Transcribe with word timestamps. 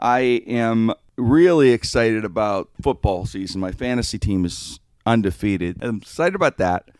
I 0.00 0.20
am 0.46 0.92
really 1.16 1.70
excited 1.70 2.24
about 2.24 2.70
football 2.82 3.26
season. 3.26 3.60
My 3.60 3.72
fantasy 3.72 4.18
team 4.18 4.44
is 4.44 4.80
undefeated. 5.06 5.82
I'm 5.82 5.98
excited 5.98 6.34
about 6.34 6.58
that. 6.58 6.90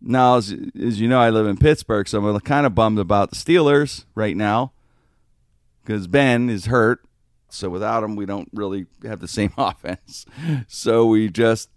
Now, 0.00 0.36
as, 0.36 0.54
as 0.80 1.00
you 1.00 1.08
know, 1.08 1.20
I 1.20 1.30
live 1.30 1.46
in 1.46 1.56
Pittsburgh, 1.56 2.08
so 2.08 2.24
I'm 2.24 2.40
kind 2.40 2.66
of 2.66 2.74
bummed 2.74 2.98
about 2.98 3.30
the 3.30 3.36
Steelers 3.36 4.04
right 4.14 4.36
now 4.36 4.72
because 5.84 6.06
Ben 6.08 6.50
is 6.50 6.66
hurt. 6.66 7.00
So 7.48 7.68
without 7.68 8.02
him, 8.02 8.16
we 8.16 8.26
don't 8.26 8.48
really 8.52 8.86
have 9.04 9.20
the 9.20 9.28
same 9.28 9.52
offense. 9.58 10.24
So 10.68 11.06
we 11.06 11.28
just 11.28 11.68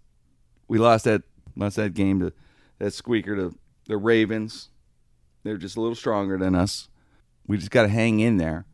we 0.68 0.78
lost 0.78 1.06
that 1.06 1.24
lost 1.56 1.76
that 1.76 1.94
game 1.94 2.20
to 2.22 2.34
that 2.80 2.94
squeaker 2.94 3.36
to 3.36 3.58
the 3.88 3.98
Ravens. 3.98 4.70
They're 5.44 5.58
just 5.58 5.78
a 5.78 5.82
little 5.82 5.96
stronger 5.96 6.38
than 6.38 6.56
us. 6.56 6.90
We 7.46 7.58
just 7.58 7.72
got 7.72 7.84
to 7.84 7.90
hang 7.90 8.20
in 8.20 8.38
there. 8.38 8.66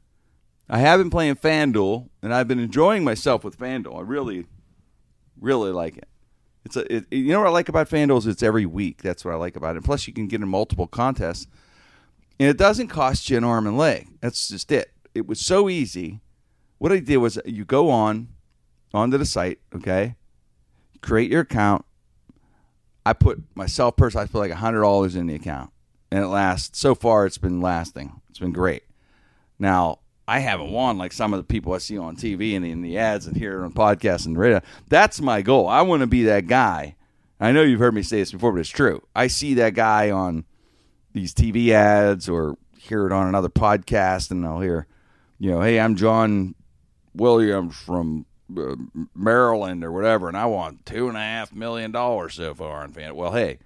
I 0.69 0.79
have 0.79 0.99
been 0.99 1.09
playing 1.09 1.35
FanDuel, 1.35 2.09
and 2.21 2.33
I've 2.33 2.47
been 2.47 2.59
enjoying 2.59 3.03
myself 3.03 3.43
with 3.43 3.57
FanDuel. 3.57 3.97
I 3.97 4.01
really, 4.01 4.45
really 5.39 5.71
like 5.71 5.97
it. 5.97 6.07
It's 6.63 6.77
a, 6.77 6.95
it, 6.95 7.05
you 7.11 7.31
know 7.31 7.39
what 7.39 7.47
I 7.47 7.51
like 7.51 7.69
about 7.69 7.89
FanDuel 7.89 8.19
is 8.19 8.27
it's 8.27 8.43
every 8.43 8.65
week. 8.65 9.01
That's 9.01 9.25
what 9.25 9.33
I 9.33 9.37
like 9.37 9.55
about 9.55 9.75
it. 9.75 9.83
Plus, 9.83 10.07
you 10.07 10.13
can 10.13 10.27
get 10.27 10.41
in 10.41 10.47
multiple 10.47 10.87
contests, 10.87 11.47
and 12.39 12.47
it 12.49 12.57
doesn't 12.57 12.87
cost 12.87 13.29
you 13.29 13.37
an 13.37 13.43
arm 13.43 13.67
and 13.67 13.77
leg. 13.77 14.07
That's 14.21 14.47
just 14.47 14.71
it. 14.71 14.91
It 15.13 15.27
was 15.27 15.39
so 15.39 15.69
easy. 15.69 16.21
What 16.77 16.91
I 16.91 16.99
did 16.99 17.17
was 17.17 17.39
you 17.45 17.65
go 17.65 17.89
on 17.89 18.29
onto 18.93 19.17
the 19.17 19.25
site, 19.25 19.59
okay, 19.75 20.15
create 21.01 21.31
your 21.31 21.41
account. 21.41 21.85
I 23.05 23.13
put 23.13 23.43
myself 23.55 23.95
personally, 23.97 24.25
I 24.25 24.27
put 24.27 24.39
like 24.39 24.51
hundred 24.51 24.81
dollars 24.81 25.15
in 25.15 25.27
the 25.27 25.35
account, 25.35 25.71
and 26.11 26.23
it 26.23 26.27
lasts. 26.27 26.79
So 26.79 26.95
far, 26.95 27.25
it's 27.25 27.37
been 27.37 27.61
lasting. 27.61 28.21
It's 28.29 28.39
been 28.39 28.51
great. 28.51 28.83
Now 29.59 29.99
I 30.27 30.39
haven't 30.39 30.71
won 30.71 30.97
like 30.97 31.13
some 31.13 31.33
of 31.33 31.39
the 31.39 31.43
people 31.43 31.73
I 31.73 31.79
see 31.79 31.97
on 31.97 32.15
TV 32.15 32.55
and 32.55 32.65
in 32.65 32.81
the 32.81 32.97
ads 32.97 33.27
and 33.27 33.35
here 33.35 33.63
on 33.63 33.73
podcasts 33.73 34.25
and 34.25 34.37
radio. 34.37 34.61
That's 34.87 35.19
my 35.19 35.41
goal. 35.41 35.67
I 35.67 35.81
want 35.81 36.01
to 36.01 36.07
be 36.07 36.23
that 36.23 36.47
guy. 36.47 36.95
I 37.39 37.51
know 37.51 37.63
you've 37.63 37.79
heard 37.79 37.95
me 37.95 38.03
say 38.03 38.19
this 38.19 38.31
before, 38.31 38.51
but 38.51 38.59
it's 38.59 38.69
true. 38.69 39.01
I 39.15 39.27
see 39.27 39.55
that 39.55 39.73
guy 39.73 40.11
on 40.11 40.45
these 41.13 41.33
TV 41.33 41.69
ads 41.69 42.29
or 42.29 42.57
hear 42.77 43.07
it 43.07 43.11
on 43.11 43.27
another 43.27 43.49
podcast, 43.49 44.31
and 44.31 44.45
I'll 44.45 44.61
hear, 44.61 44.87
you 45.39 45.51
know, 45.51 45.61
hey, 45.61 45.79
I'm 45.79 45.95
John 45.95 46.55
Williams 47.15 47.75
from 47.75 48.25
uh, 48.55 48.75
Maryland 49.15 49.83
or 49.83 49.91
whatever, 49.91 50.27
and 50.27 50.37
I 50.37 50.45
want 50.45 50.85
two 50.85 51.07
and 51.07 51.17
a 51.17 51.21
half 51.21 51.51
million 51.51 51.91
dollars 51.91 52.35
so 52.35 52.53
far 52.53 52.85
in 52.85 52.93
fan. 52.93 53.15
Well, 53.15 53.31
hey, 53.31 53.57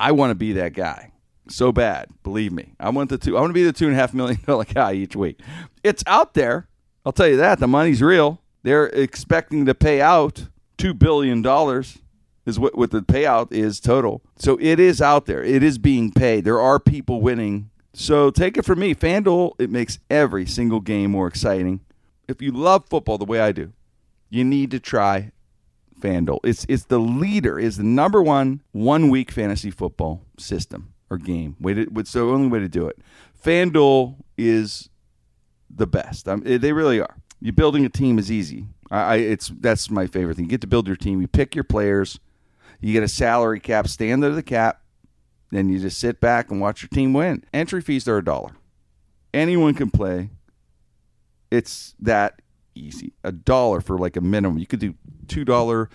I 0.00 0.12
want 0.12 0.30
to 0.30 0.34
be 0.34 0.54
that 0.54 0.72
guy 0.72 1.12
so 1.48 1.72
bad. 1.72 2.08
Believe 2.22 2.52
me, 2.52 2.74
I 2.78 2.90
want 2.90 3.10
the 3.10 3.18
two. 3.18 3.36
I 3.36 3.40
want 3.40 3.50
to 3.50 3.54
be 3.54 3.64
the 3.64 3.72
two 3.72 3.86
and 3.86 3.94
a 3.94 3.98
half 3.98 4.14
million 4.14 4.40
dollar 4.46 4.64
guy 4.74 4.92
each 4.92 5.16
week. 5.16 5.40
It's 5.82 6.02
out 6.06 6.34
there. 6.34 6.68
I'll 7.04 7.12
tell 7.12 7.28
you 7.28 7.36
that 7.36 7.58
the 7.58 7.68
money's 7.68 8.02
real. 8.02 8.40
They're 8.62 8.86
expecting 8.88 9.66
to 9.66 9.74
pay 9.74 10.00
out 10.00 10.48
two 10.76 10.94
billion 10.94 11.42
dollars. 11.42 11.98
Is 12.46 12.58
what, 12.58 12.78
what 12.78 12.92
the 12.92 13.02
payout 13.02 13.52
is 13.52 13.78
total. 13.78 14.22
So 14.36 14.56
it 14.58 14.80
is 14.80 15.02
out 15.02 15.26
there. 15.26 15.44
It 15.44 15.62
is 15.62 15.76
being 15.76 16.10
paid. 16.10 16.44
There 16.44 16.58
are 16.58 16.80
people 16.80 17.20
winning. 17.20 17.68
So 17.92 18.30
take 18.30 18.56
it 18.56 18.64
from 18.64 18.78
me, 18.78 18.94
FanDuel. 18.94 19.52
It 19.58 19.68
makes 19.68 19.98
every 20.08 20.46
single 20.46 20.80
game 20.80 21.10
more 21.10 21.26
exciting. 21.26 21.80
If 22.26 22.40
you 22.40 22.50
love 22.52 22.86
football 22.88 23.18
the 23.18 23.26
way 23.26 23.40
I 23.40 23.52
do, 23.52 23.74
you 24.30 24.44
need 24.44 24.70
to 24.70 24.80
try 24.80 25.32
FanDuel. 26.00 26.40
It's 26.42 26.64
it's 26.70 26.84
the 26.84 26.98
leader. 26.98 27.58
Is 27.58 27.76
the 27.76 27.84
number 27.84 28.22
one 28.22 28.62
one 28.72 29.10
week 29.10 29.30
fantasy 29.30 29.70
football 29.70 30.22
system 30.38 30.94
or 31.10 31.18
game. 31.18 31.56
Way 31.60 31.74
to, 31.74 31.86
the 31.86 32.20
only 32.20 32.48
way 32.48 32.58
to 32.58 32.68
do 32.68 32.86
it. 32.86 32.98
FanDuel 33.42 34.16
is 34.36 34.88
the 35.70 35.86
best. 35.86 36.28
Um, 36.28 36.42
they 36.44 36.72
really 36.72 37.00
are. 37.00 37.16
You 37.40 37.52
building 37.52 37.84
a 37.84 37.88
team 37.88 38.18
is 38.18 38.32
easy. 38.32 38.66
I, 38.90 39.00
I, 39.00 39.16
it's 39.16 39.52
that's 39.60 39.90
my 39.90 40.06
favorite 40.06 40.36
thing. 40.36 40.46
You 40.46 40.50
get 40.50 40.60
to 40.62 40.66
build 40.66 40.86
your 40.86 40.96
team. 40.96 41.20
You 41.20 41.28
pick 41.28 41.54
your 41.54 41.64
players. 41.64 42.18
You 42.80 42.92
get 42.92 43.02
a 43.02 43.08
salary 43.08 43.60
cap. 43.60 43.88
Stay 43.88 44.12
under 44.12 44.30
the 44.30 44.42
cap. 44.42 44.82
Then 45.50 45.68
you 45.68 45.78
just 45.78 45.98
sit 45.98 46.20
back 46.20 46.50
and 46.50 46.60
watch 46.60 46.82
your 46.82 46.88
team 46.90 47.12
win. 47.12 47.44
Entry 47.54 47.80
fees 47.80 48.06
are 48.06 48.18
a 48.18 48.24
dollar. 48.24 48.52
Anyone 49.32 49.74
can 49.74 49.90
play. 49.90 50.30
It's 51.50 51.94
that 52.00 52.42
easy. 52.74 53.12
A 53.24 53.32
dollar 53.32 53.80
for 53.80 53.98
like 53.98 54.16
a 54.16 54.20
minimum. 54.20 54.58
You 54.58 54.66
could 54.66 54.80
do 54.80 54.94
two 55.26 55.44
dollar 55.44 55.88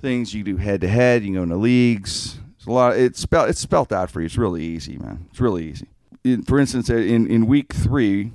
things. 0.00 0.32
You 0.32 0.44
do 0.44 0.56
head 0.56 0.80
to 0.82 0.88
head. 0.88 1.22
You 1.22 1.28
can 1.28 1.34
go 1.34 1.42
into 1.42 1.56
leagues. 1.56 2.38
It's 2.64 2.68
a 2.70 2.72
lot. 2.72 2.96
It's 2.96 3.20
spelled. 3.20 3.50
It's 3.50 3.60
spelled 3.60 3.92
out 3.92 4.10
for 4.10 4.22
you. 4.22 4.24
It's 4.24 4.38
really 4.38 4.64
easy, 4.64 4.96
man. 4.96 5.26
It's 5.30 5.38
really 5.38 5.68
easy. 5.68 5.88
In, 6.24 6.42
for 6.44 6.58
instance, 6.58 6.88
uh, 6.88 6.94
in 6.94 7.26
in 7.30 7.46
week 7.46 7.74
three, 7.74 8.32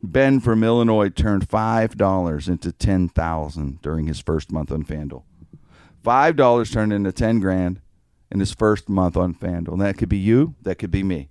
Ben 0.00 0.38
from 0.38 0.62
Illinois 0.62 1.08
turned 1.08 1.50
five 1.50 1.96
dollars 1.96 2.48
into 2.48 2.70
ten 2.70 3.08
thousand 3.08 3.82
during 3.82 4.06
his 4.06 4.20
first 4.20 4.52
month 4.52 4.70
on 4.70 4.84
FanDuel. 4.84 5.24
Five 6.00 6.36
dollars 6.36 6.70
turned 6.70 6.92
into 6.92 7.10
ten 7.10 7.40
grand 7.40 7.80
in 8.30 8.38
his 8.38 8.54
first 8.54 8.88
month 8.88 9.16
on 9.16 9.34
FanDuel. 9.34 9.72
And 9.72 9.80
that 9.80 9.98
could 9.98 10.08
be 10.08 10.18
you. 10.18 10.54
That 10.62 10.76
could 10.76 10.92
be 10.92 11.02
me. 11.02 11.28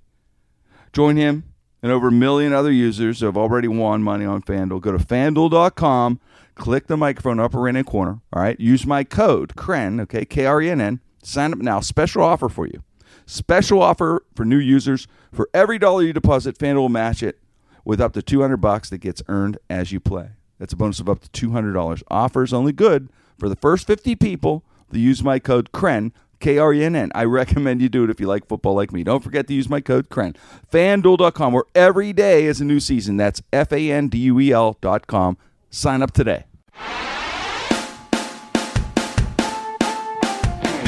Join 0.92 1.16
him 1.16 1.46
and 1.82 1.90
over 1.90 2.10
a 2.10 2.12
million 2.12 2.52
other 2.52 2.72
users 2.72 3.22
who 3.22 3.28
have 3.28 3.38
already 3.38 3.70
won 3.70 4.04
money 4.04 4.26
on 4.26 4.42
FanDuel. 4.42 4.82
Go 4.82 4.92
to 4.92 4.98
FanDuel.com, 4.98 6.20
click 6.56 6.88
the 6.88 6.98
microphone 6.98 7.40
upper 7.40 7.62
right 7.62 7.76
hand 7.76 7.88
corner. 7.88 8.20
All 8.34 8.42
right. 8.42 8.60
Use 8.60 8.86
my 8.86 9.06
code 9.06 9.56
KRENN, 9.56 10.02
okay, 10.02 10.26
K 10.26 10.46
R 10.46 10.62
E 10.62 10.70
N 10.70 10.82
N. 10.82 11.00
Sign 11.28 11.52
up 11.52 11.60
now. 11.60 11.82
Special 11.82 12.24
offer 12.24 12.48
for 12.48 12.66
you. 12.66 12.84
Special 13.26 13.82
offer 13.82 14.24
for 14.34 14.46
new 14.46 14.58
users. 14.58 15.10
For 15.34 15.50
every 15.54 15.78
dollar 15.78 16.04
you 16.04 16.14
deposit, 16.14 16.58
FanDuel 16.58 16.76
will 16.76 16.90
match 16.90 17.22
it 17.22 17.40
with 17.84 18.00
up 18.00 18.14
to 18.14 18.22
200 18.22 18.56
bucks 18.58 18.90
that 18.92 19.00
gets 19.00 19.22
earned 19.28 19.58
as 19.70 19.92
you 19.92 20.00
play. 20.00 20.30
That's 20.58 20.72
a 20.72 20.78
bonus 20.78 21.02
of 21.02 21.10
up 21.10 21.20
to 21.20 21.48
$200. 21.48 22.02
Offer 22.10 22.44
is 22.44 22.54
only 22.54 22.72
good 22.72 23.10
for 23.38 23.50
the 23.50 23.58
first 23.58 23.86
50 23.86 24.16
people 24.16 24.64
that 24.90 25.00
use 25.00 25.22
my 25.22 25.38
code 25.38 25.74
KRENN, 25.74 26.14
K 26.40 26.58
R 26.60 26.74
E 26.74 26.82
N 26.82 26.96
N. 26.96 27.12
I 27.14 27.26
recommend 27.26 27.82
you 27.82 27.90
do 27.90 28.06
it 28.06 28.10
if 28.10 28.22
you 28.22 28.28
like 28.28 28.48
football 28.48 28.76
like 28.76 28.94
me. 28.94 29.04
Don't 29.04 29.22
forget 29.22 29.48
to 29.48 29.54
use 29.54 29.68
my 29.68 29.82
code 29.82 30.08
KRENN. 30.08 30.38
FanDuel.com, 30.72 31.52
where 31.52 31.66
every 31.76 32.14
day 32.14 32.46
is 32.46 32.62
a 32.62 32.66
new 32.66 32.80
season. 32.80 33.18
That's 33.18 33.42
F 33.52 33.74
A 33.74 33.92
N 33.92 34.08
D 34.08 34.18
U 34.20 34.40
E 34.40 34.54
L.com. 34.54 35.38
Sign 35.70 36.02
up 36.02 36.12
today. 36.12 36.46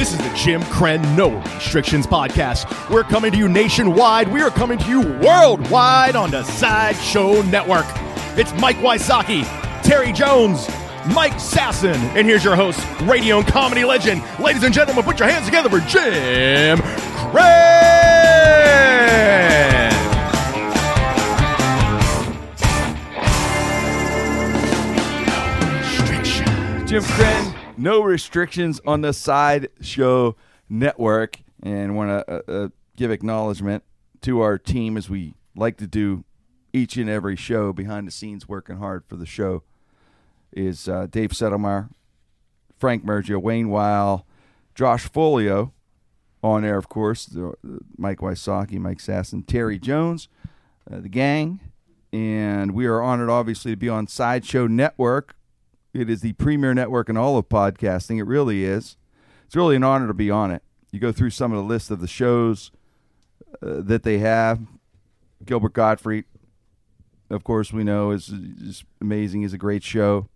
This 0.00 0.12
is 0.14 0.18
the 0.18 0.32
Jim 0.34 0.62
Krenn 0.62 1.14
No 1.14 1.28
Restrictions 1.56 2.06
Podcast. 2.06 2.88
We're 2.88 3.04
coming 3.04 3.32
to 3.32 3.36
you 3.36 3.50
nationwide. 3.50 4.28
We 4.32 4.40
are 4.40 4.48
coming 4.48 4.78
to 4.78 4.88
you 4.88 5.02
worldwide 5.02 6.16
on 6.16 6.30
the 6.30 6.42
Sideshow 6.42 7.42
Network. 7.42 7.84
It's 8.34 8.50
Mike 8.54 8.78
Wysocki, 8.78 9.44
Terry 9.82 10.10
Jones, 10.14 10.66
Mike 11.14 11.34
Sasson, 11.34 11.96
and 12.16 12.26
here's 12.26 12.42
your 12.42 12.56
host, 12.56 12.82
radio 13.02 13.40
and 13.40 13.46
comedy 13.46 13.84
legend. 13.84 14.22
Ladies 14.42 14.62
and 14.62 14.72
gentlemen, 14.72 15.04
put 15.04 15.18
your 15.18 15.28
hands 15.28 15.44
together 15.44 15.68
for 15.68 15.80
Jim 15.80 16.78
Krenn. 16.78 18.08
Jim 26.86 27.02
Krenn, 27.02 27.59
no 27.80 28.02
restrictions 28.02 28.80
on 28.86 29.00
the 29.00 29.12
Sideshow 29.12 30.36
Network. 30.68 31.40
And 31.62 31.96
want 31.96 32.26
to 32.26 32.32
uh, 32.32 32.52
uh, 32.52 32.68
give 32.96 33.10
acknowledgement 33.10 33.84
to 34.22 34.40
our 34.40 34.58
team 34.58 34.96
as 34.96 35.10
we 35.10 35.34
like 35.54 35.76
to 35.78 35.86
do 35.86 36.24
each 36.72 36.96
and 36.96 37.10
every 37.10 37.36
show 37.36 37.72
behind 37.72 38.06
the 38.06 38.12
scenes, 38.12 38.48
working 38.48 38.76
hard 38.76 39.04
for 39.06 39.16
the 39.16 39.26
show. 39.26 39.62
Is 40.52 40.88
uh, 40.88 41.06
Dave 41.08 41.30
Settlemeyer, 41.30 41.90
Frank 42.78 43.04
Mergia, 43.04 43.40
Wayne 43.40 43.68
Weil, 43.68 44.26
Josh 44.74 45.08
Folio, 45.08 45.72
on 46.42 46.64
air, 46.64 46.78
of 46.78 46.88
course, 46.88 47.26
the, 47.26 47.54
Mike 47.96 48.18
Wysocki, 48.18 48.78
Mike 48.78 48.98
Sasson, 48.98 49.46
Terry 49.46 49.78
Jones, 49.78 50.28
uh, 50.90 51.00
the 51.00 51.08
gang. 51.08 51.60
And 52.12 52.72
we 52.72 52.86
are 52.86 53.02
honored, 53.02 53.30
obviously, 53.30 53.72
to 53.72 53.76
be 53.76 53.88
on 53.88 54.06
Sideshow 54.06 54.66
Network. 54.66 55.36
It 55.92 56.08
is 56.08 56.20
the 56.20 56.32
premier 56.34 56.72
network 56.72 57.08
in 57.08 57.16
all 57.16 57.36
of 57.36 57.48
podcasting. 57.48 58.18
It 58.18 58.24
really 58.24 58.64
is. 58.64 58.96
It's 59.46 59.56
really 59.56 59.76
an 59.76 59.82
honor 59.82 60.06
to 60.06 60.14
be 60.14 60.30
on 60.30 60.50
it. 60.50 60.62
You 60.92 61.00
go 61.00 61.12
through 61.12 61.30
some 61.30 61.52
of 61.52 61.58
the 61.58 61.64
list 61.64 61.90
of 61.90 62.00
the 62.00 62.06
shows 62.06 62.70
uh, 63.62 63.80
that 63.82 64.04
they 64.04 64.18
have. 64.18 64.60
Gilbert 65.44 65.72
Gottfried, 65.72 66.24
of 67.30 67.44
course, 67.44 67.72
we 67.72 67.82
know 67.82 68.10
is, 68.10 68.28
is 68.28 68.84
amazing. 69.00 69.42
Is 69.42 69.52
a 69.52 69.58
great 69.58 69.82
show. 69.82 70.28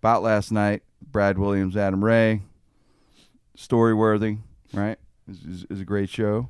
About 0.00 0.22
last 0.22 0.52
night, 0.52 0.82
Brad 1.02 1.38
Williams, 1.38 1.76
Adam 1.76 2.04
Ray, 2.04 2.42
story 3.56 3.94
worthy, 3.94 4.38
right? 4.72 4.98
Is, 5.28 5.42
is, 5.42 5.66
is 5.68 5.80
a 5.80 5.84
great 5.84 6.08
show. 6.08 6.48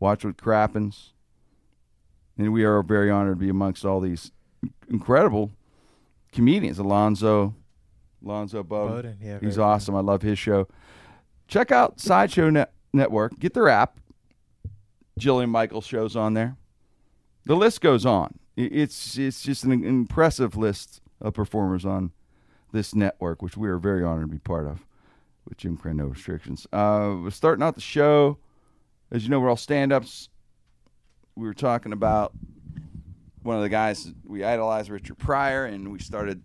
Watch 0.00 0.24
what 0.24 0.36
crappens. 0.36 1.12
And 2.38 2.52
we 2.52 2.64
are 2.64 2.82
very 2.82 3.10
honored 3.10 3.38
to 3.38 3.44
be 3.44 3.48
amongst 3.48 3.84
all 3.84 4.00
these 4.00 4.30
incredible 4.88 5.52
comedians. 6.36 6.78
Alonzo, 6.78 7.54
Alonzo 8.24 8.62
Bodden. 8.62 8.94
Bodden, 8.94 9.16
yeah, 9.20 9.38
He's 9.40 9.58
awesome. 9.58 9.96
I 9.96 10.00
love 10.00 10.22
his 10.22 10.38
show. 10.38 10.68
Check 11.48 11.72
out 11.72 11.98
Sideshow 11.98 12.50
Net- 12.50 12.72
Network. 12.92 13.38
Get 13.40 13.54
their 13.54 13.68
app. 13.68 13.98
Jillian 15.18 15.48
Michaels 15.48 15.86
shows 15.86 16.14
on 16.14 16.34
there. 16.34 16.56
The 17.46 17.56
list 17.56 17.80
goes 17.80 18.04
on. 18.04 18.38
It's 18.56 19.18
it's 19.18 19.42
just 19.42 19.64
an 19.64 19.84
impressive 19.84 20.56
list 20.56 21.00
of 21.20 21.34
performers 21.34 21.84
on 21.84 22.12
this 22.72 22.94
network, 22.94 23.42
which 23.42 23.56
we 23.56 23.68
are 23.68 23.78
very 23.78 24.02
honored 24.04 24.24
to 24.24 24.32
be 24.32 24.38
part 24.38 24.66
of 24.66 24.84
with 25.48 25.58
Jim 25.58 25.76
Krenn 25.76 25.96
No 25.96 26.06
Restrictions. 26.06 26.66
Uh, 26.72 27.16
we're 27.22 27.30
starting 27.30 27.62
out 27.62 27.74
the 27.74 27.80
show. 27.80 28.38
As 29.10 29.22
you 29.24 29.30
know, 29.30 29.40
we're 29.40 29.48
all 29.50 29.56
stand 29.56 29.92
ups. 29.92 30.28
We 31.36 31.46
were 31.46 31.54
talking 31.54 31.92
about 31.92 32.32
one 33.46 33.56
of 33.56 33.62
the 33.62 33.68
guys 33.68 34.12
we 34.24 34.44
idolized, 34.44 34.90
Richard 34.90 35.18
Pryor, 35.18 35.64
and 35.64 35.92
we 35.92 36.00
started. 36.00 36.42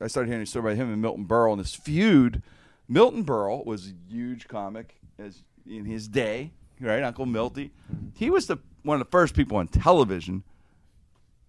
I 0.00 0.08
started 0.08 0.28
hearing 0.28 0.42
a 0.42 0.46
story 0.46 0.72
about 0.72 0.82
him 0.82 0.92
and 0.92 1.00
Milton 1.00 1.26
Berle 1.26 1.52
and 1.52 1.60
this 1.60 1.74
feud. 1.74 2.42
Milton 2.88 3.24
Berle 3.24 3.64
was 3.64 3.88
a 3.88 4.12
huge 4.12 4.48
comic 4.48 4.96
as 5.18 5.44
in 5.66 5.84
his 5.84 6.08
day, 6.08 6.52
right? 6.80 7.02
Uncle 7.02 7.26
Milty. 7.26 7.72
Mm-hmm. 7.92 8.08
He 8.16 8.30
was 8.30 8.46
the 8.46 8.58
one 8.82 9.00
of 9.00 9.06
the 9.06 9.10
first 9.10 9.34
people 9.34 9.56
on 9.58 9.68
television 9.68 10.42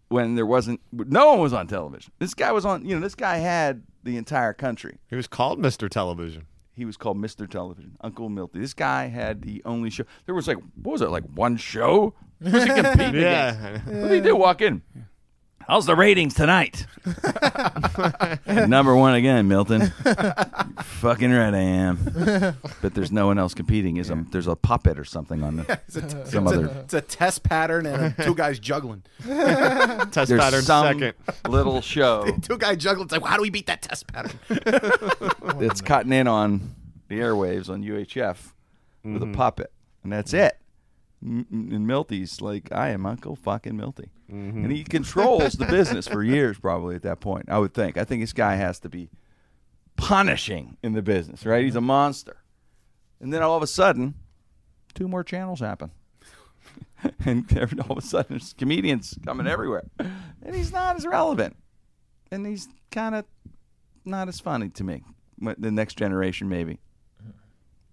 when 0.10 0.36
there 0.36 0.46
wasn't 0.46 0.82
no 0.92 1.32
one 1.32 1.40
was 1.40 1.54
on 1.54 1.68
television. 1.68 2.12
This 2.20 2.34
guy 2.34 2.52
was 2.52 2.66
on. 2.66 2.86
You 2.86 2.96
know, 2.96 3.02
this 3.02 3.16
guy 3.16 3.38
had 3.38 3.84
the 4.04 4.18
entire 4.18 4.54
country. 4.54 5.00
He 5.10 5.16
was 5.16 5.28
called 5.28 5.60
Mr. 5.60 5.90
Television. 5.90 6.46
He 6.76 6.84
was 6.86 6.98
called 6.98 7.18
Mr. 7.18 7.50
Television, 7.50 7.96
Uncle 8.02 8.28
Milty. 8.30 8.60
This 8.60 8.74
guy 8.74 9.08
had 9.08 9.42
the 9.42 9.62
only 9.66 9.90
show. 9.90 10.04
There 10.26 10.36
was 10.36 10.48
like, 10.48 10.58
what 10.82 10.92
was 10.92 11.02
it, 11.02 11.10
like 11.10 11.24
one 11.34 11.56
show? 11.58 12.14
Who's 12.42 12.64
he 12.64 12.70
competing 12.82 13.16
against? 13.16 13.22
Yeah. 13.22 13.80
What 13.86 14.10
did 14.10 14.12
he 14.12 14.22
do? 14.22 14.36
Walk 14.36 14.62
in. 14.62 14.82
How's 15.68 15.88
the 15.88 15.96
ratings 15.96 16.36
tonight? 16.36 16.86
Number 18.68 18.96
one 18.96 19.16
again, 19.16 19.48
Milton. 19.48 19.88
Fucking 20.84 21.32
right 21.32 21.54
I 21.54 21.60
am. 21.60 22.56
But 22.82 22.94
there's 22.94 23.12
no 23.12 23.26
one 23.28 23.40
else 23.40 23.56
competing. 23.56 23.98
Is 23.98 24.12
a, 24.12 24.26
there's 24.32 24.46
a 24.48 24.56
puppet 24.56 25.00
or 25.00 25.06
something 25.06 25.44
on 25.44 25.58
the 25.58 25.80
It's 25.88 25.96
a, 25.96 26.02
t- 26.02 26.08
some 26.26 26.48
it's, 26.48 26.56
other. 26.56 26.68
a, 26.68 26.80
it's 26.82 26.94
a 26.94 27.02
test 27.02 27.44
pattern 27.44 27.88
and 27.88 28.16
two 28.22 28.36
guys 28.36 28.60
juggling. 28.60 29.04
Test 29.26 30.30
There's 30.30 30.40
pattern 30.40 30.62
some 30.62 31.00
second. 31.00 31.14
little 31.50 31.82
show 31.82 32.28
Two 32.42 32.58
guys 32.58 32.78
juggling. 32.78 33.06
It's 33.06 33.14
like, 33.14 33.24
how 33.24 33.36
do 33.36 33.42
we 33.42 33.50
beat 33.50 33.66
that 33.68 33.82
test 33.82 34.06
pattern? 34.08 34.40
it's 35.62 35.82
cutting 35.82 36.14
in 36.14 36.28
on 36.28 36.76
the 37.08 37.20
airwaves 37.20 37.70
on 37.70 37.84
UHF 37.84 38.38
with 39.04 39.22
a 39.22 39.26
mm-hmm. 39.26 39.32
puppet, 39.34 39.72
and 40.04 40.12
that's 40.12 40.34
it. 40.34 40.60
And 41.26 41.88
Milty's 41.88 42.40
like, 42.40 42.72
I 42.72 42.90
am 42.90 43.06
Uncle 43.06 43.36
fucking 43.36 43.76
Milty, 43.76 44.12
mm-hmm. 44.32 44.64
and 44.64 44.72
he 44.72 44.84
controls 44.84 45.54
the 45.54 45.66
business 45.66 46.08
for 46.08 46.24
years, 46.24 46.60
probably 46.60 46.96
at 46.96 47.02
that 47.02 47.20
point. 47.20 47.48
I 47.50 47.58
would 47.58 47.74
think. 47.74 47.98
I 47.98 48.04
think 48.04 48.22
this 48.22 48.34
guy 48.34 48.56
has 48.56 48.80
to 48.82 48.90
be 48.90 49.10
punishing 49.96 50.78
in 50.84 50.94
the 50.94 51.02
business, 51.02 51.46
right? 51.46 51.64
He's 51.64 51.76
a 51.76 51.80
mm-hmm. 51.80 51.88
monster, 51.88 52.38
and 53.20 53.34
then 53.34 53.42
all 53.42 53.58
of 53.58 53.64
a 53.64 53.68
sudden, 53.68 54.14
two 54.94 55.08
more 55.08 55.24
channels 55.24 55.62
happen. 55.62 55.92
and 57.26 57.52
every- 57.58 57.80
all 57.80 57.94
of 57.94 57.98
a 57.98 58.08
sudden, 58.08 58.38
there's 58.38 58.54
comedians 58.54 59.18
coming 59.26 59.48
everywhere, 59.48 59.90
and 60.00 60.56
he's 60.56 60.72
not 60.72 60.96
as 60.96 61.08
relevant, 61.08 61.58
and 62.32 62.46
he's 62.46 62.68
kind 62.92 63.16
of 63.16 63.26
not 64.06 64.28
as 64.28 64.40
funny 64.40 64.70
to 64.70 64.84
me. 64.84 65.04
The 65.40 65.72
next 65.72 65.98
generation, 65.98 66.48
maybe. 66.50 66.80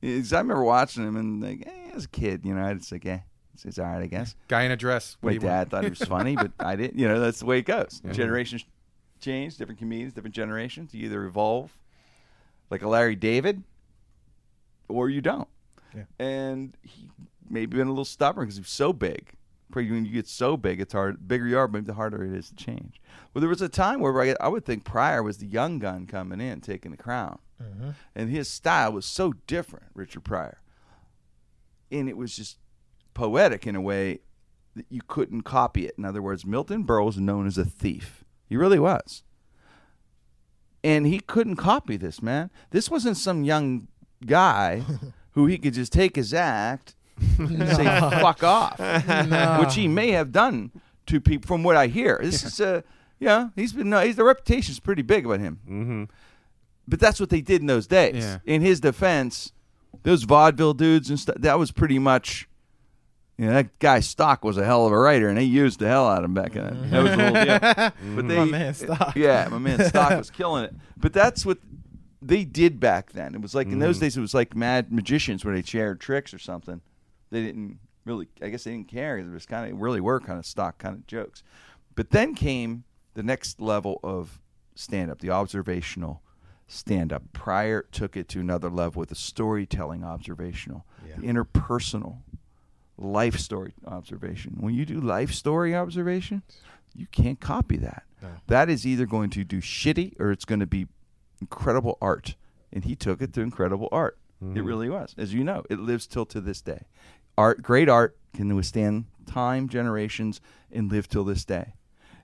I 0.02 0.08
remember 0.08 0.64
watching 0.64 1.06
him 1.06 1.16
and 1.16 1.42
like, 1.42 1.66
eh, 1.66 1.90
as 1.94 2.04
a 2.06 2.08
kid, 2.08 2.44
you 2.44 2.54
know, 2.54 2.74
just 2.74 2.90
like, 2.92 3.06
eh, 3.06 3.18
it's, 3.54 3.64
it's 3.64 3.78
all 3.78 3.86
right, 3.86 4.02
I 4.02 4.06
guess. 4.06 4.34
Guy 4.48 4.62
in 4.62 4.70
a 4.72 4.76
dress. 4.76 5.16
What 5.20 5.30
My 5.30 5.38
do 5.38 5.44
you 5.44 5.48
want? 5.50 5.60
dad 5.60 5.70
thought 5.70 5.84
he 5.84 5.90
was 5.90 6.02
funny, 6.02 6.36
but 6.36 6.52
I 6.58 6.76
didn't. 6.76 6.98
You 6.98 7.08
know, 7.08 7.20
that's 7.20 7.40
the 7.40 7.46
way 7.46 7.58
it 7.58 7.66
goes. 7.66 8.00
Generations 8.12 8.64
change, 9.20 9.56
different 9.56 9.78
comedians, 9.78 10.12
different 10.12 10.34
generations. 10.34 10.92
You 10.94 11.06
either 11.06 11.24
evolve, 11.24 11.76
like 12.70 12.82
a 12.82 12.88
Larry 12.88 13.14
David, 13.16 13.62
or 14.88 15.08
you 15.08 15.20
don't. 15.20 15.48
Yeah. 15.94 16.04
And 16.18 16.76
he 16.82 17.08
maybe 17.48 17.76
been 17.76 17.86
a 17.86 17.90
little 17.90 18.04
stubborn 18.04 18.44
because 18.44 18.56
he 18.56 18.62
was 18.62 18.70
so 18.70 18.92
big. 18.92 19.32
Probably 19.70 19.90
When 19.90 20.04
you 20.04 20.12
get 20.12 20.28
so 20.28 20.56
big, 20.56 20.80
it's 20.80 20.92
hard. 20.92 21.26
Bigger 21.26 21.46
you 21.46 21.56
are, 21.58 21.66
maybe 21.68 21.86
the 21.86 21.94
harder 21.94 22.24
it 22.24 22.32
is 22.34 22.48
to 22.50 22.56
change. 22.56 23.00
Well, 23.32 23.40
there 23.40 23.48
was 23.48 23.62
a 23.62 23.68
time 23.68 24.00
where 24.00 24.20
I, 24.20 24.34
I 24.40 24.48
would 24.48 24.66
think 24.66 24.84
Pryor 24.84 25.22
was 25.22 25.38
the 25.38 25.46
young 25.46 25.78
gun 25.78 26.06
coming 26.06 26.40
in, 26.40 26.60
taking 26.60 26.90
the 26.90 26.96
crown, 26.98 27.38
and 28.14 28.30
his 28.30 28.48
style 28.48 28.92
was 28.92 29.06
so 29.06 29.34
different, 29.46 29.86
Richard 29.94 30.24
Pryor, 30.24 30.60
and 31.90 32.08
it 32.08 32.16
was 32.16 32.36
just 32.36 32.58
poetic 33.14 33.66
in 33.66 33.76
a 33.76 33.80
way 33.80 34.20
that 34.74 34.86
you 34.88 35.00
couldn't 35.06 35.42
copy 35.42 35.86
it. 35.86 35.94
In 35.98 36.04
other 36.04 36.22
words, 36.22 36.46
Milton 36.46 36.84
Berle 36.84 37.06
was 37.06 37.18
known 37.18 37.46
as 37.46 37.58
a 37.58 37.64
thief. 37.64 38.24
He 38.48 38.56
really 38.56 38.78
was. 38.78 39.22
And 40.84 41.06
he 41.06 41.20
couldn't 41.20 41.56
copy 41.56 41.96
this, 41.96 42.22
man. 42.22 42.50
This 42.70 42.90
wasn't 42.90 43.16
some 43.16 43.44
young 43.44 43.88
guy 44.26 44.82
who 45.32 45.46
he 45.46 45.58
could 45.58 45.74
just 45.74 45.92
take 45.92 46.16
his 46.16 46.34
act 46.34 46.94
and 47.38 47.68
say 47.76 47.84
fuck 47.84 48.42
off. 48.42 48.78
Which 49.60 49.74
he 49.74 49.88
may 49.88 50.10
have 50.12 50.32
done 50.32 50.72
to 51.06 51.20
people 51.20 51.46
from 51.46 51.62
what 51.62 51.76
I 51.76 51.86
hear. 51.88 52.18
This 52.22 52.44
is 52.44 52.60
uh 52.60 52.82
yeah, 53.18 53.50
he's 53.54 53.72
been 53.72 53.90
no, 53.90 54.00
he's 54.00 54.16
the 54.16 54.24
reputation's 54.24 54.80
pretty 54.80 55.02
big 55.02 55.26
about 55.26 55.40
him. 55.40 55.60
Mm-hmm. 55.68 56.04
But 56.86 57.00
that's 57.00 57.20
what 57.20 57.30
they 57.30 57.40
did 57.40 57.60
in 57.60 57.66
those 57.66 57.86
days. 57.86 58.24
Yeah. 58.24 58.38
In 58.44 58.62
his 58.62 58.80
defense, 58.80 59.52
those 60.02 60.24
vaudeville 60.24 60.74
dudes 60.74 61.10
and 61.10 61.18
stuff, 61.18 61.36
that 61.38 61.58
was 61.58 61.70
pretty 61.70 61.98
much, 61.98 62.48
you 63.38 63.46
know, 63.46 63.52
that 63.52 63.78
guy 63.78 64.00
Stock 64.00 64.44
was 64.44 64.58
a 64.58 64.64
hell 64.64 64.86
of 64.86 64.92
a 64.92 64.98
writer, 64.98 65.28
and 65.28 65.38
they 65.38 65.44
used 65.44 65.78
the 65.78 65.88
hell 65.88 66.08
out 66.08 66.18
of 66.18 66.24
him 66.24 66.34
back 66.34 66.52
then. 66.52 66.74
Mm-hmm. 66.74 66.90
That 66.90 67.02
was 67.02 67.16
the 67.16 67.24
whole 67.24 67.44
deal. 67.44 68.16
But 68.16 68.28
they, 68.28 68.36
My 68.36 68.44
man 68.44 68.74
Stock. 68.74 69.16
yeah, 69.16 69.48
my 69.50 69.58
man 69.58 69.84
Stock 69.88 70.16
was 70.16 70.30
killing 70.30 70.64
it. 70.64 70.74
But 70.96 71.12
that's 71.12 71.46
what 71.46 71.58
they 72.20 72.44
did 72.44 72.80
back 72.80 73.12
then. 73.12 73.34
It 73.34 73.40
was 73.40 73.54
like 73.54 73.68
in 73.68 73.78
those 73.78 73.98
mm. 73.98 74.02
days, 74.02 74.16
it 74.16 74.20
was 74.20 74.34
like 74.34 74.54
mad 74.54 74.92
magicians 74.92 75.44
where 75.44 75.54
they 75.54 75.62
shared 75.62 76.00
tricks 76.00 76.32
or 76.32 76.38
something. 76.38 76.80
They 77.30 77.42
didn't 77.42 77.78
really, 78.04 78.28
I 78.40 78.48
guess 78.48 78.64
they 78.64 78.72
didn't 78.72 78.88
care. 78.88 79.18
It 79.18 79.30
was 79.30 79.46
kind 79.46 79.72
of 79.72 79.80
really 79.80 80.00
were 80.00 80.20
kind 80.20 80.38
of 80.38 80.46
stock 80.46 80.78
kind 80.78 80.94
of 80.94 81.06
jokes. 81.06 81.42
But 81.94 82.10
then 82.10 82.34
came 82.34 82.84
the 83.14 83.22
next 83.22 83.60
level 83.60 84.00
of 84.02 84.40
stand 84.74 85.10
up, 85.10 85.20
the 85.20 85.30
observational 85.30 86.22
stand 86.72 87.12
up. 87.12 87.22
Pryor 87.32 87.86
took 87.92 88.16
it 88.16 88.28
to 88.30 88.40
another 88.40 88.70
level 88.70 89.00
with 89.00 89.10
the 89.10 89.14
storytelling 89.14 90.04
observational, 90.04 90.84
the 91.16 91.26
interpersonal 91.26 92.18
life 92.98 93.38
story 93.38 93.74
observation. 93.86 94.56
When 94.60 94.74
you 94.74 94.84
do 94.84 95.00
life 95.00 95.32
story 95.32 95.74
observation, 95.74 96.42
you 96.94 97.06
can't 97.06 97.40
copy 97.40 97.76
that. 97.78 98.04
That 98.46 98.70
is 98.70 98.86
either 98.86 99.06
going 99.06 99.30
to 99.30 99.44
do 99.44 99.60
shitty 99.60 100.18
or 100.20 100.30
it's 100.30 100.44
going 100.44 100.60
to 100.60 100.66
be 100.66 100.86
incredible 101.40 101.98
art. 102.00 102.36
And 102.72 102.84
he 102.84 102.94
took 102.94 103.20
it 103.20 103.32
to 103.34 103.40
incredible 103.40 103.88
art. 103.92 104.16
It 104.40 104.44
mm-hmm. 104.44 104.64
really 104.64 104.88
was. 104.88 105.14
As 105.18 105.34
you 105.34 105.44
know, 105.44 105.64
it 105.70 105.78
lives 105.78 106.06
till 106.06 106.26
to 106.26 106.40
this 106.40 106.60
day. 106.62 106.86
Art, 107.36 107.62
great 107.62 107.88
art 107.88 108.16
can 108.34 108.54
withstand 108.56 109.04
time, 109.26 109.68
generations, 109.68 110.40
and 110.70 110.90
live 110.90 111.08
till 111.08 111.24
this 111.24 111.44
day. 111.44 111.74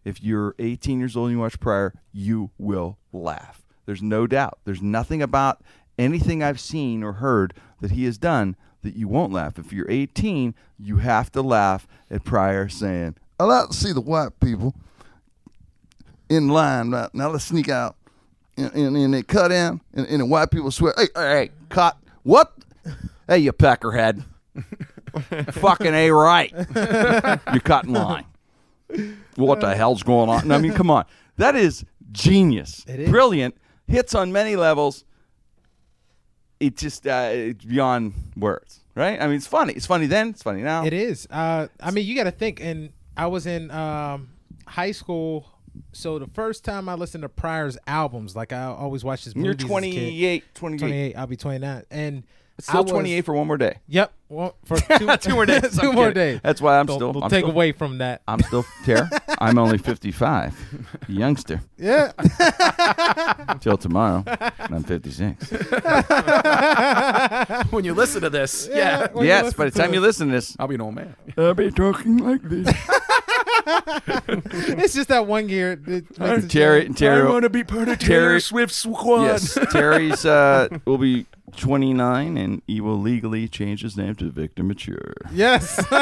If 0.05 0.23
you're 0.23 0.55
18 0.59 0.99
years 0.99 1.17
old 1.17 1.29
and 1.29 1.37
you 1.37 1.41
watch 1.41 1.61
Pryor, 1.61 1.95
you 2.13 2.51
will 2.59 2.99
laugh. 3.13 3.63
There's 3.89 4.03
no 4.03 4.27
doubt. 4.27 4.59
There's 4.67 4.83
nothing 4.83 5.23
about 5.23 5.63
anything 5.99 6.43
I've 6.43 6.61
seen 6.61 7.03
or 7.03 7.15
heard 7.15 7.55
that 7.81 7.93
he 7.93 8.05
has 8.05 8.19
done 8.19 8.55
that 8.83 8.97
you 8.97 9.09
won't 9.09 9.33
laugh. 9.33 9.59
If 9.59 9.73
you're 9.73 9.91
18, 9.91 10.55
you 10.79 10.99
have 10.99 11.33
to 11.33 11.41
laugh 11.41 11.89
at 12.11 12.23
Pryor 12.23 12.69
saying, 12.69 13.15
I 13.41 13.45
like 13.45 13.69
to 13.69 13.75
see 13.75 13.95
the 13.95 14.03
white 14.03 14.39
people 14.41 14.75
in 16.29 16.49
line 16.49 16.91
right 16.91 17.09
now. 17.15 17.31
Let's 17.31 17.45
sneak 17.47 17.71
out. 17.71 17.97
And, 18.59 18.75
and, 18.75 18.95
and 18.95 19.15
they 19.15 19.23
cut 19.23 19.53
in, 19.53 19.81
and, 19.95 20.07
and 20.07 20.21
the 20.21 20.27
white 20.27 20.51
people 20.51 20.71
swear, 20.71 20.93
hey, 20.95 21.09
hey, 21.15 21.31
hey, 21.31 21.51
cut. 21.71 21.97
What? 22.25 22.53
Hey, 23.27 23.39
you 23.39 23.55
peckerhead. 23.55 24.23
Fucking 25.53 25.95
A 25.95 26.11
right. 26.11 26.53
You're 26.53 27.81
in 27.85 27.93
line. 27.95 28.27
What 29.37 29.61
the 29.61 29.75
hell's 29.75 30.03
going 30.03 30.29
on? 30.29 30.53
I 30.53 30.59
mean, 30.59 30.75
come 30.75 30.91
on. 30.91 31.07
That 31.39 31.57
is 31.57 31.87
genius. 32.13 32.85
It 32.87 33.01
is. 33.01 33.09
Brilliant. 33.09 33.57
Hits 33.89 34.15
on 34.15 34.33
many 34.33 34.57
levels. 34.57 35.05
It 36.61 36.77
just, 36.77 37.07
uh, 37.07 37.31
it's 37.33 37.65
beyond 37.65 38.15
words, 38.37 38.81
right? 38.95 39.21
I 39.21 39.27
mean, 39.27 39.37
it's 39.37 39.47
funny. 39.47 39.73
It's 39.75 39.87
funny 39.87 40.07
then. 40.07 40.31
It's 40.31 40.43
funny 40.43 40.63
now. 40.63 40.85
It 40.85 40.93
is. 40.93 41.27
Uh, 41.31 41.69
I 41.81 41.91
mean, 41.93 42.05
you 42.05 42.17
got 42.17 42.25
to 42.25 42.33
think. 42.33 42.61
And 42.61 42.91
I 43.17 43.29
was 43.29 43.47
in 43.47 43.71
um, 43.71 44.31
high 44.67 44.91
school, 44.91 45.47
so 45.93 46.19
the 46.19 46.27
first 46.27 46.65
time 46.65 46.89
I 46.89 46.95
listened 46.95 47.23
to 47.23 47.29
Pryor's 47.29 47.79
albums, 47.87 48.35
like 48.35 48.53
I 48.53 48.65
always 48.65 49.05
watched 49.05 49.25
his 49.25 49.37
movies. 49.37 49.63
You're 49.63 49.69
movies. 49.69 49.97
as 49.97 50.03
a 50.03 50.11
kid. 50.11 50.45
28, 50.55 50.55
28. 50.55 50.79
28. 50.81 51.17
I'll 51.17 51.27
be 51.29 51.37
29. 51.37 51.83
And 51.91 52.25
I 52.59 52.63
Still 52.63 52.83
was- 52.83 52.91
28 52.93 53.25
for 53.25 53.35
one 53.35 53.47
more 53.47 53.57
day. 53.57 53.79
Yep. 53.87 54.13
Well, 54.31 54.55
for 54.65 54.77
two, 54.79 55.17
Two 55.21 55.35
more 55.35 55.47
days. 55.47 55.79
two 55.81 55.89
I'm 55.91 55.95
more 55.95 56.09
kidding. 56.09 56.15
days. 56.35 56.41
That's 56.43 56.61
why 56.61 56.79
I'm 56.81 56.87
Don't- 56.87 56.97
still. 56.99 57.13
don't 57.13 57.23
I'm 57.25 57.31
take 57.31 57.45
still- 57.45 57.51
away 57.53 57.71
from 57.73 57.99
that. 57.99 58.21
I'm 58.27 58.41
still 58.43 58.65
Tara. 58.85 59.09
I'm 59.39 59.59
only 59.59 59.79
55, 59.79 60.55
youngster. 61.09 61.61
Yeah. 61.79 62.13
Till 63.61 63.79
tomorrow, 63.79 64.25
I'm 64.59 64.83
56. 64.83 65.51
when 67.71 67.85
you 67.85 67.95
listen 67.95 68.23
to 68.23 68.31
this, 68.31 68.69
yeah, 68.71 69.09
when 69.13 69.25
you 69.25 69.29
yes, 69.31 69.55
by 69.55 69.67
the 69.67 69.71
time 69.71 69.95
you 69.95 70.01
listen 70.01 70.27
to 70.29 70.33
this, 70.35 70.57
I'll 70.59 70.67
be 70.69 70.75
an 70.75 70.81
old 70.81 70.95
man. 70.97 71.15
I'll 71.37 71.55
be 71.55 71.71
talking 71.71 72.19
like 72.19 72.43
this. 72.43 72.69
it's 73.67 74.95
just 74.95 75.09
that 75.09 75.27
one 75.27 75.47
gear. 75.47 75.77
that 75.77 76.19
makes 76.19 76.45
it 76.45 76.51
Terry, 76.51 76.85
sound- 76.87 76.99
Terry, 76.99 77.41
to 77.41 77.49
be 77.51 77.65
part 77.65 77.89
of 77.89 77.99
Terry- 77.99 78.41
Swift 78.41 78.75
squad. 78.75 79.23
yes, 79.25 79.57
Terry's 79.71 80.25
uh, 80.27 80.69
will 80.85 80.99
be 80.99 81.27
29, 81.59 82.37
and 82.37 82.63
he 82.67 82.81
will 82.81 82.99
legally 82.99 83.49
change 83.49 83.83
his 83.83 83.97
name 83.97 84.15
to 84.17 84.31
Victor 84.31 84.63
Mature. 84.63 85.13
Yes. 85.33 85.79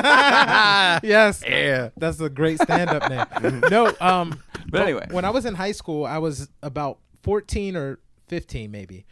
yes. 1.03 1.43
Yeah. 1.47 1.91
That's 1.97 2.21
a 2.21 2.29
great 2.29 2.61
stand 2.61 2.91
up 2.91 3.09
name. 3.11 3.61
No, 3.71 3.95
um 4.01 4.41
But 4.71 4.83
anyway. 4.83 5.07
when 5.11 5.25
I 5.25 5.31
was 5.31 5.45
in 5.47 5.55
high 5.55 5.73
school, 5.73 6.05
I 6.05 6.19
was 6.19 6.49
about 6.63 6.99
14 7.23 7.77
or 7.77 7.99
15 8.29 8.71
maybe. 8.71 9.05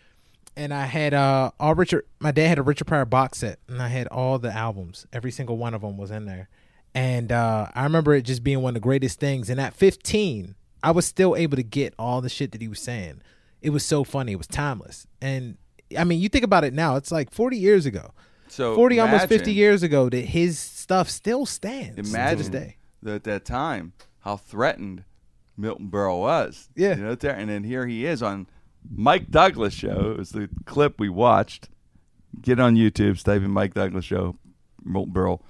And 0.56 0.72
I 0.72 0.86
had 0.86 1.14
uh 1.14 1.50
all 1.58 1.74
Richard 1.74 2.06
my 2.20 2.30
dad 2.30 2.48
had 2.48 2.58
a 2.58 2.62
Richard 2.62 2.86
Pryor 2.86 3.04
box 3.04 3.38
set 3.38 3.58
and 3.68 3.82
I 3.82 3.88
had 3.88 4.06
all 4.08 4.38
the 4.38 4.52
albums. 4.52 5.06
Every 5.12 5.30
single 5.30 5.56
one 5.56 5.74
of 5.74 5.80
them 5.82 5.96
was 5.96 6.10
in 6.10 6.26
there. 6.26 6.48
And 6.94 7.32
uh 7.32 7.68
I 7.74 7.82
remember 7.84 8.14
it 8.14 8.22
just 8.22 8.44
being 8.44 8.62
one 8.62 8.70
of 8.70 8.74
the 8.74 8.80
greatest 8.80 9.18
things 9.18 9.50
and 9.50 9.60
at 9.60 9.74
15, 9.74 10.54
I 10.82 10.90
was 10.90 11.06
still 11.06 11.34
able 11.34 11.56
to 11.56 11.62
get 11.62 11.94
all 11.98 12.20
the 12.20 12.28
shit 12.28 12.52
that 12.52 12.60
he 12.60 12.68
was 12.68 12.80
saying. 12.80 13.20
It 13.62 13.70
was 13.70 13.84
so 13.84 14.04
funny. 14.04 14.32
It 14.32 14.36
was 14.38 14.46
timeless. 14.46 15.06
And 15.22 15.56
I 15.98 16.04
mean, 16.04 16.20
you 16.20 16.28
think 16.28 16.44
about 16.44 16.64
it 16.64 16.72
now, 16.74 16.96
it's 16.96 17.10
like 17.12 17.30
40 17.30 17.56
years 17.56 17.86
ago. 17.86 18.12
So 18.48 18.74
40 18.76 19.00
almost 19.00 19.28
50 19.28 19.52
years 19.52 19.82
ago 19.82 20.08
that 20.08 20.20
his 20.26 20.58
stuff 20.58 21.08
still 21.10 21.44
stands 21.46 22.10
Imagine 22.10 22.52
day. 22.52 22.76
that 23.02 23.14
at 23.14 23.24
that 23.24 23.44
time 23.44 23.92
how 24.20 24.36
threatened 24.36 25.04
Milton 25.56 25.88
Berle 25.90 26.20
was. 26.20 26.68
Yeah. 26.76 26.96
You 26.96 27.02
know, 27.02 27.14
there- 27.14 27.34
and 27.34 27.48
then 27.50 27.64
here 27.64 27.86
he 27.86 28.04
is 28.06 28.22
on 28.22 28.46
Mike 28.94 29.30
Douglas 29.30 29.74
show. 29.74 30.12
It 30.12 30.18
was 30.18 30.30
the 30.30 30.48
clip 30.66 31.00
we 31.00 31.08
watched. 31.08 31.68
Get 32.40 32.58
on 32.60 32.74
YouTube, 32.76 33.22
type 33.22 33.42
in 33.42 33.50
Mike 33.50 33.74
Douglas 33.74 34.04
show, 34.04 34.36
Milton 34.84 35.12
Berle, 35.12 35.40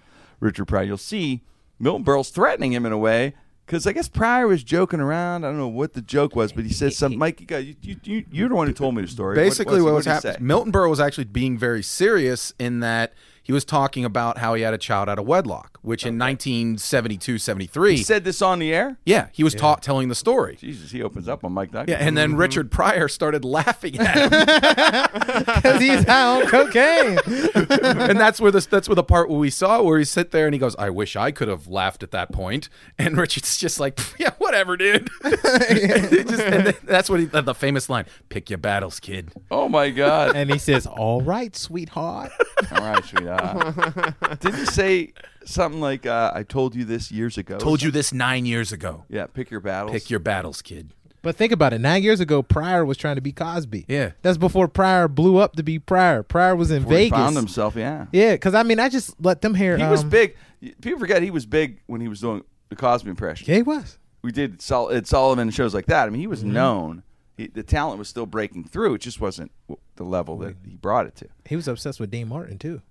Richard 0.41 0.67
Pryor. 0.67 0.85
You'll 0.85 0.97
see 0.99 1.43
Milton 1.79 2.05
Berle's 2.05 2.31
threatening 2.31 2.73
him 2.73 2.85
in 2.87 2.93
a 2.93 2.99
way 2.99 3.35
because 3.67 3.87
I 3.87 3.93
guess 3.93 4.09
Pryor 4.09 4.47
was 4.47 4.63
joking 4.63 5.01
around. 5.01 5.45
I 5.45 5.49
don't 5.49 5.59
know 5.59 5.69
what 5.69 5.95
the 5.95 6.03
joke 6.03 6.37
was, 6.37 6.53
but 6.53 6.65
he 6.65 6.73
said 6.73 6.93
something. 6.93 7.19
Mike, 7.25 7.41
you, 7.41 7.47
got, 7.47 7.65
you, 7.65 7.75
you, 7.83 7.97
you, 8.05 8.25
you're 8.31 8.49
the 8.49 8.55
one 8.55 8.67
who 8.67 8.73
told 8.73 8.95
me 8.95 9.03
the 9.03 9.09
story. 9.09 9.35
Basically, 9.35 9.81
what, 9.81 9.95
was 9.95 10.05
did 10.05 10.11
happening. 10.11 10.47
Milton 10.47 10.73
Berle 10.73 10.91
was 10.91 11.01
actually 11.01 11.25
being 11.25 11.57
very 11.57 11.83
serious 11.83 12.53
in 12.59 12.81
that 12.81 13.15
he 13.45 13.53
was 13.53 13.65
talking 13.65 14.05
about 14.05 14.39
how 14.39 14.55
he 14.55 14.63
had 14.63 14.75
a 14.75 14.79
child 14.79 15.09
out 15.09 15.19
of 15.21 15.27
wedlock, 15.27 15.79
which 15.83 16.05
in 16.05 16.19
1972, 16.19 17.39
73, 17.39 17.97
He 17.99 18.03
said 18.03 18.25
this 18.25 18.43
on 18.43 18.59
the 18.59 18.73
air. 18.75 18.97
yeah, 19.05 19.29
he 19.33 19.45
was 19.45 19.55
taught 19.55 19.83
telling 19.83 20.09
the 20.09 20.15
story. 20.17 20.57
Jesus, 20.57 20.91
he 20.91 21.03
opens 21.03 21.29
up 21.29 21.45
on 21.45 21.53
Mike 21.53 21.71
Douglas. 21.71 21.97
Yeah, 21.97 22.05
and 22.05 22.17
then 22.17 22.31
mm-hmm. 22.31 22.39
Richard 22.41 22.71
Pryor 22.73 23.07
started 23.07 23.45
laughing 23.45 23.99
at 24.01 24.17
him, 24.17 24.31
Because 25.55 25.81
he's 25.81 26.05
high 26.05 26.41
on 26.43 26.47
cocaine. 26.49 27.19
and 27.29 28.19
that's 28.19 28.41
where 28.41 28.51
this 28.51 28.67
that's 28.67 28.89
where 28.89 28.97
the 28.97 29.05
part 29.05 29.29
where 29.29 29.39
we 29.39 29.51
saw 29.51 29.83
where 29.83 29.99
he 29.99 30.05
sit 30.05 30.31
there 30.31 30.47
and 30.47 30.55
he 30.55 30.59
goes, 30.59 30.75
"I 30.77 30.91
wish 30.91 31.15
I 31.17 31.31
could 31.31 31.49
have 31.49 31.67
laughed 31.69 32.03
at 32.03 32.11
that 32.13 32.33
point," 32.33 32.69
and 32.99 33.17
Richard's 33.17 33.57
just 33.59 33.79
like, 33.79 34.01
"Yeah, 34.19 34.31
whatever, 34.39 34.77
dude." 34.77 35.11
It 35.25 36.29
just- 36.29 36.41
and 36.43 36.67
that's 36.85 37.11
what 37.11 37.21
he 37.21 37.27
the 37.27 37.55
famous 37.55 37.89
line: 37.89 38.07
"Pick 38.29 38.49
your 38.51 38.59
battles, 38.59 39.01
kid." 39.01 39.33
oh 39.51 39.69
my 39.69 39.91
God. 39.91 40.35
and 40.37 40.51
he 40.51 40.59
says, 40.59 40.87
All 40.87 41.21
right, 41.23 41.55
sweetheart. 41.57 42.31
All 42.73 42.79
right, 42.81 43.05
sweetheart. 43.05 43.34
Didn't 44.41 44.59
you 44.59 44.67
say 44.67 45.13
something 45.45 45.81
like, 45.81 46.07
uh, 46.07 46.33
"I 46.35 46.43
told 46.43 46.75
you 46.75 46.85
this 46.85 47.11
years 47.13 47.39
ago"? 47.39 47.59
Told 47.59 47.83
you 47.83 47.91
this 47.91 48.13
nine 48.13 48.47
years 48.47 48.73
ago. 48.73 49.05
Yeah, 49.09 49.27
pick 49.27 49.51
your 49.51 49.61
battles. 49.61 49.93
Pick 49.93 50.11
your 50.11 50.21
battles, 50.21 50.63
kid. 50.63 50.93
But 51.23 51.37
think 51.37 51.53
about 51.53 51.73
it. 51.73 51.81
Nine 51.81 52.03
years 52.03 52.21
ago, 52.21 52.43
Pryor 52.43 52.85
was 52.85 52.99
trying 52.99 53.15
to 53.17 53.23
be 53.23 53.33
Cosby. 53.33 53.87
Yeah. 53.89 54.11
That's 54.21 54.37
before 54.37 54.69
Pryor 54.69 55.09
blew 55.09 55.39
up 55.39 55.57
to 55.57 55.63
be 55.63 55.79
Pryor. 55.79 56.23
Pryor 56.23 56.55
was 56.55 56.71
in 56.71 56.85
Where 56.85 56.99
he 56.99 57.05
Vegas. 57.07 57.19
found 57.19 57.35
himself. 57.37 57.77
Yeah, 57.77 58.07
Yeah, 58.13 58.33
because 58.33 58.55
I 58.55 58.63
mean, 58.63 58.79
I 58.79 58.91
just 58.91 59.19
let 59.25 59.41
them 59.41 59.55
hear. 59.55 59.79
he 59.79 59.85
was 59.85 60.03
um, 60.03 60.11
big. 60.11 60.37
People 60.83 60.99
forget 61.01 61.23
he 61.23 61.31
was 61.31 61.47
big 61.47 61.81
when 61.87 62.03
he 62.03 62.09
was 62.09 62.21
doing 62.21 62.45
the 62.69 62.77
Cosby 62.77 63.09
impression. 63.09 63.47
Yeah, 63.49 63.57
he 63.57 63.63
was. 63.63 63.99
We 64.21 64.33
did 64.33 64.61
Sol- 64.61 64.91
Ed 64.91 65.07
Sullivan 65.07 65.49
and 65.49 65.55
shows 65.55 65.73
like 65.73 65.87
that. 65.87 66.07
I 66.07 66.11
mean, 66.11 66.21
he 66.21 66.25
Mm-hmm. 66.27 66.31
was 66.31 66.45
known. 66.45 67.03
He, 67.39 67.47
the 67.47 67.63
talent 67.63 67.99
was 67.99 68.09
still 68.09 68.27
breaking 68.27 68.65
through. 68.65 68.95
It 68.95 69.01
just 69.01 69.19
wasn't 69.21 69.51
w- 69.67 69.81
the 69.97 70.05
level 70.05 70.37
that 70.39 70.57
he 70.67 70.77
brought 70.77 71.07
it 71.07 71.17
to. 71.17 71.29
He 71.47 71.57
was 71.57 71.67
obsessed 71.69 71.99
with 72.01 72.11
Dean 72.11 72.29
Martin, 72.29 72.59
too. 72.59 72.83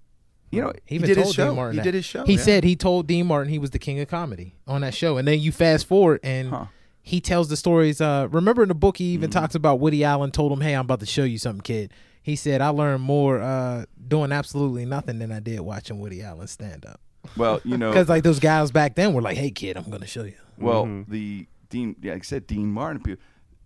You 0.55 0.62
know, 0.63 0.74
He 0.86 0.95
even 0.95 1.07
did 1.07 1.17
his 1.17 1.33
show. 1.33 1.48
Dean 1.48 1.55
Martin 1.55 1.74
He 1.74 1.77
that. 1.79 1.83
did 1.83 1.93
his 1.93 2.05
show, 2.05 2.25
He 2.25 2.33
yeah. 2.36 2.39
said 2.41 2.63
he 2.63 2.75
told 2.75 3.07
Dean 3.07 3.25
Martin 3.27 3.51
he 3.51 3.60
was 3.60 3.69
the 3.72 3.79
king 3.79 4.00
of 4.00 4.07
comedy 4.07 4.55
on 4.67 4.81
that 4.81 4.93
show. 4.93 5.17
And 5.17 5.27
then 5.27 5.39
you 5.39 5.51
fast 5.51 5.88
forward 5.88 6.19
and 6.24 6.50
Huh. 6.50 6.65
he 7.01 7.19
tells 7.22 7.50
the 7.50 7.57
stories. 7.57 8.00
Uh, 8.01 8.27
remember 8.31 8.62
in 8.63 8.69
the 8.69 8.75
book, 8.75 8.98
he 8.98 9.05
Mm-hmm. 9.07 9.13
even 9.13 9.29
talks 9.31 9.55
about 9.55 9.79
Woody 9.79 10.03
Allen 10.03 10.31
told 10.31 10.51
him, 10.51 10.62
Hey, 10.62 10.74
I'm 10.75 10.81
about 10.86 11.00
to 11.01 11.05
show 11.05 11.24
you 11.24 11.38
something, 11.38 11.62
kid. 11.62 11.91
He 12.22 12.36
said, 12.38 12.62
I 12.62 12.69
learned 12.69 13.03
more 13.03 13.41
uh, 13.41 13.86
doing 14.07 14.31
absolutely 14.31 14.86
nothing 14.86 15.19
than 15.19 15.31
I 15.31 15.39
did 15.41 15.60
watching 15.60 16.00
Woody 16.00 16.22
Allen 16.22 16.48
stand 16.48 16.86
up. 16.86 17.01
well, 17.36 17.60
you 17.65 17.77
know, 17.77 17.89
Because 17.91 18.07
like 18.10 18.24
those 18.24 18.39
guys 18.39 18.72
back 18.72 18.95
then 18.95 19.13
were 19.13 19.22
like, 19.22 19.38
Hey, 19.38 19.51
kid, 19.51 19.75
I'm 19.77 19.86
going 19.89 20.01
to 20.01 20.07
show 20.07 20.24
you. 20.24 20.36
Well, 20.57 20.86
Mm-hmm. 20.86 21.12
the 21.12 21.48
Dean, 21.69 21.95
yeah, 22.01 22.13
like 22.13 22.22
I 22.22 22.25
said 22.25 22.48
Dean 22.48 22.72
Martin. 22.72 23.01
people- 23.01 23.24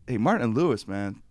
Hey, 0.08 0.18
Martin 0.18 0.54
Lewis, 0.54 0.88
man, 0.88 1.22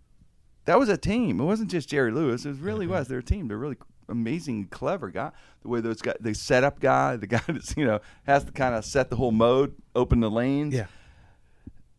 that 0.65 0.77
was 0.77 0.87
a 0.87 0.97
team. 0.97 1.39
It 1.41 1.43
wasn't 1.45 1.71
just 1.71 1.89
Jerry 1.89 2.11
Lewis. 2.11 2.45
It 2.45 2.57
really 2.57 2.85
Mm-hmm. 2.85 2.93
was. 2.93 3.07
They're 3.07 3.19
a 3.19 3.23
team. 3.23 3.47
They're 3.47 3.57
really 3.57 3.77
amazing, 4.09 4.67
clever 4.67 5.09
guy. 5.09 5.31
The 5.61 5.67
way 5.67 5.81
those 5.81 6.01
guys, 6.01 6.15
the 6.19 6.33
setup 6.33 6.79
guy, 6.79 7.15
the 7.15 7.27
guy 7.27 7.41
that's 7.47 7.75
you 7.77 7.85
know 7.85 7.99
has 8.25 8.43
to 8.45 8.51
kind 8.51 8.75
of 8.75 8.85
set 8.85 9.09
the 9.09 9.15
whole 9.15 9.31
mode, 9.31 9.75
open 9.95 10.19
the 10.19 10.29
lanes. 10.31 10.73
Yeah. 10.73 10.87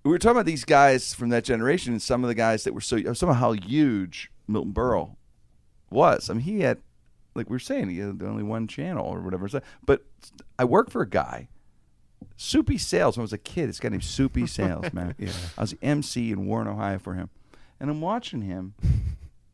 we 0.05 0.11
were 0.11 0.19
talking 0.19 0.37
about 0.37 0.47
these 0.47 0.65
guys 0.65 1.15
from 1.15 1.29
that 1.31 1.45
generation, 1.45 1.93
and 1.93 2.03
some 2.03 2.25
of 2.25 2.29
the 2.29 2.35
guys 2.35 2.65
that 2.65 2.75
were 2.75 2.81
so 2.81 2.99
uh, 2.99 3.15
some 3.15 3.29
of 3.29 3.37
how 3.37 3.53
huge 3.53 4.31
Milton 4.47 4.73
Berle 4.73 5.17
was. 5.91 6.31
I 6.31 6.35
mean, 6.35 6.43
he 6.43 6.61
had, 6.61 6.79
like 7.35 7.49
we 7.49 7.55
were 7.55 7.61
saying, 7.61 7.91
he 7.91 7.99
had 7.99 8.23
only 8.23 8.43
one 8.43 8.67
channel 8.67 9.07
or 9.07 9.21
whatever. 9.21 9.49
But 9.85 10.05
I 10.59 10.65
worked 10.65 10.91
for 10.91 11.03
a 11.03 11.09
guy, 11.09 11.49
Soupy 12.37 12.79
Sales. 12.79 13.17
When 13.17 13.23
I 13.23 13.25
was 13.25 13.33
a 13.33 13.39
kid, 13.39 13.69
this 13.69 13.81
guy 13.81 13.91
named 13.91 14.05
Soupy 14.05 14.47
Sales, 14.47 14.93
man. 14.93 15.15
yeah. 15.19 15.31
I 15.57 15.63
was 15.63 15.71
the 15.73 15.79
MC 15.83 16.33
in 16.33 16.47
Warren, 16.47 16.69
Ohio 16.69 16.99
for 16.99 17.15
him, 17.15 17.31
and 17.81 17.91
I'm 17.91 18.01
watching 18.01 18.43
him, 18.43 18.75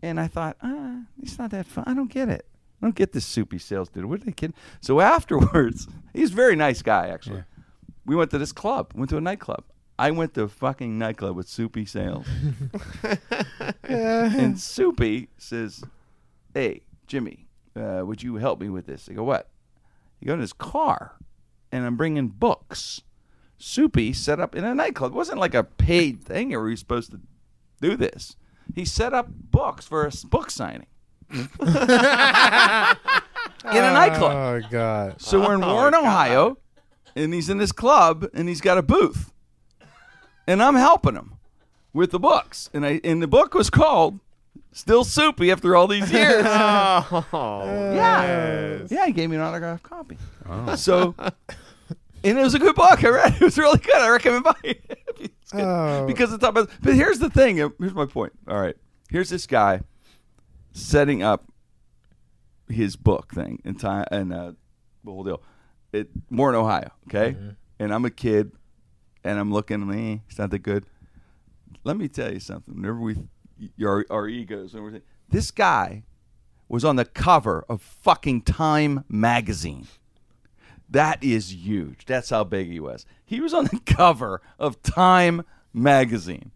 and 0.04 0.20
I 0.20 0.26
thought, 0.26 0.56
ah, 0.62 1.00
it's 1.22 1.38
not 1.38 1.50
that 1.52 1.66
fun. 1.66 1.84
I 1.86 1.94
don't 1.94 2.10
get 2.10 2.28
it. 2.28 2.46
I 2.80 2.86
don't 2.86 2.94
get 2.94 3.12
this 3.12 3.24
Soupy 3.24 3.58
Sales 3.58 3.88
dude. 3.88 4.04
What 4.04 4.20
are 4.20 4.24
they 4.24 4.32
kidding? 4.32 4.54
So 4.80 5.00
afterwards, 5.00 5.88
he's 6.12 6.32
a 6.32 6.34
very 6.34 6.56
nice 6.56 6.82
guy, 6.82 7.08
actually. 7.08 7.44
We 8.04 8.14
went 8.14 8.30
to 8.32 8.38
this 8.38 8.52
club. 8.52 8.92
Went 8.94 9.08
to 9.10 9.16
a 9.16 9.20
nightclub. 9.20 9.64
I 9.98 10.10
went 10.10 10.34
to 10.34 10.42
a 10.42 10.48
fucking 10.48 10.98
nightclub 10.98 11.36
with 11.36 11.48
Soupy 11.48 11.86
Sales. 11.86 12.26
and 13.84 14.58
Soupy 14.58 15.28
says, 15.38 15.82
"Hey, 16.52 16.82
Jimmy, 17.06 17.46
uh, 17.76 18.02
would 18.04 18.22
you 18.22 18.36
help 18.36 18.60
me 18.60 18.68
with 18.68 18.86
this?" 18.86 19.08
I 19.08 19.14
go, 19.14 19.22
"What?" 19.22 19.48
He 20.20 20.26
go 20.26 20.34
in 20.34 20.40
his 20.40 20.52
car, 20.52 21.16
and 21.72 21.86
I'm 21.86 21.96
bringing 21.96 22.28
books. 22.28 23.02
Soupy 23.56 24.12
set 24.12 24.40
up 24.40 24.56
in 24.56 24.64
a 24.64 24.74
nightclub. 24.74 25.12
It 25.12 25.16
wasn't 25.16 25.38
like 25.38 25.54
a 25.54 25.64
paid 25.64 26.22
thing, 26.22 26.52
or 26.52 26.60
were 26.60 26.70
you 26.70 26.76
supposed 26.76 27.12
to 27.12 27.20
do 27.80 27.96
this? 27.96 28.36
He 28.74 28.84
set 28.84 29.12
up 29.14 29.28
books 29.28 29.86
for 29.86 30.04
a 30.04 30.08
s- 30.08 30.24
book 30.24 30.50
signing 30.50 30.86
in 31.30 31.48
a 31.60 32.96
nightclub. 33.92 34.32
Oh, 34.32 34.60
God. 34.70 35.20
So 35.20 35.40
we're 35.40 35.54
in 35.54 35.64
oh, 35.64 35.74
Warren, 35.74 35.94
Ohio, 35.94 36.58
and 37.16 37.32
he's 37.32 37.48
in 37.48 37.58
this 37.58 37.72
club, 37.72 38.26
and 38.34 38.48
he's 38.48 38.60
got 38.60 38.78
a 38.78 38.82
booth, 38.82 39.32
and 40.46 40.62
I'm 40.62 40.74
helping 40.74 41.14
him 41.14 41.34
with 41.92 42.10
the 42.10 42.18
books, 42.18 42.70
and 42.74 42.84
I 42.84 43.00
and 43.04 43.22
the 43.22 43.28
book 43.28 43.54
was 43.54 43.70
called 43.70 44.18
"Still 44.72 45.04
Soupy" 45.04 45.52
after 45.52 45.76
all 45.76 45.86
these 45.86 46.10
years. 46.12 46.44
Oh. 46.46 47.22
yeah, 47.94 48.78
yeah, 48.90 49.06
he 49.06 49.12
gave 49.12 49.30
me 49.30 49.36
an 49.36 49.42
autographed 49.42 49.84
copy. 49.84 50.18
Oh. 50.48 50.74
So, 50.76 51.14
and 52.22 52.38
it 52.38 52.42
was 52.42 52.54
a 52.54 52.58
good 52.58 52.74
book. 52.74 53.02
I 53.04 53.08
read 53.08 53.32
it. 53.34 53.40
It 53.40 53.44
was 53.44 53.58
really 53.58 53.78
good. 53.78 53.94
I 53.96 54.10
recommend 54.10 54.44
buying 54.44 54.56
it 54.64 54.84
It's 54.88 54.88
good. 54.88 54.98
Oh. 55.52 56.06
because 56.06 56.32
it's 56.32 56.42
about. 56.44 56.70
But 56.82 56.94
here's 56.94 57.18
the 57.18 57.30
thing. 57.30 57.56
Here's 57.56 57.94
my 57.94 58.06
point. 58.06 58.32
All 58.48 58.60
right, 58.60 58.76
here's 59.10 59.30
this 59.30 59.46
guy 59.46 59.80
setting 60.72 61.22
up 61.22 61.44
his 62.68 62.96
book 62.96 63.32
thing 63.34 63.60
in 63.64 63.74
time 63.74 64.06
and 64.10 64.32
uh, 64.32 64.52
the 65.04 65.10
whole 65.10 65.24
deal. 65.24 65.42
It 65.92 66.08
more 66.30 66.48
in 66.48 66.56
Ohio, 66.56 66.90
okay? 67.08 67.36
And 67.78 67.94
I'm 67.94 68.04
a 68.04 68.10
kid, 68.10 68.52
and 69.22 69.38
I'm 69.38 69.52
looking. 69.52 69.92
Eh, 69.92 70.18
it's 70.28 70.38
not 70.38 70.50
that 70.50 70.60
good. 70.60 70.86
Let 71.84 71.96
me 71.96 72.08
tell 72.08 72.32
you 72.32 72.40
something. 72.40 72.74
Whenever 72.74 72.98
we, 72.98 73.16
our, 73.84 74.04
our 74.10 74.26
egos 74.26 74.72
and 74.72 74.80
everything, 74.80 75.02
this 75.28 75.50
guy 75.50 76.04
was 76.68 76.84
on 76.84 76.96
the 76.96 77.04
cover 77.04 77.64
of 77.68 77.82
fucking 77.82 78.42
Time 78.42 79.04
magazine. 79.08 79.86
That 80.94 81.22
is 81.22 81.52
huge. 81.54 82.04
That's 82.06 82.30
how 82.30 82.42
big 82.44 82.68
he 82.68 82.80
was. 82.80 83.04
He 83.24 83.40
was 83.40 83.52
on 83.54 83.64
the 83.66 83.78
cover 83.86 84.40
of 84.58 84.82
Time 84.82 85.42
magazine. 85.72 86.50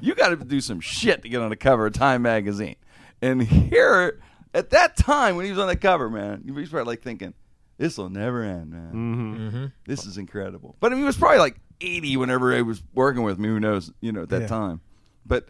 You 0.00 0.14
got 0.14 0.30
to 0.30 0.36
do 0.36 0.60
some 0.62 0.80
shit 0.80 1.22
to 1.22 1.28
get 1.28 1.40
on 1.42 1.50
the 1.50 1.56
cover 1.56 1.86
of 1.86 1.92
Time 1.92 2.22
magazine. 2.22 2.76
And 3.20 3.42
here, 3.42 4.20
at 4.54 4.70
that 4.70 4.96
time 4.96 5.36
when 5.36 5.44
he 5.44 5.50
was 5.50 5.60
on 5.60 5.68
the 5.68 5.76
cover, 5.76 6.08
man, 6.10 6.42
he 6.44 6.50
was 6.50 6.70
probably 6.70 6.92
like 6.92 7.02
thinking, 7.02 7.34
"This 7.76 7.98
will 7.98 8.08
never 8.08 8.42
end, 8.42 8.70
man. 8.70 8.88
Mm-hmm. 8.92 9.36
Mm-hmm. 9.48 9.64
This 9.86 10.06
is 10.06 10.16
incredible." 10.18 10.76
But 10.80 10.92
I 10.92 10.94
mean, 10.94 11.02
he 11.02 11.06
was 11.06 11.16
probably 11.18 11.38
like 11.38 11.56
80 11.82 12.16
whenever 12.16 12.54
he 12.56 12.62
was 12.62 12.82
working 12.94 13.22
with 13.22 13.38
me. 13.38 13.48
Who 13.48 13.60
knows? 13.60 13.92
You 14.00 14.12
know, 14.12 14.22
at 14.22 14.30
that 14.30 14.42
Yeah. 14.42 14.46
time. 14.48 14.80
But 15.26 15.48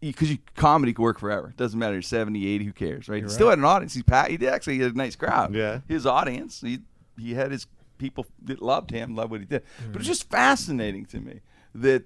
because 0.00 0.30
you, 0.30 0.38
comedy 0.56 0.92
can 0.92 1.02
work 1.02 1.18
forever. 1.18 1.48
It 1.48 1.56
doesn't 1.56 1.78
matter. 1.78 1.94
You're 1.94 2.02
70, 2.02 2.46
80, 2.46 2.64
who 2.64 2.72
cares, 2.72 3.08
right? 3.08 3.22
he 3.22 3.28
still 3.28 3.50
had 3.50 3.58
an 3.58 3.64
audience. 3.64 3.94
He, 3.94 4.02
pa- 4.02 4.26
he 4.28 4.36
did 4.36 4.48
actually 4.48 4.78
had 4.78 4.94
a 4.94 4.96
nice 4.96 5.16
crowd. 5.16 5.54
Yeah. 5.54 5.80
His 5.88 6.06
audience, 6.06 6.60
he, 6.60 6.80
he 7.18 7.34
had 7.34 7.50
his 7.52 7.66
people 7.98 8.26
that 8.44 8.60
loved 8.62 8.90
him, 8.90 9.14
loved 9.14 9.30
what 9.30 9.40
he 9.40 9.46
did. 9.46 9.62
But 9.90 10.00
it's 10.00 10.08
just 10.08 10.28
fascinating 10.30 11.06
to 11.06 11.20
me 11.20 11.40
that 11.74 12.04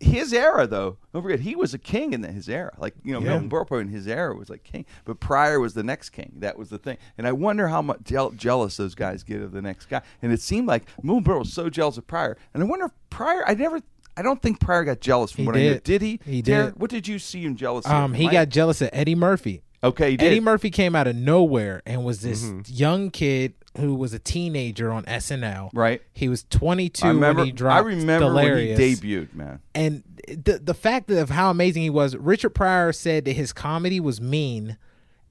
his 0.00 0.32
era 0.32 0.66
though, 0.66 0.96
don't 1.12 1.22
forget 1.22 1.40
he 1.40 1.54
was 1.54 1.74
a 1.74 1.78
king 1.78 2.12
in 2.14 2.22
his 2.22 2.48
era. 2.48 2.72
Like 2.78 2.94
you 3.04 3.12
know, 3.12 3.20
Yeah. 3.20 3.38
Milton 3.38 3.50
Berle 3.50 3.80
in 3.80 3.88
his 3.88 4.06
era 4.08 4.34
was 4.34 4.48
like 4.48 4.64
king, 4.64 4.86
but 5.04 5.20
Pryor 5.20 5.60
was 5.60 5.74
the 5.74 5.82
next 5.82 6.10
king. 6.10 6.32
That 6.38 6.56
was 6.58 6.70
the 6.70 6.78
thing. 6.78 6.96
And 7.18 7.26
I 7.26 7.32
wonder 7.32 7.68
how 7.68 7.82
much 7.82 8.00
jeal- 8.04 8.30
jealous 8.30 8.76
those 8.76 8.94
guys 8.94 9.22
get 9.22 9.40
of 9.42 9.52
the 9.52 9.62
next 9.62 9.86
guy. 9.86 10.02
And 10.22 10.32
it 10.32 10.40
seemed 10.40 10.66
like 10.68 10.84
Milton 11.02 11.24
Berle 11.24 11.38
was 11.40 11.52
so 11.52 11.68
jealous 11.68 11.98
of 11.98 12.06
Pryor. 12.06 12.36
And 12.54 12.62
I 12.62 12.66
wonder 12.66 12.86
if 12.86 12.92
Pryor. 13.10 13.44
I 13.46 13.54
never. 13.54 13.80
I 14.16 14.22
don't 14.22 14.40
think 14.40 14.60
Pryor 14.60 14.84
got 14.84 15.00
jealous 15.00 15.32
from 15.32 15.42
He 15.42 15.46
what 15.46 15.56
I 15.56 15.60
knew. 15.60 15.72
did. 15.74 15.82
Did 15.82 16.02
he? 16.02 16.20
He 16.24 16.40
did. 16.42 16.76
What 16.76 16.88
did 16.90 17.08
you 17.08 17.18
see 17.18 17.42
him 17.42 17.56
jealous? 17.56 17.84
Um, 17.86 18.12
of? 18.12 18.16
he 18.16 18.28
got 18.28 18.48
jealous 18.48 18.80
of 18.80 18.90
Eddie 18.92 19.16
Murphy. 19.16 19.62
okay. 19.82 20.12
He 20.12 20.16
did. 20.16 20.26
Eddie 20.26 20.40
Murphy 20.40 20.70
came 20.70 20.94
out 20.94 21.06
of 21.08 21.16
nowhere 21.16 21.82
and 21.84 22.04
was 22.04 22.20
this 22.22 22.44
Mm-hmm. 22.44 22.60
young 22.66 23.10
kid 23.10 23.54
who 23.78 23.94
was 23.94 24.12
a 24.14 24.18
teenager 24.18 24.92
on 24.92 25.04
SNL. 25.04 25.70
Right. 25.74 26.00
He 26.12 26.28
was 26.28 26.44
22 26.50 27.04
I 27.04 27.08
remember. 27.10 27.40
when 27.40 27.46
he 27.46 27.52
dropped 27.52 27.76
I 27.84 27.86
remember 27.88 28.26
Delirious. 28.26 28.78
when 28.78 28.88
he 28.88 28.94
debuted, 28.96 29.34
man. 29.34 29.60
and 29.74 30.02
the 30.28 30.60
the 30.62 30.74
fact 30.74 31.10
of 31.10 31.30
how 31.30 31.50
amazing 31.50 31.82
he 31.82 31.90
was, 31.90 32.16
Richard 32.16 32.50
Pryor 32.50 32.92
said 32.92 33.24
that 33.24 33.32
his 33.32 33.52
comedy 33.52 33.98
was 34.00 34.20
mean, 34.20 34.76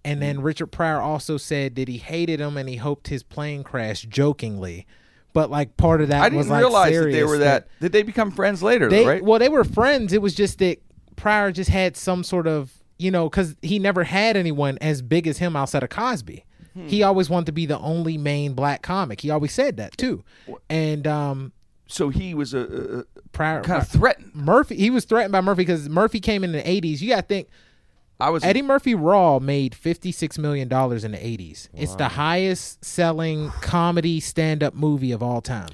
and 0.05 0.21
then 0.21 0.37
Mm. 0.39 0.43
Richard 0.43 0.67
Pryor 0.67 0.99
also 0.99 1.37
said 1.37 1.75
that 1.75 1.87
he 1.87 1.97
hated 1.97 2.39
him 2.41 2.57
and 2.57 2.67
he 2.67 2.75
hoped 2.75 3.07
his 3.07 3.23
plane 3.23 3.63
crashed 3.63 4.09
jokingly, 4.09 4.85
but 5.31 5.49
like 5.49 5.77
part 5.77 6.01
of 6.01 6.09
that 6.09 6.21
I 6.23 6.29
didn't 6.29 6.49
like 6.49 6.59
realize 6.59 6.93
that 6.95 7.11
they 7.11 7.23
were 7.23 7.37
that. 7.37 7.67
Did 7.79 7.91
they 7.93 8.03
become 8.03 8.29
friends 8.31 8.61
later? 8.61 8.89
They 8.89 9.05
right? 9.05 9.23
well, 9.23 9.39
they 9.39 9.49
were 9.49 9.63
friends. 9.63 10.11
It 10.13 10.21
was 10.21 10.35
just 10.35 10.59
that 10.59 10.79
Pryor 11.15 11.51
just 11.53 11.69
had 11.69 11.95
some 11.95 12.23
sort 12.25 12.47
of 12.47 12.73
you 12.99 13.09
know 13.09 13.29
because 13.29 13.55
he 13.61 13.79
never 13.79 14.03
had 14.03 14.35
anyone 14.35 14.77
as 14.81 15.01
big 15.01 15.27
as 15.27 15.37
him 15.37 15.55
outside 15.55 15.81
of 15.83 15.89
Cosby. 15.89 16.43
Hmm. 16.73 16.87
He 16.87 17.03
always 17.03 17.29
wanted 17.29 17.45
to 17.47 17.51
be 17.51 17.65
the 17.65 17.79
only 17.79 18.17
main 18.17 18.53
black 18.53 18.81
comic. 18.81 19.21
He 19.21 19.29
always 19.29 19.51
said 19.51 19.77
that 19.77 19.97
too, 19.97 20.23
and 20.69 21.05
um, 21.07 21.51
so 21.87 22.09
he 22.09 22.33
was 22.33 22.53
a, 22.53 22.59
a, 22.59 22.99
a 22.99 23.03
Pryor 23.31 23.61
kind 23.61 23.81
of 23.81 23.87
threatened. 23.87 24.33
Murphy, 24.33 24.75
he 24.75 24.89
was 24.89 25.05
threatened 25.05 25.31
by 25.31 25.41
Murphy 25.41 25.61
because 25.63 25.87
Murphy 25.89 26.19
came 26.19 26.43
in 26.43 26.51
the 26.51 26.61
'80s. 26.63 27.01
You 27.01 27.09
got 27.09 27.21
to 27.21 27.21
think 27.27 27.47
I 28.19 28.29
was 28.29 28.43
Eddie 28.43 28.61
Murphy 28.61 28.95
Raw 28.95 29.39
made 29.39 29.73
$56 29.73 30.37
million 30.37 30.63
in 30.71 31.11
the 31.11 31.17
80s. 31.17 31.67
It's 31.73 31.95
the 31.95 32.07
highest 32.09 32.83
selling 32.85 33.49
comedy 33.61 34.19
stand 34.19 34.63
up 34.63 34.73
movie 34.73 35.11
of 35.11 35.21
all 35.21 35.41
time 35.41 35.69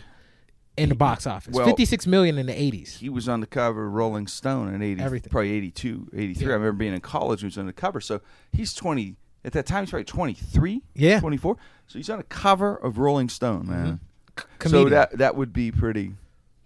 in 0.77 0.89
the 0.89 0.95
box 0.95 1.27
office. 1.27 1.53
Well- 1.53 1.65
56 1.67 2.07
million 2.07 2.37
in 2.37 2.47
the 2.47 2.53
80s. 2.53 2.97
he 2.97 3.09
was 3.09 3.27
on 3.29 3.41
the 3.41 3.45
cover 3.47 3.85
of 3.85 3.93
Rolling 3.93 4.27
Stone 4.27 4.73
in 4.73 4.81
80, 4.81 5.01
Everything. 5.01 5.29
probably 5.29 5.51
82, 5.51 6.09
83. 6.15 6.45
I 6.45 6.49
remember 6.55 6.71
being 6.71 6.93
in 6.93 7.01
college 7.01 7.41
when 7.43 7.51
he 7.51 7.53
was 7.53 7.57
on 7.57 7.67
the 7.67 7.73
cover. 7.73 7.99
So 8.01 8.21
he's 8.51 8.73
20, 8.73 9.15
at 9.43 9.53
that 9.53 9.65
time, 9.65 9.83
he's 9.83 9.89
probably 9.91 10.03
23, 10.05 10.81
Yeah. 10.95 11.19
24. 11.19 11.57
So 11.87 11.97
he's 11.99 12.09
on 12.09 12.19
a 12.19 12.23
cover 12.23 12.75
of 12.75 12.97
Rolling 12.97 13.29
Stone, 13.29 13.67
man. 13.67 13.99
So 14.37 14.43
Comedian. 14.59 14.89
that 14.91 15.17
that 15.17 15.35
would 15.35 15.51
be 15.53 15.71
pretty 15.71 16.13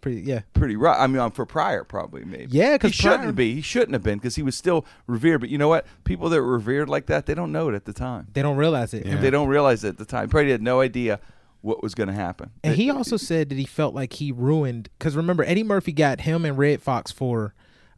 Pretty, 0.01 0.20
yeah. 0.24 0.42
pretty 0.53 0.75
rough. 0.75 0.98
I 1.00 1.08
mean, 1.08 1.20
um, 1.20 1.32
for 1.32 1.46
Pryor, 1.46 1.86
probably, 1.86 2.25
maybe. 2.25 2.48
Yeah, 2.50 2.77
'cause 2.77 2.92
he 2.92 2.98
shouldn't 3.03 3.38
be. 3.38 3.56
He 3.56 3.62
shouldn't 3.62 3.94
have 3.94 4.03
been 4.03 4.18
because 4.18 4.36
he 4.36 4.44
was 4.44 4.53
still 4.53 4.86
revered. 5.08 5.39
But 5.39 5.50
you 5.50 5.58
know 5.58 5.70
what? 5.70 5.86
People 6.03 6.27
that 6.27 6.42
were 6.42 6.51
revered 6.51 6.89
like 6.89 7.06
that, 7.06 7.25
they 7.25 7.34
don't 7.34 7.53
know 7.53 7.70
it 7.70 7.74
at 7.75 7.86
the 7.86 7.94
time. 7.94 8.27
They 8.34 8.42
don't 8.42 8.58
realize 8.58 8.94
it. 8.94 9.06
They 9.22 9.30
don't 9.30 9.48
realize 9.48 9.86
it 9.86 9.88
at 9.89 9.98
the 9.98 10.03
time. 10.06 10.27
Probably 10.27 10.51
had 10.51 10.62
no 10.62 10.82
idea 10.82 11.22
what 11.62 11.82
was 11.82 11.96
going 11.96 12.08
to 12.10 12.13
happen. 12.13 12.50
And 12.65 12.75
he 12.75 12.89
also 12.89 13.15
said 13.15 13.48
that 13.48 13.58
he 13.58 13.63
felt 13.63 13.96
like 13.96 14.12
he 14.12 14.34
ruined 14.34 14.89
because 15.00 15.15
remember 15.15 15.46
Eddie 15.46 15.63
Murphy 15.63 15.94
got 15.94 16.20
him 16.22 16.44
and 16.44 16.58
Redd 16.58 16.82
Foxx 16.82 17.10
for 17.10 17.53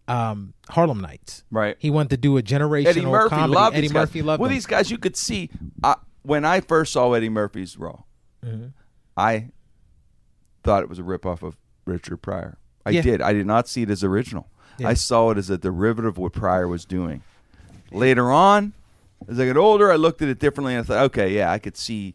um, 0.07 0.53
Harlem 0.69 1.01
Nights. 1.01 1.43
Right. 1.51 1.75
He 1.79 1.89
wanted 1.89 2.09
to 2.12 2.17
do 2.17 2.38
a 2.38 2.41
generational 2.43 2.88
Eddie 2.88 3.01
Murphy 3.05 3.29
comedy. 3.29 3.53
loved 3.53 3.75
Eddie 3.75 3.81
these 3.83 3.91
guys. 3.91 4.01
Murphy 4.01 4.21
loved 4.21 4.39
Well, 4.41 4.50
him. 4.50 4.55
these 4.55 4.65
guys 4.65 4.91
you 4.91 4.97
could 4.97 5.15
see 5.17 5.50
I, 5.83 5.95
when 6.24 6.45
I 6.45 6.59
first 6.62 6.93
saw 6.93 7.13
Eddie 7.13 7.29
Murphy's 7.29 7.77
Raw. 7.77 8.03
Mm-hmm. 8.45 8.67
I 9.17 9.50
thought 10.63 10.83
it 10.83 10.89
was 10.89 11.00
a 11.00 11.03
ripoff 11.03 11.41
of 11.41 11.57
Richard 11.85 12.17
Pryor. 12.17 12.57
I 12.85 12.91
Yeah. 12.91 13.01
did. 13.01 13.21
I 13.21 13.33
did 13.33 13.47
not 13.47 13.67
see 13.67 13.81
it 13.83 13.89
as 13.89 14.03
original. 14.03 14.50
Yeah. 14.77 14.89
I 14.89 14.93
saw 14.93 15.31
it 15.31 15.38
as 15.38 15.50
a 15.50 15.57
derivative 15.57 16.09
of 16.09 16.17
what 16.17 16.33
Pryor 16.33 16.67
was 16.67 16.85
doing. 16.85 17.24
Later 17.91 18.31
on, 18.31 18.74
as 19.27 19.39
I 19.39 19.45
got 19.47 19.57
older, 19.57 19.91
I 19.91 19.95
looked 19.95 20.21
at 20.21 20.27
it 20.27 20.39
differently 20.39 20.75
and 20.75 20.83
I 20.83 20.88
thought, 20.88 21.03
okay, 21.05 21.33
yeah, 21.33 21.51
I 21.51 21.59
could 21.59 21.77
see 21.77 22.13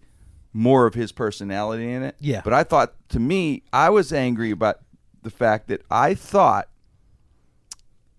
more 0.53 0.87
of 0.87 0.95
his 0.95 1.11
personality 1.13 1.91
in 1.91 2.03
it. 2.03 2.17
Yeah. 2.21 2.43
But 2.45 2.53
I 2.53 2.65
thought, 2.65 2.95
to 3.11 3.19
me, 3.21 3.63
I 3.73 3.89
was 3.91 4.13
angry 4.13 4.51
about 4.51 4.81
the 5.23 5.31
fact 5.31 5.69
that 5.69 5.83
I 5.91 6.15
thought 6.15 6.69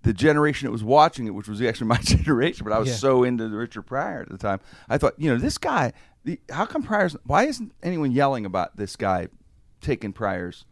the 0.03 0.13
generation 0.13 0.65
that 0.65 0.72
was 0.72 0.84
watching 0.84 1.27
it, 1.27 1.31
which 1.31 1.48
was 1.48 1.62
actually 1.62 1.88
my 1.96 1.98
generation, 1.98 2.63
but 2.63 2.73
I 2.73 2.80
was 2.80 2.89
Yeah. 2.89 2.95
so 2.95 3.23
into 3.23 3.47
Richard 3.49 3.84
Pryor 3.84 4.21
at 4.21 4.30
the 4.30 4.38
time. 4.38 4.60
I 4.89 4.97
thought, 4.97 5.13
you 5.17 5.30
know, 5.32 5.38
this 5.38 5.58
guy. 5.58 5.93
The, 6.23 6.39
how 6.52 6.65
come 6.65 6.84
Pryor's? 6.84 7.15
Why 7.25 7.43
isn't 7.45 7.71
anyone 7.82 8.12
yelling 8.12 8.45
about 8.45 8.78
this 8.78 8.95
guy 8.95 9.28
taking 9.82 10.13
Pryor's 10.13 10.65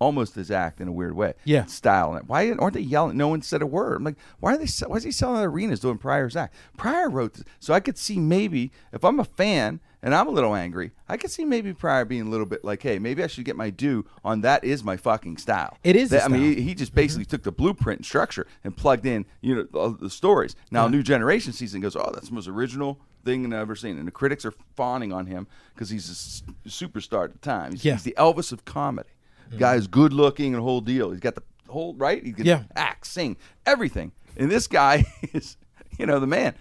almost 0.00 0.34
his 0.34 0.50
act 0.50 0.80
in 0.80 0.86
a 0.88 0.92
weird 0.92 1.14
way? 1.16 1.34
Yeah. 1.44 1.64
style. 1.66 2.20
Why 2.26 2.52
aren't 2.52 2.74
they 2.74 2.80
yelling? 2.80 3.16
No 3.16 3.28
one 3.28 3.42
said 3.42 3.62
a 3.62 3.66
word. 3.66 3.96
I'm 3.96 4.04
like, 4.04 4.16
why 4.40 4.54
are 4.54 4.58
they? 4.58 4.66
Why 4.86 4.96
is 4.96 5.02
he 5.04 5.10
selling 5.10 5.42
arenas 5.44 5.80
doing 5.80 5.98
Pryor's 5.98 6.36
act? 6.36 6.54
Pryor 6.76 7.08
wrote 7.10 7.34
this, 7.34 7.44
so 7.58 7.74
I 7.74 7.80
could 7.80 7.98
see 7.98 8.18
maybe 8.20 8.70
if 8.92 9.04
I'm 9.04 9.18
a 9.18 9.24
fan 9.24 9.80
and 10.04 10.14
I'm 10.14 10.28
a 10.28 10.30
little 10.30 10.54
angry, 10.54 10.92
I 11.08 11.16
could 11.16 11.30
see 11.32 11.44
maybe 11.44 11.72
Pryor 11.72 12.04
being 12.04 12.22
a 12.26 12.30
little 12.30 12.46
bit 12.46 12.64
like, 12.64 12.80
hey, 12.82 13.00
maybe 13.00 13.24
I 13.24 13.26
should 13.26 13.44
get 13.44 13.56
my 13.56 13.70
due 13.70 14.04
on 14.24 14.42
that. 14.42 14.62
Is 14.62 14.84
my 14.84 14.96
fucking 14.96 15.38
style? 15.38 15.76
It 15.82 15.96
is 15.96 16.10
That- 16.10 16.24
I 16.24 16.28
mean, 16.28 16.42
he, 16.56 16.60
he 16.62 16.74
just 16.76 16.94
basically 16.94 17.24
took 17.24 17.42
the 17.42 17.50
blueprint 17.50 17.98
and 18.00 18.06
structure 18.06 18.46
and 18.62 18.76
plugged 18.76 19.06
in, 19.06 19.26
you 19.40 19.56
know, 19.56 19.66
all 19.74 19.90
the 19.90 20.10
stories. 20.10 20.54
Now, 20.70 20.86
New 20.86 21.02
Generation 21.02 21.52
season 21.52 21.80
goes, 21.80 21.96
oh, 21.96 22.10
that's 22.14 22.28
the 22.28 22.34
most 22.34 22.46
original 22.46 23.00
thing 23.24 23.46
I've 23.46 23.60
ever 23.60 23.74
seen, 23.74 23.96
and 23.98 24.06
the 24.06 24.12
critics 24.12 24.44
are 24.44 24.52
fawning 24.76 25.10
on 25.12 25.24
him 25.26 25.46
because 25.74 25.88
he's 25.90 26.08
a 26.08 26.12
s- 26.12 26.42
superstar 26.68 27.24
at 27.24 27.32
the 27.32 27.38
time. 27.38 27.72
He's, 27.72 27.84
Yeah. 27.84 27.94
he's 27.94 28.02
the 28.02 28.14
Elvis 28.18 28.52
of 28.52 28.64
comedy. 28.66 29.08
Mm. 29.48 29.50
The 29.52 29.56
Guy's 29.56 29.86
good 29.86 30.12
looking 30.12 30.52
and 30.54 30.62
whole 30.62 30.82
deal. 30.82 31.10
He's 31.10 31.20
got 31.20 31.34
the 31.34 31.42
whole 31.68 31.94
right. 31.94 32.22
He 32.22 32.32
can 32.32 32.44
Yeah. 32.44 32.64
act, 32.76 33.06
sing, 33.06 33.38
everything. 33.64 34.12
And 34.36 34.50
this 34.50 34.66
guy 34.66 35.04
is, 35.32 35.56
you 35.98 36.04
know, 36.04 36.20
the 36.20 36.26
man. 36.26 36.54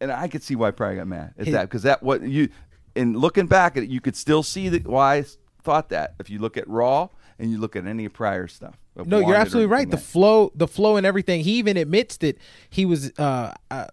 And 0.00 0.10
I 0.10 0.26
could 0.28 0.42
see 0.42 0.56
why 0.56 0.70
Pryor 0.72 0.96
got 0.96 1.06
mad 1.06 1.34
at 1.38 1.44
He- 1.46 1.52
that 1.52 1.62
because 1.68 1.82
that 1.84 2.02
what 2.02 2.22
you, 2.22 2.48
and 2.96 3.16
looking 3.16 3.46
back 3.46 3.76
at 3.76 3.82
it, 3.82 3.90
you 3.90 4.00
could 4.00 4.16
still 4.16 4.42
see 4.42 4.68
that 4.68 4.86
why 4.86 5.16
I 5.16 5.24
thought 5.62 5.88
that 5.90 6.14
if 6.18 6.30
you 6.30 6.38
look 6.38 6.56
at 6.56 6.68
Raw 6.68 7.08
and 7.38 7.50
you 7.50 7.58
look 7.58 7.76
at 7.76 7.86
any 7.86 8.08
Pryor 8.08 8.48
stuff. 8.48 8.76
No, 8.96 9.20
you're 9.20 9.34
absolutely 9.36 9.70
right. 9.70 9.88
The 9.88 9.96
like- 9.96 10.04
flow, 10.04 10.52
the 10.54 10.68
flow, 10.68 10.96
and 10.96 11.06
everything. 11.06 11.42
He 11.42 11.52
even 11.52 11.76
admits 11.76 12.16
that 12.18 12.38
he 12.68 12.84
was 12.84 13.12
uh, 13.18 13.54
uh, 13.70 13.86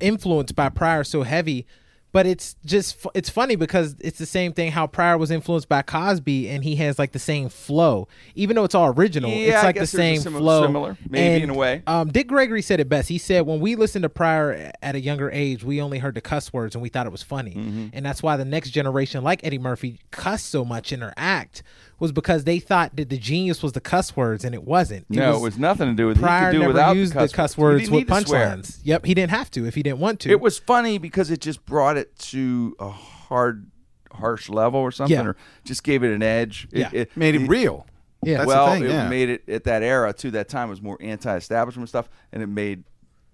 influenced 0.00 0.54
by 0.54 0.68
Pryor 0.68 1.04
so 1.04 1.22
heavy. 1.22 1.66
But 2.12 2.26
it's 2.26 2.56
just 2.64 3.06
it's 3.14 3.30
funny 3.30 3.54
because 3.54 3.94
it's 4.00 4.18
the 4.18 4.26
same 4.26 4.52
thing 4.52 4.72
how 4.72 4.88
Pryor 4.88 5.16
was 5.16 5.30
influenced 5.30 5.68
by 5.68 5.82
Cosby 5.82 6.48
and 6.48 6.64
he 6.64 6.74
has 6.76 6.98
like 6.98 7.12
the 7.12 7.20
same 7.20 7.48
flow. 7.48 8.08
Even 8.34 8.56
though 8.56 8.64
it's 8.64 8.74
all 8.74 8.88
original 8.88 9.30
Yeah, 9.30 9.54
it's 9.54 9.62
like 9.62 9.76
the 9.78 9.86
same 9.86 10.18
simi- 10.20 10.38
flow. 10.38 10.62
similar, 10.62 10.96
maybe 11.08 11.34
And, 11.34 11.44
in 11.44 11.50
a 11.50 11.54
way. 11.54 11.82
um, 11.86 12.10
Dick 12.10 12.26
Gregory 12.26 12.62
said 12.62 12.80
it 12.80 12.88
best. 12.88 13.08
He 13.08 13.18
said 13.18 13.46
when 13.46 13.60
we 13.60 13.76
listened 13.76 14.02
to 14.02 14.08
Pryor 14.08 14.72
at 14.82 14.94
a 14.96 15.00
younger 15.00 15.30
age 15.30 15.62
we 15.62 15.80
only 15.80 15.98
heard 16.00 16.16
the 16.16 16.20
cuss 16.20 16.52
words 16.52 16.74
and 16.74 16.82
we 16.82 16.88
thought 16.88 17.06
it 17.06 17.12
was 17.12 17.22
funny. 17.22 17.52
Mm-hmm. 17.54 17.86
and 17.92 18.04
that's 18.04 18.24
why 18.24 18.36
the 18.36 18.44
next 18.44 18.70
generation 18.70 19.22
like 19.22 19.44
Eddie 19.44 19.58
Murphy 19.60 20.00
cuss 20.10 20.42
so 20.42 20.64
much 20.64 20.92
in 20.92 20.98
their 21.00 21.14
act 21.16 21.62
was 22.00 22.10
because 22.12 22.42
they 22.44 22.58
thought 22.58 22.96
that 22.96 23.08
the 23.10 23.18
genius 23.18 23.62
was 23.62 23.72
the 23.72 23.80
cuss 23.80 24.16
words 24.16 24.44
and 24.44 24.54
it 24.54 24.64
wasn't 24.64 25.08
No, 25.08 25.36
it 25.36 25.40
was 25.40 25.58
nothing 25.58 25.86
to 25.88 25.94
do 25.94 26.08
with. 26.08 26.18
Pryor 26.18 26.40
he 26.40 26.44
could 26.46 26.52
do 26.52 26.58
never 26.60 26.72
without 26.72 26.96
used 26.96 27.14
the 27.14 27.20
the 27.26 27.28
cuss 27.28 27.54
He 27.54 27.60
words 27.60 27.82
didn't 27.82 27.94
with 27.94 28.08
need 28.08 28.14
to 28.22 28.26
swear. 28.26 28.46
punchlines. 28.56 28.80
Yep, 28.82 29.04
he 29.06 29.14
didn't 29.14 29.30
have 29.30 29.50
to 29.52 29.66
if 29.66 29.74
he 29.76 29.82
didn't 29.84 30.00
want 30.00 30.18
to. 30.20 30.30
It 30.30 30.40
was 30.40 30.58
funny 30.58 30.98
because 30.98 31.30
it 31.30 31.40
just 31.40 31.64
brought 31.64 31.96
it 31.96 32.18
to 32.30 32.74
a 32.80 32.88
hard, 32.88 33.70
harsh 34.12 34.48
level 34.48 34.80
or 34.80 34.90
something, 34.90 35.14
Yeah. 35.16 35.24
or 35.26 35.36
just 35.64 35.84
gave 35.84 36.02
it 36.02 36.12
an 36.12 36.22
edge. 36.22 36.66
It- 36.72 36.78
Yeah. 36.78 36.90
it, 36.92 37.16
Made 37.16 37.34
it 37.36 37.46
real. 37.46 37.86
Yeah. 38.24 38.38
That's 38.38 38.48
well, 38.48 38.66
the 38.66 38.72
thing. 38.72 38.84
it 38.84 38.88
yeah. 38.90 39.08
made 39.08 39.28
it 39.28 39.48
at 39.48 39.64
that 39.64 39.82
era 39.82 40.12
too. 40.12 40.30
That 40.32 40.48
time 40.48 40.68
was 40.68 40.82
more 40.82 40.98
anti-establishment 41.00 41.88
stuff, 41.88 42.08
and 42.32 42.42
it 42.42 42.48
made 42.48 42.84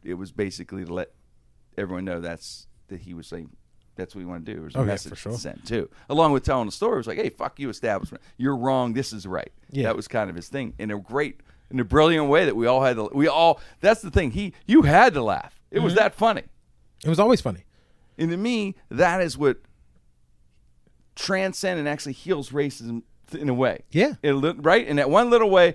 it 0.05 0.15
was 0.15 0.31
basically 0.33 0.85
to 0.85 0.93
let 0.93 1.11
everyone 1.79 2.05
know 2.05 2.21
that's 2.21 2.67
that 2.89 3.01
he 3.01 3.15
was 3.15 3.27
saying 3.27 3.51
that's 3.97 4.15
what 4.15 4.21
we 4.21 4.27
want 4.27 4.47
to 4.47 4.53
do. 4.55 4.61
It 4.61 4.65
was 4.65 4.75
a 4.75 4.79
Oh, 4.79 4.85
message 4.85 5.11
for 5.11 5.17
sure. 5.17 5.33
to 5.33 5.39
send 5.39 5.67
too, 5.67 5.89
along 6.09 6.33
with 6.33 6.45
telling 6.45 6.67
the 6.67 6.73
story. 6.73 6.95
It 6.95 6.99
was 6.99 7.07
like, 7.07 7.19
hey, 7.19 7.31
fuck 7.31 7.59
you, 7.59 7.69
establishment. 7.71 8.23
You're 8.37 8.57
wrong. 8.57 8.93
This 8.93 9.13
is 9.13 9.27
right. 9.27 9.51
Yeah. 9.71 9.85
that 9.85 9.97
was 9.97 10.07
kind 10.09 10.31
of 10.31 10.37
his 10.37 10.49
thing 10.49 10.75
in 10.79 10.91
a 10.91 10.99
great, 10.99 11.41
in 11.71 11.81
a 11.81 11.85
brilliant 11.85 12.29
way 12.29 12.45
that 12.45 12.55
we 12.57 12.67
all 12.67 12.83
had 12.83 12.97
to. 12.97 13.11
We 13.13 13.27
all. 13.29 13.61
That's 13.81 14.01
the 14.03 14.11
thing. 14.11 14.31
He, 14.31 14.53
you 14.67 14.83
had 14.83 15.15
to 15.15 15.23
laugh. 15.23 15.59
It 15.71 15.77
Mm-hmm. 15.77 15.85
was 15.85 15.95
that 15.97 16.15
funny. 16.15 16.43
it 17.05 17.09
was 17.09 17.19
always 17.19 17.41
funny. 17.41 17.65
And 18.19 18.31
to 18.31 18.37
me, 18.37 18.77
that 18.91 19.21
is 19.21 19.37
what 19.37 19.59
transcends 21.15 21.79
and 21.79 21.89
actually 21.89 22.13
heals 22.13 22.51
racism 22.51 23.03
in 23.33 23.49
a 23.49 23.55
way. 23.55 23.81
Yeah. 23.91 24.13
Lit- 24.23 24.63
right? 24.65 24.87
In 24.87 24.97
that 24.97 25.11
one 25.11 25.31
little 25.31 25.51
way, 25.51 25.75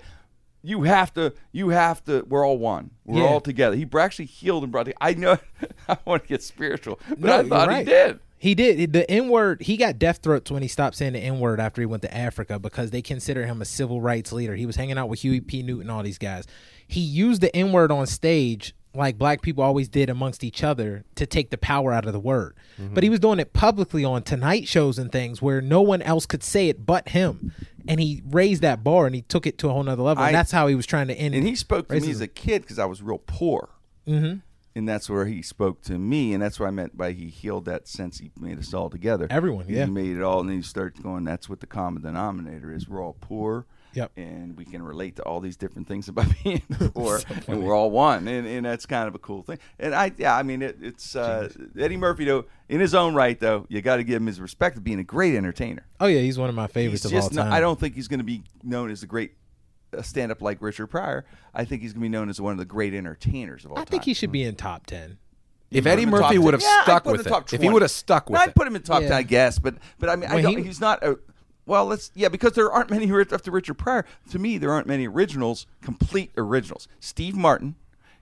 you 0.62 0.82
have 0.82 1.12
to, 1.14 1.32
you 1.50 1.70
have 1.70 2.04
to, 2.04 2.24
we're 2.28 2.46
all 2.46 2.58
one. 2.58 2.90
We're 3.04 3.22
Yeah. 3.22 3.28
all 3.28 3.40
together. 3.40 3.76
He 3.76 3.86
actually 3.98 4.26
healed 4.26 4.62
and 4.62 4.72
brought 4.72 4.86
the, 4.86 4.94
I 5.00 5.14
know, 5.14 5.38
I 5.88 5.96
want 6.04 6.22
to 6.22 6.28
get 6.28 6.42
spiritual, 6.42 6.98
but 7.08 7.20
No, 7.20 7.38
I 7.40 7.48
thought 7.48 7.76
he 7.76 7.84
did. 7.84 8.20
He 8.38 8.56
did 8.56 8.92
the 8.92 9.08
N 9.08 9.28
word. 9.28 9.62
He 9.62 9.76
got 9.76 10.00
death 10.00 10.18
throats 10.20 10.50
when 10.50 10.62
he 10.62 10.68
stopped 10.68 10.96
saying 10.96 11.12
the 11.12 11.20
N 11.20 11.38
word 11.38 11.60
after 11.60 11.80
he 11.80 11.86
went 11.86 12.02
to 12.02 12.12
Africa 12.12 12.58
because 12.58 12.90
they 12.90 13.00
consider 13.00 13.46
him 13.46 13.62
a 13.62 13.64
civil 13.64 14.00
rights 14.00 14.32
leader. 14.32 14.56
He 14.56 14.66
was 14.66 14.74
hanging 14.74 14.98
out 14.98 15.08
with 15.08 15.20
Huey 15.20 15.40
P. 15.40 15.62
Newton, 15.62 15.88
all 15.88 16.02
these 16.02 16.18
guys. 16.18 16.44
He 16.88 17.00
used 17.00 17.40
the 17.40 17.54
N 17.54 17.70
word 17.70 17.92
on 17.92 18.04
stage 18.08 18.74
like 18.94 19.16
black 19.18 19.40
people 19.42 19.64
always 19.64 19.88
did 19.88 20.10
amongst 20.10 20.44
each 20.44 20.62
other 20.62 21.04
to 21.14 21.26
take 21.26 21.50
the 21.50 21.58
power 21.58 21.92
out 21.92 22.06
of 22.06 22.12
the 22.12 22.20
word. 22.20 22.54
Mm-hmm. 22.80 22.94
But 22.94 23.02
he 23.04 23.10
was 23.10 23.20
doing 23.20 23.38
it 23.40 23.52
publicly 23.52 24.04
on 24.04 24.22
tonight 24.22 24.68
shows 24.68 24.98
and 24.98 25.10
things 25.10 25.40
where 25.40 25.60
no 25.60 25.80
one 25.80 26.02
else 26.02 26.26
could 26.26 26.42
say 26.42 26.68
it 26.68 26.84
but 26.84 27.08
him. 27.10 27.52
And 27.88 27.98
he 28.00 28.22
raised 28.28 28.62
that 28.62 28.84
bar 28.84 29.06
and 29.06 29.14
he 29.14 29.22
took 29.22 29.46
it 29.46 29.58
to 29.58 29.68
a 29.68 29.72
whole 29.72 29.82
nother 29.82 30.02
level. 30.02 30.22
and 30.22 30.34
that's 30.34 30.52
how 30.52 30.66
he 30.66 30.74
was 30.74 30.86
trying 30.86 31.08
to 31.08 31.14
end 31.14 31.34
it. 31.34 31.38
and 31.38 31.46
he 31.46 31.56
spoke 31.56 31.88
to 31.88 31.98
me 31.98 32.10
as 32.10 32.20
a 32.20 32.28
kid 32.28 32.62
because 32.62 32.78
I 32.78 32.84
was 32.84 33.02
real 33.02 33.22
poor. 33.26 33.70
Mm-hmm. 34.06 34.38
And 34.74 34.88
that's 34.88 35.10
where 35.10 35.26
he 35.26 35.42
spoke 35.42 35.82
to 35.82 35.98
me, 35.98 36.32
and 36.32 36.42
that's 36.42 36.58
what 36.58 36.66
I 36.66 36.70
meant 36.70 36.96
by 36.96 37.12
he 37.12 37.28
healed 37.28 37.66
that 37.66 37.86
sense. 37.86 38.20
He 38.20 38.30
made 38.40 38.58
us 38.58 38.72
all 38.72 38.88
together. 38.88 39.26
Everyone, 39.28 39.66
He 39.66 39.74
yeah. 39.76 39.84
made 39.84 40.16
it 40.16 40.22
all, 40.22 40.40
and 40.40 40.48
then 40.48 40.56
you 40.56 40.62
start 40.62 41.02
going. 41.02 41.24
That's 41.24 41.46
what 41.46 41.60
the 41.60 41.66
common 41.66 42.02
denominator 42.02 42.72
is. 42.72 42.88
We're 42.88 43.02
all 43.02 43.16
poor. 43.20 43.66
Yep. 43.94 44.12
And 44.16 44.56
we 44.56 44.64
can 44.64 44.82
relate 44.82 45.16
to 45.16 45.22
all 45.22 45.40
these 45.40 45.56
different 45.56 45.86
things 45.88 46.08
about 46.08 46.26
being 46.44 46.62
poor, 46.94 47.20
and 47.46 47.62
we're 47.62 47.74
all 47.74 47.90
one, 47.90 48.26
and, 48.28 48.46
and 48.46 48.64
that's 48.66 48.86
kind 48.86 49.06
of 49.08 49.14
a 49.14 49.18
cool 49.18 49.42
thing. 49.42 49.58
And 49.78 49.94
I, 49.94 50.12
yeah, 50.16 50.36
I 50.36 50.42
mean, 50.42 50.62
it, 50.62 50.78
it's 50.80 51.14
uh, 51.14 51.48
Eddie 51.78 51.96
Murphy 51.96 52.24
though, 52.24 52.46
in 52.68 52.80
his 52.80 52.94
own 52.94 53.14
right 53.14 53.38
though. 53.38 53.66
You 53.68 53.82
got 53.82 53.96
to 53.96 54.04
give 54.04 54.16
him 54.20 54.26
his 54.26 54.40
respect 54.40 54.74
for 54.76 54.80
being 54.80 54.98
a 54.98 55.04
great 55.04 55.34
entertainer. 55.34 55.86
Oh 56.00 56.06
yeah, 56.06 56.20
he's 56.20 56.38
one 56.38 56.48
of 56.48 56.54
my 56.54 56.66
favorites 56.66 57.02
He's 57.02 57.12
of 57.12 57.16
all 57.16 57.20
just 57.22 57.34
not, 57.34 57.44
time. 57.44 57.52
I 57.52 57.60
don't 57.60 57.78
think 57.78 57.94
he's 57.94 58.08
going 58.08 58.20
to 58.20 58.24
be 58.24 58.42
known 58.62 58.90
as 58.90 59.02
a 59.02 59.06
great 59.06 59.32
uh, 59.96 60.00
stand-up 60.02 60.40
like 60.40 60.62
Richard 60.62 60.86
Pryor. 60.86 61.24
I 61.54 61.64
think 61.64 61.82
he's 61.82 61.92
going 61.92 62.00
to 62.00 62.04
be 62.04 62.08
known 62.08 62.28
as 62.30 62.40
one 62.40 62.52
of 62.52 62.58
the 62.58 62.64
great 62.64 62.94
entertainers 62.94 63.64
of 63.64 63.72
all 63.72 63.78
I 63.78 63.80
time. 63.82 63.88
I 63.88 63.90
think 63.90 64.04
he 64.04 64.14
should 64.14 64.32
be 64.32 64.42
in 64.42 64.54
top 64.56 64.86
ten. 64.86 65.18
If 65.70 65.86
Eddie 65.86 66.02
him 66.02 66.08
in 66.10 66.14
top 66.14 66.22
Murphy 66.30 66.38
would 66.38 66.54
have 66.54 66.62
Yeah, 66.62 66.82
stuck 66.82 67.04
with 67.06 67.26
it, 67.26 67.52
if 67.54 67.62
he 67.62 67.68
would 67.70 67.80
have 67.82 67.90
stuck 67.90 68.28
with 68.28 68.38
No, 68.38 68.42
I'd 68.44 68.54
put 68.54 68.66
him 68.66 68.76
in 68.76 68.82
top 68.82 69.02
Yeah. 69.02 69.08
ten, 69.08 69.16
I 69.18 69.22
guess. 69.22 69.58
But 69.58 69.76
but 69.98 70.10
I 70.10 70.16
mean, 70.16 70.30
I 70.30 70.34
Well, 70.34 70.42
don't, 70.44 70.58
he- 70.58 70.64
he's 70.64 70.80
not 70.80 71.02
a. 71.02 71.18
Well, 71.66 71.86
let's 71.86 72.10
yeah, 72.14 72.28
because 72.28 72.52
there 72.52 72.70
aren't 72.72 72.90
many 72.90 73.10
ri- 73.10 73.24
after 73.30 73.50
Richard 73.50 73.74
Pryor. 73.74 74.04
To 74.30 74.38
me, 74.38 74.58
there 74.58 74.72
aren't 74.72 74.86
many 74.86 75.06
originals, 75.06 75.66
complete 75.80 76.30
originals. 76.36 76.88
Steve 77.00 77.36
Martin, 77.36 77.76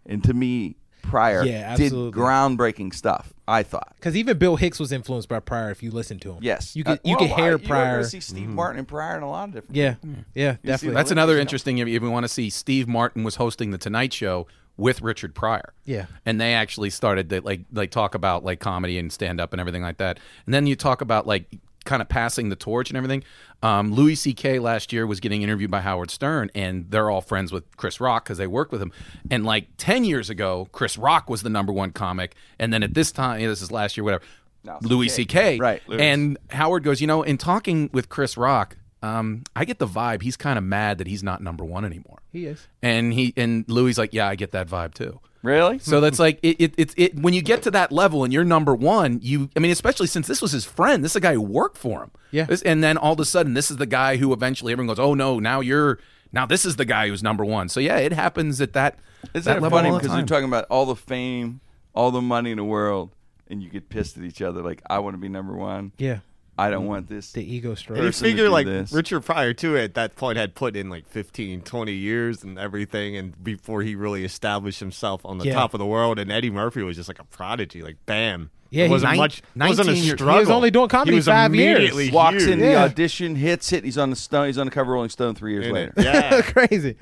and 0.04 0.22
to 0.24 0.34
me, 0.34 0.76
Pryor 1.02 1.44
Yeah, 1.44 1.74
did 1.76 1.92
groundbreaking 1.92 2.94
stuff. 2.94 3.32
I 3.48 3.62
thought. 3.62 3.94
Because 3.96 4.14
even 4.16 4.38
Bill 4.38 4.56
Hicks 4.56 4.78
was 4.78 4.92
influenced 4.92 5.28
by 5.28 5.40
Pryor. 5.40 5.70
If 5.70 5.82
you 5.82 5.90
listen 5.90 6.18
to 6.20 6.32
him, 6.32 6.38
Yes, 6.42 6.76
you 6.76 6.84
could 6.84 6.98
Uh, 6.98 7.02
you 7.04 7.16
well, 7.18 7.28
could 7.28 7.36
hear 7.36 7.54
I- 7.54 7.56
Pryor. 7.66 7.84
You're 7.84 7.92
gonna 7.94 8.04
see 8.04 8.20
Steve 8.20 8.48
Martin 8.48 8.78
and 8.78 8.86
Pryor 8.86 9.16
in 9.16 9.22
a 9.22 9.30
lot 9.30 9.48
of 9.48 9.54
different. 9.54 9.74
yeah, 9.76 9.94
yeah, 10.34 10.52
see 10.52 10.58
definitely. 10.68 10.94
That's 10.94 11.10
another 11.10 11.38
interesting. 11.38 11.78
If 11.78 11.88
you 11.88 12.00
want 12.10 12.24
to 12.24 12.28
see, 12.28 12.50
Steve 12.50 12.86
Martin 12.86 13.24
was 13.24 13.36
hosting 13.36 13.70
the 13.70 13.78
Tonight 13.78 14.12
Show 14.12 14.46
with 14.76 15.02
Richard 15.02 15.34
Pryor. 15.34 15.72
Yeah. 15.84 16.06
and 16.24 16.40
they 16.40 16.54
actually 16.54 16.90
started 16.90 17.28
to 17.30 17.40
like 17.40 17.62
like 17.72 17.90
talk 17.90 18.14
about 18.14 18.44
like 18.44 18.60
comedy 18.60 18.98
and 18.98 19.10
stand 19.12 19.40
up 19.40 19.52
and 19.52 19.60
everything 19.60 19.82
like 19.82 19.96
that. 19.96 20.18
And 20.46 20.54
then 20.54 20.66
you 20.66 20.76
talk 20.76 21.00
about 21.00 21.26
like 21.26 21.46
kind 21.84 22.02
of 22.02 22.08
passing 22.08 22.48
the 22.48 22.56
torch 22.56 22.90
and 22.90 22.96
everything. 22.96 23.24
Um, 23.62 23.92
Louis 23.92 24.14
C.K. 24.14 24.58
last 24.58 24.92
year 24.92 25.06
was 25.06 25.20
getting 25.20 25.42
interviewed 25.42 25.70
by 25.70 25.80
Howard 25.80 26.10
Stern, 26.10 26.50
and 26.54 26.90
they're 26.90 27.10
all 27.10 27.20
friends 27.20 27.52
with 27.52 27.76
Chris 27.76 28.00
Rock 28.00 28.24
because 28.24 28.38
they 28.38 28.46
worked 28.46 28.72
with 28.72 28.80
him. 28.80 28.92
And 29.30 29.44
like 29.44 29.68
ten 29.76 30.04
years 30.04 30.30
ago, 30.30 30.68
Chris 30.72 30.96
Rock 30.96 31.28
was 31.28 31.42
the 31.42 31.50
number 31.50 31.72
one 31.72 31.90
comic, 31.92 32.34
and 32.58 32.72
then 32.72 32.82
at 32.82 32.94
this 32.94 33.12
time, 33.12 33.40
this 33.42 33.60
is 33.62 33.70
last 33.70 33.96
year, 33.96 34.04
whatever. 34.04 34.24
No, 34.64 34.78
Louis 34.82 35.08
CK. 35.08 35.12
C.K. 35.14 35.58
Right, 35.58 35.82
Louis. 35.86 36.00
And 36.02 36.38
Howard 36.50 36.84
goes, 36.84 37.00
you 37.00 37.06
know, 37.06 37.22
in 37.22 37.38
talking 37.38 37.88
with 37.92 38.08
Chris 38.10 38.36
Rock, 38.36 38.76
um, 39.02 39.44
I 39.56 39.64
get 39.64 39.78
the 39.78 39.86
vibe 39.86 40.20
he's 40.22 40.36
kind 40.36 40.58
of 40.58 40.64
mad 40.64 40.98
that 40.98 41.06
he's 41.06 41.22
not 41.22 41.42
number 41.42 41.64
one 41.64 41.84
anymore. 41.86 42.18
he 42.30 42.44
is. 42.46 42.66
And 42.82 43.12
he 43.12 43.32
and 43.36 43.64
Louis 43.68 43.96
like, 43.96 44.12
yeah, 44.12 44.28
I 44.28 44.34
get 44.34 44.52
that 44.52 44.68
vibe 44.68 44.92
too. 44.94 45.20
Really? 45.42 45.78
So 45.78 46.00
that's 46.00 46.18
like 46.18 46.38
it, 46.42 46.56
it, 46.60 46.74
it, 46.76 46.94
it. 46.96 47.16
When 47.18 47.32
you 47.32 47.40
get 47.40 47.62
to 47.62 47.70
that 47.70 47.90
level 47.90 48.24
and 48.24 48.32
you're 48.32 48.44
number 48.44 48.74
one, 48.74 49.20
you. 49.22 49.48
I 49.56 49.60
mean, 49.60 49.70
especially 49.70 50.06
since 50.06 50.26
this 50.26 50.42
was 50.42 50.52
his 50.52 50.64
friend. 50.66 51.02
This 51.02 51.12
is 51.12 51.16
a 51.16 51.20
guy 51.20 51.32
who 51.32 51.40
worked 51.40 51.78
for 51.78 52.02
him. 52.02 52.10
Yeah. 52.30 52.44
This- 52.44 52.62
and 52.62 52.84
then 52.84 52.98
all 52.98 53.14
of 53.14 53.20
a 53.20 53.24
sudden, 53.24 53.54
this 53.54 53.70
is 53.70 53.78
the 53.78 53.86
guy 53.86 54.16
who 54.16 54.32
eventually 54.32 54.72
everyone 54.72 54.88
goes, 54.94 54.98
"Oh 55.02 55.14
no, 55.14 55.38
now 55.38 55.60
you're 55.60 55.98
now 56.32 56.44
this 56.46 56.64
is 56.66 56.76
the 56.76 56.84
guy 56.84 57.08
who's 57.08 57.22
number 57.22 57.44
one." 57.44 57.68
So 57.70 57.80
yeah, 57.80 57.96
it 57.96 58.12
happens 58.12 58.60
at 58.60 58.74
that. 58.74 58.98
Isn't 59.34 59.44
that 59.52 59.62
level 59.62 59.78
funny 59.78 59.90
because 59.98 60.14
you're 60.16 60.26
talking 60.26 60.48
about 60.48 60.66
all 60.70 60.84
the 60.86 60.96
fame, 60.96 61.60
all 61.94 62.10
the 62.10 62.20
money 62.22 62.50
in 62.50 62.56
the 62.58 62.64
world, 62.64 63.10
and 63.48 63.62
you 63.62 63.70
get 63.70 63.88
pissed 63.88 64.16
at 64.18 64.24
each 64.24 64.42
other 64.42 64.62
like, 64.62 64.82
I 64.90 64.98
want 65.00 65.14
to 65.14 65.18
be 65.18 65.28
number 65.28 65.54
one. 65.56 65.92
Yeah, 65.98 66.18
I 66.60 66.70
don't 66.70 66.86
want 66.86 67.08
this. 67.08 67.32
the 67.32 67.42
ego 67.42 67.74
stroke. 67.74 67.98
And 67.98 68.04
you 68.04 68.08
person 68.10 68.24
to 68.24 68.30
figure 68.30 68.44
do 68.46 68.50
like 68.50 68.66
this. 68.66 68.92
Richard 68.92 69.20
Pryor 69.20 69.52
too 69.54 69.76
at 69.76 69.94
that 69.94 70.16
point 70.16 70.36
had 70.38 70.54
put 70.54 70.76
in 70.76 70.90
like 70.90 71.06
15, 71.08 71.62
20 71.62 71.92
years 71.92 72.42
and 72.44 72.58
everything, 72.58 73.16
and 73.16 73.42
before 73.42 73.82
he 73.82 73.94
really 73.94 74.24
established 74.24 74.80
himself 74.80 75.20
on 75.24 75.38
the 75.38 75.46
Yeah. 75.46 75.54
top 75.54 75.74
of 75.74 75.78
the 75.78 75.86
world, 75.86 76.18
and 76.18 76.30
Eddie 76.30 76.50
Murphy 76.50 76.82
was 76.82 76.96
just 76.96 77.08
like 77.08 77.18
a 77.18 77.24
prodigy, 77.24 77.82
like 77.82 77.96
bam. 78.06 78.50
Yeah, 78.72 78.84
it 78.84 78.86
he- 78.86 78.90
wasn't 78.92 79.10
Nine- 79.10 79.16
much. 79.18 79.38
It 79.38 79.44
wasn't 79.56 79.88
a 79.88 79.90
19 79.92 79.94
years- 80.04 80.12
he 80.12 80.16
struggle. 80.16 80.40
was 80.40 80.50
only 80.50 80.70
doing 80.70 80.88
comedy 80.88 81.10
He 81.12 81.16
was 81.16 81.26
five 81.26 81.52
years. 81.54 81.76
immediately 81.78 82.10
Walks 82.12 82.42
huge. 82.44 82.50
in 82.50 82.58
the 82.60 82.66
Yeah. 82.66 82.84
audition, 82.84 83.34
hits 83.34 83.72
it. 83.72 83.82
He's 83.82 83.98
on 83.98 84.10
the 84.10 84.16
stone. 84.16 84.46
He's 84.46 84.58
on 84.58 84.66
the 84.66 84.70
cover 84.70 84.92
of 84.92 84.94
Rolling 84.94 85.10
Stone 85.10 85.34
three 85.34 85.52
years 85.54 85.66
In 85.66 85.72
later. 85.72 85.92
it. 85.96 86.04
Yeah. 86.04 86.40
crazy. 86.42 86.94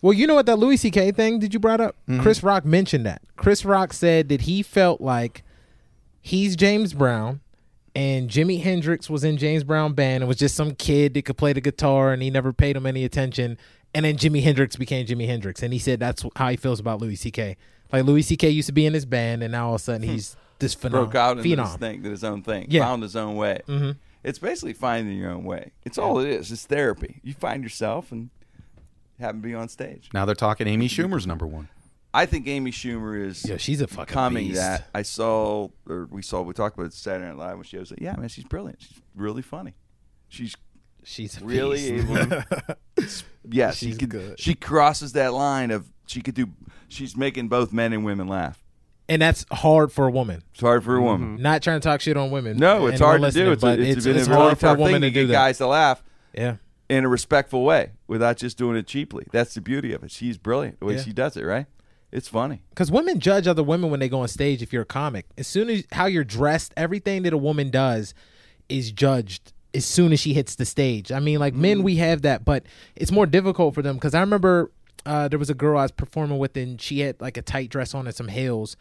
Well, 0.00 0.12
you 0.12 0.28
know 0.28 0.36
what 0.36 0.46
that 0.46 0.60
Louis 0.60 0.76
C.K. 0.76 1.10
thing 1.10 1.40
did 1.40 1.52
you 1.52 1.58
brought 1.58 1.80
up? 1.80 1.96
Mm-hmm. 2.08 2.20
Chris 2.20 2.44
Rock 2.44 2.64
mentioned 2.64 3.04
that. 3.06 3.20
Chris 3.34 3.64
Rock 3.64 3.92
said 3.92 4.28
that 4.28 4.42
he 4.42 4.62
felt 4.62 5.00
like 5.00 5.42
he's 6.20 6.54
James 6.54 6.92
Brown 6.92 7.40
and 7.98 8.30
Jimi 8.30 8.62
Hendrix 8.62 9.10
was 9.10 9.24
in 9.24 9.36
James 9.38 9.64
Brown 9.64 9.92
band 9.92 10.22
and 10.22 10.28
was 10.28 10.36
just 10.38 10.54
some 10.54 10.74
kid 10.74 11.14
that 11.14 11.24
could 11.24 11.36
play 11.36 11.52
the 11.52 11.60
guitar 11.60 12.12
and 12.12 12.22
he 12.22 12.30
never 12.30 12.52
paid 12.52 12.76
him 12.76 12.86
any 12.86 13.04
attention. 13.04 13.58
And 13.94 14.04
then 14.04 14.16
Jimi 14.16 14.42
Hendrix 14.42 14.76
became 14.76 15.06
Jimi 15.06 15.26
Hendrix. 15.26 15.62
And 15.62 15.72
he 15.72 15.78
said 15.78 15.98
that's 15.98 16.24
how 16.36 16.48
he 16.50 16.56
feels 16.56 16.78
about 16.80 17.00
Louis 17.00 17.16
C.K. 17.16 17.56
Like 17.92 18.04
Louis 18.04 18.22
C.K. 18.22 18.50
used 18.50 18.66
to 18.66 18.72
be 18.72 18.86
in 18.86 18.92
his 18.94 19.04
band 19.06 19.42
and 19.42 19.50
now 19.52 19.68
all 19.68 19.74
of 19.74 19.80
a 19.80 19.84
sudden 19.84 20.02
he's 20.08 20.36
this 20.60 20.74
phenom- 20.76 20.88
Hmm. 20.88 20.90
Broke 20.90 21.14
out 21.14 21.38
into 21.38 21.48
phenom. 21.48 21.64
this 21.66 21.76
thing, 21.76 22.02
did 22.02 22.10
his 22.12 22.22
own 22.24 22.42
thing, 22.42 22.66
Yeah. 22.68 22.84
found 22.84 23.02
his 23.02 23.16
own 23.16 23.34
way. 23.36 23.60
Mm-hmm. 23.66 23.92
It's 24.24 24.38
basically 24.38 24.74
finding 24.74 25.16
your 25.16 25.30
own 25.30 25.44
way. 25.44 25.72
It's 25.84 25.96
all 25.98 26.18
it 26.20 26.28
is. 26.28 26.52
It's 26.52 26.66
therapy. 26.66 27.20
You 27.24 27.32
find 27.34 27.62
yourself 27.62 28.12
and 28.12 28.30
happen 29.18 29.40
to 29.42 29.48
be 29.48 29.54
on 29.54 29.68
stage. 29.68 30.10
now 30.12 30.24
they're 30.24 30.34
talking 30.34 30.66
Amy 30.68 30.88
Schumer's 30.88 31.26
number 31.26 31.46
one. 31.46 31.68
I 32.14 32.26
think 32.26 32.46
Amy 32.48 32.70
Schumer 32.70 33.22
is 33.26 33.44
Yeah, 33.48 33.58
she's 33.58 33.80
a 33.80 33.86
fucking 33.86 34.06
becoming 34.06 34.48
beast. 34.48 34.60
that. 34.60 34.88
I 34.94 35.02
saw, 35.02 35.68
or 35.88 36.06
we 36.10 36.22
saw, 36.22 36.40
we 36.42 36.54
talked 36.54 36.76
about 36.76 36.86
it 36.86 36.94
Saturday 36.94 37.26
Night 37.26 37.36
Live 37.36 37.56
when 37.56 37.64
she 37.64 37.76
was 37.78 37.90
like, 37.90 38.00
yeah, 38.00 38.16
man, 38.16 38.28
she's 38.28 38.44
brilliant. 38.44 38.80
She's 38.80 39.00
really 39.14 39.42
funny. 39.42 39.74
She's 40.28 40.54
She's 41.04 41.40
a 41.40 41.44
really 41.44 41.90
beast. 41.90 42.04
able. 42.10 42.16
To, 42.16 42.76
yes, 43.48 43.76
she 43.76 43.86
She's 43.86 43.98
could, 43.98 44.08
good. 44.10 44.40
She 44.40 44.54
crosses 44.54 45.12
that 45.12 45.32
line 45.32 45.70
of 45.70 45.90
she 46.06 46.20
could 46.20 46.34
do. 46.34 46.48
She's 46.88 47.16
making 47.16 47.48
both 47.48 47.72
men 47.72 47.92
and 47.94 48.04
women 48.04 48.26
laugh. 48.28 48.62
and 49.08 49.22
that's 49.22 49.46
hard 49.52 49.90
for 49.92 50.06
a 50.06 50.10
woman. 50.10 50.42
It's 50.52 50.60
hard 50.60 50.84
for 50.84 50.96
a 50.96 51.02
woman. 51.02 51.34
Mm-hmm. 51.34 51.42
Not 51.42 51.62
trying 51.62 51.80
to 51.80 51.88
talk 51.88 52.00
shit 52.02 52.16
on 52.18 52.30
women. 52.30 52.56
No, 52.58 52.86
it's 52.88 53.00
hard 53.00 53.22
to 53.22 53.30
do. 53.30 53.50
listening, 53.50 53.52
It's, 53.52 53.62
a, 53.62 53.66
but 53.66 53.78
it's, 53.78 53.96
it's, 53.98 54.06
been 54.06 54.16
it's 54.16 54.26
a 54.26 54.30
really 54.30 54.42
hard 54.42 54.58
for 54.58 54.66
a 54.68 54.74
woman 54.74 54.92
thing 54.94 55.00
to 55.02 55.06
to 55.08 55.10
get 55.12 55.20
do 55.22 55.26
that. 55.28 55.32
guys 55.34 55.58
to 55.58 55.66
laugh 55.66 56.02
Yeah. 56.34 56.56
in 56.90 57.04
a 57.04 57.08
respectful 57.08 57.64
way 57.64 57.92
without 58.06 58.36
just 58.36 58.58
doing 58.58 58.76
it 58.76 58.86
cheaply. 58.86 59.24
That's 59.32 59.54
the 59.54 59.60
beauty 59.62 59.92
of 59.94 60.02
it. 60.02 60.10
She's 60.10 60.36
brilliant 60.36 60.80
the 60.80 60.86
way 60.86 60.96
Yeah. 60.96 61.02
she 61.02 61.12
does 61.14 61.36
it. 61.38 61.44
Right? 61.44 61.66
It's 62.10 62.28
funny. 62.28 62.62
Because 62.70 62.90
women 62.90 63.20
judge 63.20 63.46
other 63.46 63.62
women 63.62 63.90
when 63.90 64.00
they 64.00 64.08
go 64.08 64.20
on 64.20 64.28
stage. 64.28 64.62
If 64.62 64.72
you're 64.72 64.82
a 64.82 64.86
comic, 64.86 65.26
as 65.36 65.46
soon 65.46 65.68
as 65.68 65.84
how 65.92 66.06
you're 66.06 66.24
dressed, 66.24 66.72
everything 66.76 67.22
that 67.22 67.32
a 67.32 67.38
woman 67.38 67.70
does 67.70 68.14
is 68.68 68.92
judged 68.92 69.52
as 69.74 69.84
soon 69.84 70.12
as 70.12 70.20
she 70.20 70.32
hits 70.32 70.54
the 70.54 70.64
stage. 70.64 71.12
I 71.12 71.20
mean, 71.20 71.38
like 71.38 71.52
Mm-hmm. 71.52 71.62
men, 71.62 71.82
we 71.82 71.96
have 71.96 72.22
that, 72.22 72.44
but 72.44 72.64
it's 72.96 73.10
more 73.12 73.26
difficult 73.26 73.74
for 73.74 73.82
them. 73.82 73.96
Because 73.96 74.14
I 74.14 74.20
remember 74.20 74.70
uh, 75.04 75.28
there 75.28 75.38
was 75.38 75.50
a 75.50 75.54
girl 75.54 75.78
I 75.78 75.82
was 75.82 75.90
performing 75.92 76.38
with, 76.38 76.56
and 76.56 76.80
she 76.80 77.00
had 77.00 77.20
like 77.20 77.36
a 77.36 77.42
tight 77.42 77.68
dress 77.70 77.94
on 77.94 78.06
and 78.06 78.16
some 78.16 78.28
heels, 78.28 78.76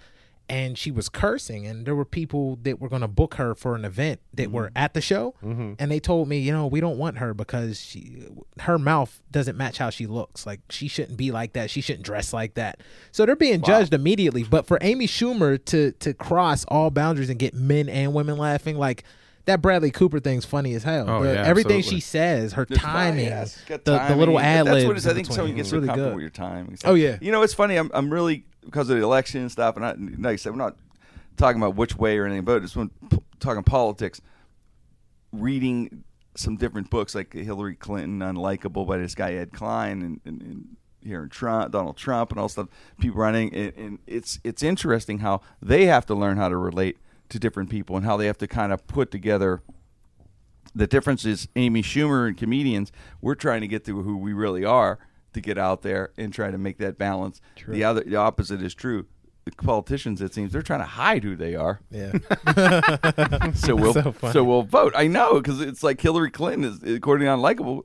and 0.49 0.77
she 0.77 0.91
was 0.91 1.09
cursing. 1.09 1.65
And 1.67 1.85
there 1.85 1.95
were 1.95 2.05
people 2.05 2.57
that 2.63 2.79
were 2.79 2.89
going 2.89 3.01
to 3.01 3.07
book 3.07 3.35
her 3.35 3.53
for 3.55 3.75
an 3.75 3.83
event 3.85 4.19
that 4.33 4.51
were 4.51 4.67
Mm-hmm. 4.67 4.77
at 4.77 4.93
the 4.93 5.01
show, 5.01 5.33
and 5.41 5.91
they 5.91 5.99
told 5.99 6.27
me, 6.27 6.39
you 6.39 6.51
know, 6.51 6.67
we 6.67 6.79
don't 6.79 6.97
want 6.97 7.17
her 7.17 7.33
because 7.33 7.79
she, 7.79 8.23
her 8.61 8.77
mouth 8.79 9.21
doesn't 9.31 9.57
match 9.57 9.77
how 9.77 9.89
she 9.89 10.07
looks. 10.07 10.45
Like 10.45 10.61
she 10.69 10.87
shouldn't 10.87 11.17
be 11.17 11.31
like 11.31 11.53
that. 11.53 11.69
She 11.69 11.81
shouldn't 11.81 12.05
dress 12.05 12.33
like 12.33 12.53
that. 12.55 12.79
So 13.11 13.25
they're 13.25 13.35
being 13.35 13.61
judged 13.61 13.93
immediately. 13.93 14.43
But 14.43 14.65
for 14.67 14.77
Amy 14.81 15.07
Schumer 15.07 15.63
to 15.65 15.91
to 15.93 16.13
cross 16.13 16.65
all 16.65 16.89
boundaries 16.91 17.29
and 17.29 17.37
get 17.39 17.53
men 17.53 17.89
and 17.89 18.13
women 18.13 18.37
laughing, 18.37 18.77
like. 18.77 19.03
That 19.45 19.61
Bradley 19.61 19.91
Cooper 19.91 20.19
thing's 20.19 20.43
funny 20.43 20.73
as 20.73 20.83
hell. 20.83 21.05
Oh, 21.09 21.23
yeah, 21.23 21.41
everything 21.45 21.77
absolutely. 21.77 21.83
she 21.83 21.99
says, 22.01 22.51
her 22.51 22.63
It's 22.69 22.81
funny, 22.81 22.83
timing, 22.83 23.25
yes. 23.27 23.57
The, 23.69 23.77
the 23.77 24.15
little 24.17 24.33
But 24.35 24.43
ad 24.43 24.65
That's 24.67 24.73
libs. 24.73 24.85
what 24.87 24.91
it 24.91 24.97
is. 24.97 25.07
I 25.07 25.13
think 25.13 25.27
in 25.27 25.33
so. 25.33 25.45
You 25.45 25.53
get 25.53 25.71
really 25.71 25.87
good. 25.87 26.15
with 26.15 26.19
your 26.21 26.29
timing. 26.29 26.73
It's 26.73 26.83
Oh, 26.83 26.95
yeah. 26.95 27.17
You 27.21 27.31
know, 27.31 27.43
it's 27.43 27.53
funny. 27.53 27.77
I'm 27.77 27.89
I'm 27.93 28.11
really 28.11 28.43
because 28.67 28.89
of 28.89 28.97
the 28.97 29.03
election 29.03 29.41
and 29.41 29.51
stuff, 29.51 29.75
and 29.75 29.85
I, 29.85 29.95
like 30.19 30.33
I 30.33 30.35
said, 30.35 30.51
we're 30.51 30.57
not 30.57 30.75
talking 31.37 31.61
about 31.61 31.75
which 31.75 31.95
way 31.95 32.17
or 32.17 32.25
anything, 32.25 32.45
but 32.45 32.61
just 32.61 32.75
when 32.75 32.89
p- 33.09 33.19
talking 33.39 33.63
politics. 33.63 34.21
Reading 35.33 36.03
some 36.35 36.55
different 36.55 36.89
books 36.89 37.13
like 37.13 37.33
Hillary 37.33 37.75
Clinton, 37.75 38.19
Unlikable 38.19 38.87
by 38.87 38.97
this 38.97 39.13
guy 39.13 39.33
Ed 39.33 39.51
Klein, 39.51 40.01
and, 40.01 40.21
and, 40.25 40.41
and 40.41 40.77
hearing 41.03 41.29
Trump, 41.29 41.71
Donald 41.71 41.97
Trump, 41.97 42.31
and 42.31 42.39
all 42.39 42.49
stuff. 42.49 42.67
People 42.99 43.19
running, 43.19 43.53
and, 43.53 43.73
and 43.75 43.99
it's 44.07 44.39
it's 44.43 44.63
interesting 44.63 45.19
how 45.19 45.41
they 45.61 45.85
have 45.85 46.05
to 46.05 46.15
learn 46.15 46.37
how 46.37 46.49
to 46.49 46.57
relate 46.57 46.97
to 47.29 47.39
different 47.39 47.69
people 47.69 47.97
and 47.97 48.05
how 48.05 48.15
they 48.15 48.25
have 48.25 48.37
to 48.37 48.47
kind 48.47 48.71
of 48.71 48.85
put 48.87 49.11
together 49.11 49.61
the 50.77 50.87
difference 50.87 51.25
is 51.25 51.47
Amy 51.55 51.81
Schumer 51.81 52.27
and 52.27 52.37
comedians, 52.37 52.91
we're 53.19 53.35
trying 53.35 53.61
to 53.61 53.67
get 53.67 53.83
to 53.85 54.01
who 54.03 54.17
we 54.17 54.33
really 54.33 54.63
are 54.63 54.99
to 55.33 55.41
get 55.41 55.57
out 55.57 55.81
there 55.81 56.11
and 56.17 56.33
try 56.33 56.51
to 56.51 56.57
make 56.57 56.77
that 56.79 56.97
balance. 56.97 57.41
The 57.67 57.83
other 57.83 58.01
the 58.03 58.15
opposite 58.15 58.61
is 58.61 58.73
true. 58.73 59.05
The 59.45 59.51
politicians, 59.51 60.21
it 60.21 60.33
seems, 60.33 60.51
they're 60.51 60.61
trying 60.61 60.81
to 60.81 60.85
hide 60.85 61.23
who 61.23 61.37
they 61.37 61.55
are. 61.55 61.79
Yeah. 61.89 62.11
So 63.55 63.75
we'll 63.75 63.93
So 63.93 64.13
so, 64.31 64.43
we'll 64.43 64.63
vote. 64.63 64.93
I 64.95 65.07
know 65.07 65.35
because 65.35 65.61
it's 65.61 65.83
like 65.83 66.01
Hillary 66.01 66.31
Clinton 66.31 66.65
is, 66.65 66.83
according 66.95 67.25
to 67.27 67.31
Unlikable, 67.33 67.83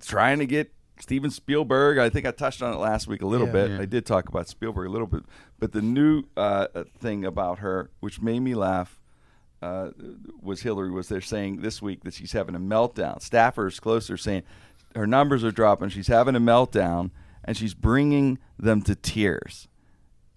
trying 0.00 0.38
to 0.38 0.46
get 0.46 0.72
Steven 1.00 1.30
Spielberg. 1.30 1.98
I 1.98 2.10
think 2.10 2.26
I 2.26 2.30
touched 2.30 2.62
on 2.62 2.72
it 2.72 2.76
last 2.78 3.08
week 3.08 3.22
a 3.22 3.26
little 3.26 3.46
Yeah. 3.48 3.52
bit. 3.52 3.70
Yeah. 3.72 3.80
I 3.80 3.84
did 3.86 4.06
talk 4.06 4.28
about 4.28 4.48
Spielberg 4.48 4.86
a 4.86 4.90
little 4.90 5.06
bit, 5.08 5.24
but 5.58 5.72
the 5.72 5.82
new 5.82 6.24
uh, 6.36 6.68
thing 7.00 7.24
about 7.24 7.58
her, 7.58 7.90
which 8.00 8.20
made 8.22 8.40
me 8.40 8.54
laugh, 8.54 9.00
uh, 9.62 9.90
was 10.40 10.62
Hillary 10.62 10.90
was 10.90 11.08
there 11.08 11.20
saying 11.20 11.60
this 11.62 11.82
week 11.82 12.04
that 12.04 12.14
she's 12.14 12.32
having 12.32 12.54
a 12.54 12.60
meltdown. 12.60 13.18
Staffers 13.18 13.80
closer 13.80 14.16
saying 14.16 14.42
her 14.94 15.06
numbers 15.06 15.44
are 15.44 15.50
dropping. 15.50 15.88
She's 15.90 16.06
having 16.06 16.36
a 16.36 16.40
meltdown, 16.40 17.10
and 17.44 17.56
she's 17.56 17.74
bringing 17.74 18.38
them 18.58 18.82
to 18.82 18.94
tears, 18.94 19.68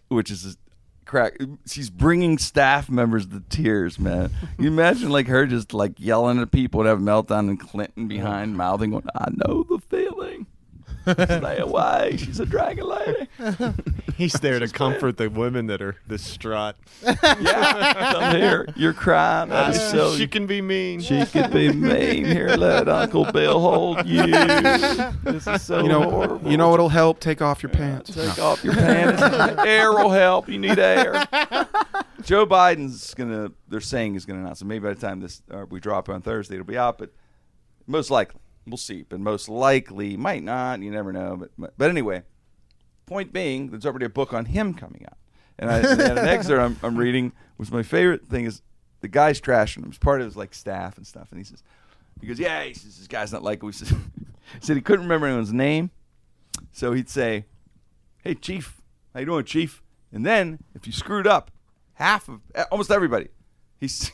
which 0.10 0.32
is 0.32 0.58
crack. 1.06 1.38
She's 1.66 1.90
bringing 1.90 2.38
staff 2.38 2.90
members 2.90 3.28
to 3.28 3.44
tears, 3.50 4.00
man. 4.00 4.32
you 4.60 4.68
imagine 4.68 5.10
like 5.10 5.28
her 5.28 5.46
just 5.46 5.74
like 5.74 6.00
yelling 6.00 6.40
at 6.40 6.52
people 6.52 6.82
and 6.82 6.90
have 6.90 7.00
a 7.00 7.02
meltdown, 7.02 7.50
and 7.50 7.60
Clinton 7.60 8.08
behind 8.08 8.58
mouthing, 8.58 8.92
going, 8.92 9.08
"I 9.16 9.30
know 9.32 9.64
the 9.64 9.80
feeling." 9.80 10.48
Stay 11.08 11.58
away. 11.60 12.18
She's 12.18 12.40
a 12.40 12.46
dragon 12.46 12.86
lady. 12.86 13.28
He's 14.18 14.34
there 14.34 14.58
to 14.60 14.68
comfort 14.68 15.18
the 15.18 15.30
women 15.30 15.68
that 15.68 15.82
are 15.82 15.96
distraught. 16.08 16.76
Yeah, 17.40 18.12
come 18.14 18.36
here. 18.36 18.68
You're 18.76 18.94
crying. 18.94 19.50
That 19.50 19.76
is 19.76 19.82
so. 19.92 20.16
she 20.16 20.28
can 20.28 20.48
be 20.48 20.62
mean. 20.62 21.00
She 21.02 21.24
could 21.26 21.52
be 21.52 21.72
mean. 21.72 22.26
Here, 22.26 22.50
let 22.50 22.90
Uncle 22.90 23.32
Bill 23.32 23.60
hold 23.60 24.06
you. 24.08 24.26
This 25.24 25.46
is 25.48 25.62
so 25.62 25.84
You 25.84 25.90
know, 25.90 26.10
horrible. 26.10 26.50
you 26.52 26.58
know 26.58 26.70
what'll 26.70 26.90
help? 26.90 27.20
Take 27.20 27.42
off 27.42 27.62
your 27.62 27.70
pants. 27.72 28.14
Take 28.16 28.40
off 28.40 28.64
your 28.64 28.74
pants. 28.74 29.22
air 29.66 29.92
will 29.92 30.10
help. 30.10 30.50
You 30.50 30.58
need 30.58 30.80
air. 30.80 31.14
Joe 32.24 32.46
Biden's 32.48 33.14
gonna. 33.14 33.52
They're 33.68 33.80
saying 33.82 34.14
he's 34.14 34.26
gonna 34.26 34.40
announce 34.40 34.62
it. 34.62 34.66
Maybe 34.66 34.84
by 34.88 34.94
the 34.96 35.00
time 35.00 35.20
this 35.20 35.42
uh, 35.52 35.66
we 35.70 35.80
drop 35.80 36.10
on 36.10 36.22
Thursday, 36.22 36.56
it'll 36.56 36.66
be 36.66 36.78
out. 36.78 36.98
But 36.98 37.12
most 37.86 38.10
likely, 38.10 38.40
we'll 38.66 38.78
see. 38.78 39.04
But 39.08 39.20
most 39.20 39.48
likely, 39.48 40.18
might 40.18 40.44
not. 40.44 40.82
You 40.82 40.90
never 40.92 41.14
know. 41.14 41.38
But 41.38 41.52
but, 41.58 41.74
but 41.78 41.90
anyway, 41.92 42.24
point 43.08 43.34
being, 43.34 43.72
there's 43.72 43.86
already 43.86 44.06
a 44.06 44.10
book 44.10 44.34
on 44.34 44.46
him 44.46 44.76
coming 44.76 45.04
out. 45.08 45.18
And, 45.58 45.72
I, 45.72 45.80
and 45.80 46.02
an 46.02 46.28
excerpt 46.28 46.62
I'm, 46.62 46.78
I'm 46.84 46.98
reading 46.98 47.32
was 47.58 47.72
my 47.72 47.82
favorite 47.82 48.28
thing 48.28 48.46
is 48.46 48.62
the 49.02 49.08
guy's 49.08 49.42
trashing 49.42 49.78
him. 49.78 49.90
It's 49.90 49.98
part 49.98 50.22
of 50.22 50.28
his 50.28 50.38
like 50.38 50.54
staff 50.54 50.98
and 50.98 51.08
stuff. 51.08 51.30
And 51.32 51.40
he 51.40 51.44
says, 51.44 51.64
he 52.22 52.28
goes, 52.28 52.40
yeah, 52.40 52.64
he 52.64 52.74
says, 52.74 52.98
this 52.98 53.08
guy's 53.08 53.34
not 53.34 53.42
like 53.42 53.62
said. 53.72 53.88
he 53.88 53.96
said 54.60 54.76
he 54.76 54.82
couldn't 54.82 55.06
remember 55.06 55.26
anyone's 55.26 55.54
name. 55.54 55.90
So 56.72 56.94
he'd 56.94 57.10
say, 57.10 57.46
hey, 58.24 58.36
chief, 58.36 58.82
how 59.14 59.22
you 59.22 59.26
doing, 59.26 59.46
chief? 59.46 59.82
And 60.12 60.26
then 60.26 60.60
if 60.76 60.86
you 60.86 60.94
screwed 60.94 61.26
up, 61.26 61.50
half 61.94 62.30
of, 62.30 62.42
almost 62.72 62.92
everybody, 62.92 63.30
he's 63.80 64.12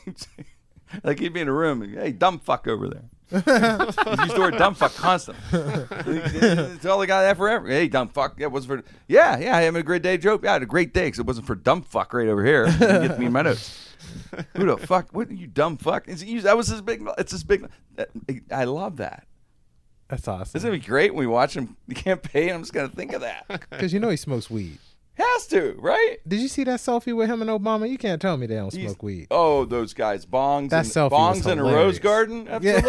like 1.04 1.18
he'd 1.18 1.32
be 1.32 1.40
in 1.40 1.48
a 1.48 1.52
room 1.52 1.82
and, 1.82 1.94
hey, 1.94 2.12
dumb 2.12 2.38
fuck 2.38 2.66
over 2.66 2.88
there. 2.88 3.04
He 3.30 3.36
used 3.36 3.46
the 3.46 4.36
word 4.38 4.56
dumb 4.56 4.74
fuck 4.74 4.94
constantly. 4.94 5.42
Tell 6.78 6.98
the 6.98 7.06
guy 7.06 7.22
that 7.22 7.36
forever. 7.36 7.68
Hey, 7.68 7.88
dumb 7.88 8.08
fuck. 8.08 8.34
Yeah, 8.38 8.46
it 8.46 8.52
wasn't 8.52 8.84
for. 8.84 8.90
Yeah, 9.08 9.38
yeah. 9.38 9.56
I 9.56 9.62
had 9.62 9.74
a 9.74 9.82
great 9.82 10.02
day, 10.02 10.16
Joe. 10.18 10.38
Yeah, 10.42 10.50
I 10.50 10.52
had 10.54 10.62
a 10.62 10.66
great 10.66 10.92
day 10.94 11.06
because 11.06 11.18
it 11.20 11.26
wasn't 11.26 11.46
for 11.46 11.54
dumb 11.54 11.82
fuck 11.82 12.12
right 12.12 12.28
over 12.28 12.44
here. 12.44 12.66
You 12.66 12.78
get 12.78 13.18
me 13.18 13.26
in 13.26 13.32
my 13.32 13.42
notes. 13.42 13.80
Who 14.56 14.66
the 14.66 14.76
fuck? 14.76 15.08
What 15.12 15.30
you 15.30 15.46
dumb 15.46 15.76
fuck? 15.76 16.08
Is 16.08 16.20
he, 16.20 16.38
that 16.40 16.56
was 16.56 16.68
his 16.68 16.80
big. 16.82 17.06
It's 17.18 17.32
his 17.32 17.44
big. 17.44 17.68
I 18.50 18.64
love 18.64 18.98
that. 18.98 19.26
That's 20.08 20.28
awesome. 20.28 20.58
Isn't 20.58 20.68
it 20.68 20.80
be 20.80 20.86
great 20.86 21.14
when 21.14 21.20
we 21.20 21.26
watch 21.26 21.56
him 21.56 21.76
You 21.88 21.94
can't 21.94 22.22
campaign? 22.22 22.50
I'm 22.50 22.60
just 22.60 22.72
gonna 22.72 22.88
think 22.88 23.12
of 23.14 23.22
that. 23.22 23.46
Because 23.70 23.92
you 23.92 24.00
know 24.00 24.10
he 24.10 24.16
smokes 24.16 24.50
weed. 24.50 24.78
Has 25.16 25.46
to, 25.48 25.76
right? 25.78 26.16
Did 26.26 26.40
you 26.40 26.48
see 26.48 26.64
that 26.64 26.80
selfie 26.80 27.14
with 27.14 27.30
him 27.30 27.40
and 27.40 27.48
Obama? 27.50 27.88
You 27.88 27.96
can't 27.98 28.20
tell 28.20 28.36
me 28.36 28.46
they 28.46 28.56
don't 28.56 28.72
He's- 28.74 28.86
smoke 28.90 29.02
weed. 29.02 29.28
Oh, 29.30 29.64
those 29.64 29.94
guys, 29.94 30.26
bongs, 30.26 30.70
That 30.70 30.84
and, 30.84 30.88
selfie 30.94 31.10
bongs 31.10 31.50
in 31.50 31.58
a 31.60 31.62
rose 31.62 31.98
garden. 32.00 32.46
Yeah. 32.60 32.80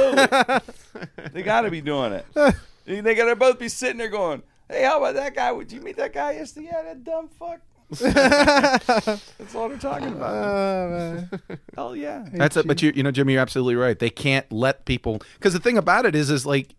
Absolutely, 0.49 1.01
they 1.33 1.43
got 1.43 1.61
to 1.61 1.71
be 1.71 1.81
doing 1.81 2.13
it. 2.13 2.25
they 2.85 3.13
got 3.15 3.25
to 3.25 3.35
both 3.35 3.59
be 3.59 3.69
sitting 3.69 3.97
there 3.97 4.09
going, 4.09 4.41
"Hey, 4.69 4.83
how 4.83 4.97
about 4.97 5.13
that 5.15 5.35
guy? 5.35 5.51
Would 5.51 5.71
you 5.71 5.81
meet 5.81 5.97
that 5.97 6.13
guy 6.13 6.31
yesterday? 6.33 6.69
Yeah, 6.71 6.81
that 6.81 7.03
dumb 7.03 7.29
fuck." 7.39 7.61
That's 7.89 9.53
all 9.53 9.69
they're 9.69 9.77
talking 9.77 10.07
about. 10.07 10.33
Oh, 10.33 10.89
man. 10.89 11.59
Oh 11.77 11.93
yeah, 11.93 12.25
That's 12.33 12.57
it. 12.57 12.65
But 12.67 12.81
you, 12.81 12.91
you 12.95 13.03
know, 13.03 13.11
Jimmy, 13.11 13.33
you're 13.33 13.41
absolutely 13.43 13.75
right. 13.75 13.97
They 13.97 14.09
can't 14.09 14.51
let 14.51 14.85
people 14.85 15.21
because 15.35 15.53
the 15.53 15.59
thing 15.59 15.77
about 15.77 16.05
it 16.07 16.15
is, 16.15 16.31
is 16.31 16.47
like, 16.47 16.73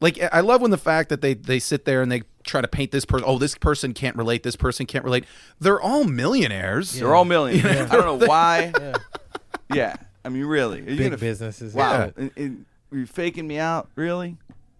like 0.00 0.18
I 0.32 0.40
love 0.40 0.60
when 0.60 0.70
the 0.70 0.78
fact 0.78 1.08
that 1.08 1.20
they 1.22 1.34
they 1.34 1.58
sit 1.58 1.84
there 1.84 2.02
and 2.02 2.12
they 2.12 2.22
try 2.44 2.60
to 2.60 2.68
paint 2.68 2.90
this 2.92 3.04
person. 3.04 3.24
Oh, 3.28 3.38
this 3.38 3.56
person 3.56 3.92
can't 3.94 4.16
relate. 4.16 4.42
This 4.42 4.56
person 4.56 4.86
can't 4.86 5.04
relate. 5.04 5.24
They're 5.60 5.80
all 5.80 6.04
millionaires. 6.04 6.92
they're 6.92 7.14
all 7.14 7.24
millionaires. 7.24 7.90
I 7.90 7.96
don't 7.96 8.20
know 8.20 8.26
why. 8.28 8.72
Yeah, 9.72 9.96
I 10.24 10.28
mean, 10.28 10.44
really, 10.44 10.80
Are 10.80 10.90
you 10.90 10.96
Big 10.96 11.06
gonna- 11.06 11.16
businesses. 11.18 11.74
Wow, 11.74 11.92
Yeah. 11.92 12.10
and, 12.16 12.30
and 12.36 12.66
you're 12.92 13.06
faking 13.06 13.46
me 13.46 13.58
out, 13.58 13.88
really? 13.96 14.36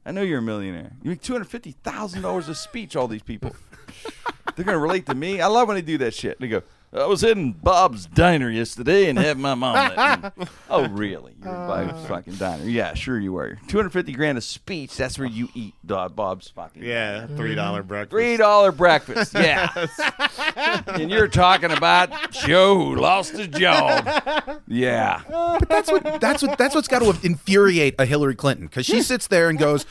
I 0.07 0.13
know 0.13 0.21
you're 0.23 0.39
a 0.41 0.43
millionaire. 0.43 0.93
You 1.03 1.11
make 1.11 1.23
two 1.23 1.33
hundred 1.33 1.47
fifty 1.49 1.73
thousand 1.73 2.23
dollars 2.23 2.49
a 2.49 2.55
speech. 2.55 2.95
All 2.95 3.09
these 3.09 3.23
people, 3.23 3.57
they're 4.57 4.65
gonna 4.65 4.79
relate 4.79 5.07
to 5.07 5.15
me. 5.15 5.41
I 5.41 5.47
love 5.47 5.67
when 5.69 5.77
they 5.77 5.83
do 5.83 5.97
that 5.99 6.13
shit. 6.15 6.39
They 6.39 6.49
go, 6.49 6.63
"I 6.95 7.07
was 7.07 7.25
in 7.25 7.53
Bob's 7.53 8.07
diner 8.07 8.51
yesterday 8.51 9.09
and 9.09 9.19
had 9.19 9.39
my 9.39 9.55
mom." 9.55 9.75
let 9.97 10.39
me." 10.39 10.47
oh, 10.71 10.89
really? 10.89 11.35
You're 11.43 11.53
by 11.53 11.83
a 11.83 11.95
fucking 12.07 12.35
diner? 12.35 12.65
Yeah, 12.65 12.95
sure 12.95 13.19
you 13.19 13.33
were. 13.33 13.59
Two 13.69 13.79
hundred 13.79 13.91
fifty 13.91 14.13
grand 14.13 14.39
a 14.39 14.41
speech. 14.41 14.97
That's 14.97 15.19
where 15.19 15.29
you 15.29 15.49
eat, 15.55 15.75
dog. 15.85 16.17
Bob's 16.17 16.49
fucking. 16.49 16.83
Yeah, 16.83 17.27
three 17.27 17.55
dollar 17.55 17.81
mm-hmm. 17.81 17.89
breakfast. 17.89 18.11
Three 18.11 18.37
dollar 18.37 18.73
breakfast, 18.73 19.35
yeah. 19.39 19.69
and 20.87 21.11
you're 21.11 21.29
talking 21.29 21.73
about 21.73 22.31
Joe 22.31 22.77
who 22.77 22.97
lost 22.97 23.37
his 23.37 23.49
job. 23.49 24.63
Yeah. 24.67 25.23
But 25.29 25.69
that's 25.69 25.91
what 25.91 26.21
that's 26.21 26.43
what 26.43 26.59
that's 26.59 26.75
what's 26.75 26.89
got 26.89 27.01
to 27.01 27.27
infuriate 27.27 27.95
a 27.99 28.07
Hillary 28.07 28.35
Clinton 28.35 28.67
because 28.67 28.87
she 28.87 29.03
sits 29.03 29.27
there 29.27 29.49
and 29.49 29.59
goes, 29.59 29.87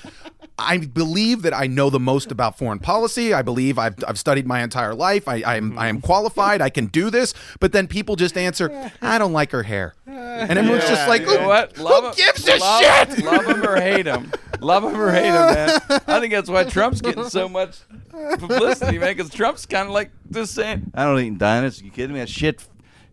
"I 0.58 0.78
believe 0.78 1.42
that 1.44 1.54
I 1.54 1.68
know 1.68 1.90
the 1.90 2.00
most 2.00 2.32
about 2.32 2.58
foreign 2.58 2.80
policy. 2.80 3.34
I 3.34 3.42
believe 3.42 3.78
I've 3.78 3.96
I've 4.08 4.20
studied 4.20 4.46
my 4.46 4.62
entire 4.62 4.94
life. 4.94 5.28
I 5.28 5.42
I 5.46 5.56
am 5.58 5.78
I 5.78 5.88
am 5.88 6.00
qualified. 6.02 6.62
I 6.62 6.70
can 6.70 6.88
do 6.88 7.10
this." 7.10 7.34
But 7.60 7.72
then 7.72 7.88
people 7.88 8.16
just 8.16 8.38
answer, 8.38 8.92
"I 9.02 9.18
don't 9.18 9.34
like 9.34 9.52
her 9.52 9.64
hair," 9.64 9.96
and 10.06 10.58
everyone's 10.58 10.88
just 10.88 11.08
like, 11.08 11.22
You 11.22 11.40
know 11.40 11.48
what? 11.48 11.76
"Who 11.78 11.84
Love 11.84 12.06
him- 12.06 12.26
gives 12.26 12.48
a 12.48 12.58
love, 12.58 12.82
shit?" 12.82 13.24
Love 13.26 13.46
him 13.46 13.64
or 13.68 13.76
hate 13.80 14.06
him. 14.06 14.32
Love 14.60 14.84
him 14.86 14.96
or 15.00 15.12
hate 15.12 15.26
him, 15.28 15.34
man. 15.34 15.82
I 16.08 16.20
think 16.20 16.32
that's 16.34 16.50
why 16.50 16.64
Trump's 16.64 17.02
getting 17.02 17.28
so 17.30 17.50
much 17.50 17.78
publicity, 18.40 18.98
man. 18.98 19.16
Because 19.16 19.30
Trump's 19.32 19.66
kind 19.66 19.88
of 19.88 19.94
like 19.94 20.12
just 20.32 20.54
saying, 20.54 20.92
"I 20.94 21.04
don't 21.06 21.20
eat 21.20 21.38
diners. 21.38 21.82
You 21.82 21.92
kidding 21.92 22.14
me? 22.14 22.20
That 22.20 22.30
shit. 22.30 22.64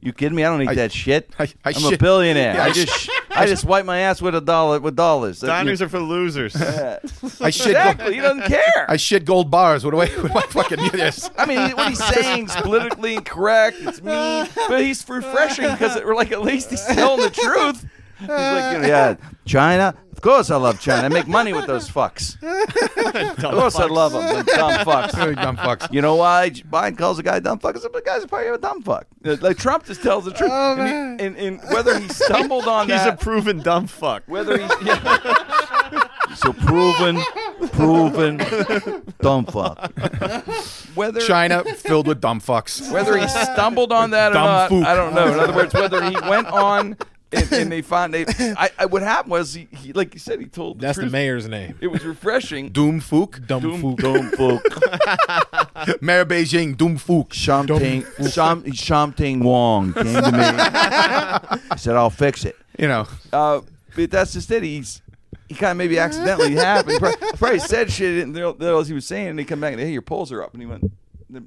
You 0.02 0.12
kidding 0.14 0.34
me? 0.34 0.44
I 0.44 0.48
don't 0.48 0.62
eat 0.62 0.68
I- 0.68 0.74
that 0.76 0.92
shit. 0.92 1.30
I- 1.38 1.52
I 1.64 1.70
am 1.76 1.92
a 1.92 1.96
billionaire. 1.96 2.54
Yeah, 2.54 2.62
I 2.64 2.66
I 2.66 2.72
just, 2.72 3.10
I 3.30 3.46
just 3.46 3.64
wipe 3.64 3.84
my 3.84 3.98
ass 3.98 4.22
with 4.22 4.34
a 4.34 4.40
dollar 4.40 4.80
with 4.80 4.96
dollars. 4.96 5.40
That- 5.40 5.48
Diners 5.48 5.82
are 5.82 5.88
for 5.88 6.00
losers. 6.00 6.56
I 7.40 7.50
shit. 7.50 7.66
exactly. 7.68 8.14
He 8.14 8.20
doesn't 8.20 8.44
care. 8.46 8.86
I 8.88 8.96
shit 8.96 9.24
gold 9.26 9.50
bars. 9.50 9.84
What 9.84 9.90
do 9.90 10.00
I? 10.00 10.06
What 10.08 10.32
do 10.32 10.38
I 10.38 10.42
fucking 10.42 10.78
yes. 10.94 11.30
I 11.36 11.44
mean, 11.46 11.70
what 11.76 11.88
he's 11.90 12.02
saying 12.04 12.46
is 12.46 12.56
politically 12.56 13.14
incorrect. 13.16 13.76
It's 13.80 14.00
mean, 14.02 14.48
but 14.68 14.80
he's 14.82 15.06
refreshing 15.08 15.70
because 15.70 15.96
we're 16.02 16.14
like 16.14 16.32
at 16.32 16.40
least 16.42 16.70
he's 16.70 16.84
telling 16.86 17.20
the 17.20 17.30
truth. 17.30 17.86
He's 18.18 18.28
like, 18.28 18.74
you 18.74 18.82
know, 18.82 18.88
yeah, 18.88 19.16
China. 19.46 19.94
Of 20.20 20.24
course, 20.24 20.50
I 20.50 20.56
love 20.56 20.78
China. 20.78 21.06
I 21.06 21.08
make 21.08 21.26
money 21.26 21.54
with 21.54 21.66
those 21.66 21.88
fucks. 21.90 22.36
Of 23.10 23.36
course, 23.54 23.76
I 23.76 23.86
love 23.86 24.12
them. 24.12 24.44
Dumb 24.44 24.72
fucks. 24.86 25.14
Very 25.14 25.34
dumb 25.34 25.56
fucks. 25.56 25.90
You 25.90 26.02
know 26.02 26.14
why 26.16 26.50
Biden 26.50 26.98
calls 26.98 27.18
a 27.18 27.22
guy 27.22 27.38
a 27.38 27.40
dumb 27.40 27.58
fuck? 27.58 27.72
Because 27.72 27.90
the 27.90 28.02
guy's 28.04 28.26
probably 28.26 28.48
a 28.48 28.58
dumb 28.58 28.82
fuck. 28.82 29.06
Like 29.24 29.56
Trump 29.56 29.86
just 29.86 30.02
tells 30.02 30.26
the 30.26 30.32
truth. 30.32 30.50
Oh, 30.52 30.76
and, 30.78 31.18
he- 31.18 31.26
and, 31.26 31.36
and 31.38 31.60
whether 31.72 31.98
he 31.98 32.06
stumbled 32.08 32.68
on 32.68 32.88
He's 32.90 33.00
a 33.06 33.16
proven 33.16 33.60
dumb 33.60 33.86
fuck. 33.86 34.24
whether 34.26 34.58
he's 34.58 34.70
yeah. 34.84 35.24
so 36.36 36.52
proven, 36.52 37.22
proven 37.72 38.36
dumb 39.22 39.46
fuck. 39.46 39.90
Whether 40.94 41.20
China 41.22 41.64
filled 41.76 42.06
with 42.06 42.20
dumb 42.20 42.42
fucks. 42.42 42.92
whether 42.92 43.16
he 43.16 43.26
stumbled 43.26 43.90
on 43.90 44.10
that 44.10 44.32
or 44.32 44.34
not, 44.34 44.70
fook. 44.70 44.84
I 44.84 44.94
don't 44.94 45.14
know. 45.14 45.32
In 45.32 45.40
other 45.40 45.54
words, 45.54 45.72
whether 45.72 46.04
he 46.04 46.14
went 46.28 46.46
on 46.48 46.96
and, 47.32 47.52
and 47.52 47.72
they 47.72 47.82
found 47.82 48.14
they, 48.14 48.24
I, 48.28 48.70
I, 48.78 48.86
what 48.86 49.02
happened 49.02 49.32
was 49.32 49.54
he, 49.54 49.68
he, 49.70 49.92
like 49.92 50.14
you 50.14 50.20
said, 50.20 50.40
he 50.40 50.46
told. 50.46 50.80
That's 50.80 50.98
the 50.98 51.06
mayor's 51.06 51.48
name. 51.48 51.76
It 51.80 51.88
was 51.88 52.04
refreshing. 52.04 52.68
Doom 52.72 53.00
Fook. 53.00 53.46
Dumb 53.46 53.62
Doom, 53.62 53.80
fool. 53.80 53.96
Doom 53.96 54.30
Fook. 54.30 56.02
Mayor 56.02 56.24
Beijing. 56.24 56.76
Doom 56.76 56.98
Fook. 56.98 57.32
Shamting, 57.32 58.04
Sham, 58.30 58.70
Shamting 58.72 59.40
Wong 59.40 59.92
came 59.92 60.04
to 60.04 60.32
me. 60.32 60.38
I 60.40 61.76
said, 61.76 61.96
"I'll 61.96 62.10
fix 62.10 62.44
it." 62.44 62.56
You 62.78 62.88
know. 62.88 63.06
Uh, 63.32 63.60
but 63.94 64.10
that's 64.10 64.32
just 64.32 64.50
it. 64.50 64.62
He's 64.62 65.02
he 65.48 65.54
kind 65.54 65.72
of 65.72 65.76
maybe 65.78 65.98
accidentally 65.98 66.54
happened. 66.54 66.98
Probably, 67.00 67.28
probably 67.36 67.58
said 67.58 67.90
shit 67.90 68.22
and 68.22 68.34
didn't 68.34 68.60
realize 68.60 68.88
he 68.88 68.94
was 68.94 69.06
saying. 69.06 69.28
And 69.28 69.38
they 69.38 69.44
come 69.44 69.60
back 69.60 69.72
and 69.72 69.80
hey, 69.80 69.90
your 69.90 70.02
polls 70.02 70.30
are 70.30 70.42
up. 70.42 70.52
And 70.52 70.62
he 70.62 70.66
went. 70.66 70.90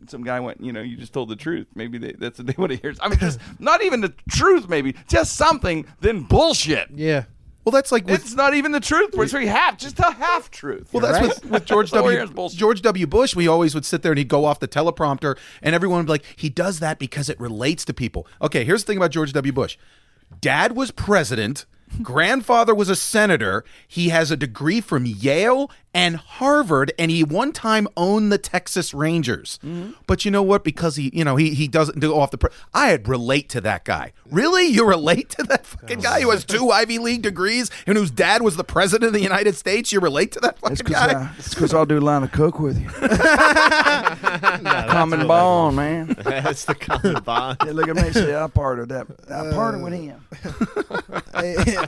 Some 0.07 0.23
guy 0.23 0.39
went, 0.39 0.61
you 0.61 0.71
know, 0.73 0.81
you 0.81 0.95
just 0.97 1.13
told 1.13 1.29
the 1.29 1.35
truth. 1.35 1.67
Maybe 1.75 1.97
they, 1.97 2.13
that's 2.13 2.39
what 2.39 2.47
they 2.47 2.55
want 2.57 2.71
to 2.71 2.77
hear. 2.77 2.93
I 3.01 3.09
mean, 3.09 3.19
just 3.19 3.39
not 3.59 3.83
even 3.83 4.01
the 4.01 4.13
truth. 4.29 4.69
Maybe 4.69 4.95
just 5.07 5.35
something. 5.35 5.85
Then 5.99 6.23
bullshit. 6.23 6.89
Yeah. 6.93 7.25
Well, 7.65 7.71
that's 7.71 7.93
like 7.93 8.05
with 8.05 8.21
It's 8.21 8.33
not 8.33 8.53
even 8.53 8.73
the 8.73 8.81
truth. 8.81 9.11
It's 9.13 9.33
really 9.33 9.45
half. 9.47 9.77
Just 9.77 9.97
a 9.99 10.11
half 10.11 10.51
truth. 10.51 10.89
Well, 10.91 11.01
that's 11.01 11.19
right. 11.19 11.29
with, 11.29 11.45
with 11.49 11.65
George 11.65 11.91
W. 11.91 12.49
George 12.49 12.81
W. 12.81 13.07
Bush. 13.07 13.35
We 13.35 13.47
always 13.47 13.73
would 13.73 13.85
sit 13.85 14.01
there 14.01 14.11
and 14.11 14.19
he'd 14.19 14.27
go 14.27 14.43
off 14.43 14.59
the 14.59 14.67
teleprompter, 14.67 15.37
and 15.61 15.73
everyone 15.73 15.99
would 15.99 16.07
be 16.07 16.11
like, 16.11 16.25
"He 16.35 16.49
does 16.49 16.79
that 16.79 16.99
because 16.99 17.29
it 17.29 17.39
relates 17.39 17.85
to 17.85 17.93
people." 17.93 18.27
Okay, 18.41 18.65
here's 18.65 18.83
the 18.83 18.87
thing 18.87 18.97
about 18.97 19.11
George 19.11 19.31
W. 19.31 19.53
Bush. 19.53 19.77
Dad 20.41 20.75
was 20.75 20.91
president. 20.91 21.65
grandfather 22.01 22.75
was 22.75 22.89
a 22.89 22.95
senator. 22.95 23.63
He 23.87 24.09
has 24.09 24.29
a 24.31 24.35
degree 24.35 24.81
from 24.81 25.05
Yale 25.05 25.69
and 25.93 26.15
Harvard, 26.15 26.91
and 26.97 27.11
he 27.11 27.23
one 27.23 27.51
time 27.51 27.87
owned 27.95 28.31
the 28.31 28.37
Texas 28.37 28.93
Rangers. 28.93 29.59
Mm-hmm. 29.63 29.91
But 30.07 30.25
you 30.25 30.31
know 30.31 30.43
what? 30.43 30.63
Because 30.63 30.95
he, 30.95 31.11
you 31.13 31.23
know, 31.23 31.35
he 31.35 31.53
he 31.53 31.67
doesn't 31.67 31.99
do 31.99 32.13
off 32.13 32.31
the. 32.31 32.37
Pre- 32.37 32.49
I 32.73 32.87
had 32.87 33.07
relate 33.07 33.49
to 33.49 33.61
that 33.61 33.85
guy. 33.85 34.13
Really, 34.29 34.65
you 34.65 34.87
relate 34.87 35.29
to 35.31 35.43
that 35.43 35.65
fucking 35.65 35.99
guy 35.99 36.21
who 36.21 36.31
has 36.31 36.43
two 36.53 36.71
Ivy 36.71 36.97
League 36.97 37.21
degrees 37.21 37.69
and 37.85 37.97
whose 37.97 38.11
dad 38.11 38.41
was 38.41 38.55
the 38.55 38.63
president 38.63 39.07
of 39.07 39.13
the 39.13 39.21
United 39.21 39.55
States? 39.55 39.91
You 39.91 39.99
relate 39.99 40.31
to 40.33 40.39
that 40.41 40.59
fucking 40.59 40.85
guy? 40.85 41.31
it's 41.37 41.53
because 41.53 41.73
I'll 41.73 41.85
do 41.85 41.99
a 41.99 42.01
line 42.01 42.23
of 42.23 42.31
coke 42.31 42.59
with 42.59 42.81
you. 42.81 42.89
Common 44.89 45.27
bond, 45.27 45.75
man. 45.75 46.15
That's 46.23 46.65
the 46.65 46.75
common 46.75 47.21
bond. 47.23 47.57
Yeah, 47.65 47.71
look 47.71 47.87
at 47.87 47.95
me. 47.95 48.11
See, 48.11 48.33
I 48.33 48.47
parted 48.47 48.89
that. 48.89 49.07
I 49.29 49.51
parted 49.51 49.83
with 49.83 49.93
uh, 49.93 49.97
him. 49.97 51.87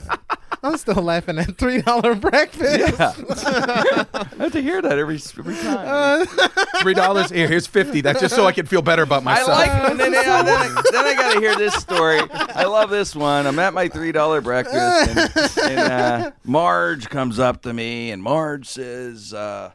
I'm 0.65 0.77
still 0.77 0.95
laughing 0.95 1.37
at 1.37 1.57
three 1.57 1.81
dollar 1.81 2.15
breakfast. 2.15 2.99
I 2.99 4.25
have 4.39 4.51
to 4.53 4.61
hear 4.61 4.81
that 4.81 4.97
every 4.97 5.17
every 5.37 5.55
time. 5.55 6.25
Three 6.81 6.95
dollars 6.95 7.29
here. 7.29 7.47
Here's 7.47 7.67
fifty. 7.67 8.01
That's 8.01 8.19
just 8.19 8.35
so 8.35 8.45
I 8.45 8.51
can 8.51 8.65
feel 8.65 8.81
better 8.81 9.03
about 9.03 9.23
myself. 9.23 9.49
I 9.49 9.67
myself. 9.67 9.81
like 9.81 9.91
and 9.91 9.99
then, 9.99 10.11
then, 10.11 10.27
I, 10.27 10.81
then 10.91 11.05
I 11.05 11.13
got 11.13 11.33
to 11.33 11.39
hear 11.39 11.55
this 11.55 11.75
story. 11.75 12.19
I 12.31 12.63
love 12.63 12.89
this 12.89 13.15
one. 13.15 13.45
I'm 13.45 13.59
at 13.59 13.73
my 13.73 13.87
three 13.87 14.11
dollar 14.11 14.41
breakfast, 14.41 15.57
and, 15.57 15.69
and 15.69 15.79
uh, 15.79 16.31
Marge 16.43 17.09
comes 17.09 17.39
up 17.39 17.61
to 17.63 17.73
me, 17.73 18.11
and 18.11 18.21
Marge 18.23 18.67
says, 18.67 19.33
uh, 19.33 19.71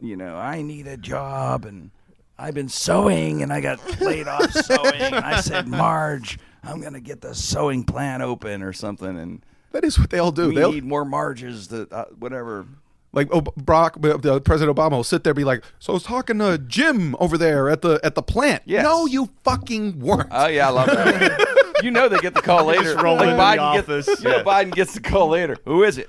"You 0.00 0.16
know, 0.16 0.36
I 0.36 0.60
need 0.60 0.86
a 0.86 0.98
job, 0.98 1.64
and 1.64 1.90
I've 2.38 2.54
been 2.54 2.68
sewing, 2.68 3.42
and 3.42 3.52
I 3.52 3.60
got 3.60 4.00
laid 4.00 4.28
off 4.28 4.52
sewing." 4.52 5.00
And 5.00 5.14
I 5.14 5.40
said, 5.40 5.66
"Marge, 5.66 6.38
I'm 6.62 6.80
gonna 6.80 7.00
get 7.00 7.22
the 7.22 7.34
sewing 7.34 7.84
plant 7.84 8.22
open 8.22 8.62
or 8.62 8.74
something, 8.74 9.18
and 9.18 9.42
that 9.72 9.84
is 9.84 9.98
what 9.98 10.10
they 10.10 10.18
all 10.18 10.32
do. 10.32 10.48
we 10.48 10.54
They'll 10.56 10.72
need 10.72 10.84
more 10.84 11.04
Marges 11.04 11.68
that 11.68 11.92
uh, 11.92 12.06
whatever." 12.18 12.66
like 13.12 13.28
oh, 13.32 13.42
Barack, 13.42 14.24
uh, 14.24 14.40
President 14.40 14.76
Obama 14.76 14.92
will 14.92 15.04
sit 15.04 15.24
there 15.24 15.32
and 15.32 15.36
be 15.36 15.44
like, 15.44 15.64
"So 15.78 15.92
I 15.92 15.94
was 15.94 16.02
talking 16.02 16.38
to 16.38 16.58
Jim 16.58 17.16
over 17.18 17.36
there 17.36 17.68
at 17.68 17.82
the 17.82 18.00
at 18.04 18.14
the 18.14 18.22
plant." 18.22 18.62
Yes. 18.66 18.84
No, 18.84 19.06
you 19.06 19.30
fucking 19.44 20.00
weren't. 20.00 20.28
Oh 20.30 20.46
yeah, 20.46 20.68
I 20.68 20.70
love 20.70 20.86
that. 20.86 21.76
you 21.82 21.90
know 21.90 22.08
they 22.08 22.18
get 22.18 22.34
the 22.34 22.42
call 22.42 22.66
later. 22.66 22.96
roll 22.96 23.16
like 23.16 23.24
into 23.24 23.36
the 23.36 23.42
Biden 23.42 23.58
office. 23.58 24.06
gets, 24.06 24.22
you 24.22 24.30
know, 24.30 24.44
Biden 24.44 24.72
gets 24.72 24.94
the 24.94 25.00
call 25.00 25.28
later. 25.28 25.56
Who 25.64 25.82
is 25.82 25.98
it? 25.98 26.08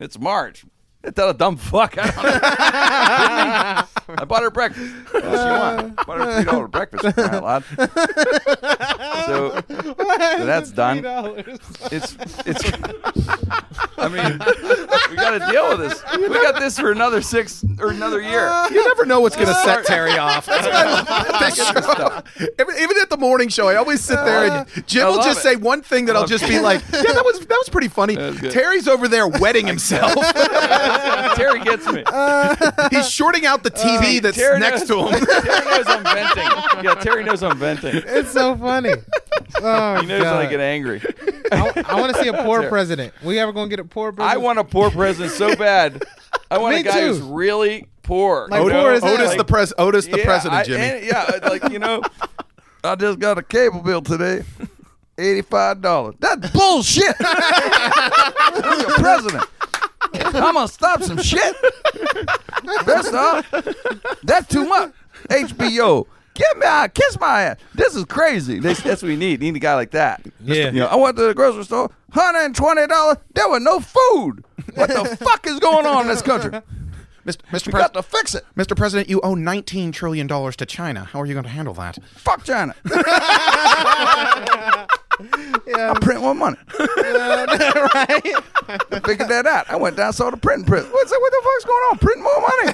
It's 0.00 0.18
Marge. 0.18 0.64
that 1.02 1.18
a 1.18 1.34
dumb 1.34 1.56
fuck. 1.56 1.96
I 1.98 2.06
don't 2.06 2.16
know. 2.16 2.38
I 4.22 4.24
bought 4.24 4.42
her 4.42 4.50
breakfast. 4.50 4.90
What 5.10 5.22
does 5.22 5.40
she 5.40 5.50
want? 5.50 5.96
Bought 6.06 6.18
her 6.18 6.34
three 6.36 6.44
dollar 6.50 6.68
breakfast. 6.68 7.04
for 7.04 7.12
crying 7.12 7.34
out 7.34 7.42
loud. 7.44 7.64
so, 9.26 9.62
so 10.38 10.46
that's 10.46 10.70
done. 10.70 11.04
It's 11.90 12.16
it's. 12.46 12.72
I 13.98 14.08
mean, 14.08 14.38
we 15.10 15.16
got 15.16 15.30
to 15.38 15.52
deal 15.52 15.76
with 15.76 15.88
this. 15.90 16.02
We 16.16 16.28
got 16.28 16.58
this 16.60 16.78
for 16.78 16.90
another 16.92 17.20
six 17.20 17.64
or 17.80 17.90
another 17.90 18.20
year. 18.20 18.46
Uh, 18.48 18.68
you 18.70 18.86
never 18.86 19.04
know 19.06 19.20
what's 19.20 19.36
going 19.36 19.48
to 19.48 19.54
set 19.54 19.84
Terry 19.84 20.12
off. 20.18 20.46
That's 20.46 20.66
what 20.66 20.74
I 20.74 20.84
love 20.92 21.02
about 21.28 21.40
this 21.40 22.36
show. 22.36 22.48
Every- 22.58 22.82
Even 22.82 22.96
at 23.02 23.10
the 23.10 23.16
morning 23.16 23.48
show, 23.48 23.68
I 23.68 23.76
always 23.76 24.00
sit 24.02 24.16
there 24.24 24.44
and 24.44 24.52
uh, 24.52 24.64
Jim 24.86 25.06
I 25.06 25.10
will 25.10 25.16
just 25.22 25.40
it. 25.40 25.42
say 25.42 25.56
one 25.56 25.82
thing 25.82 26.06
that 26.06 26.16
I'll 26.16 26.26
just 26.26 26.46
be 26.48 26.60
like, 26.60 26.80
"Yeah, 26.92 27.02
that 27.02 27.24
was 27.24 27.40
that 27.40 27.48
was 27.58 27.68
pretty 27.68 27.88
funny." 27.88 28.16
was. 28.16 28.38
Terry's 28.52 28.86
over 28.88 29.08
there 29.08 29.26
wetting 29.26 29.66
himself. 29.66 30.14
Terry 31.34 31.60
gets 31.60 31.86
me. 31.90 32.02
Uh, 32.06 32.88
he's 32.90 33.08
shorting 33.08 33.46
out 33.46 33.62
the 33.62 33.70
TV 33.70 34.20
that's 34.22 34.36
Terry 34.36 34.58
next 34.60 34.88
knows- 34.88 35.10
to 35.10 35.16
him. 35.18 35.26
Terry 35.42 35.64
knows 35.64 35.84
I'm 35.88 36.04
venting. 36.04 36.84
Yeah, 36.84 36.94
Terry 36.94 37.24
knows 37.24 37.42
I'm 37.42 37.58
venting. 37.58 37.94
It's 38.06 38.32
so 38.32 38.56
funny. 38.56 38.92
Oh, 39.60 40.00
He 40.00 40.06
knows 40.06 40.20
when 40.20 40.28
I 40.28 40.42
God. 40.44 40.50
get 40.50 40.60
angry. 40.60 41.00
I, 41.50 41.94
want 42.00 42.14
to 42.14 42.22
see 42.22 42.28
a 42.28 42.32
poor 42.42 42.58
Terry. 42.60 42.68
president. 42.70 43.14
We 43.24 43.38
ever 43.38 43.50
gonna 43.52 43.70
get 43.70 43.80
a 43.80 43.84
poor 43.88 44.12
president? 44.12 44.34
I 44.34 44.42
want 44.42 44.58
a 44.58 44.64
poor 44.64 44.90
president 44.90 45.32
so 45.32 45.56
bad. 45.56 46.02
I 46.50 46.58
want 46.58 46.74
Me 46.74 46.80
a 46.80 46.84
guy 46.84 47.00
too. 47.00 47.06
who's 47.08 47.20
really 47.20 47.88
poor. 48.02 48.48
Like 48.50 48.62
you 48.62 48.68
know? 48.70 48.82
poor 48.82 48.92
as. 48.92 49.02
Otis 49.04 49.28
Like- 49.28 49.38
the 49.38 49.44
pres 49.44 49.72
Otis 49.78 50.06
the 50.06 50.18
Yeah, 50.18 50.24
president, 50.24 50.60
I- 50.60 50.64
Jimmy. 50.64 50.82
and- 50.84 51.06
yeah, 51.06 51.22
uh, 51.42 51.48
like 51.50 51.70
you 51.72 51.78
know, 51.78 52.02
I 52.84 52.94
just 52.94 53.18
got 53.18 53.38
a 53.38 53.42
cable 53.42 53.80
bill 53.80 54.00
today, 54.02 54.44
eighty-five 55.18 55.80
dollars. 55.82 56.14
That's 56.20 56.48
bullshit. 56.50 57.14
I'm 57.20 58.80
your 58.80 58.90
president. 58.94 59.44
I'm 60.14 60.32
gonna 60.54 60.68
stop 60.68 61.02
some 61.02 61.18
shit. 61.18 61.54
That's 62.86 63.10
not. 63.12 63.44
That's 64.22 64.46
too 64.48 64.66
much. 64.66 64.92
HBO. 65.28 66.06
Get 66.38 66.56
me 66.56 66.64
out. 66.66 66.94
Kiss 66.94 67.18
my 67.18 67.42
ass. 67.42 67.56
This 67.74 67.96
is 67.96 68.04
crazy. 68.04 68.60
That's 68.60 68.84
what 68.84 69.02
we 69.02 69.16
need. 69.16 69.40
Need 69.40 69.56
a 69.56 69.58
guy 69.58 69.74
like 69.74 69.90
that. 69.90 70.24
Yeah. 70.40 70.66
You 70.70 70.78
know, 70.80 70.86
I 70.86 70.94
went 70.94 71.16
to 71.16 71.24
the 71.24 71.34
grocery 71.34 71.64
store. 71.64 71.90
Hundred 72.12 72.44
and 72.44 72.54
twenty 72.54 72.86
dollars. 72.86 73.16
There 73.34 73.48
was 73.48 73.60
no 73.60 73.80
food. 73.80 74.44
What 74.74 74.88
the 74.88 75.16
fuck 75.20 75.48
is 75.48 75.58
going 75.58 75.84
on 75.84 76.02
in 76.02 76.08
this 76.08 76.22
country? 76.22 76.50
Mr. 77.26 77.38
Mr. 77.50 77.70
Pres- 77.70 77.82
got 77.82 77.92
to 77.94 78.02
fix 78.04 78.36
it. 78.36 78.44
Mr. 78.56 78.76
President, 78.76 79.10
you 79.10 79.20
owe 79.20 79.34
$19 79.34 79.92
trillion 79.92 80.26
to 80.28 80.64
China. 80.66 81.04
How 81.04 81.20
are 81.20 81.26
you 81.26 81.34
going 81.34 81.44
to 81.44 81.50
handle 81.50 81.74
that? 81.74 81.98
Fuck 82.14 82.44
China. 82.44 82.74
I 85.20 85.98
print 86.00 86.20
more 86.22 86.34
money. 86.34 86.56
I 86.78 88.30
figured 89.04 89.28
that 89.28 89.44
out. 89.46 89.68
I 89.68 89.76
went 89.76 89.96
down, 89.96 90.12
saw 90.14 90.30
the 90.30 90.36
printing 90.38 90.64
press. 90.64 90.86
What's 90.90 91.10
that? 91.10 91.20
What 91.20 91.32
the 91.32 91.42
fuck's 91.44 91.64
going 91.64 91.84
on? 91.90 91.98
Print 91.98 92.22
more 92.22 92.40
money. 92.40 92.72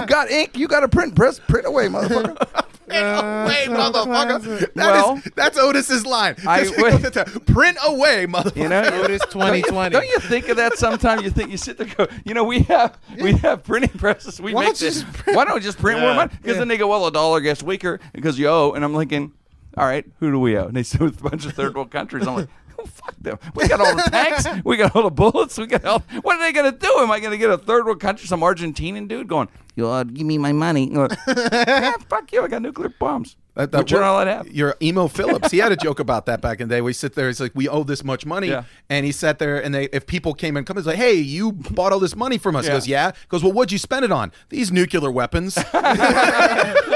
you 0.00 0.06
got 0.06 0.30
ink. 0.30 0.58
You 0.58 0.68
got 0.68 0.82
a 0.84 0.88
print 0.88 1.14
press. 1.14 1.38
Print 1.38 1.66
away, 1.66 1.86
motherfucker. 1.86 2.64
Away, 2.96 3.66
motherfucker. 3.68 4.72
That 4.74 4.76
Well- 4.76 5.16
is- 5.16 5.30
that's 5.36 5.58
Otis's 5.58 6.04
line. 6.06 6.36
I- 6.46 6.64
Just 6.64 7.12
to 7.14 7.24
Print 7.46 7.78
away, 7.86 8.26
motherfucker. 8.26 8.56
You 8.56 8.68
know, 8.68 8.80
Otis 8.82 9.20
Don't 9.30 9.54
you, 9.56 9.62
2020. 9.62 9.92
don't 9.92 10.08
you 10.08 10.18
think 10.20 10.48
of 10.48 10.56
that 10.56 10.76
sometimes? 10.78 11.22
You 11.22 11.30
think 11.30 11.50
you 11.50 11.56
sit 11.56 11.78
there, 11.78 11.86
go, 11.86 12.06
you 12.24 12.34
know, 12.34 12.44
we 12.44 12.60
have 12.60 12.98
we 13.20 13.32
have 13.34 13.64
printing 13.64 13.90
presses. 13.98 14.40
We 14.40 14.54
Why 14.54 14.62
make 14.62 14.68
don't 14.68 14.80
you 14.80 14.86
this. 14.88 15.02
just 15.02 15.12
print- 15.14 15.36
Why 15.36 15.44
don't 15.44 15.54
we 15.54 15.60
just 15.60 15.78
print 15.78 16.00
more 16.00 16.14
money? 16.14 16.32
Because 16.42 16.58
then 16.58 16.68
they 16.68 16.76
go, 16.76 16.86
well, 16.88 17.04
the 17.04 17.10
dollar 17.10 17.40
gets 17.40 17.62
weaker 17.62 18.00
because 18.12 18.38
you 18.38 18.48
owe. 18.48 18.72
And 18.72 18.84
I'm 18.84 18.94
thinking, 18.94 19.32
all 19.76 19.86
right, 19.86 20.04
who 20.20 20.30
do 20.30 20.38
we 20.40 20.56
owe? 20.56 20.66
And 20.66 20.76
they 20.76 20.82
say 20.82 20.98
with 20.98 21.20
a 21.20 21.22
bunch 21.30 21.46
of 21.46 21.52
third 21.52 21.74
world 21.74 21.90
countries. 21.90 22.26
I'm 22.26 22.34
like. 22.36 22.48
Fuck 22.86 23.14
them. 23.20 23.38
We 23.54 23.68
got 23.68 23.80
all 23.80 23.94
the 23.96 24.02
tanks. 24.10 24.46
We 24.64 24.76
got 24.76 24.94
all 24.94 25.02
the 25.04 25.10
bullets. 25.10 25.58
We 25.58 25.66
got 25.66 25.84
all. 25.84 26.00
What 26.22 26.36
are 26.36 26.40
they 26.40 26.52
going 26.52 26.70
to 26.72 26.78
do? 26.78 26.92
Am 26.98 27.10
I 27.10 27.20
going 27.20 27.32
to 27.32 27.38
get 27.38 27.50
a 27.50 27.58
third 27.58 27.84
world 27.84 28.00
country, 28.00 28.26
some 28.26 28.40
Argentinian 28.40 29.08
dude 29.08 29.28
going, 29.28 29.48
you 29.76 29.88
uh, 29.88 30.04
give 30.04 30.26
me 30.26 30.38
my 30.38 30.52
money? 30.52 30.86
Going, 30.88 31.10
"Yeah, 31.28 31.96
fuck 32.08 32.32
you. 32.32 32.42
I 32.42 32.48
got 32.48 32.62
nuclear 32.62 32.90
bombs. 32.98 33.36
That, 33.58 33.72
that 33.72 33.90
you're 33.90 33.98
worked. 34.00 34.06
not 34.06 34.12
allowed 34.12 34.24
to 34.24 34.34
have. 34.36 34.48
Your 34.54 34.76
emo 34.80 35.08
Philips, 35.18 35.50
he 35.50 35.58
had 35.58 35.72
a 35.72 35.76
joke 35.76 35.98
about 35.98 36.26
that 36.26 36.40
back 36.40 36.60
in 36.60 36.68
the 36.68 36.76
day. 36.76 36.80
We 36.80 36.92
sit 36.92 37.14
there, 37.14 37.26
he's 37.26 37.40
like, 37.40 37.50
"We 37.56 37.68
owe 37.68 37.82
this 37.82 38.04
much 38.04 38.24
money," 38.24 38.48
Yeah. 38.48 38.62
and 38.88 39.04
he 39.04 39.10
sat 39.10 39.40
there, 39.40 39.60
and 39.62 39.74
they, 39.74 39.86
if 39.92 40.06
people 40.06 40.32
came 40.32 40.56
and 40.56 40.64
come, 40.64 40.76
he's 40.76 40.86
like, 40.86 40.96
"Hey, 40.96 41.14
you 41.14 41.50
bought 41.52 41.92
all 41.92 41.98
this 41.98 42.14
money 42.14 42.38
from 42.38 42.54
us?" 42.54 42.66
He 42.66 42.70
goes, 42.70 42.86
"Yeah." 42.86 43.10
He 43.10 43.26
goes, 43.28 43.42
"Well, 43.42 43.52
what'd 43.52 43.72
you 43.72 43.78
spend 43.78 44.04
it 44.04 44.12
on? 44.12 44.30
These 44.48 44.70
nuclear 44.70 45.10
weapons." 45.10 45.54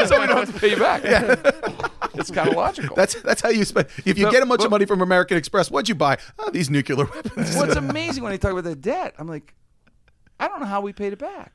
so 0.06 0.20
we 0.20 0.26
don't 0.26 0.36
have 0.46 0.52
to 0.54 0.58
pay 0.60 0.70
you 0.70 0.76
back. 0.76 1.02
It's 2.14 2.30
kind 2.30 2.48
of 2.48 2.54
logical. 2.54 2.94
that's 2.94 3.14
that's 3.22 3.40
how 3.40 3.48
you 3.48 3.64
spend. 3.64 3.88
If 4.04 4.16
you 4.16 4.26
But- 4.26 4.30
get 4.32 4.42
a 4.42 4.46
bunch 4.46 4.60
but- 4.60 4.66
of 4.66 4.70
money 4.70 4.84
from 4.84 5.00
American 5.00 5.36
Express, 5.36 5.70
what'd 5.70 5.88
you 5.88 5.94
buy? 5.96 6.18
Oh, 6.38 6.50
these 6.50 6.70
nuclear 6.70 7.06
weapons. 7.06 7.56
What's 7.56 7.74
amazing 7.76 8.22
when 8.22 8.30
they 8.32 8.38
talk 8.38 8.52
about 8.52 8.64
the 8.64 8.76
debt, 8.76 9.14
I'm 9.18 9.26
like, 9.26 9.54
I 10.38 10.46
don't 10.46 10.60
know 10.60 10.66
how 10.66 10.80
we 10.80 10.92
paid 10.92 11.12
it 11.12 11.18
back. 11.18 11.52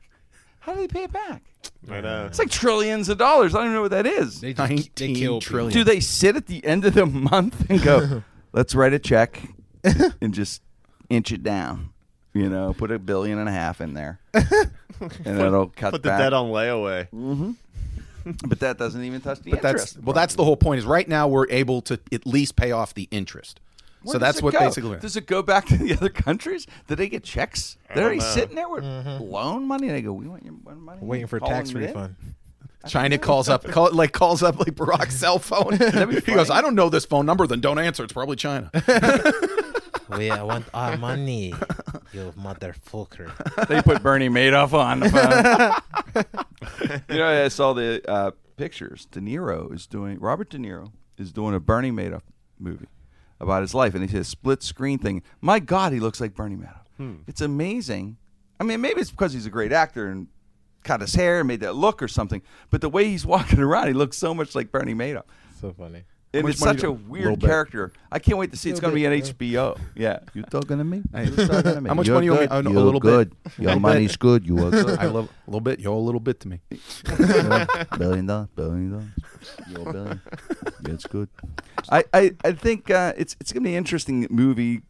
How 0.59 0.73
do 0.73 0.79
they 0.81 0.87
pay 0.87 1.03
it 1.03 1.13
back? 1.13 1.43
I 1.89 2.01
know. 2.01 2.23
Uh, 2.23 2.27
it's 2.27 2.39
like 2.39 2.49
trillions 2.49 3.09
of 3.09 3.17
dollars. 3.17 3.53
I 3.55 3.59
don't 3.59 3.65
even 3.67 3.75
know 3.75 3.81
what 3.83 3.91
that 3.91 4.05
is. 4.05 4.41
They 4.41 4.53
just 4.53 4.67
they 4.69 4.75
19 4.75 5.15
kill 5.15 5.39
trillion. 5.41 5.71
Do 5.73 5.83
they 5.83 5.99
sit 5.99 6.35
at 6.35 6.47
the 6.47 6.63
end 6.65 6.85
of 6.85 6.93
the 6.93 7.05
month 7.05 7.69
and 7.69 7.81
go, 7.81 8.23
let's 8.53 8.75
write 8.75 8.93
a 8.93 8.99
check 8.99 9.41
and 10.21 10.33
just 10.33 10.61
inch 11.09 11.31
it 11.31 11.43
down? 11.43 11.89
You 12.33 12.49
know, 12.49 12.73
put 12.73 12.91
a 12.91 12.99
billion 12.99 13.39
and 13.39 13.49
a 13.49 13.51
half 13.51 13.81
in 13.81 13.93
there, 13.95 14.19
and 14.33 15.39
it'll 15.39 15.67
cut 15.69 15.91
Put 15.91 16.03
the 16.03 16.09
back. 16.09 16.19
debt 16.19 16.33
on 16.33 16.51
layaway. 16.51 17.07
Mm-hmm. 17.09 18.31
but 18.47 18.59
that 18.59 18.77
doesn't 18.77 19.03
even 19.03 19.21
touch 19.21 19.39
the 19.39 19.51
But 19.51 19.63
interest. 19.65 19.95
that's 19.95 20.05
well, 20.05 20.13
that's 20.13 20.35
the 20.35 20.43
whole 20.43 20.57
point. 20.57 20.79
Is 20.79 20.85
right 20.85 21.07
now 21.07 21.27
we're 21.27 21.49
able 21.49 21.81
to 21.83 21.99
at 22.11 22.27
least 22.27 22.55
pay 22.55 22.71
off 22.71 22.93
the 22.93 23.07
interest. 23.09 23.59
Where 24.07 24.13
so 24.13 24.19
that's 24.19 24.41
what 24.41 24.53
go? 24.53 24.59
basically. 24.59 24.97
Does 24.99 25.15
it 25.15 25.25
go 25.27 25.41
back 25.41 25.65
to 25.67 25.77
the 25.77 25.93
other 25.93 26.09
countries? 26.09 26.65
Do 26.87 26.95
they 26.95 27.07
get 27.09 27.23
checks? 27.23 27.77
They're 27.93 28.03
already 28.05 28.19
know. 28.19 28.25
sitting 28.25 28.55
there 28.55 28.69
with 28.69 28.83
Mm-hmm. 28.83 29.23
loan 29.23 29.67
money. 29.67 29.87
And 29.87 29.95
They 29.97 30.01
go, 30.01 30.13
we 30.13 30.27
want 30.27 30.43
your 30.43 30.53
money. 30.53 30.99
waiting 31.01 31.27
for 31.27 31.39
Calling 31.39 31.53
tax 31.55 31.73
refund. 31.73 32.15
China 32.87 33.17
calls 33.17 33.49
up, 33.49 33.65
call, 33.65 33.91
like 33.93 34.13
calls 34.13 34.41
up 34.41 34.59
like 34.59 34.69
Barack's 34.75 35.15
cell 35.19 35.39
phone. 35.39 35.73
he 36.21 36.33
goes, 36.33 36.49
"I 36.49 36.61
don't 36.61 36.73
know 36.75 36.87
this 36.87 37.03
phone 37.05 37.25
number." 37.25 37.45
Then 37.45 37.59
don't 37.59 37.79
answer. 37.79 38.01
It's 38.05 38.13
probably 38.13 38.37
China. 38.37 38.71
We 40.17 40.31
I 40.31 40.41
want 40.43 40.65
our 40.73 40.95
money, 40.95 41.53
you 42.13 42.33
motherfucker. 42.39 43.29
they 43.67 43.81
put 43.81 44.01
Bernie 44.01 44.29
Madoff 44.29 44.71
on 44.71 45.01
the 45.01 45.09
phone. 45.09 46.23
you 47.09 47.17
know, 47.17 47.43
I 47.43 47.49
saw 47.49 47.73
the 47.73 48.01
uh, 48.09 48.31
pictures. 48.55 49.05
De 49.11 49.19
Niro 49.19 49.73
is 49.73 49.85
doing. 49.85 50.17
Robert 50.19 50.49
De 50.49 50.57
Niro 50.57 50.93
is 51.17 51.33
doing 51.33 51.53
a 51.53 51.59
Bernie 51.59 51.91
Madoff 51.91 52.21
movie 52.57 52.87
about 53.39 53.61
his 53.61 53.73
life, 53.73 53.93
and 53.93 54.03
he 54.03 54.09
says 54.09 54.27
split 54.27 54.63
screen 54.63 54.99
thing. 54.99 55.23
My 55.41 55.59
God, 55.59 55.93
he 55.93 55.99
looks 55.99 56.19
like 56.19 56.33
Bernie 56.35 56.55
Madoff. 56.55 56.85
Hmm. 56.97 57.15
It's 57.27 57.41
amazing. 57.41 58.17
I 58.59 58.63
mean, 58.63 58.81
maybe 58.81 59.01
it's 59.01 59.11
because 59.11 59.33
he's 59.33 59.45
a 59.45 59.51
great 59.51 59.71
actor 59.71 60.07
and 60.07 60.27
cut 60.83 61.01
his 61.01 61.13
hair 61.15 61.39
and 61.39 61.47
made 61.47 61.59
that 61.59 61.75
look 61.75 62.01
or 62.01 62.07
something. 62.07 62.41
But 62.69 62.81
the 62.81 62.89
way 62.89 63.05
he's 63.09 63.25
walking 63.35 63.59
around, 63.59 63.87
he 63.87 63.93
looks 63.93 64.17
so 64.17 64.33
much 64.33 64.55
like 64.55 64.71
Bernie 64.71 64.95
Madoff. 64.95 65.25
So 65.61 65.73
funny. 65.73 66.03
And 66.37 66.43
much 66.45 66.53
it's 66.53 66.59
such 66.61 66.83
a 66.83 66.91
weird 66.91 67.39
character. 67.41 67.91
I 68.11 68.19
can't 68.19 68.37
wait 68.37 68.51
to 68.51 68.57
see. 68.57 68.69
It's 68.69 68.79
going 68.79 68.91
to 68.91 68.95
be 68.95 69.05
on 69.07 69.13
HBO. 69.13 69.79
Yeah, 69.95 70.19
you 70.33 70.43
talking 70.43 70.77
to 70.77 70.83
me? 70.83 71.03
You 71.15 71.35
talking 71.35 71.73
to 71.73 71.81
me? 71.81 71.87
How 71.89 71.93
much 71.95 72.07
You're 72.07 72.15
money 72.15 72.25
you 72.27 72.33
owe 72.35 72.39
me? 72.41 72.47
good. 72.47 72.51
Oh, 72.51 72.61
no, 72.61 72.69
a 72.69 72.73
You're 72.73 72.81
little 72.83 72.99
bit. 72.99 73.09
good. 73.09 73.35
A 73.57 73.61
Your 73.61 73.79
money's 73.79 74.15
good. 74.17 74.47
You 74.47 74.65
are 74.65 74.71
good. 74.71 74.99
I 74.99 75.05
love 75.05 75.29
a 75.47 75.49
little 75.49 75.61
bit. 75.61 75.79
You 75.79 75.91
owe 75.91 75.97
a 75.97 75.99
little 75.99 76.19
bit 76.19 76.39
to 76.41 76.47
me. 76.47 76.59
billion 77.97 78.25
dollars, 78.25 78.47
billion 78.55 78.91
dollars, 78.91 79.07
you're 79.69 79.89
a 79.89 79.93
billion. 79.93 80.21
That's 80.81 81.05
good. 81.07 81.29
I, 81.89 82.03
I, 82.13 82.31
I 82.43 82.51
think 82.53 82.89
uh, 82.89 83.13
it's 83.17 83.35
it's 83.39 83.51
gonna 83.51 83.63
be 83.63 83.71
an 83.71 83.77
interesting 83.77 84.27
movie. 84.29 84.81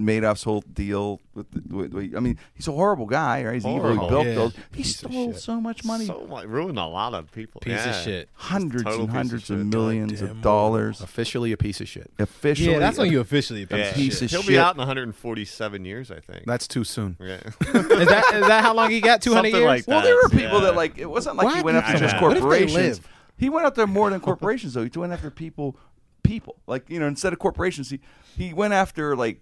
Madoff's 0.00 0.42
whole 0.42 0.62
deal 0.62 1.20
with, 1.34 1.50
the, 1.50 1.76
with, 1.76 1.92
with- 1.92 2.16
I 2.16 2.20
mean, 2.20 2.38
he's 2.54 2.66
a 2.68 2.72
horrible 2.72 3.06
guy, 3.06 3.44
right? 3.44 3.54
He's 3.54 3.66
evil. 3.66 3.92
He 3.92 4.08
built 4.08 4.26
Yeah. 4.26 4.34
those. 4.34 4.54
He 4.54 4.60
Piece 4.72 4.96
stole 4.98 5.32
so 5.34 5.60
much 5.60 5.84
money, 5.84 6.06
So 6.06 6.26
much, 6.28 6.46
ruined 6.46 6.78
a 6.78 6.86
lot 6.86 7.14
of 7.14 7.30
people. 7.32 7.60
Piece 7.60 7.72
yeah. 7.84 7.90
of 7.90 8.02
shit. 8.04 8.28
hundreds 8.34 8.84
and 8.84 8.92
piece 8.94 9.02
of 9.04 9.08
hundreds 9.10 9.50
of, 9.50 9.58
millions 9.66 10.12
Goddamn 10.20 10.36
of 10.36 10.42
dollars. 10.42 11.00
Officially 11.00 11.52
a 11.52 11.56
piece 11.56 11.80
of 11.80 11.88
shit. 11.88 12.10
Officially, 12.18 12.72
Yeah, 12.72 12.78
that's 12.78 12.98
when 12.98 13.10
you 13.12 13.20
officially 13.20 13.62
a 13.62 13.66
piece 13.66 13.78
Yeah. 13.78 13.88
of 13.90 13.94
Piece 13.94 14.12
shit. 14.14 14.22
of 14.22 14.30
He'll 14.30 14.40
shit. 14.42 14.48
be 14.48 14.58
out 14.58 14.74
in 14.74 14.78
147 14.78 15.84
years, 15.84 16.10
I 16.10 16.20
think. 16.20 16.46
That's 16.46 16.66
too 16.66 16.84
soon. 16.84 17.16
yeah. 17.20 17.34
Is 17.74 18.08
that 18.08 18.24
is 18.34 18.46
that 18.46 18.62
how 18.64 18.74
long 18.74 18.90
he 18.90 19.00
got? 19.00 19.22
Two 19.22 19.32
hundred 19.34 19.52
Something 19.52 19.60
years. 19.68 19.86
like 19.86 19.88
Well, 19.88 20.02
there 20.02 20.14
were 20.16 20.28
people 20.28 20.58
yeah. 20.58 20.66
that 20.66 20.76
like 20.76 20.98
it 20.98 21.06
wasn't 21.06 21.36
like 21.36 21.54
he 21.56 21.62
went 21.62 21.76
after 21.76 21.98
just 21.98 22.16
do? 22.16 22.22
What 22.22 22.30
if 22.32 22.36
they 22.36 22.40
corporations. 22.40 22.74
live? 22.74 23.08
He 23.36 23.48
went 23.48 23.66
after 23.66 23.86
more 23.86 24.10
than 24.10 24.20
corporations 24.20 24.74
though. 24.74 24.84
He 24.84 24.90
went 24.98 25.12
after 25.12 25.30
people, 25.30 25.76
people 26.22 26.56
like 26.66 26.88
you 26.88 26.98
know 27.00 27.06
instead 27.06 27.32
of 27.32 27.38
corporations, 27.38 27.90
he 27.90 28.00
he 28.36 28.52
went 28.52 28.72
after 28.74 29.16
like 29.16 29.40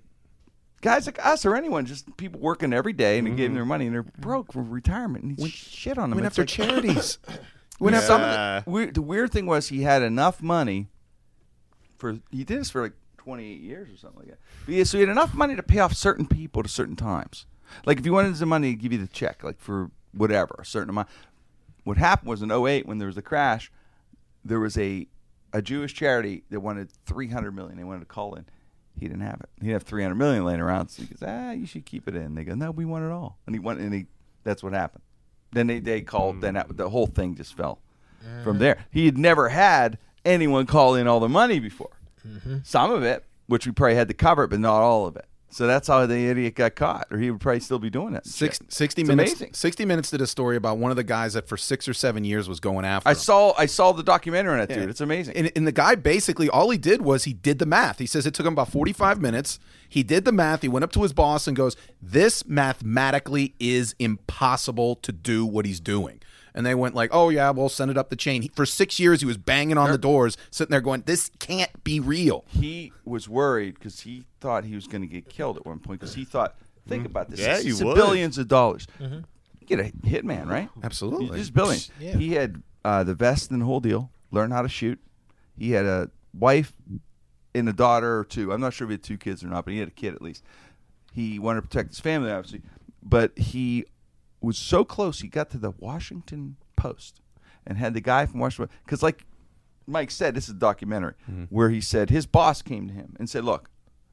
guys 0.80 1.06
like 1.06 1.24
us 1.24 1.44
or 1.44 1.54
anyone, 1.56 1.86
just 1.86 2.16
people 2.16 2.40
working 2.40 2.72
every 2.72 2.92
day 2.92 3.18
and 3.18 3.28
he 3.28 3.34
gave 3.34 3.48
them 3.50 3.54
their 3.54 3.64
money 3.64 3.86
and 3.86 3.94
they're 3.94 4.02
mm-hmm. 4.02 4.20
broke 4.20 4.52
for 4.52 4.62
retirement 4.62 5.24
and 5.24 5.38
he 5.38 5.48
shit 5.48 5.98
on 5.98 6.10
them. 6.10 6.18
Went 6.18 6.26
It's 6.26 6.38
after 6.38 6.42
like- 6.42 6.68
charities. 6.68 7.18
When 7.78 7.94
Yeah. 7.94 8.00
some 8.00 8.20
of 8.20 8.64
the, 8.64 8.70
weird, 8.70 8.94
the 8.94 9.00
weird 9.00 9.32
thing 9.32 9.46
was 9.46 9.68
he 9.68 9.84
had 9.84 10.02
enough 10.02 10.42
money 10.42 10.88
for 11.96 12.18
he 12.30 12.44
did 12.44 12.60
this 12.60 12.68
for 12.68 12.82
like 12.82 12.92
28 13.16 13.58
years 13.58 13.88
or 13.90 13.96
something 13.96 14.18
like 14.20 14.28
that. 14.28 14.38
But 14.66 14.74
yeah, 14.74 14.84
so 14.84 14.98
he 14.98 15.00
had 15.00 15.08
enough 15.08 15.32
money 15.32 15.56
to 15.56 15.62
pay 15.62 15.78
off 15.78 15.94
certain 15.94 16.26
people 16.26 16.62
to 16.62 16.68
certain 16.68 16.94
times. 16.94 17.46
Like 17.86 17.98
if 17.98 18.04
you 18.04 18.12
wanted 18.12 18.34
the 18.34 18.44
money, 18.44 18.68
he'd 18.68 18.80
give 18.80 18.92
you 18.92 18.98
the 18.98 19.06
check, 19.06 19.42
like 19.42 19.58
for 19.58 19.90
whatever 20.12 20.56
a 20.58 20.64
certain 20.64 20.90
amount. 20.90 21.08
What 21.84 21.96
happened 21.96 22.28
was 22.28 22.42
in 22.42 22.50
08 22.50 22.84
when 22.86 22.98
there 22.98 23.06
was 23.06 23.16
a 23.16 23.22
crash, 23.22 23.72
there 24.44 24.60
was 24.60 24.76
a 24.76 25.06
a 25.52 25.62
Jewish 25.62 25.94
charity 25.94 26.44
that 26.50 26.60
wanted 26.60 26.92
300 27.06 27.50
million. 27.54 27.76
They 27.76 27.84
wanted 27.84 28.00
to 28.00 28.06
call 28.06 28.34
in. 28.34 28.44
He 29.00 29.08
didn't 29.08 29.22
have 29.22 29.40
it. 29.40 29.48
He 29.56 29.66
didn't 29.66 29.74
have 29.74 29.82
300 29.84 30.14
million 30.14 30.44
laying 30.44 30.60
around. 30.60 30.88
So 30.88 31.02
he 31.02 31.08
goes, 31.08 31.22
ah, 31.26 31.52
you 31.52 31.66
should 31.66 31.86
keep 31.86 32.06
it 32.06 32.14
in. 32.14 32.34
They 32.34 32.44
go, 32.44 32.54
no, 32.54 32.70
we 32.70 32.84
want 32.84 33.04
it 33.04 33.10
all. 33.10 33.38
And 33.46 33.54
he 33.54 33.58
went, 33.58 33.80
and 33.80 33.92
he, 33.94 34.06
that's 34.44 34.62
what 34.62 34.72
happened. 34.74 35.02
Then 35.52 35.66
they, 35.66 35.80
they 35.80 36.02
called, 36.02 36.40
then 36.42 36.54
that, 36.54 36.76
the 36.76 36.90
whole 36.90 37.06
thing 37.06 37.34
just 37.34 37.56
fell 37.56 37.80
from 38.44 38.58
there. 38.58 38.84
He 38.90 39.06
had 39.06 39.16
never 39.18 39.48
had 39.48 39.98
anyone 40.24 40.66
call 40.66 40.94
in 40.94 41.06
all 41.08 41.18
the 41.20 41.28
money 41.28 41.58
before. 41.58 41.90
Some 42.62 42.90
of 42.92 43.02
it, 43.02 43.24
which 43.46 43.66
we 43.66 43.72
probably 43.72 43.94
had 43.96 44.08
to 44.08 44.14
cover, 44.14 44.46
but 44.46 44.60
not 44.60 44.80
all 44.82 45.06
of 45.06 45.16
it. 45.16 45.24
So 45.52 45.66
that's 45.66 45.88
how 45.88 46.06
the 46.06 46.28
idiot 46.28 46.54
got 46.54 46.76
caught, 46.76 47.08
or 47.10 47.18
he 47.18 47.30
would 47.30 47.40
probably 47.40 47.58
still 47.60 47.80
be 47.80 47.90
doing 47.90 48.12
that. 48.12 48.24
Six, 48.24 48.60
60 48.68 49.02
It's 49.02 49.08
minutes. 49.08 49.32
amazing. 49.32 49.54
60 49.54 49.84
minutes 49.84 50.10
did 50.10 50.20
a 50.20 50.26
story 50.26 50.56
about 50.56 50.78
one 50.78 50.92
of 50.92 50.96
the 50.96 51.02
guys 51.02 51.32
that 51.34 51.48
for 51.48 51.56
six 51.56 51.88
or 51.88 51.92
seven 51.94 52.22
years 52.24 52.48
was 52.48 52.60
going 52.60 52.84
after. 52.84 53.08
I 53.08 53.12
him. 53.12 53.18
saw 53.18 53.52
I 53.58 53.66
saw 53.66 53.90
the 53.92 54.04
documentary 54.04 54.52
on 54.52 54.58
that 54.60 54.68
dude. 54.68 54.88
It's 54.88 55.00
amazing. 55.00 55.36
And, 55.36 55.50
and 55.56 55.66
the 55.66 55.72
guy 55.72 55.96
basically 55.96 56.48
all 56.48 56.70
he 56.70 56.78
did 56.78 57.02
was 57.02 57.24
he 57.24 57.32
did 57.32 57.58
the 57.58 57.66
math. 57.66 57.98
He 57.98 58.06
says 58.06 58.26
it 58.26 58.34
took 58.34 58.46
him 58.46 58.52
about 58.52 58.68
45 58.70 59.20
minutes. 59.20 59.58
He 59.88 60.04
did 60.04 60.24
the 60.24 60.30
math. 60.32 60.62
He 60.62 60.68
went 60.68 60.84
up 60.84 60.92
to 60.92 61.02
his 61.02 61.12
boss 61.12 61.48
and 61.48 61.56
goes, 61.56 61.76
"This 62.00 62.46
mathematically 62.46 63.54
is 63.58 63.94
impossible 63.98 64.94
to 64.96 65.10
do 65.12 65.44
what 65.44 65.66
he's 65.66 65.80
doing." 65.80 66.20
And 66.54 66.64
they 66.66 66.74
went 66.74 66.94
like, 66.94 67.10
"Oh 67.12 67.28
yeah, 67.28 67.50
we'll 67.50 67.68
send 67.68 67.90
it 67.90 67.96
up 67.98 68.10
the 68.10 68.16
chain." 68.16 68.42
He, 68.42 68.48
for 68.54 68.66
6 68.66 68.98
years 68.98 69.20
he 69.20 69.26
was 69.26 69.36
banging 69.36 69.78
on 69.78 69.90
the 69.90 69.98
doors, 69.98 70.36
sitting 70.50 70.70
there 70.70 70.80
going, 70.80 71.02
"This 71.06 71.30
can't 71.38 71.84
be 71.84 72.00
real." 72.00 72.44
he 72.48 72.92
was 73.04 73.28
worried 73.28 73.74
because 73.74 74.00
he 74.00 74.24
thought 74.40 74.64
he 74.64 74.74
was 74.74 74.86
going 74.86 75.02
to 75.02 75.06
get 75.08 75.28
killed 75.28 75.56
at 75.56 75.66
one 75.66 75.78
point 75.78 76.00
because 76.00 76.14
he 76.14 76.24
thought, 76.24 76.56
think 76.88 77.06
about 77.06 77.28
this, 77.30 77.40
Yeah, 77.40 77.56
it's, 77.56 77.64
you 77.64 77.72
it's 77.72 77.82
would. 77.84 77.94
billions 77.94 78.38
of 78.38 78.48
dollars. 78.48 78.86
You 78.98 79.22
Get 79.66 79.80
a 79.80 79.84
hitman, 80.06 80.48
right? 80.48 80.68
Absolutely. 80.82 81.38
Just 81.38 81.54
billions. 81.54 81.90
Yeah. 82.00 82.16
He 82.16 82.32
had 82.32 82.62
uh, 82.84 83.04
the 83.04 83.14
vest 83.14 83.50
and 83.52 83.60
the 83.60 83.66
whole 83.66 83.80
deal. 83.80 84.10
Learned 84.32 84.52
how 84.52 84.62
to 84.62 84.68
shoot. 84.68 84.98
He 85.56 85.72
had 85.72 85.84
a 85.84 86.10
wife 86.34 86.72
and 87.54 87.68
a 87.68 87.72
daughter 87.72 88.18
or 88.18 88.24
two. 88.24 88.52
I'm 88.52 88.60
not 88.60 88.72
sure 88.72 88.86
if 88.86 88.90
he 88.90 88.94
had 88.94 89.02
two 89.02 89.18
kids 89.18 89.44
or 89.44 89.48
not, 89.48 89.64
but 89.64 89.72
he 89.74 89.78
had 89.80 89.88
a 89.88 89.92
kid 89.92 90.14
at 90.14 90.22
least. 90.22 90.42
He 91.12 91.38
wanted 91.38 91.60
to 91.62 91.68
protect 91.68 91.90
his 91.90 92.00
family, 92.00 92.30
obviously, 92.30 92.62
but 93.02 93.36
he 93.38 93.84
was 94.40 94.58
so 94.58 94.84
close. 94.84 95.20
He 95.20 95.28
got 95.28 95.50
to 95.50 95.58
the 95.58 95.72
Washington 95.78 96.56
Post 96.76 97.20
and 97.66 97.78
had 97.78 97.94
the 97.94 98.00
guy 98.00 98.26
from 98.26 98.40
Washington 98.40 98.74
because, 98.84 99.02
like 99.02 99.24
Mike 99.86 100.10
said, 100.10 100.34
this 100.34 100.44
is 100.44 100.54
a 100.54 100.58
documentary 100.58 101.14
mm-hmm. 101.30 101.44
where 101.44 101.70
he 101.70 101.80
said 101.80 102.10
his 102.10 102.26
boss 102.26 102.62
came 102.62 102.88
to 102.88 102.94
him 102.94 103.16
and 103.18 103.28
said, 103.28 103.44
"Look, 103.44 103.70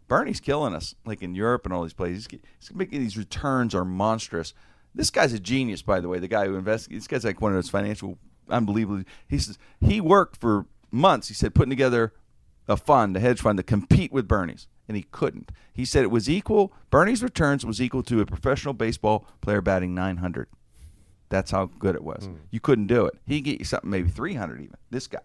Bernie's 0.07 0.39
killing 0.39 0.73
us, 0.73 0.95
like 1.05 1.21
in 1.21 1.35
Europe 1.35 1.65
and 1.65 1.73
all 1.73 1.83
these 1.83 1.93
places. 1.93 2.27
He's, 2.29 2.39
he's 2.59 2.73
making 2.73 2.99
these 3.01 3.17
returns 3.17 3.75
are 3.75 3.85
monstrous. 3.85 4.53
This 4.95 5.09
guy's 5.09 5.33
a 5.33 5.39
genius, 5.39 5.81
by 5.81 5.99
the 5.99 6.07
way. 6.07 6.19
The 6.19 6.27
guy 6.27 6.47
who 6.47 6.55
investigates. 6.55 7.03
This 7.03 7.07
guy's 7.07 7.25
like 7.25 7.41
one 7.41 7.51
of 7.51 7.57
those 7.57 7.69
financial, 7.69 8.17
unbelievably. 8.49 9.05
He 9.27 9.37
says 9.37 9.57
he 9.79 10.01
worked 10.01 10.39
for 10.39 10.65
months. 10.91 11.27
He 11.27 11.33
said 11.33 11.53
putting 11.53 11.69
together 11.69 12.13
a 12.67 12.77
fund, 12.77 13.15
a 13.15 13.19
hedge 13.19 13.41
fund, 13.41 13.57
to 13.57 13.63
compete 13.63 14.11
with 14.11 14.27
Bernie's, 14.27 14.67
and 14.87 14.95
he 14.95 15.03
couldn't. 15.03 15.51
He 15.73 15.85
said 15.85 16.03
it 16.03 16.11
was 16.11 16.29
equal. 16.29 16.73
Bernie's 16.89 17.23
returns 17.23 17.65
was 17.65 17.81
equal 17.81 18.03
to 18.03 18.21
a 18.21 18.25
professional 18.25 18.73
baseball 18.73 19.27
player 19.41 19.61
batting 19.61 19.93
900. 19.93 20.47
That's 21.29 21.51
how 21.51 21.65
good 21.65 21.95
it 21.95 22.03
was. 22.03 22.25
Hmm. 22.25 22.35
You 22.51 22.59
couldn't 22.59 22.87
do 22.87 23.05
it. 23.05 23.15
He 23.25 23.41
get 23.41 23.59
you 23.59 23.65
something 23.65 23.89
maybe 23.89 24.09
300 24.09 24.61
even. 24.61 24.75
This 24.89 25.07
guy. 25.07 25.19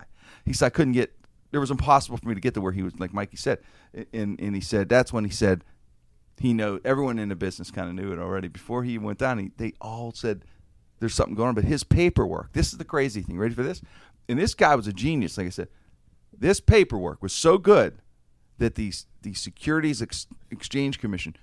He 0.44 0.52
said 0.52 0.66
I 0.66 0.70
couldn't 0.70 0.94
get 0.94 1.14
it 1.52 1.58
was 1.58 1.70
impossible 1.70 2.16
for 2.16 2.28
me 2.28 2.34
to 2.34 2.40
get 2.40 2.54
to 2.54 2.60
where 2.60 2.72
he 2.72 2.82
was 2.82 2.98
like 2.98 3.12
Mikey 3.12 3.36
said. 3.36 3.58
And 4.12 4.40
and 4.40 4.54
he 4.54 4.60
said 4.60 4.88
that's 4.88 5.12
when 5.12 5.24
he 5.24 5.30
said 5.30 5.64
he 6.38 6.52
know 6.52 6.80
everyone 6.84 7.18
in 7.18 7.28
the 7.28 7.36
business 7.36 7.70
kind 7.70 7.88
of 7.88 7.94
knew 7.94 8.12
it 8.12 8.18
already 8.18 8.48
before 8.48 8.82
he 8.82 8.98
went 8.98 9.18
down. 9.18 9.38
He, 9.38 9.52
they 9.56 9.74
all 9.80 10.12
said 10.12 10.44
there's 10.98 11.14
something 11.14 11.34
going 11.34 11.50
on, 11.50 11.54
but 11.54 11.64
his 11.64 11.84
paperwork. 11.84 12.52
This 12.52 12.72
is 12.72 12.78
the 12.78 12.84
crazy 12.84 13.22
thing. 13.22 13.38
Ready 13.38 13.54
for 13.54 13.62
this? 13.62 13.82
And 14.28 14.38
this 14.38 14.54
guy 14.54 14.74
was 14.74 14.86
a 14.86 14.92
genius. 14.92 15.36
Like 15.36 15.48
I 15.48 15.50
said, 15.50 15.68
this 16.36 16.60
paperwork 16.60 17.22
was 17.22 17.32
so 17.32 17.58
good 17.58 17.98
that 18.58 18.74
the 18.74 18.92
the 19.22 19.34
Securities 19.34 20.02
Ex- 20.02 20.26
Exchange 20.50 20.98
Commission 20.98 21.36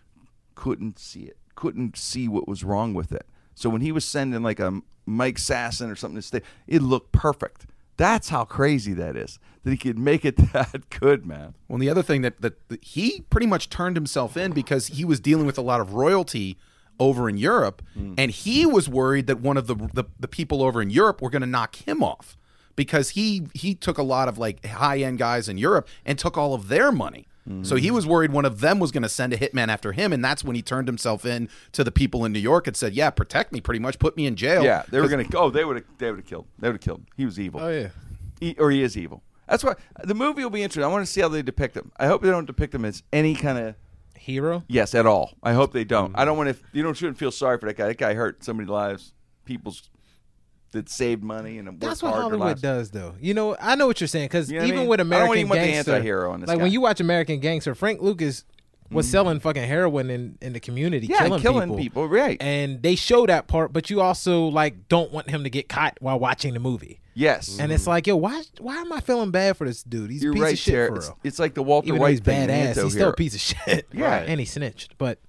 couldn't 0.55 0.99
see 0.99 1.21
it, 1.21 1.37
couldn't 1.55 1.97
see 1.97 2.27
what 2.27 2.47
was 2.47 2.63
wrong 2.63 2.93
with 2.93 3.11
it. 3.11 3.25
So 3.55 3.69
when 3.69 3.81
he 3.81 3.91
was 3.91 4.05
sending 4.05 4.43
like 4.43 4.59
a 4.59 4.81
Mike 5.05 5.37
Sasson 5.37 5.91
or 5.91 5.95
something 5.95 6.17
to 6.17 6.21
stay, 6.21 6.41
it 6.67 6.81
looked 6.81 7.11
perfect. 7.11 7.65
That's 7.97 8.29
how 8.29 8.45
crazy 8.45 8.93
that 8.93 9.17
is 9.17 9.39
that 9.63 9.71
he 9.71 9.77
could 9.77 9.99
make 9.99 10.23
it 10.23 10.37
that 10.53 10.89
good, 10.89 11.25
man. 11.25 11.55
Well, 11.67 11.79
the 11.79 11.89
other 11.89 12.03
thing 12.03 12.21
that, 12.21 12.41
that 12.41 12.67
that 12.69 12.83
he 12.83 13.21
pretty 13.29 13.47
much 13.47 13.69
turned 13.69 13.95
himself 13.97 14.37
in 14.37 14.51
because 14.51 14.87
he 14.87 15.03
was 15.03 15.19
dealing 15.19 15.45
with 15.45 15.57
a 15.57 15.61
lot 15.61 15.81
of 15.81 15.93
royalty 15.93 16.57
over 16.99 17.29
in 17.29 17.37
Europe, 17.37 17.81
mm. 17.97 18.13
and 18.17 18.31
he 18.31 18.65
was 18.65 18.89
worried 18.89 19.27
that 19.27 19.39
one 19.39 19.57
of 19.57 19.67
the 19.67 19.75
the, 19.93 20.05
the 20.19 20.27
people 20.27 20.63
over 20.63 20.81
in 20.81 20.89
Europe 20.89 21.21
were 21.21 21.29
going 21.29 21.41
to 21.41 21.47
knock 21.47 21.75
him 21.75 22.03
off 22.03 22.37
because 22.79 23.09
he 23.09 23.45
he 23.53 23.75
took 23.75 23.97
a 23.97 24.03
lot 24.03 24.29
of 24.29 24.37
like 24.37 24.65
high 24.65 24.99
end 24.99 25.17
guys 25.17 25.49
in 25.49 25.57
Europe 25.57 25.85
and 26.05 26.17
took 26.17 26.37
all 26.37 26.53
of 26.53 26.69
their 26.69 26.93
money. 26.93 27.27
So 27.63 27.77
he 27.77 27.87
mm-hmm. 27.87 27.95
was 27.95 28.05
worried 28.05 28.31
one 28.31 28.45
of 28.45 28.59
them 28.59 28.77
was 28.77 28.91
going 28.91 29.01
to 29.01 29.09
send 29.09 29.33
a 29.33 29.37
hitman 29.37 29.69
after 29.69 29.91
him, 29.91 30.13
and 30.13 30.23
that's 30.23 30.43
when 30.43 30.55
he 30.55 30.61
turned 30.61 30.87
himself 30.87 31.25
in 31.25 31.49
to 31.71 31.83
the 31.83 31.91
people 31.91 32.23
in 32.23 32.31
New 32.31 32.39
York 32.39 32.67
and 32.67 32.77
said, 32.77 32.93
"Yeah, 32.93 33.09
protect 33.09 33.51
me, 33.51 33.59
pretty 33.59 33.79
much, 33.79 33.97
put 33.97 34.15
me 34.15 34.27
in 34.27 34.35
jail." 34.35 34.63
Yeah, 34.63 34.83
they 34.91 35.01
were 35.01 35.07
gonna. 35.07 35.25
Oh, 35.33 35.49
they 35.49 35.65
would 35.65 35.77
have. 35.77 35.85
They 35.97 36.11
would 36.11 36.19
have 36.19 36.27
killed. 36.27 36.45
They 36.59 36.67
would 36.67 36.75
have 36.75 36.81
killed. 36.81 36.99
him. 36.99 37.07
He 37.17 37.25
was 37.25 37.39
evil. 37.39 37.59
Oh 37.59 37.69
yeah. 37.69 37.89
he, 38.39 38.55
or 38.59 38.69
he 38.69 38.83
is 38.83 38.95
evil. 38.95 39.23
That's 39.47 39.63
why 39.63 39.73
the 40.03 40.13
movie 40.13 40.43
will 40.43 40.51
be 40.51 40.61
interesting. 40.61 40.83
I 40.83 40.93
want 40.93 41.05
to 41.07 41.11
see 41.11 41.21
how 41.21 41.27
they 41.27 41.41
depict 41.41 41.75
him. 41.75 41.91
I 41.97 42.05
hope 42.05 42.21
they 42.21 42.29
don't 42.29 42.45
depict 42.45 42.75
him 42.75 42.85
as 42.85 43.01
any 43.11 43.33
kind 43.33 43.57
of 43.57 43.75
Hero. 44.15 44.63
yes 44.67 44.93
at 44.93 45.07
all. 45.07 45.33
I 45.41 45.53
hope 45.53 45.73
they 45.73 45.85
don't. 45.85 46.13
Mm. 46.13 46.19
I 46.19 46.25
don't 46.25 46.37
want 46.37 46.55
to. 46.55 46.63
You 46.71 46.83
don't 46.83 46.95
shouldn't 46.95 47.17
feel 47.17 47.31
sorry 47.31 47.57
for 47.57 47.65
that 47.65 47.77
guy. 47.77 47.87
That 47.87 47.97
guy 47.97 48.13
hurt 48.13 48.43
so 48.43 48.53
many 48.53 48.69
lives, 48.69 49.13
people's 49.45 49.89
that 50.71 50.89
saved 50.89 51.23
money 51.23 51.57
and 51.57 51.67
worked 51.67 51.79
That's 51.79 52.03
what 52.03 52.13
hard 52.13 52.23
Hollywood 52.23 52.61
does, 52.61 52.91
though. 52.91 53.15
You 53.19 53.33
know, 53.33 53.55
I 53.59 53.75
know 53.75 53.87
what 53.87 53.99
you're 54.01 54.07
saying 54.07 54.25
because 54.25 54.51
You 54.51 54.57
know 54.57 54.61
what 54.61 54.65
I 54.65 54.67
even 54.67 54.79
mean? 54.81 54.89
with 54.89 54.99
I 54.99 55.03
don't 55.03 55.07
American 55.07 55.37
even 55.37 55.49
want 55.49 55.61
the 55.61 55.67
Gangster, 55.67 55.91
anti-hero 55.93 56.31
on 56.31 56.39
this 56.41 56.47
like 56.47 56.57
guy. 56.57 56.63
when 56.63 56.71
you 56.71 56.81
watch 56.81 56.99
American 56.99 57.39
Gangster, 57.39 57.75
Frank 57.75 58.01
Lucas 58.01 58.45
was 58.91 59.07
mm. 59.07 59.11
selling 59.11 59.39
fucking 59.39 59.63
heroin 59.63 60.09
in, 60.09 60.37
in 60.41 60.53
the 60.53 60.59
community, 60.59 61.07
Yeah, 61.07 61.25
killing, 61.25 61.41
killing 61.41 61.77
people, 61.77 62.07
right. 62.07 62.41
And 62.41 62.81
they 62.81 62.95
show 62.95 63.25
that 63.25 63.47
part, 63.47 63.71
but 63.71 63.89
you 63.89 64.01
also 64.01 64.45
like 64.45 64.87
don't 64.87 65.11
want 65.11 65.29
him 65.29 65.43
to 65.43 65.49
get 65.49 65.69
caught 65.69 65.97
while 65.99 66.19
watching 66.19 66.53
the 66.53 66.59
movie. 66.59 66.99
Yes, 67.15 67.59
And 67.59 67.71
it's 67.71 67.83
mm. 67.83 67.87
like, 67.87 68.07
yo, 68.07 68.15
why 68.15 68.43
why 68.59 68.77
am 68.77 68.93
I 68.93 69.01
feeling 69.01 69.29
bad 69.31 69.57
for 69.57 69.67
this 69.67 69.83
dude? 69.83 70.09
He's 70.09 70.23
you're 70.23 70.31
a 70.31 70.35
piece 70.35 70.41
right, 70.41 70.53
of 70.53 70.59
shit 70.59 70.89
for 70.89 70.95
It's, 70.95 71.07
real. 71.07 71.17
it's 71.23 71.39
like 71.39 71.53
the 71.53 71.63
Walter 71.63 71.89
Even 71.89 71.99
White 71.99 72.11
he's 72.11 72.19
thing, 72.21 72.47
badass, 72.47 72.81
he's 72.81 72.93
still 72.93 73.09
a 73.09 73.13
piece 73.13 73.35
of 73.35 73.41
shit. 73.41 73.87
Yeah. 73.91 74.19
and 74.19 74.39
he 74.39 74.45
snitched. 74.45 74.97
But 74.97 75.19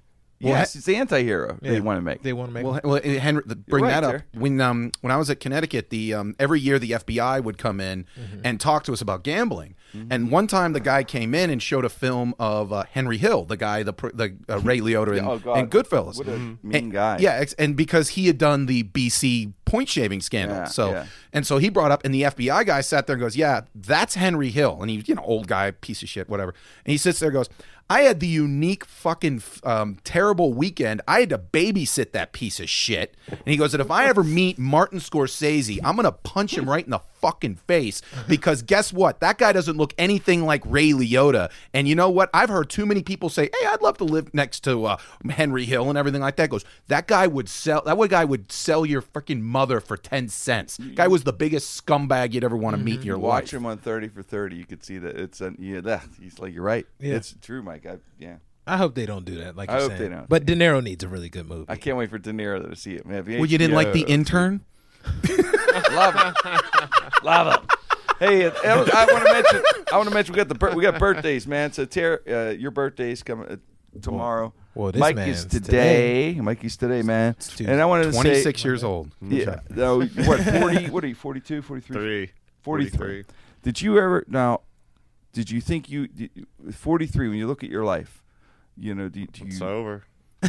Yes, 0.40 0.74
it's 0.74 0.86
the 0.86 0.96
anti-hero 0.96 1.58
they 1.60 1.80
want 1.80 1.98
to 1.98 2.02
make. 2.02 2.22
They 2.22 2.32
want 2.32 2.48
to 2.48 2.54
make. 2.54 2.64
Well, 2.64 2.80
well, 2.82 3.02
Henry, 3.02 3.42
the, 3.44 3.56
bring 3.56 3.84
right, 3.84 3.90
that 3.90 4.04
up. 4.04 4.10
sir. 4.12 4.24
When 4.32 4.60
um 4.60 4.90
when 5.02 5.10
I 5.12 5.16
was 5.16 5.28
at 5.28 5.38
Connecticut, 5.40 5.90
the 5.90 6.14
um 6.14 6.34
every 6.38 6.60
year 6.60 6.78
the 6.78 6.92
FBI 6.92 7.42
would 7.44 7.58
come 7.58 7.80
in 7.80 8.06
Mm-hmm. 8.18 8.40
and 8.44 8.58
talk 8.60 8.84
to 8.84 8.92
us 8.92 9.00
about 9.00 9.22
gambling. 9.24 9.74
And 10.08 10.30
one 10.30 10.46
time 10.46 10.72
the 10.72 10.78
guy 10.78 11.02
came 11.02 11.34
in 11.34 11.50
and 11.50 11.60
showed 11.60 11.84
a 11.84 11.88
film 11.88 12.32
of 12.38 12.72
uh, 12.72 12.84
Henry 12.92 13.18
Hill, 13.18 13.44
the 13.44 13.56
guy, 13.56 13.82
the 13.82 13.92
the 14.14 14.36
uh, 14.48 14.60
Ray 14.60 14.78
Liotta 14.78 15.18
and, 15.18 15.26
Oh, 15.44 15.52
and 15.52 15.68
Goodfellas. 15.68 16.16
What 16.16 16.28
a 16.28 16.38
mean 16.38 16.58
And- 16.72 16.92
guy. 16.92 17.18
Yeah, 17.18 17.44
and 17.58 17.76
because 17.76 18.10
he 18.10 18.28
had 18.28 18.38
done 18.38 18.66
the 18.66 18.84
BC 18.84 19.52
point 19.64 19.88
shaving 19.88 20.20
scandal. 20.20 20.58
Yeah, 20.58 20.64
so 20.66 20.90
yeah. 20.90 21.06
and 21.32 21.44
so 21.44 21.58
he 21.58 21.70
brought 21.70 21.90
up, 21.90 22.04
and 22.04 22.14
the 22.14 22.22
FBI 22.22 22.64
guy 22.66 22.80
sat 22.82 23.08
there 23.08 23.14
and 23.14 23.20
goes, 23.20 23.36
"Yeah, 23.36 23.62
that's 23.74 24.14
Henry 24.14 24.50
Hill," 24.50 24.78
and 24.80 24.88
he's 24.90 25.08
you 25.08 25.16
know 25.16 25.22
old 25.24 25.48
guy, 25.48 25.72
piece 25.72 26.04
of 26.04 26.08
shit, 26.08 26.28
whatever. 26.28 26.54
And 26.84 26.92
he 26.92 26.96
sits 26.96 27.18
there 27.18 27.30
and 27.30 27.34
goes, 27.34 27.48
"I 27.90 28.02
had 28.02 28.20
the 28.20 28.26
unique 28.26 28.84
fucking 28.86 29.42
um, 29.64 29.98
terrible 30.04 30.54
weekend. 30.54 31.02
I 31.06 31.20
had 31.20 31.30
to 31.30 31.38
babysit 31.38 32.12
that 32.12 32.32
piece 32.32 32.60
of 32.60 32.70
shit." 32.70 33.16
And 33.28 33.42
he 33.44 33.56
goes, 33.56 33.74
"And 33.74 33.80
if 33.82 33.90
I 33.90 34.06
ever 34.06 34.24
meet 34.24 34.58
Martin 34.58 35.00
Scorsese, 35.00 35.78
I'm 35.84 35.96
gonna 35.96 36.12
punch 36.12 36.56
him 36.56 36.70
right 36.70 36.84
in 36.84 36.90
the 36.90 37.00
fucking 37.20 37.56
face 37.56 38.02
because 38.28 38.62
guess 38.62 38.92
what? 38.92 39.20
That 39.20 39.38
guy 39.38 39.52
doesn't 39.52 39.76
look 39.76 39.94
anything 39.98 40.44
like 40.44 40.62
Ray 40.64 40.90
Liotta. 40.90 41.50
And 41.72 41.88
you 41.88 41.94
know 41.94 42.10
what? 42.10 42.30
I've 42.34 42.48
heard 42.48 42.70
too 42.70 42.86
many 42.86 43.02
people 43.02 43.28
say, 43.28 43.50
"Hey, 43.60 43.66
I'd 43.66 43.82
love 43.82 43.98
to 43.98 44.04
live 44.04 44.32
next 44.34 44.60
to 44.64 44.84
uh, 44.86 44.96
Henry 45.28 45.64
Hill 45.64 45.88
and 45.88 45.98
everything 45.98 46.20
like 46.20 46.36
that." 46.36 46.50
Goes 46.50 46.64
that 46.88 47.06
guy 47.06 47.26
would 47.26 47.48
sell 47.48 47.82
that 47.84 47.96
guy 48.08 48.24
would 48.24 48.50
sell 48.50 48.84
your 48.84 49.02
freaking 49.02 49.40
mother 49.40 49.80
for 49.80 49.96
ten 49.96 50.28
cents. 50.28 50.78
Guy 50.78 51.08
was 51.08 51.24
the 51.24 51.32
biggest 51.32 51.84
scumbag 51.84 52.32
you'd 52.32 52.44
ever 52.44 52.56
want 52.56 52.76
to 52.76 52.82
meet 52.82 53.00
in 53.00 53.06
your 53.06 53.16
life. 53.16 53.44
Watch 53.44 53.52
him 53.52 53.66
on 53.66 53.78
Thirty 53.78 54.08
for 54.08 54.22
Thirty. 54.22 54.56
You 54.56 54.64
could 54.64 54.84
see 54.84 54.98
that 54.98 55.16
it's 55.16 55.40
a, 55.40 55.54
yeah. 55.58 55.80
That 55.80 56.04
he's 56.20 56.38
like 56.38 56.54
you're 56.54 56.62
right. 56.62 56.86
Yeah. 56.98 57.16
It's 57.16 57.34
true, 57.40 57.62
Mike. 57.62 57.86
I, 57.86 57.98
yeah. 58.18 58.36
I 58.66 58.76
hope 58.76 58.94
they 58.94 59.06
don't 59.06 59.24
do 59.24 59.36
that. 59.38 59.56
Like 59.56 59.68
I 59.68 59.74
you're 59.74 59.82
hope 59.82 59.90
saying. 59.92 60.10
they 60.10 60.16
don't. 60.16 60.28
But 60.28 60.46
De 60.46 60.54
Niro 60.54 60.82
needs 60.82 61.02
a 61.02 61.08
really 61.08 61.28
good 61.28 61.48
movie. 61.48 61.66
I 61.68 61.76
can't 61.76 61.96
wait 61.96 62.10
for 62.10 62.18
De 62.18 62.30
Niro 62.30 62.68
to 62.68 62.76
see 62.76 62.94
it, 62.94 63.06
man. 63.06 63.24
Well, 63.26 63.46
you 63.46 63.58
didn't 63.58 63.74
like 63.74 63.92
the 63.92 64.02
intern? 64.02 64.64
Love 65.92 66.14
it. 66.16 67.24
Love 67.24 67.54
it. 67.54 67.60
Hey, 68.18 68.44
uh, 68.46 68.52
I 68.64 69.06
want 69.10 69.26
to 69.26 69.32
mention. 69.32 69.62
I 69.92 69.96
want 69.96 70.08
to 70.08 70.14
mention 70.14 70.32
we 70.34 70.36
got 70.36 70.48
the 70.48 70.54
bir- 70.54 70.74
we 70.74 70.82
got 70.82 70.98
birthdays, 70.98 71.46
man. 71.46 71.72
So, 71.72 71.84
Tara, 71.86 72.18
uh, 72.28 72.50
your 72.50 72.70
birthday's 72.70 73.22
coming 73.22 73.48
uh, 73.48 73.56
tomorrow. 74.02 74.52
well, 74.74 74.92
this 74.92 75.00
Mike 75.00 75.16
man's 75.16 75.38
is 75.38 75.44
today. 75.46 76.38
Mikey's 76.40 76.76
today, 76.76 77.00
man. 77.02 77.34
Tuesday. 77.34 77.64
And 77.72 77.80
I 77.80 77.86
wanted 77.86 78.04
to 78.04 78.12
say, 78.12 78.22
26 78.22 78.64
years 78.64 78.84
old. 78.84 79.10
Yeah. 79.22 79.60
No, 79.70 80.00
what? 80.00 80.40
Forty? 80.42 80.90
What 80.90 81.02
are 81.04 81.08
you? 81.08 81.14
42, 81.14 81.62
43? 81.62 81.96
Three. 81.96 82.30
43. 82.62 83.24
Did 83.62 83.80
you 83.80 83.98
ever 83.98 84.24
now? 84.28 84.60
Did 85.32 85.50
you 85.50 85.60
think 85.62 85.88
you 85.88 86.06
did, 86.08 86.30
you- 86.34 86.46
43 86.72 87.28
when 87.28 87.38
you 87.38 87.46
look 87.46 87.64
at 87.64 87.70
your 87.70 87.84
life? 87.84 88.22
You 88.76 88.94
know, 88.94 89.08
do, 89.08 89.26
do 89.26 89.40
you? 89.44 89.46
It's 89.48 89.62
over. 89.62 90.04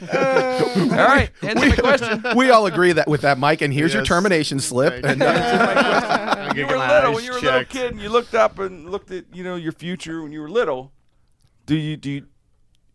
all 0.00 0.88
right, 1.06 1.30
answer 1.42 1.68
my 1.68 1.76
question. 1.76 2.24
we 2.36 2.50
all 2.50 2.66
agree 2.66 2.92
that 2.92 3.08
with 3.08 3.22
that, 3.22 3.38
Mike. 3.38 3.62
And 3.62 3.72
here's 3.72 3.92
your 3.92 4.02
Yes. 4.02 4.08
termination 4.08 4.60
slip. 4.60 5.04
And 5.04 5.20
you. 5.20 5.26
uh, 5.26 6.34
I'm 6.38 6.48
You 6.48 6.54
getting 6.64 6.68
were 6.70 6.76
my 6.78 6.94
little 6.94 7.10
eyes 7.10 7.14
when 7.16 7.24
you 7.24 7.32
were 7.32 7.38
a 7.38 7.40
little 7.40 7.60
checked. 7.60 7.70
kid, 7.72 7.92
and 7.92 8.00
you 8.00 8.08
looked 8.08 8.34
up 8.34 8.58
and 8.58 8.90
looked 8.90 9.10
at 9.10 9.24
you 9.34 9.44
know 9.44 9.56
your 9.56 9.72
future 9.72 10.22
when 10.22 10.32
you 10.32 10.40
were 10.40 10.50
little. 10.50 10.92
Do 11.66 11.76
you 11.76 11.96
do? 11.96 12.10
You, 12.10 12.26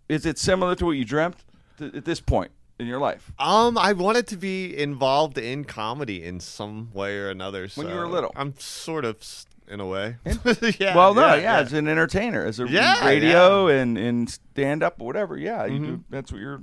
is 0.10 0.26
it 0.26 0.38
similar 0.38 0.76
to 0.76 0.86
what 0.86 0.92
you 0.92 1.06
dreamt 1.06 1.36
th- 1.78 1.94
at 1.94 2.06
this 2.06 2.20
point 2.22 2.52
in 2.80 2.88
your 2.88 3.00
life? 3.00 3.32
Um, 3.40 3.78
I 3.78 3.94
wanted 3.94 4.28
to 4.28 4.38
be 4.38 4.78
involved 4.78 5.38
in 5.38 5.64
comedy 5.66 6.24
in 6.24 6.40
some 6.40 6.90
way 6.94 7.18
or 7.18 7.30
another. 7.30 7.68
When 7.76 7.88
you 7.88 7.94
so 7.94 8.00
were 8.00 8.08
little? 8.08 8.32
I'm 8.36 8.54
sort 8.58 9.04
of 9.06 9.18
s- 9.18 9.46
in 9.70 9.80
a 9.82 9.86
way. 9.86 10.16
yeah. 10.80 10.96
well, 10.96 11.14
no, 11.14 11.28
yeah, 11.28 11.36
yeah, 11.36 11.58
as 11.60 11.74
an 11.74 11.88
entertainer, 11.90 12.46
as 12.46 12.60
a 12.62 12.68
Yeah, 12.70 13.06
radio 13.06 13.68
and 13.68 13.98
and 13.98 14.30
stand 14.30 14.82
up, 14.84 15.02
or 15.02 15.06
whatever. 15.08 15.38
Yeah, 15.38 15.66
you 15.66 15.80
do. 15.80 16.04
That's 16.10 16.32
what 16.32 16.40
you're. 16.40 16.62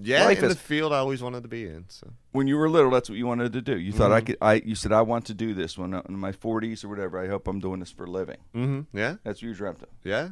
Yeah. 0.00 0.24
life 0.24 0.38
in 0.38 0.44
is- 0.46 0.54
the 0.54 0.60
field 0.60 0.92
I 0.92 0.98
always 0.98 1.22
wanted 1.22 1.42
to 1.42 1.48
be 1.48 1.66
in. 1.66 1.84
So 1.88 2.10
When 2.32 2.46
you 2.46 2.56
were 2.56 2.68
little, 2.68 2.90
that's 2.90 3.08
what 3.08 3.18
you 3.18 3.26
wanted 3.26 3.52
to 3.54 3.62
do. 3.62 3.78
You 3.78 3.92
thought 3.92 4.10
Mm-hmm. 4.10 4.12
I 4.14 4.20
could. 4.20 4.36
I 4.40 4.68
you 4.68 4.74
said 4.74 4.92
I 4.92 5.02
want 5.02 5.24
to 5.26 5.34
do 5.34 5.54
this 5.54 5.76
when 5.78 5.94
I'm 5.94 6.02
in 6.08 6.18
my 6.18 6.32
40s 6.32 6.84
or 6.84 6.88
whatever. 6.88 7.18
I 7.18 7.28
hope 7.28 7.48
I'm 7.48 7.60
doing 7.60 7.80
this 7.80 7.90
for 7.90 8.04
a 8.04 8.10
living. 8.10 8.38
hmm 8.52 8.80
yeah, 8.92 9.16
That's 9.24 9.40
what 9.42 9.48
you 9.48 9.54
dreamt 9.54 9.82
of. 9.82 9.88
yeah, 10.04 10.30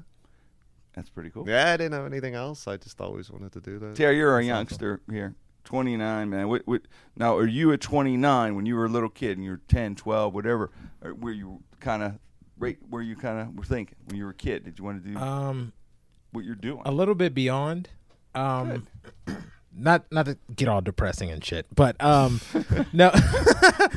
That's 0.95 1.11
pretty 1.11 1.31
cool. 1.31 1.49
yeah. 1.49 1.73
I 1.73 1.77
didn't 1.77 1.93
have 1.95 2.07
anything 2.07 2.35
else. 2.35 2.67
I 2.69 2.77
just 2.77 3.01
always 3.01 3.31
wanted 3.31 3.53
to 3.53 3.61
do 3.61 3.79
that. 3.81 3.97
Terry, 3.97 4.17
you're 4.17 4.39
a 4.39 4.45
youngster 4.45 5.01
here. 5.11 5.35
29, 5.65 6.31
man. 6.31 6.49
What, 6.49 6.63
what, 6.67 6.83
now, 7.15 7.37
are 7.37 7.47
you 7.47 7.73
at 7.73 7.81
29 7.83 8.55
when 8.57 8.65
you 8.65 8.75
were 8.75 8.87
a 8.87 8.89
little 8.89 9.11
kid 9.11 9.37
and 9.37 9.45
you're 9.45 9.61
10, 9.69 9.97
12, 9.97 10.33
whatever, 10.33 10.71
or 11.03 11.13
were 11.15 11.31
you 11.33 11.63
kind 11.79 12.03
of 12.03 12.19
right 12.59 12.79
where 12.89 13.03
you 13.03 13.15
kind 13.15 13.39
of 13.39 13.55
were 13.55 13.65
thinking 13.65 13.97
when 14.07 14.17
you 14.17 14.25
were 14.25 14.31
a 14.31 14.35
kid? 14.35 14.65
Did 14.65 14.79
you 14.79 14.85
want 14.85 15.05
to 15.05 15.11
do 15.11 15.19
um, 15.19 15.73
what 16.33 16.45
you're 16.47 16.55
doing? 16.55 16.81
a 16.87 16.91
little 16.91 17.15
bit 17.15 17.35
beyond. 17.35 17.91
Um, 18.39 18.87
not 19.81 20.05
not 20.11 20.27
to 20.27 20.37
get 20.57 20.69
all 20.69 20.81
depressing 20.81 21.31
and 21.31 21.45
shit, 21.45 21.67
but 21.75 22.03
um, 22.03 22.41
no, 22.93 23.11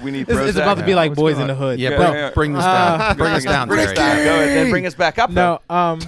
we 0.03 0.11
need 0.11 0.21
it's, 0.29 0.39
it's 0.39 0.57
about 0.57 0.77
to 0.77 0.83
be 0.85 0.91
now. 0.91 0.97
like 0.97 1.13
Boyz 1.13 1.39
n 1.39 1.47
the 1.47 1.55
Hood. 1.55 1.79
yeah, 1.79 1.89
Yeah, 1.91 1.97
bring, 1.97 2.13
yeah. 2.13 2.29
bring 2.31 2.53
this 2.53 2.63
Uh, 2.63 2.97
down. 2.97 3.17
Bring 3.17 3.31
us 3.33 3.43
down, 3.43 3.67
Bring 3.67 3.87
us 3.87 3.93
down. 3.93 4.15
Go 4.17 4.31
ahead. 4.33 4.49
Then 4.49 4.69
bring 4.69 4.85
us 4.85 4.93
back 4.95 5.17
up. 5.19 5.29
No, 5.31 5.59
though. 5.67 5.75
um, 5.75 5.99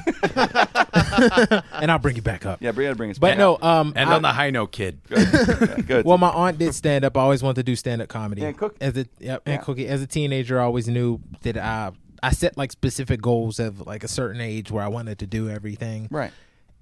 and 1.73 1.91
I'll 1.91 1.99
bring 1.99 2.15
you 2.15 2.21
back 2.21 2.45
up. 2.45 2.61
Yeah, 2.61 2.71
bring, 2.71 2.93
bring 2.95 3.11
us 3.11 3.17
But 3.19 3.29
back 3.31 3.37
no, 3.37 3.55
up. 3.55 3.63
um, 3.63 3.93
And 3.95 4.09
I- 4.09 4.15
on 4.15 4.21
the 4.21 4.31
high 4.31 4.49
note, 4.49 4.71
kid. 4.71 4.99
Good. 5.09 5.27
Yeah, 5.33 5.75
good. 5.85 6.05
Well, 6.05 6.17
my 6.17 6.29
aunt 6.29 6.57
did 6.57 6.73
stand 6.75 7.05
up. 7.05 7.17
I 7.17 7.21
always 7.21 7.41
wanted 7.43 7.55
to 7.57 7.63
do 7.63 7.75
stand 7.75 8.01
up 8.01 8.09
comedy. 8.09 8.43
And 8.43 8.57
Cookie. 8.57 8.77
As 8.81 8.97
a 8.97 9.05
yep, 9.19 9.41
and 9.45 9.53
Yeah. 9.55 9.57
cookie. 9.61 9.87
As 9.87 10.01
a 10.01 10.07
teenager, 10.07 10.59
I 10.59 10.63
always 10.63 10.87
knew 10.87 11.19
that 11.41 11.57
I 11.57 11.91
I 12.21 12.31
set 12.31 12.57
like 12.57 12.71
specific 12.71 13.21
goals 13.21 13.59
of 13.59 13.85
like 13.85 14.03
a 14.03 14.07
certain 14.07 14.39
age 14.39 14.71
where 14.71 14.83
I 14.83 14.87
wanted 14.87 15.19
to 15.19 15.27
do 15.27 15.49
everything. 15.49 16.07
right. 16.11 16.31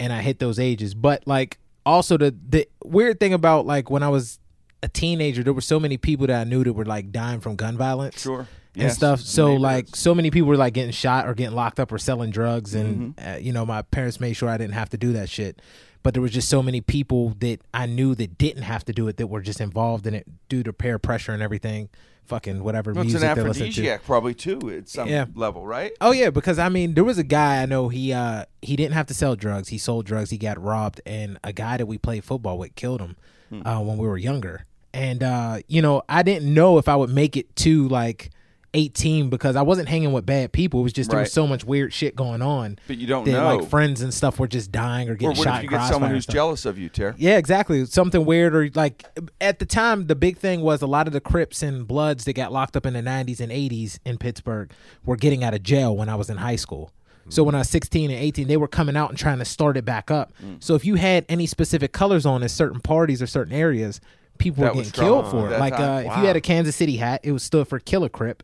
And 0.01 0.11
I 0.11 0.21
hit 0.21 0.39
those 0.39 0.57
ages. 0.59 0.93
But 0.93 1.23
like 1.27 1.57
also 1.85 2.17
the 2.17 2.35
the 2.49 2.67
weird 2.83 3.19
thing 3.19 3.33
about 3.33 3.65
like 3.65 3.89
when 3.89 4.03
I 4.03 4.09
was 4.09 4.39
a 4.83 4.87
teenager, 4.87 5.43
there 5.43 5.53
were 5.53 5.61
so 5.61 5.79
many 5.79 5.97
people 5.97 6.25
that 6.27 6.41
I 6.41 6.43
knew 6.43 6.63
that 6.63 6.73
were 6.73 6.85
like 6.85 7.11
dying 7.11 7.39
from 7.39 7.55
gun 7.55 7.77
violence. 7.77 8.21
Sure. 8.21 8.47
And 8.73 8.83
Yes. 8.83 8.95
stuff. 8.95 9.19
So 9.19 9.53
like 9.55 9.87
so 9.95 10.15
many 10.15 10.31
people 10.31 10.47
were 10.47 10.57
like 10.57 10.73
getting 10.73 10.91
shot 10.91 11.27
or 11.27 11.33
getting 11.33 11.55
locked 11.55 11.79
up 11.79 11.91
or 11.91 11.97
selling 11.97 12.31
drugs, 12.31 12.73
and 12.73 13.13
Mm-hmm. 13.15 13.29
uh, 13.29 13.37
you 13.37 13.51
know 13.53 13.65
my 13.65 13.81
parents 13.83 14.19
made 14.19 14.33
sure 14.33 14.49
I 14.49 14.57
didn't 14.57 14.73
have 14.75 14.89
to 14.89 14.97
do 14.97 15.11
that 15.13 15.29
shit. 15.29 15.61
But 16.03 16.13
there 16.15 16.21
was 16.23 16.31
just 16.31 16.49
so 16.49 16.63
many 16.63 16.81
people 16.81 17.35
that 17.39 17.59
I 17.73 17.85
knew 17.85 18.15
that 18.15 18.37
didn't 18.39 18.63
have 18.63 18.83
to 18.85 18.93
do 18.93 19.07
it 19.07 19.17
that 19.17 19.27
were 19.27 19.41
just 19.41 19.61
involved 19.61 20.07
in 20.07 20.15
it 20.15 20.25
due 20.49 20.63
to 20.63 20.73
peer 20.73 20.97
pressure 20.97 21.31
and 21.33 21.43
everything. 21.43 21.89
Fucking 22.25 22.63
whatever 22.63 22.93
Well, 22.93 23.03
it's 23.03 23.11
music 23.11 23.29
an 23.29 23.35
they 23.35 23.43
listen 23.43 23.63
to. 23.63 23.67
aphrodisiac, 23.69 24.03
probably 24.05 24.33
too, 24.33 24.69
at 24.69 24.87
some 24.87 25.09
Yeah. 25.09 25.25
level, 25.35 25.65
right? 25.65 25.91
Oh 25.99 26.11
yeah, 26.11 26.29
because 26.29 26.57
I 26.59 26.69
mean, 26.69 26.93
there 26.93 27.03
was 27.03 27.17
a 27.17 27.23
guy 27.23 27.61
I 27.61 27.65
know. 27.65 27.89
He 27.89 28.13
uh 28.13 28.45
he 28.61 28.75
didn't 28.77 28.93
have 28.93 29.07
to 29.07 29.13
sell 29.13 29.35
drugs. 29.35 29.67
He 29.69 29.77
sold 29.77 30.05
drugs. 30.05 30.29
He 30.29 30.37
got 30.37 30.61
robbed, 30.61 31.01
and 31.05 31.37
a 31.43 31.51
guy 31.51 31.77
that 31.77 31.87
we 31.87 31.97
played 31.97 32.23
football 32.23 32.57
with 32.57 32.75
killed 32.75 33.01
him 33.01 33.15
Hmm. 33.49 33.67
uh, 33.67 33.81
when 33.81 33.97
we 33.97 34.07
were 34.07 34.17
younger. 34.17 34.65
And 34.93 35.21
uh, 35.23 35.59
you 35.67 35.81
know, 35.81 36.03
I 36.07 36.23
didn't 36.23 36.53
know 36.53 36.77
if 36.77 36.87
I 36.87 36.95
would 36.95 37.09
make 37.09 37.35
it 37.35 37.53
to 37.57 37.87
like 37.89 38.29
eighteen 38.73 39.29
because 39.29 39.55
I 39.55 39.61
wasn't 39.63 39.89
hanging 39.89 40.13
with 40.13 40.25
bad 40.25 40.51
people. 40.51 40.79
It 40.79 40.83
was 40.83 40.93
just 40.93 41.09
there 41.09 41.17
Right. 41.17 41.23
was 41.23 41.33
so 41.33 41.45
much 41.45 41.63
weird 41.65 41.93
shit 41.93 42.15
going 42.15 42.41
on. 42.41 42.77
But 42.87 42.97
you 42.97 43.07
don't 43.07 43.25
that, 43.25 43.31
know. 43.31 43.57
Like 43.57 43.69
friends 43.69 44.01
and 44.01 44.13
stuff 44.13 44.39
were 44.39 44.47
just 44.47 44.71
dying 44.71 45.09
or 45.09 45.13
or 45.13 45.15
getting 45.15 45.37
what 45.37 45.43
shot. 45.43 45.57
if 45.57 45.63
you 45.63 45.69
get 45.69 45.75
crossfire 45.75 45.93
someone 45.93 46.09
and 46.11 46.17
who's 46.17 46.23
stuff. 46.23 46.33
jealous 46.33 46.65
of 46.65 46.77
you, 46.77 46.87
Ter? 46.89 47.13
Yeah, 47.17 47.37
exactly. 47.37 47.85
Something 47.85 48.23
weird 48.25 48.55
or 48.55 48.69
like 48.73 49.05
at 49.41 49.59
the 49.59 49.65
time 49.65 50.07
the 50.07 50.15
big 50.15 50.37
thing 50.37 50.61
was 50.61 50.81
a 50.81 50.87
lot 50.87 51.07
of 51.07 51.13
the 51.13 51.21
Crips 51.21 51.61
and 51.61 51.87
Bloods 51.87 52.25
that 52.25 52.33
got 52.33 52.53
locked 52.53 52.77
up 52.77 52.85
in 52.85 52.93
the 52.93 53.01
90s 53.01 53.39
and 53.41 53.51
80s 53.51 53.99
in 54.05 54.17
Pittsburgh 54.17 54.71
were 55.05 55.17
getting 55.17 55.43
out 55.43 55.53
of 55.53 55.63
jail 55.63 55.95
when 55.95 56.07
I 56.09 56.15
was 56.15 56.29
in 56.29 56.37
high 56.37 56.55
school. 56.55 56.91
So 57.29 57.43
when 57.43 57.53
I 57.55 57.59
was 57.59 57.69
16 57.69 58.09
and 58.09 58.19
18, 58.19 58.47
they 58.47 58.57
were 58.57 58.67
coming 58.67 58.97
out 58.97 59.09
and 59.09 59.17
trying 59.17 59.37
to 59.39 59.45
start 59.45 59.77
it 59.77 59.85
back 59.85 60.09
up. 60.09 60.33
Mm. 60.43 60.61
So 60.61 60.73
if 60.75 60.83
you 60.83 60.95
had 60.95 61.23
any 61.29 61.45
specific 61.45 61.91
colors 61.93 62.25
on 62.25 62.41
in 62.41 62.49
certain 62.49 62.81
parties 62.81 63.21
or 63.21 63.27
certain 63.27 63.53
areas, 63.53 64.01
people 64.39 64.63
That 64.63 64.73
were 64.73 64.79
was 64.79 64.91
getting 64.91 65.05
killed 65.07 65.27
for 65.29 65.41
at 65.41 65.45
it. 65.45 65.49
that 65.51 65.59
Like 65.59 65.73
uh, 65.79 65.99
if 66.11 66.17
you 66.17 66.25
had 66.25 66.35
a 66.35 66.41
Kansas 66.41 66.75
City 66.75 66.97
hat, 66.97 67.21
it 67.23 67.31
was 67.31 67.43
stood 67.43 67.67
for 67.67 67.79
Killer 67.79 68.09
Crip. 68.09 68.41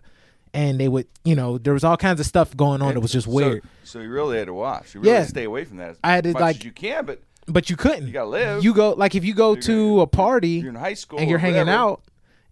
And 0.57 0.79
they 0.79 0.87
would, 0.87 1.05
you 1.23 1.35
know, 1.35 1.57
there 1.59 1.73
was 1.73 1.83
all 1.83 1.97
kinds 1.97 2.19
of 2.19 2.25
stuff 2.25 2.55
going 2.57 2.81
on 2.81 2.95
that 2.95 2.99
was 2.99 3.11
just 3.11 3.27
weird. 3.27 3.63
So, 3.83 3.99
you 3.99 4.09
really 4.09 4.37
had 4.39 4.47
to 4.47 4.53
watch. 4.53 4.95
You 4.95 5.01
really 5.01 5.11
Yeah. 5.11 5.17
had 5.19 5.23
to 5.25 5.29
stay 5.29 5.43
away 5.43 5.65
from 5.65 5.77
that 5.77 5.91
as 5.91 5.97
I 6.03 6.11
had 6.13 6.23
to, 6.23 6.31
much 6.33 6.41
like- 6.41 6.55
as 6.57 6.65
you 6.65 6.71
can, 6.71 7.05
but 7.05 7.21
but 7.49 7.69
you 7.69 7.75
couldn't. 7.77 8.07
You 8.07 8.13
gotta 8.13 8.29
live. 8.29 8.63
You 8.63 8.73
go 8.73 8.91
like 8.93 9.15
if 9.15 9.23
you 9.23 9.33
go 9.33 9.53
You're 9.53 9.61
to 9.61 9.89
gonna- 9.91 10.01
a 10.01 10.07
party 10.07 10.49
you're 10.49 10.69
in 10.69 10.75
high 10.75 10.95
school 10.95 11.19
and 11.19 11.29
you're 11.29 11.39
hanging 11.39 11.59
whatever. 11.59 11.77
out 11.77 12.01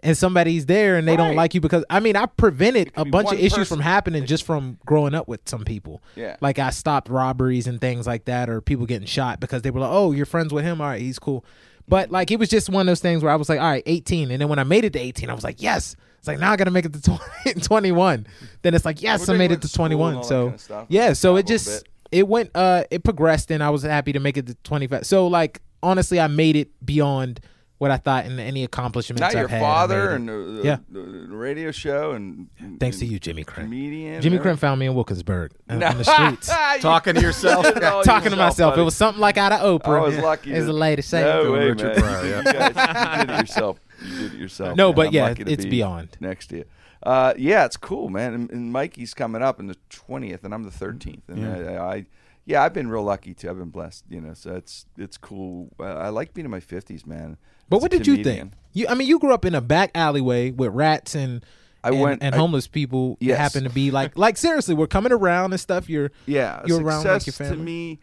and 0.01 0.15
somebody's 0.17 0.67
there 0.67 0.95
and 0.97 1.05
they 1.07 1.17
don't 1.17 1.35
like 1.35 1.53
you 1.55 1.59
because 1.59 1.83
I 1.89 1.99
mean 1.99 2.15
I 2.15 2.27
prevented 2.27 2.91
a 2.95 3.03
bunch 3.03 3.31
of 3.33 3.37
issues 3.39 3.53
person. 3.57 3.77
from 3.77 3.79
happening 3.81 4.25
just 4.25 4.43
from 4.45 4.77
growing 4.85 5.13
up 5.15 5.27
with 5.27 5.41
some 5.47 5.65
people. 5.65 6.01
Yeah. 6.15 6.37
Like 6.39 6.59
I 6.59 6.69
stopped 6.69 7.09
robberies 7.09 7.67
and 7.67 7.81
things 7.81 8.05
like 8.07 8.23
that 8.25 8.49
or 8.49 8.61
people 8.61 8.85
getting 8.85 9.07
shot 9.07 9.39
because 9.41 9.63
they 9.63 9.71
were 9.71 9.81
like, 9.81 9.91
"Oh, 9.91 10.11
you're 10.13 10.25
friends 10.27 10.53
with 10.53 10.63
him. 10.63 10.79
All 10.79 10.87
right, 10.87 11.01
he's 11.01 11.19
cool." 11.19 11.43
But 11.89 12.09
like 12.11 12.31
it 12.31 12.39
was 12.39 12.47
just 12.49 12.69
one 12.69 12.81
of 12.81 12.87
those 12.87 13.01
things 13.01 13.21
where 13.21 13.31
I 13.33 13.35
was 13.35 13.49
like, 13.49 13.59
"All 13.59 13.65
right, 13.67 13.83
18." 13.85 14.31
And 14.31 14.39
then 14.41 14.47
when 14.47 14.59
I 14.59 14.63
made 14.63 14.85
it 14.85 14.93
to 14.93 14.99
18, 14.99 15.29
I 15.29 15.33
was 15.33 15.43
like, 15.43 15.61
"Yes." 15.61 15.95
It's 16.26 16.28
like 16.28 16.39
now 16.39 16.51
I 16.51 16.55
got 16.55 16.63
to 16.63 16.71
make 16.71 16.86
it 16.86 16.93
to 16.93 17.01
20, 17.43 17.53
21. 17.61 18.26
Then 18.63 18.73
it's 18.73 18.84
like, 18.84 18.99
"Yes, 19.03 19.30
I 19.30 19.38
made 19.38 19.51
it 19.51 19.57
to 19.57 19.61
to 19.61 19.67
school 19.67 19.86
and 19.86 19.91
21." 19.93 20.23
So 20.23 20.45
kind 20.45 20.55
of 20.55 20.59
stuff. 20.61 20.86
yeah, 20.89 21.13
so 21.13 21.36
it 21.36 21.45
just 21.45 21.88
it 22.11 22.28
went 22.28 22.49
uh 22.55 22.84
it 22.89 23.03
progressed 23.03 23.51
and 23.51 23.61
I 23.63 23.69
was 23.69 23.84
happy 23.84 24.11
to 24.13 24.19
make 24.19 24.36
it 24.38 24.47
to 24.47 24.55
25. 24.55 25.05
So 25.05 25.28
like 25.28 25.61
honestly, 25.84 26.19
I 26.19 26.26
made 26.26 26.55
it 26.55 26.69
beyond 26.84 27.41
what 27.78 27.91
I 27.91 27.97
thought 27.97 28.26
and 28.26 28.39
any 28.39 28.63
accomplishments 28.63 29.19
now 29.19 29.28
I've 29.28 29.34
your 29.34 29.47
had. 29.49 29.59
Father 29.61 30.11
and 30.11 30.28
the, 30.30 30.34
the, 30.34 30.61
Yeah. 30.63 30.78
the, 30.89 31.01
the 31.30 31.36
radio 31.36 31.71
show 31.71 32.11
and 32.13 32.47
thanks 32.80 32.99
to 32.99 33.05
you, 33.05 33.19
Jimmy 33.19 33.43
Krenn. 33.43 33.65
comedian. 33.65 34.21
Jimmy 34.21 34.38
and 34.38 34.45
Krenn 34.45 34.57
found 34.57 34.80
me 34.80 34.86
in 34.88 34.95
Wilkinsburg 34.95 35.51
uh, 35.69 35.76
No. 35.76 35.89
in 35.89 35.97
the 35.97 36.03
streets. 36.39 36.47
Talking 36.82 37.15
to 37.15 37.21
yourself. 37.21 37.65
did 37.65 37.78
it 37.78 38.03
Talking 38.05 38.32
to 38.32 38.38
myself. 38.38 38.71
buddy. 38.71 38.82
It 38.82 38.86
was 38.86 38.95
something 38.95 39.19
like 39.21 39.38
out 39.38 39.51
of 39.51 39.59
Oprah. 39.59 39.97
I 39.97 40.01
was 40.01 40.17
lucky. 40.17 40.53
As 40.53 40.61
to- 40.63 40.67
the 40.67 40.73
lady 40.73 41.01
said. 41.01 41.26
No 41.26 41.51
way, 41.51 41.69
Richard 41.71 41.97
man. 41.97 41.99
Pryor, 41.99 42.26
yeah. 42.26 42.38
You, 42.38 42.43
guys, 42.73 43.19
you 43.19 43.26
did 43.28 43.36
it 43.36 43.39
yourself. 43.41 43.80
You 44.05 44.17
did 44.19 44.33
it 44.33 44.39
yourself. 44.39 44.77
No, 44.77 44.87
man. 44.89 44.95
but 44.95 45.07
I'm 45.07 45.13
yeah, 45.13 45.33
it's 45.37 45.63
be 45.65 45.69
beyond. 45.71 46.17
next 46.19 46.47
to 46.47 46.57
you. 46.57 46.65
Uh, 47.03 47.33
yeah, 47.37 47.65
it's 47.65 47.77
cool, 47.77 48.09
man. 48.09 48.33
And, 48.33 48.51
and 48.51 48.71
Mikey's 48.71 49.13
coming 49.13 49.41
up 49.41 49.59
in 49.59 49.67
the 49.67 49.77
twentieth, 49.89 50.43
and 50.43 50.53
I'm 50.53 50.63
the 50.63 50.71
thirteenth. 50.71 51.27
And 51.27 51.39
Yeah. 51.39 51.81
I, 51.81 51.95
I, 51.95 52.05
yeah, 52.45 52.63
I've 52.63 52.73
been 52.73 52.87
real 52.89 53.03
lucky 53.03 53.33
too. 53.33 53.49
I've 53.49 53.57
been 53.57 53.69
blessed, 53.69 54.05
you 54.09 54.21
know. 54.21 54.33
So 54.33 54.55
it's 54.55 54.85
it's 54.97 55.17
cool. 55.17 55.69
Uh, 55.79 55.83
I 55.83 56.09
like 56.09 56.33
being 56.33 56.45
in 56.45 56.51
my 56.51 56.59
fifties, 56.59 57.05
man. 57.05 57.37
But 57.69 57.77
as 57.77 57.81
what 57.83 57.91
did 57.91 58.05
you 58.07 58.23
think? 58.23 58.53
You, 58.73 58.87
I 58.87 58.93
mean, 58.95 59.07
you 59.07 59.19
grew 59.19 59.33
up 59.33 59.45
in 59.45 59.55
a 59.55 59.61
back 59.61 59.91
alleyway 59.95 60.51
with 60.51 60.71
rats 60.73 61.15
and 61.15 61.43
I 61.83 61.89
and, 61.89 62.01
went- 62.01 62.23
and 62.23 62.35
I- 62.35 62.37
homeless 62.37 62.67
people. 62.67 63.17
that 63.19 63.25
Yes. 63.25 63.37
happen 63.37 63.63
to 63.63 63.69
be 63.69 63.89
like, 63.91 64.17
like 64.17 64.37
seriously, 64.37 64.75
we're 64.75 64.87
coming 64.87 65.11
around 65.11 65.53
and 65.53 65.59
stuff. 65.59 65.89
You're 65.89 66.11
Yeah, 66.25 66.61
you're 66.65 66.81
around 66.83 67.05
like 67.05 67.25
your 67.25 67.33
family. 67.33 67.55
to 67.57 67.61
me. 67.63 67.99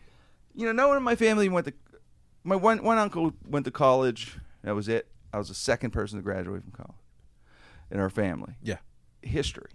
You 0.55 0.67
know, 0.67 0.73
no 0.73 0.89
one 0.89 0.97
in 0.97 1.03
my 1.03 1.17
family 1.17 1.49
went 1.49 1.67
to. 1.67 1.73
My 2.45 2.57
one 2.57 2.83
one 2.83 2.99
uncle 2.99 3.33
went 3.49 3.65
to 3.67 3.71
college. 3.71 4.37
That 4.65 4.75
was 4.75 4.89
it. 4.89 5.07
I 5.33 5.39
was 5.39 5.49
the 5.49 5.55
second 5.55 5.91
person 5.93 6.19
to 6.19 6.23
graduate 6.23 6.63
from 6.63 6.73
college 6.73 7.01
in 7.91 8.01
our 8.01 8.11
family. 8.11 8.55
Yeah. 8.63 8.79
history. 9.23 9.71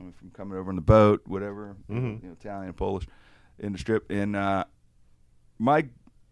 I 0.00 0.04
mean, 0.04 0.12
from 0.12 0.30
coming 0.30 0.56
over 0.56 0.70
on 0.70 0.76
the 0.76 0.82
boat, 0.82 1.22
whatever, 1.26 1.76
you 1.88 1.94
know, 1.96 2.20
Italian, 2.32 2.72
Polish, 2.72 3.06
in 3.58 3.72
the 3.72 3.78
strip. 3.78 4.08
And 4.10 4.36
uh, 4.36 4.64
my 5.58 5.86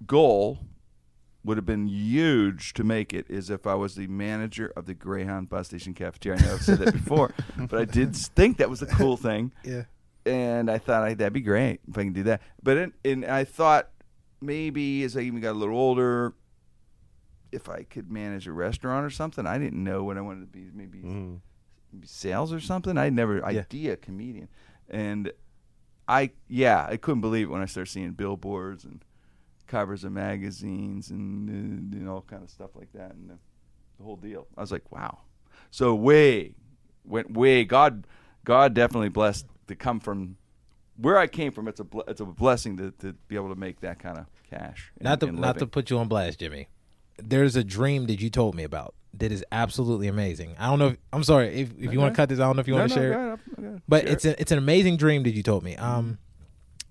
goal 0.07 0.59
would 1.43 1.57
have 1.57 1.67
been 1.67 1.87
huge 1.89 2.73
to 2.75 2.85
make 2.85 3.13
it 3.13 3.27
is 3.29 3.51
if 3.51 3.67
I 3.67 3.75
was 3.75 3.95
the 3.97 4.07
manager 4.09 4.73
of 4.77 4.87
the 4.87 4.95
Greyhound 4.95 5.49
bus 5.49 5.67
station 5.69 5.95
cafeteria. 5.95 6.39
I 6.41 6.43
know 6.47 6.55
I've 6.55 6.63
said 6.63 6.79
that 6.79 6.93
before, 6.93 7.33
but 7.57 7.79
I 7.81 7.85
did 7.85 8.15
think 8.15 8.59
that 8.59 8.71
was 8.71 8.83
a 8.83 8.87
cool 8.87 9.17
thing 9.17 9.53
Yeah. 9.65 9.85
and 10.25 10.71
I 10.71 10.79
thought 10.79 11.03
I, 11.05 11.15
that'd 11.15 11.33
be 11.33 11.41
great 11.41 11.81
if 11.89 11.97
I 11.99 12.03
can 12.05 12.13
do 12.13 12.25
that. 12.25 12.43
But 12.63 12.77
in, 12.77 12.93
and 13.05 13.25
I 13.25 13.45
thought 13.45 13.91
maybe 14.41 15.03
as 15.05 15.17
I 15.17 15.21
even 15.21 15.41
got 15.41 15.53
a 15.53 15.59
little 15.59 15.77
older, 15.77 16.35
if 17.53 17.69
I 17.69 17.83
could 17.85 18.11
manage 18.11 18.47
a 18.47 18.53
restaurant 18.53 19.05
or 19.07 19.11
something. 19.11 19.47
I 19.47 19.59
didn't 19.59 19.83
know 19.83 20.03
what 20.05 20.17
I 20.17 20.21
wanted 20.21 20.41
to 20.41 20.47
be. 20.47 20.69
Maybe, 20.75 20.99
maybe 20.99 22.07
sales 22.07 22.53
or 22.53 22.61
something. 22.61 22.99
I 22.99 23.09
never 23.11 23.45
idea 23.45 23.97
comedian, 23.97 24.49
and 24.91 25.33
I 26.09 26.31
yeah 26.49 26.87
I 26.89 26.97
couldn't 26.97 27.21
believe 27.21 27.49
it 27.49 27.51
when 27.51 27.63
I 27.63 27.67
started 27.67 27.91
seeing 27.91 28.13
billboards 28.13 28.85
and 28.85 29.05
covers 29.67 30.05
of 30.05 30.13
magazines 30.13 31.11
and, 31.11 31.49
uh, 31.49 31.97
and 31.99 32.09
all 32.09 32.23
kind 32.23 32.43
of 32.45 32.51
stuff 32.51 32.71
like 32.77 32.93
that 32.93 33.11
and 33.15 33.31
the, 33.31 33.39
the 33.99 34.05
whole 34.05 34.15
deal. 34.17 34.47
I 34.57 34.61
was 34.61 34.71
like, 34.71 34.93
wow. 34.93 35.19
So 35.73 35.95
way 35.95 36.55
went 37.05 37.33
way. 37.33 37.65
God 37.65 38.07
God 38.45 38.75
definitely 38.75 39.09
blessed 39.09 39.47
to 39.67 39.75
come 39.75 39.99
from 39.99 40.37
where 40.97 41.19
I 41.19 41.27
came 41.27 41.51
from. 41.53 41.67
It's 41.67 41.81
a 41.81 41.87
it's 42.07 42.21
a 42.21 42.25
blessing 42.27 42.77
to, 42.77 42.91
to 43.01 43.13
be 43.29 43.35
able 43.37 43.49
to 43.49 43.59
make 43.59 43.81
that 43.81 43.99
kind 43.99 44.19
of 44.19 44.27
cash. 44.49 44.93
and- 44.99 45.05
Not 45.05 45.21
to 45.21 45.27
and 45.29 45.39
not 45.41 45.59
to 45.59 45.67
put 45.67 45.91
you 45.91 45.99
on 45.99 46.07
blast, 46.09 46.39
Jimmy. 46.39 46.69
There's 47.19 47.57
a 47.57 47.65
dream 47.65 48.07
that 48.07 48.21
you 48.21 48.31
told 48.31 48.55
me 48.55 48.63
about 48.65 48.95
that 49.15 49.33
is 49.33 49.45
absolutely 49.51 50.09
amazing. 50.09 50.55
I 50.59 50.67
don't 50.69 50.79
know. 50.79 50.89
If, 50.89 50.97
I'm 51.13 51.25
sorry 51.25 51.49
if, 51.61 51.71
if 51.79 51.93
you 51.93 51.99
want 52.01 52.15
to 52.15 52.17
cut 52.17 52.29
this. 52.29 52.39
I 52.39 52.43
don't 52.43 52.57
know 52.57 52.61
if 52.61 52.69
you 52.69 52.75
No, 52.75 52.81
want 52.81 52.93
to 52.93 52.97
no, 52.97 53.03
share. 53.03 53.33
it. 53.35 53.83
but 53.89 54.03
Share 54.05 54.13
it's 54.13 54.25
a, 54.27 54.41
it's 54.41 54.53
an 54.53 54.59
amazing 54.59 54.97
dream 54.99 55.23
that 55.23 55.31
you 55.31 55.43
told 55.43 55.63
me. 55.65 55.75
Um, 55.77 56.19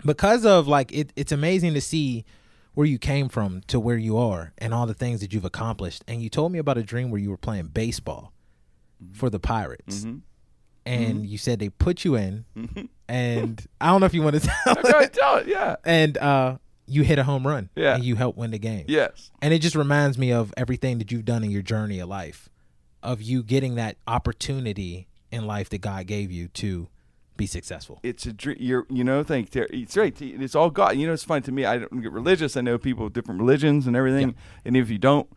because 0.05 0.45
of 0.45 0.67
like 0.67 0.91
it, 0.91 1.13
it's 1.15 1.31
amazing 1.31 1.73
to 1.75 1.81
see 1.81 2.25
where 2.73 2.87
you 2.87 2.97
came 2.97 3.29
from 3.29 3.61
to 3.67 3.79
where 3.79 3.97
you 3.97 4.17
are 4.17 4.51
and 4.57 4.73
all 4.73 4.85
the 4.85 4.93
things 4.93 5.21
that 5.21 5.33
you've 5.33 5.45
accomplished. 5.45 6.03
And 6.07 6.21
you 6.21 6.29
told 6.29 6.51
me 6.51 6.59
about 6.59 6.77
a 6.77 6.83
dream 6.83 7.09
where 7.11 7.21
you 7.21 7.29
were 7.29 7.37
playing 7.37 7.67
baseball 7.67 8.33
for 9.13 9.29
the 9.29 9.39
Pirates, 9.39 10.03
Mhm. 10.05 10.21
and 10.85 11.25
you 11.27 11.37
said 11.37 11.59
they 11.59 11.69
put 11.69 12.03
you 12.03 12.15
in, 12.15 12.45
and 13.07 13.65
I 13.79 13.87
don't 13.87 13.99
know 13.99 14.05
if 14.07 14.13
you 14.13 14.21
want 14.23 14.41
to 14.41 14.47
tell. 14.65 14.77
Ahead, 14.83 15.13
tell 15.13 15.37
it. 15.37 15.47
Yeah. 15.47 15.75
and 15.85 16.17
uh, 16.17 16.57
you 16.87 17.03
hit 17.03 17.17
a 17.19 17.23
home 17.23 17.45
run, 17.47 17.69
Yeah. 17.75 17.95
and 17.95 18.03
you 18.03 18.15
help 18.15 18.37
win 18.37 18.51
the 18.51 18.59
game. 18.59 18.85
Yes. 18.87 19.31
And 19.41 19.53
it 19.53 19.59
just 19.59 19.75
reminds 19.75 20.17
me 20.17 20.31
of 20.31 20.53
everything 20.57 20.97
that 20.99 21.11
you've 21.11 21.25
done 21.25 21.43
in 21.43 21.51
your 21.51 21.61
journey 21.63 21.99
of 21.99 22.09
life, 22.09 22.49
of 23.01 23.21
you 23.21 23.41
getting 23.43 23.75
that 23.75 23.97
opportunity 24.07 25.07
in 25.31 25.47
life 25.47 25.69
that 25.69 25.79
God 25.79 26.07
gave 26.07 26.31
you 26.31 26.47
to 26.49 26.87
be 27.37 27.45
successful. 27.45 27.99
it's 28.01 28.25
a 28.25 28.31
dream. 28.31 28.55
You're, 28.59 28.85
you 28.89 29.03
know, 29.03 29.21
thank 29.21 29.49
Terry. 29.49 29.67
It's 29.73 29.97
right. 29.97 30.15
It's 30.21 30.55
all 30.55 30.69
God. 30.69 30.95
You 30.95 31.05
know, 31.07 31.11
it's 31.13 31.23
fun 31.25 31.41
to 31.41 31.51
me. 31.51 31.65
I 31.65 31.79
don't 31.79 32.01
get 32.01 32.11
religious. 32.13 32.55
I 32.55 32.61
know 32.61 32.77
people 32.77 33.03
with 33.03 33.13
different 33.13 33.41
religions 33.41 33.87
and 33.87 33.95
everything. 33.95 34.35
And 34.63 34.77
if 34.77 34.89
you 34.89 34.97
don't 34.97 35.27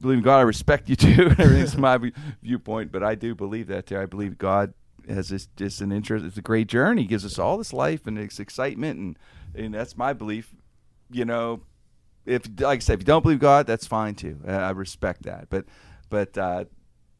believe 0.00 0.18
in 0.18 0.24
God, 0.24 0.38
I 0.38 0.42
respect 0.42 0.88
you 0.88 0.94
too. 1.04 1.30
Everything's 1.36 1.76
my 1.76 1.98
viewpoint, 2.42 2.92
but 2.92 3.02
I 3.02 3.16
do 3.16 3.34
believe 3.34 3.66
that. 3.68 3.86
Terry. 3.86 4.04
I 4.04 4.06
believe 4.06 4.38
God 4.38 4.72
has 5.08 5.30
this 5.30 5.48
just 5.56 5.80
an 5.80 5.90
interest. 5.90 6.24
It's 6.24 6.36
a 6.38 6.42
great 6.42 6.68
journey. 6.68 7.02
He 7.02 7.08
gives 7.08 7.24
us 7.24 7.40
all 7.40 7.58
this 7.58 7.72
life 7.72 8.06
and 8.06 8.16
this 8.16 8.38
excitement, 8.38 8.98
and 9.00 9.18
and 9.54 9.74
that's 9.74 9.96
my 9.96 10.12
belief. 10.12 10.54
You 11.10 11.24
know, 11.24 11.62
if 12.28 12.42
like 12.60 12.78
I 12.78 12.80
said, 12.80 12.94
if 12.94 13.00
you 13.00 13.06
don't 13.06 13.22
believe 13.22 13.38
God, 13.38 13.66
that's 13.66 13.86
fine 13.86 14.14
too. 14.14 14.38
Uh, 14.46 14.52
I 14.52 14.70
respect 14.70 15.22
that. 15.22 15.48
But 15.48 15.64
but 16.10 16.36
uh, 16.36 16.64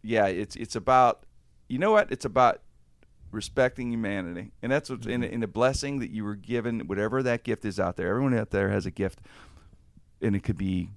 yeah, 0.02 0.26
it's 0.26 0.56
it's 0.56 0.76
about 0.76 1.24
you 1.68 1.78
know 1.78 1.92
what? 1.92 2.12
It's 2.12 2.24
about 2.24 2.60
respecting 3.30 3.90
humanity, 3.90 4.52
and 4.62 4.70
that's 4.70 4.90
what's 4.90 5.06
in, 5.06 5.22
in 5.22 5.40
the 5.40 5.46
blessing 5.46 5.98
that 6.00 6.10
you 6.10 6.24
were 6.24 6.36
given. 6.36 6.80
Whatever 6.80 7.22
that 7.22 7.44
gift 7.44 7.64
is 7.64 7.80
out 7.80 7.96
there, 7.96 8.08
everyone 8.08 8.36
out 8.36 8.50
there 8.50 8.68
has 8.70 8.86
a 8.86 8.90
gift, 8.90 9.20
and 10.20 10.36
it 10.36 10.42
could 10.42 10.58
be 10.58 10.90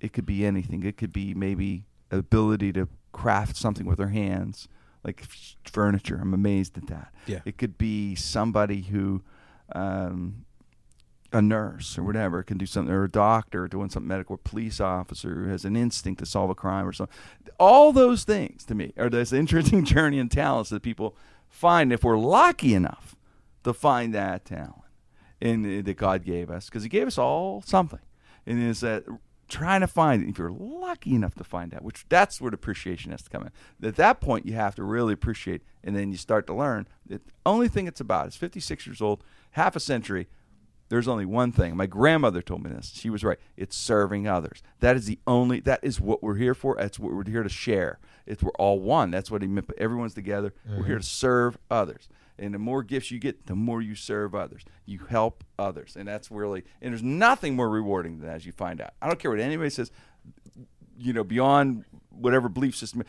it 0.00 0.12
could 0.12 0.26
be 0.26 0.44
anything. 0.44 0.82
It 0.82 0.96
could 0.96 1.12
be 1.12 1.34
maybe 1.34 1.86
ability 2.10 2.72
to 2.74 2.88
craft 3.12 3.56
something 3.56 3.86
with 3.86 3.98
their 3.98 4.08
hands, 4.08 4.68
like 5.04 5.24
furniture. 5.64 6.18
I'm 6.20 6.34
amazed 6.34 6.76
at 6.76 6.88
that. 6.88 7.12
Yeah. 7.26 7.40
It 7.44 7.58
could 7.58 7.78
be 7.78 8.14
somebody 8.14 8.82
who. 8.82 9.22
Um, 9.74 10.44
a 11.32 11.40
nurse 11.40 11.96
or 11.96 12.02
whatever 12.02 12.42
can 12.42 12.58
do 12.58 12.66
something, 12.66 12.92
or 12.92 13.04
a 13.04 13.10
doctor 13.10 13.66
doing 13.66 13.90
something 13.90 14.08
medical, 14.08 14.34
or 14.34 14.38
police 14.38 14.80
officer 14.80 15.34
who 15.34 15.48
has 15.48 15.64
an 15.64 15.76
instinct 15.76 16.20
to 16.20 16.26
solve 16.26 16.50
a 16.50 16.54
crime 16.54 16.86
or 16.86 16.92
something. 16.92 17.14
All 17.58 17.92
those 17.92 18.24
things 18.24 18.64
to 18.66 18.74
me 18.74 18.92
are 18.96 19.08
this 19.08 19.32
interesting 19.32 19.84
journey 19.84 20.18
and 20.18 20.30
talents 20.30 20.70
that 20.70 20.82
people 20.82 21.16
find 21.48 21.92
if 21.92 22.04
we're 22.04 22.18
lucky 22.18 22.74
enough 22.74 23.16
to 23.64 23.72
find 23.72 24.14
that 24.14 24.44
talent 24.44 24.76
in 25.40 25.84
that 25.84 25.96
God 25.96 26.24
gave 26.24 26.50
us, 26.50 26.66
because 26.66 26.82
He 26.82 26.88
gave 26.88 27.06
us 27.06 27.18
all 27.18 27.62
something, 27.62 28.00
and 28.46 28.62
is 28.62 28.80
that 28.80 29.04
trying 29.48 29.82
to 29.82 29.86
find 29.86 30.22
it. 30.22 30.30
If 30.30 30.38
you're 30.38 30.50
lucky 30.50 31.14
enough 31.14 31.34
to 31.34 31.44
find 31.44 31.70
that, 31.72 31.84
which 31.84 32.06
that's 32.08 32.40
where 32.40 32.50
the 32.50 32.54
appreciation 32.54 33.10
has 33.10 33.22
to 33.22 33.30
come 33.30 33.42
in. 33.42 33.86
At 33.86 33.96
that 33.96 34.20
point, 34.20 34.46
you 34.46 34.54
have 34.54 34.74
to 34.76 34.82
really 34.82 35.12
appreciate, 35.12 35.62
and 35.84 35.94
then 35.94 36.10
you 36.10 36.16
start 36.16 36.46
to 36.46 36.54
learn 36.54 36.88
the 37.04 37.20
only 37.44 37.68
thing 37.68 37.86
it's 37.86 38.00
about 38.00 38.28
is 38.28 38.36
56 38.36 38.86
years 38.86 39.02
old, 39.02 39.22
half 39.52 39.76
a 39.76 39.80
century 39.80 40.26
there's 40.92 41.08
only 41.08 41.24
one 41.24 41.52
thing. 41.52 41.74
My 41.74 41.86
grandmother 41.86 42.42
told 42.42 42.62
me 42.62 42.68
this. 42.68 42.92
She 42.94 43.08
was 43.08 43.24
right. 43.24 43.38
It's 43.56 43.74
serving 43.74 44.28
others. 44.28 44.62
That 44.80 44.94
is 44.94 45.06
the 45.06 45.18
only. 45.26 45.60
That 45.60 45.80
is 45.82 45.98
what 45.98 46.22
we're 46.22 46.34
here 46.34 46.54
for. 46.54 46.76
That's 46.78 46.98
what 46.98 47.14
we're 47.14 47.24
here 47.24 47.42
to 47.42 47.48
share. 47.48 47.98
It's 48.26 48.42
we're 48.42 48.50
all 48.58 48.78
one. 48.78 49.10
That's 49.10 49.30
what 49.30 49.40
he 49.40 49.48
meant. 49.48 49.68
But 49.68 49.78
everyone's 49.78 50.12
together. 50.12 50.52
We're 50.68 50.84
here 50.84 50.96
to 50.96 51.00
mm-hmm. 51.00 51.00
serve 51.00 51.56
others. 51.70 52.10
And 52.38 52.52
the 52.52 52.58
more 52.58 52.82
gifts 52.82 53.10
you 53.10 53.18
get, 53.18 53.46
the 53.46 53.54
more 53.54 53.80
you 53.80 53.94
serve 53.94 54.34
others. 54.34 54.66
You 54.84 54.98
help 55.08 55.44
others, 55.58 55.96
and 55.96 56.06
that's 56.06 56.30
really. 56.30 56.62
And 56.82 56.92
there's 56.92 57.02
nothing 57.02 57.56
more 57.56 57.70
rewarding 57.70 58.18
than 58.18 58.28
that, 58.28 58.36
as 58.36 58.44
you 58.44 58.52
find 58.52 58.78
out. 58.78 58.92
I 59.00 59.06
don't 59.06 59.18
care 59.18 59.30
what 59.30 59.40
anybody 59.40 59.70
says. 59.70 59.90
You 60.98 61.14
know, 61.14 61.24
beyond 61.24 61.86
whatever 62.10 62.50
belief 62.50 62.76
system, 62.76 63.02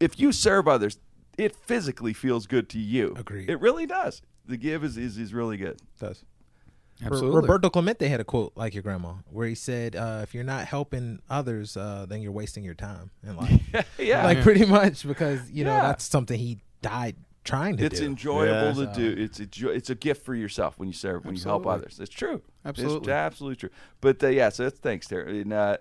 if 0.00 0.18
you 0.18 0.32
serve 0.32 0.66
others, 0.66 0.98
it 1.36 1.54
physically 1.54 2.14
feels 2.14 2.46
good 2.46 2.70
to 2.70 2.78
you. 2.78 3.14
Agreed. 3.18 3.50
It 3.50 3.60
really 3.60 3.84
does. 3.84 4.22
The 4.46 4.56
give 4.56 4.82
is 4.82 4.96
is, 4.96 5.18
is 5.18 5.34
really 5.34 5.58
good. 5.58 5.78
does. 6.00 6.24
Absolutely. 7.04 7.40
Roberto 7.40 7.70
Clemente 7.70 8.08
had 8.08 8.20
a 8.20 8.24
quote 8.24 8.52
like 8.56 8.74
your 8.74 8.82
grandma, 8.82 9.14
where 9.30 9.46
he 9.46 9.54
said, 9.54 9.94
uh, 9.94 10.20
"If 10.22 10.34
you're 10.34 10.42
not 10.44 10.66
helping 10.66 11.20
others, 11.30 11.76
uh, 11.76 12.06
then 12.08 12.22
you're 12.22 12.32
wasting 12.32 12.64
your 12.64 12.74
time 12.74 13.10
in 13.22 13.36
life." 13.36 13.88
yeah. 13.98 14.24
like 14.24 14.42
pretty 14.42 14.64
much 14.66 15.06
because 15.06 15.50
you 15.50 15.64
know 15.64 15.72
Yeah. 15.74 15.82
that's 15.82 16.04
something 16.04 16.38
he 16.38 16.58
died 16.82 17.16
trying 17.44 17.76
to 17.76 17.82
do. 17.82 17.86
it's 17.86 18.00
do. 18.00 18.06
enjoyable 18.06 18.82
Yeah. 18.82 18.92
to 18.92 18.94
do. 19.14 19.22
It's 19.22 19.38
a 19.40 19.46
jo- 19.46 19.70
it's 19.70 19.90
a 19.90 19.94
gift 19.94 20.24
for 20.24 20.34
yourself 20.34 20.78
when 20.78 20.88
you 20.88 20.92
serve 20.94 21.24
when 21.24 21.36
you 21.36 21.42
help 21.42 21.66
others. 21.66 21.98
It's 22.00 22.12
true. 22.12 22.42
It's 22.64 22.80
Absolutely. 22.80 23.12
absolutely 23.12 23.56
true. 23.56 23.70
But 24.00 24.22
uh, 24.22 24.28
yeah, 24.28 24.48
so 24.48 24.64
that's 24.64 24.78
thanks, 24.80 25.06
Terry. 25.06 25.40
And 25.42 25.52
uh, 25.52 25.76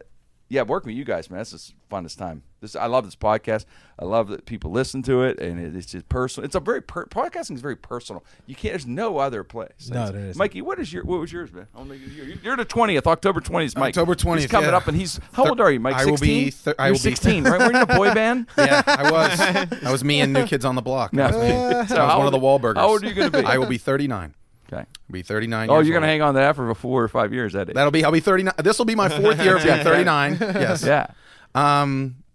yeah, 0.49 0.61
working 0.61 0.89
with 0.91 0.97
you 0.97 1.03
guys, 1.05 1.30
man, 1.30 1.39
that's 1.39 1.51
the 1.51 1.74
funnest 1.91 2.18
time. 2.18 2.43
This 2.60 2.76
I 2.76 2.88
love 2.88 3.05
this 3.05 3.16
podcast. 3.16 3.66
I 3.99 4.05
love 4.05 4.30
that 4.30 4.45
people 4.47 4.72
listen 4.72 5.03
to 5.03 5.22
it, 5.24 5.39
and 5.39 5.60
it, 5.60 5.76
it's 5.76 5.86
just 5.91 6.10
personal. 6.10 6.45
It's 6.45 6.55
a 6.55 6.60
very 6.60 6.82
per- 6.82 7.05
podcasting 7.05 7.53
is 7.55 7.62
very 7.62 7.76
personal. 7.76 8.24
You 8.47 8.55
can't. 8.55 8.72
There's 8.74 8.88
no 8.88 9.20
other 9.20 9.43
place. 9.43 9.89
No, 9.91 9.97
It's- 10.03 10.12
there 10.12 10.22
isn't. 10.30 10.38
Mikey, 10.39 10.62
what 10.64 10.80
is 10.80 10.91
your 10.91 11.03
what 11.03 11.20
was 11.20 11.32
yours, 11.32 11.53
man? 11.53 11.68
I'll 11.76 11.86
make 11.86 12.01
it 12.01 12.12
your- 12.12 12.26
You're 12.26 12.58
the 12.58 12.66
twentieth, 12.66 13.05
October 13.05 13.41
twentieth, 13.41 13.76
Mike. 13.78 13.89
October 13.89 14.14
He's 14.14 14.24
20th, 14.24 14.49
coming 14.49 14.70
yeah. 14.72 14.78
up, 14.78 14.88
and 14.88 14.97
he's 14.97 15.20
how 15.34 15.47
old 15.47 15.62
are 15.62 15.72
you, 15.72 15.80
Mike? 15.80 15.95
I 15.95 16.05
will 16.05 16.18
be 16.18 16.45
16? 16.45 16.51
thir- 16.51 16.76
I 16.80 16.86
You're 16.88 16.93
will 16.93 16.97
be- 16.97 16.99
sixteen, 16.99 17.43
right? 17.45 17.60
Were 17.60 17.72
you 17.72 17.82
in 17.82 17.89
a 17.89 17.95
boy 17.95 18.14
band? 18.14 18.47
yeah, 18.58 18.82
I 18.88 19.12
was. 19.12 19.38
That 19.38 19.91
was 19.91 20.03
me 20.03 20.22
and 20.22 20.34
New 20.34 20.45
Kids 20.47 20.66
on 20.66 20.76
the 20.76 20.82
Block. 20.82 21.14
No. 21.14 21.28
That 21.30 21.36
was, 21.38 21.43
me. 21.43 21.49
That 21.74 21.89
So 21.89 21.95
was 21.95 22.12
how 22.12 22.18
one 22.18 22.26
of 22.28 22.32
the 22.32 22.39
old- 22.39 22.62
Wahlburgers. 22.64 22.78
how 22.78 22.88
old 22.89 23.03
are 23.03 23.08
you 23.08 23.14
gonna 23.14 23.30
be? 23.30 23.39
I 23.45 23.58
will 23.58 23.68
be 23.68 23.78
39. 23.78 24.34
Okay. 24.74 24.80
I'll 24.82 24.86
be 25.12 25.22
39. 25.22 25.70
Oh, 25.70 25.76
years 25.76 25.88
you're 25.88 25.95
gonna 25.95 26.08
hang 26.08 26.22
on 26.24 26.34
to 26.34 26.39
that 26.39 26.55
for 26.55 26.74
four 26.76 27.03
or 27.03 27.08
five 27.08 27.32
years, 27.34 27.53
that 27.53 27.70
age. 27.70 27.76
That'll 27.76 27.91
be. 27.91 28.03
I'll 28.03 28.12
be 28.12 28.20
39. 28.20 28.53
This 28.58 28.78
will 28.80 28.86
be 28.86 28.95
my 28.95 29.10
fourth 29.10 29.39
year 29.41 29.58
of 29.58 29.64
being 29.64 29.84
39. 29.84 30.38
Yes. 30.39 30.84
yeah. 30.84 31.08
Um, 31.55 32.16
I, 32.20 32.26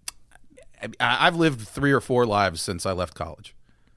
I've 1.00 1.36
lived 1.36 1.66
three 1.66 1.92
or 1.92 2.00
four 2.00 2.26
lives 2.26 2.60
since 2.60 2.84
I 2.86 2.92
left 2.92 3.14
college 3.14 3.54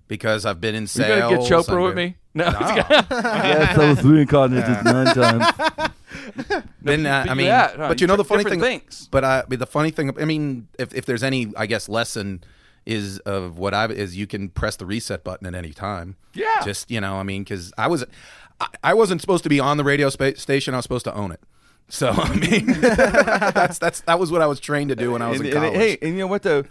because 0.08 0.46
I've 0.46 0.62
been 0.62 0.76
in 0.76 0.88
sales. 0.88 1.08
You 1.10 1.16
sales. 1.16 1.32
gonna 1.32 1.64
get 1.64 1.68
Chopra 1.76 1.84
with 1.86 1.96
me? 1.96 2.16
No. 2.36 2.50
No. 2.52 2.60
yes, 2.60 3.78
I 3.78 3.90
was 3.92 4.04
reincarnated 4.04 4.84
nine 4.84 5.16
times. 5.16 5.92
Then, 6.82 7.06
uh, 7.06 7.26
I 7.30 7.34
mean, 7.34 7.48
had, 7.48 7.72
huh? 7.72 7.88
but 7.88 8.00
You 8.02 8.04
you 8.04 8.08
know 8.08 8.16
the 8.18 8.26
funny 8.26 8.44
thing. 8.44 8.60
things. 8.60 9.08
But 9.10 9.24
uh, 9.24 9.44
but 9.48 9.60
the 9.60 9.66
funny 9.66 9.90
thing, 9.92 10.12
I 10.20 10.26
mean, 10.26 10.68
if 10.78 10.94
if 10.94 11.06
there's 11.06 11.24
any, 11.24 11.52
I 11.58 11.66
guess, 11.66 11.88
lesson 11.90 12.44
is 12.86 13.20
of 13.20 13.58
what 13.58 13.74
I 13.74 13.86
is 13.88 14.16
you 14.18 14.28
can 14.28 14.50
press 14.50 14.76
the 14.76 14.86
reset 14.86 15.24
button 15.24 15.48
at 15.48 15.56
any 15.56 15.72
time. 15.72 16.16
Yeah. 16.34 16.62
Just 16.64 16.92
you 16.92 17.00
know, 17.02 17.16
I 17.16 17.24
mean, 17.24 17.44
because 17.44 17.72
I 17.78 17.88
was, 17.88 18.04
I, 18.60 18.68
I 18.84 18.94
wasn't 18.94 19.22
supposed 19.22 19.44
to 19.44 19.50
be 19.50 19.60
on 19.60 19.78
the 19.78 19.84
radio 19.84 20.10
spa- 20.10 20.34
station. 20.36 20.74
I 20.74 20.78
was 20.78 20.84
supposed 20.84 21.06
to 21.06 21.14
own 21.16 21.32
it. 21.32 21.40
So 21.88 22.10
I 22.10 22.36
mean, 22.36 22.66
that's 22.82 23.78
that's 23.78 24.02
that 24.02 24.20
was 24.20 24.32
what 24.32 24.42
I 24.42 24.48
was 24.48 24.60
trained 24.60 24.90
to 24.90 24.96
do 24.96 25.12
when 25.12 25.22
I 25.22 25.30
was 25.30 25.40
and, 25.40 25.50
in 25.50 25.56
and- 25.56 25.64
college. 25.66 25.78
hey, 25.80 25.98
and 26.02 26.12
you 26.14 26.20
know 26.20 26.28
what 26.28 26.42
though? 26.44 26.64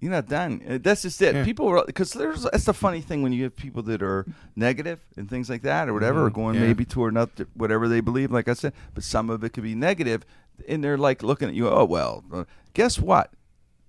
You're 0.00 0.10
not 0.10 0.26
done. 0.26 0.62
Uh, 0.68 0.78
That's 0.82 1.02
just 1.02 1.22
it. 1.22 1.44
People, 1.44 1.80
because 1.86 2.12
there's 2.12 2.42
that's 2.42 2.64
the 2.64 2.74
funny 2.74 3.00
thing 3.00 3.22
when 3.22 3.32
you 3.32 3.44
have 3.44 3.54
people 3.54 3.84
that 3.84 4.02
are 4.02 4.26
negative 4.56 4.98
and 5.16 5.30
things 5.30 5.48
like 5.48 5.62
that 5.62 5.88
or 5.88 5.94
whatever, 5.94 6.24
or 6.26 6.30
going 6.30 6.54
Mm-hmm. 6.56 6.62
Yeah. 6.62 6.68
maybe 6.70 6.84
toward 6.84 7.14
not 7.14 7.30
whatever 7.54 7.86
they 7.86 8.00
believe. 8.00 8.32
Like 8.32 8.48
I 8.48 8.54
said, 8.54 8.72
but 8.94 9.04
some 9.04 9.30
of 9.30 9.44
it 9.44 9.50
could 9.52 9.62
be 9.62 9.76
negative, 9.76 10.24
and 10.66 10.82
they're 10.82 10.98
like 10.98 11.22
looking 11.22 11.46
at 11.48 11.54
you. 11.54 11.68
Oh 11.68 11.84
well, 11.84 12.24
uh, 12.32 12.44
guess 12.74 12.98
what? 12.98 13.30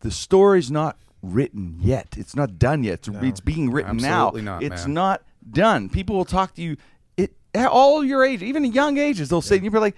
The 0.02 0.12
story's 0.12 0.70
not 0.70 0.98
written 1.24 1.78
yet. 1.80 2.10
It's 2.16 2.36
not 2.36 2.60
done 2.60 2.84
yet. 2.84 3.08
It's, 3.08 3.10
it's 3.24 3.40
being 3.40 3.72
written 3.72 3.96
Absolutely 3.96 4.42
now. 4.44 4.54
not, 4.60 4.64
it's 4.64 4.86
man. 4.86 4.94
not 4.94 5.22
done. 5.50 5.90
People 5.90 6.16
will 6.16 6.26
talk 6.26 6.54
to 6.56 6.62
you 6.62 6.78
it 7.18 7.34
at 7.56 7.70
all 7.70 8.04
your 8.04 8.24
age, 8.24 8.44
even 8.44 8.64
at 8.66 8.74
young 8.76 9.00
ages. 9.00 9.30
They'll 9.30 9.42
say, 9.42 9.56
and 9.56 9.66
you're 9.66 9.82
like, 9.82 9.96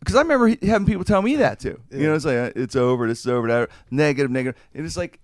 because 0.00 0.16
I 0.16 0.22
remember 0.22 0.48
having 0.66 0.86
people 0.86 1.04
tell 1.04 1.22
me 1.22 1.36
that 1.36 1.60
too. 1.60 1.80
You 1.90 2.08
know, 2.08 2.14
it's 2.14 2.24
like 2.24 2.36
uh, 2.36 2.52
it's 2.56 2.74
over, 2.74 3.06
this 3.06 3.20
is 3.20 3.26
over, 3.28 3.46
that 3.48 3.70
negative, 3.90 4.30
negative, 4.30 4.60
and 4.74 4.84
it's 4.84 4.96
like, 4.96 5.20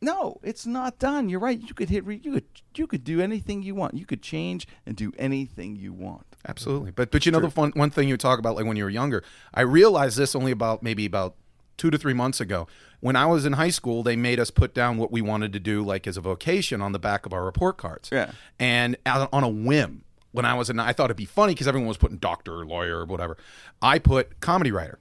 no, 0.00 0.40
it's 0.42 0.66
not 0.66 0.98
done. 0.98 1.28
You're 1.28 1.40
right. 1.40 1.60
You 1.60 1.74
could 1.74 1.90
hit, 1.90 2.06
re- 2.06 2.20
you 2.22 2.32
could, 2.32 2.44
you 2.74 2.86
could 2.86 3.04
do 3.04 3.20
anything 3.20 3.62
you 3.62 3.74
want. 3.74 3.94
You 3.94 4.06
could 4.06 4.22
change 4.22 4.66
and 4.86 4.96
do 4.96 5.12
anything 5.18 5.76
you 5.76 5.92
want. 5.92 6.24
Absolutely. 6.48 6.90
But 6.90 7.10
but 7.10 7.26
you 7.26 7.32
know 7.32 7.40
the 7.40 7.50
fun, 7.50 7.72
one 7.74 7.90
thing 7.90 8.08
you 8.08 8.16
talk 8.16 8.38
about 8.38 8.56
like 8.56 8.64
when 8.64 8.76
you 8.76 8.84
were 8.84 8.90
younger, 8.90 9.22
I 9.52 9.60
realized 9.60 10.16
this 10.16 10.34
only 10.34 10.52
about 10.52 10.82
maybe 10.82 11.04
about 11.04 11.34
two 11.76 11.90
to 11.90 11.98
three 11.98 12.14
months 12.14 12.40
ago. 12.40 12.66
When 13.00 13.16
I 13.16 13.26
was 13.26 13.44
in 13.44 13.54
high 13.54 13.70
school, 13.70 14.02
they 14.02 14.16
made 14.16 14.40
us 14.40 14.50
put 14.50 14.74
down 14.74 14.96
what 14.96 15.10
we 15.10 15.20
wanted 15.20 15.52
to 15.54 15.60
do 15.60 15.82
like 15.82 16.06
as 16.06 16.16
a 16.16 16.20
vocation 16.20 16.80
on 16.80 16.92
the 16.92 16.98
back 16.98 17.26
of 17.26 17.32
our 17.32 17.44
report 17.44 17.76
cards. 17.76 18.08
Yeah. 18.10 18.30
And 18.58 18.96
on 19.04 19.28
on 19.32 19.44
a 19.44 19.48
whim, 19.48 20.04
when 20.32 20.44
I 20.44 20.54
was 20.54 20.70
in, 20.70 20.78
I 20.78 20.92
thought 20.92 21.06
it'd 21.06 21.16
be 21.16 21.24
funny 21.24 21.54
because 21.54 21.66
everyone 21.68 21.88
was 21.88 21.96
putting 21.96 22.18
doctor, 22.18 22.64
lawyer, 22.64 22.98
or 22.98 23.04
whatever. 23.04 23.36
I 23.82 23.98
put 23.98 24.40
comedy 24.40 24.70
writer. 24.70 24.98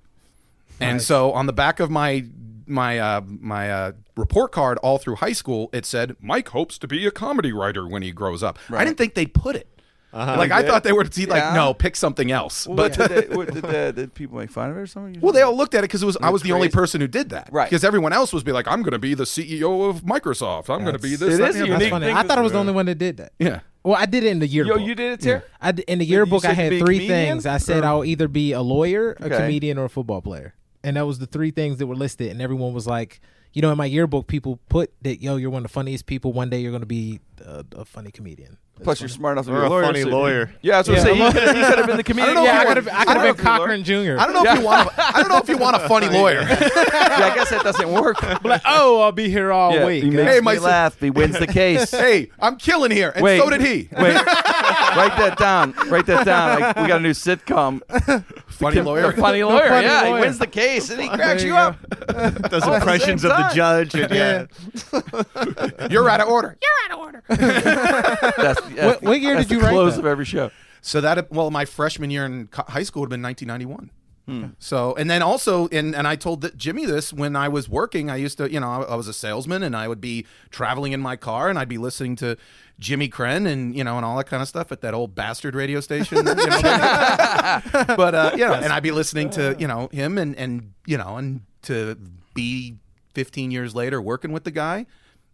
And 0.82 1.01
so 1.01 1.34
on 1.34 1.45
the 1.45 1.53
back 1.53 1.80
of 1.80 1.89
my 1.89 2.25
my 2.65 2.99
uh, 2.99 3.21
my 3.25 3.69
uh, 3.71 3.91
report 4.15 4.51
card 4.51 4.77
all 4.80 4.97
through 4.97 5.15
high 5.15 5.34
school, 5.34 5.69
it 5.73 5.86
said 5.86 6.15
Mike 6.21 6.49
hopes 6.49 6.77
to 6.77 6.88
be 6.88 7.05
a 7.05 7.11
comedy 7.11 7.51
writer 7.51 7.88
when 7.88 8.01
he 8.01 8.11
grows 8.11 8.43
up. 8.43 8.57
I 8.69 8.86
didn't 8.86 8.97
think 8.97 9.13
they'd 9.13 9.34
put 9.34 9.55
it. 9.55 9.67
Like 10.11 10.51
I 10.51 10.63
thought 10.63 10.84
they 10.84 10.91
would 10.91 11.13
see 11.13 11.25
like 11.25 11.41
Yeah. 11.43 11.53
no, 11.53 11.73
pick 11.73 11.95
something 11.95 12.32
else. 12.32 12.65
Well, 12.65 12.77
but 12.77 12.97
what 12.97 13.09
did, 13.09 13.30
they, 13.30 13.36
what 13.36 13.53
did, 13.53 13.63
the, 13.63 13.93
did 13.93 14.13
people 14.15 14.38
make 14.38 14.49
fun 14.49 14.71
of 14.71 14.77
it 14.77 14.80
or 14.80 14.88
something? 14.88 15.21
well, 15.21 15.34
they 15.34 15.41
all 15.43 15.55
looked 15.55 15.75
at 15.75 15.80
it 15.80 15.82
because 15.84 16.01
it 16.01 16.07
was 16.07 16.17
I 16.21 16.30
was 16.32 16.41
the 16.41 16.51
only 16.51 16.69
person 16.69 16.99
who 17.01 17.07
did 17.07 17.30
that. 17.30 17.49
Right. 17.51 17.69
Because 17.69 17.84
everyone 17.84 18.11
else 18.13 18.34
was 18.34 18.43
be 18.43 18.51
like, 18.51 18.67
I'm 18.67 18.82
going 18.82 18.93
to 18.93 18.99
be 18.99 19.13
the 19.13 19.25
CEO 19.25 19.88
of 19.89 20.01
Microsoft. 20.01 20.73
I'm 20.73 20.82
going 20.84 20.95
to 20.95 20.99
be 21.01 21.15
this. 21.15 21.36
it 21.36 21.38
that, 21.38 21.49
is 21.49 21.55
a 21.57 21.59
the 21.59 21.63
other." 21.65 21.71
That's 21.73 21.91
unique 21.91 22.03
thing 22.09 22.17
I 22.17 22.23
thought 22.23 22.39
I 22.39 22.41
was 22.41 22.53
the 22.53 22.57
only 22.57 22.73
one 22.73 22.88
that 22.88 22.95
did 22.97 23.17
that. 23.17 23.34
Yeah. 23.38 23.59
Well, 23.84 23.95
I 23.95 24.05
did 24.05 24.23
it 24.23 24.27
in 24.27 24.39
the 24.39 24.47
yearbook. 24.47 24.80
Yo, 24.80 24.86
you 24.86 24.93
did 24.95 25.13
it, 25.13 25.21
Ter? 25.23 25.43
I 25.61 25.71
d- 25.71 25.84
in 25.88 25.99
the 25.99 26.05
yearbook, 26.05 26.43
I 26.45 26.53
had 26.53 26.77
three 26.80 27.07
things. 27.07 27.45
I 27.45 27.57
said 27.57 27.84
or- 27.84 27.88
I'll 27.88 28.05
either 28.05 28.27
be 28.27 28.51
a 28.51 28.61
lawyer, 28.61 29.13
a 29.19 29.25
Okay. 29.27 29.38
comedian, 29.38 29.77
or 29.77 29.86
a 29.86 29.89
football 29.89 30.21
player, 30.21 30.53
and 30.84 30.97
that 30.97 31.05
was 31.07 31.19
the 31.19 31.25
three 31.25 31.51
things 31.51 31.77
that 31.77 31.88
were 31.88 31.95
listed. 31.95 32.30
And 32.32 32.41
everyone 32.41 32.73
was 32.73 32.86
like, 32.88 33.21
you 33.53 33.61
know, 33.61 33.71
in 33.71 33.77
my 33.77 33.86
yearbook, 33.86 34.27
people 34.27 34.59
put 34.69 34.91
that, 35.03 35.21
yo, 35.21 35.38
you're 35.38 35.49
one 35.49 35.61
of 35.65 35.71
the 35.71 35.73
funniest 35.73 36.05
people. 36.07 36.34
One 36.34 36.49
day 36.49 36.59
you're 36.59 36.71
going 36.71 36.82
to 36.82 36.86
be 36.88 37.19
a, 37.43 37.65
a 37.75 37.86
funny 37.86 38.11
comedian. 38.11 38.57
Plus, 38.84 39.01
you're 39.01 39.09
smart 39.09 39.34
enough 39.34 39.45
to 39.45 39.51
be 39.51 39.57
Or 39.57 39.63
a 39.63 39.67
a 39.67 39.69
lawyer. 39.69 39.84
funny 39.84 40.01
so- 40.03 40.07
lawyer. 40.09 40.53
Yeah, 40.61 40.75
I 40.75 40.77
was 40.80 40.88
going 40.88 41.01
to 41.03 41.07
Yeah, 41.09 41.13
say, 41.15 41.25
you 41.25 41.32
could, 41.32 41.57
you 41.57 41.65
could 41.65 41.77
have 41.80 41.88
been 41.88 41.97
the 41.97 42.03
comedian. 42.11 42.36
know 42.36 42.41
if 42.43 42.47
yeah, 42.47 42.53
I 42.53 42.65
want- 42.65 42.67
could 42.67 42.77
have. 42.77 42.88
I 42.88 42.91
I 42.91 43.03
could 43.03 43.05
don't 43.13 43.25
have 43.25 43.36
been 43.38 43.45
if 43.45 43.51
Cochran 43.51 43.84
Jr. 43.84 43.93
I 44.19 44.25
don't 44.25 44.34
know 44.43 44.51
if 44.51 44.59
you 44.59 44.65
want. 44.65 44.88
A, 44.89 44.93
I 45.17 45.19
don't 45.21 45.30
know 45.30 45.38
if 45.38 45.49
you 45.49 45.57
want 45.57 45.75
a 45.75 45.80
funny 45.88 46.07
lawyer. 46.19 46.41
yeah, 46.41 46.47
I 46.49 47.32
guess 47.36 47.49
that 47.49 47.61
doesn't 47.63 47.91
work. 47.91 48.21
like, 48.43 48.61
oh, 48.65 49.01
I'll 49.01 49.11
be 49.11 49.30
here 49.30 49.51
all 49.51 49.73
Yeah, 49.73 49.86
week. 49.86 50.03
he 50.03 50.09
makes 50.11 50.30
Hey, 50.32 50.36
me 50.39 50.41
my 50.45 50.57
laugh. 50.57 50.99
He 50.99 51.09
wins 51.09 51.38
the 51.39 51.47
case. 51.47 51.91
hey, 51.91 52.30
I'm 52.39 52.55
killing 52.57 52.91
here, 52.91 53.11
and 53.13 53.23
Wait. 53.23 53.39
so 53.41 53.49
did 53.49 53.61
he. 53.61 53.89
Wait, 53.91 54.13
write 54.15 55.15
that 55.17 55.36
down. 55.38 55.73
Write 55.88 56.05
that 56.07 56.25
down. 56.25 56.59
Like, 56.61 56.75
we 56.77 56.88
got 56.88 56.97
a 56.99 57.03
new 57.03 57.11
sitcom. 57.11 57.82
Funny 58.47 58.82
lawyer. 58.82 59.11
The 59.13 59.21
funny 59.21 59.43
lawyer. 59.43 59.67
funny 59.69 59.86
yeah, 59.88 60.01
lawyer. 60.01 60.15
he 60.15 60.21
wins 60.21 60.38
the 60.39 60.47
case 60.47 60.89
and 60.89 61.01
he 61.01 61.07
cracks 61.09 61.43
you 61.43 61.49
you 61.49 61.55
up. 61.57 61.77
Does 62.49 62.63
the 62.63 62.73
impressions 62.75 63.23
of 63.23 63.30
the 63.32 63.36
time. 63.38 63.55
judge. 63.55 63.95
And, 63.95 64.11
yeah. 64.13 65.88
You're 65.89 66.09
out 66.09 66.21
of 66.21 66.27
order. 66.27 66.57
You're 66.61 66.69
out 68.72 68.78
of 68.78 68.84
order. 68.86 68.89
That's, 68.91 69.01
What- 69.01 69.09
what 69.09 69.22
year 69.22 69.36
did 69.38 69.51
you 69.51 69.57
the 69.59 69.63
write 69.65 69.72
close 69.72 69.93
that? 69.95 69.99
of 70.01 70.05
every 70.05 70.26
show. 70.26 70.51
So 70.82 71.01
that 71.01 71.32
well, 71.32 71.51
my 71.51 71.65
freshman 71.65 72.09
year 72.09 72.26
in 72.26 72.47
co- 72.47 72.63
high 72.67 72.84
school 72.84 73.01
would 73.01 73.07
have 73.07 73.22
been 73.22 73.24
1991. 73.24 73.91
Hmm. 74.28 74.45
So 74.59 74.93
and 74.95 75.09
then 75.09 75.24
also 75.24 75.67
and 75.70 75.95
and 75.95 76.07
I 76.07 76.15
told 76.15 76.41
that 76.41 76.55
Jimmy 76.55 76.86
this 76.86 77.11
when 77.11 77.36
I 77.36 77.47
was 77.47 77.67
working. 77.67 78.09
I 78.11 78.15
used 78.15 78.38
to 78.38 78.51
you 78.51 78.59
know 78.59 78.70
I, 78.70 78.82
I 78.84 78.95
was 78.95 79.07
a 79.07 79.13
salesman 79.13 79.63
and 79.63 79.76
I 79.76 79.88
would 79.88 79.99
be 79.99 80.26
traveling 80.51 80.91
in 80.93 81.01
my 81.01 81.15
car 81.15 81.49
and 81.49 81.57
I'd 81.57 81.67
be 81.67 81.80
listening 81.80 82.15
to 82.17 82.38
Jimmy 82.80 83.09
Krenn 83.09 83.47
and 83.47 83.76
you 83.76 83.84
know 83.84 83.97
and 83.97 84.05
all 84.05 84.15
that 84.17 84.28
kind 84.28 84.41
of 84.43 84.47
stuff 84.47 84.72
at 84.72 84.82
that 84.82 84.93
old 84.93 85.15
bastard 85.15 85.55
radio 85.55 85.80
station. 85.80 86.17
You 86.17 86.24
know, 86.24 86.36
but 87.97 88.15
uh, 88.15 88.32
you 88.34 88.45
know, 88.45 88.53
and 88.53 88.72
I'd 88.72 88.84
be 88.84 88.91
listening 88.91 89.30
to 89.32 89.55
you 89.59 89.67
know 89.67 89.88
him 89.91 90.17
and 90.17 90.36
and 90.38 90.74
you 90.86 90.97
know 90.97 91.17
and 91.17 91.41
to 91.63 91.97
be 92.34 92.76
15 93.15 93.51
years 93.51 93.76
later 93.76 94.01
working 94.01 94.32
with 94.32 94.43
the 94.43 94.51
guy. 94.51 94.86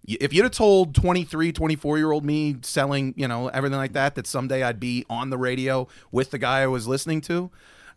If 0.07 0.33
you'd 0.33 0.43
have 0.43 0.51
told 0.51 0.93
23, 0.95 1.51
24 1.51 1.97
year 1.97 2.11
old 2.11 2.23
me 2.25 2.57
selling, 2.61 3.13
you 3.17 3.27
know, 3.27 3.47
everything 3.49 3.77
like 3.77 3.93
that, 3.93 4.15
that 4.15 4.27
someday 4.27 4.63
I'd 4.63 4.79
be 4.79 5.05
on 5.09 5.29
the 5.31 5.37
radio 5.37 5.87
with 6.11 6.31
the 6.31 6.37
guy 6.37 6.61
I 6.61 6.67
was 6.67 6.87
listening 6.87 7.21
to, 7.21 7.49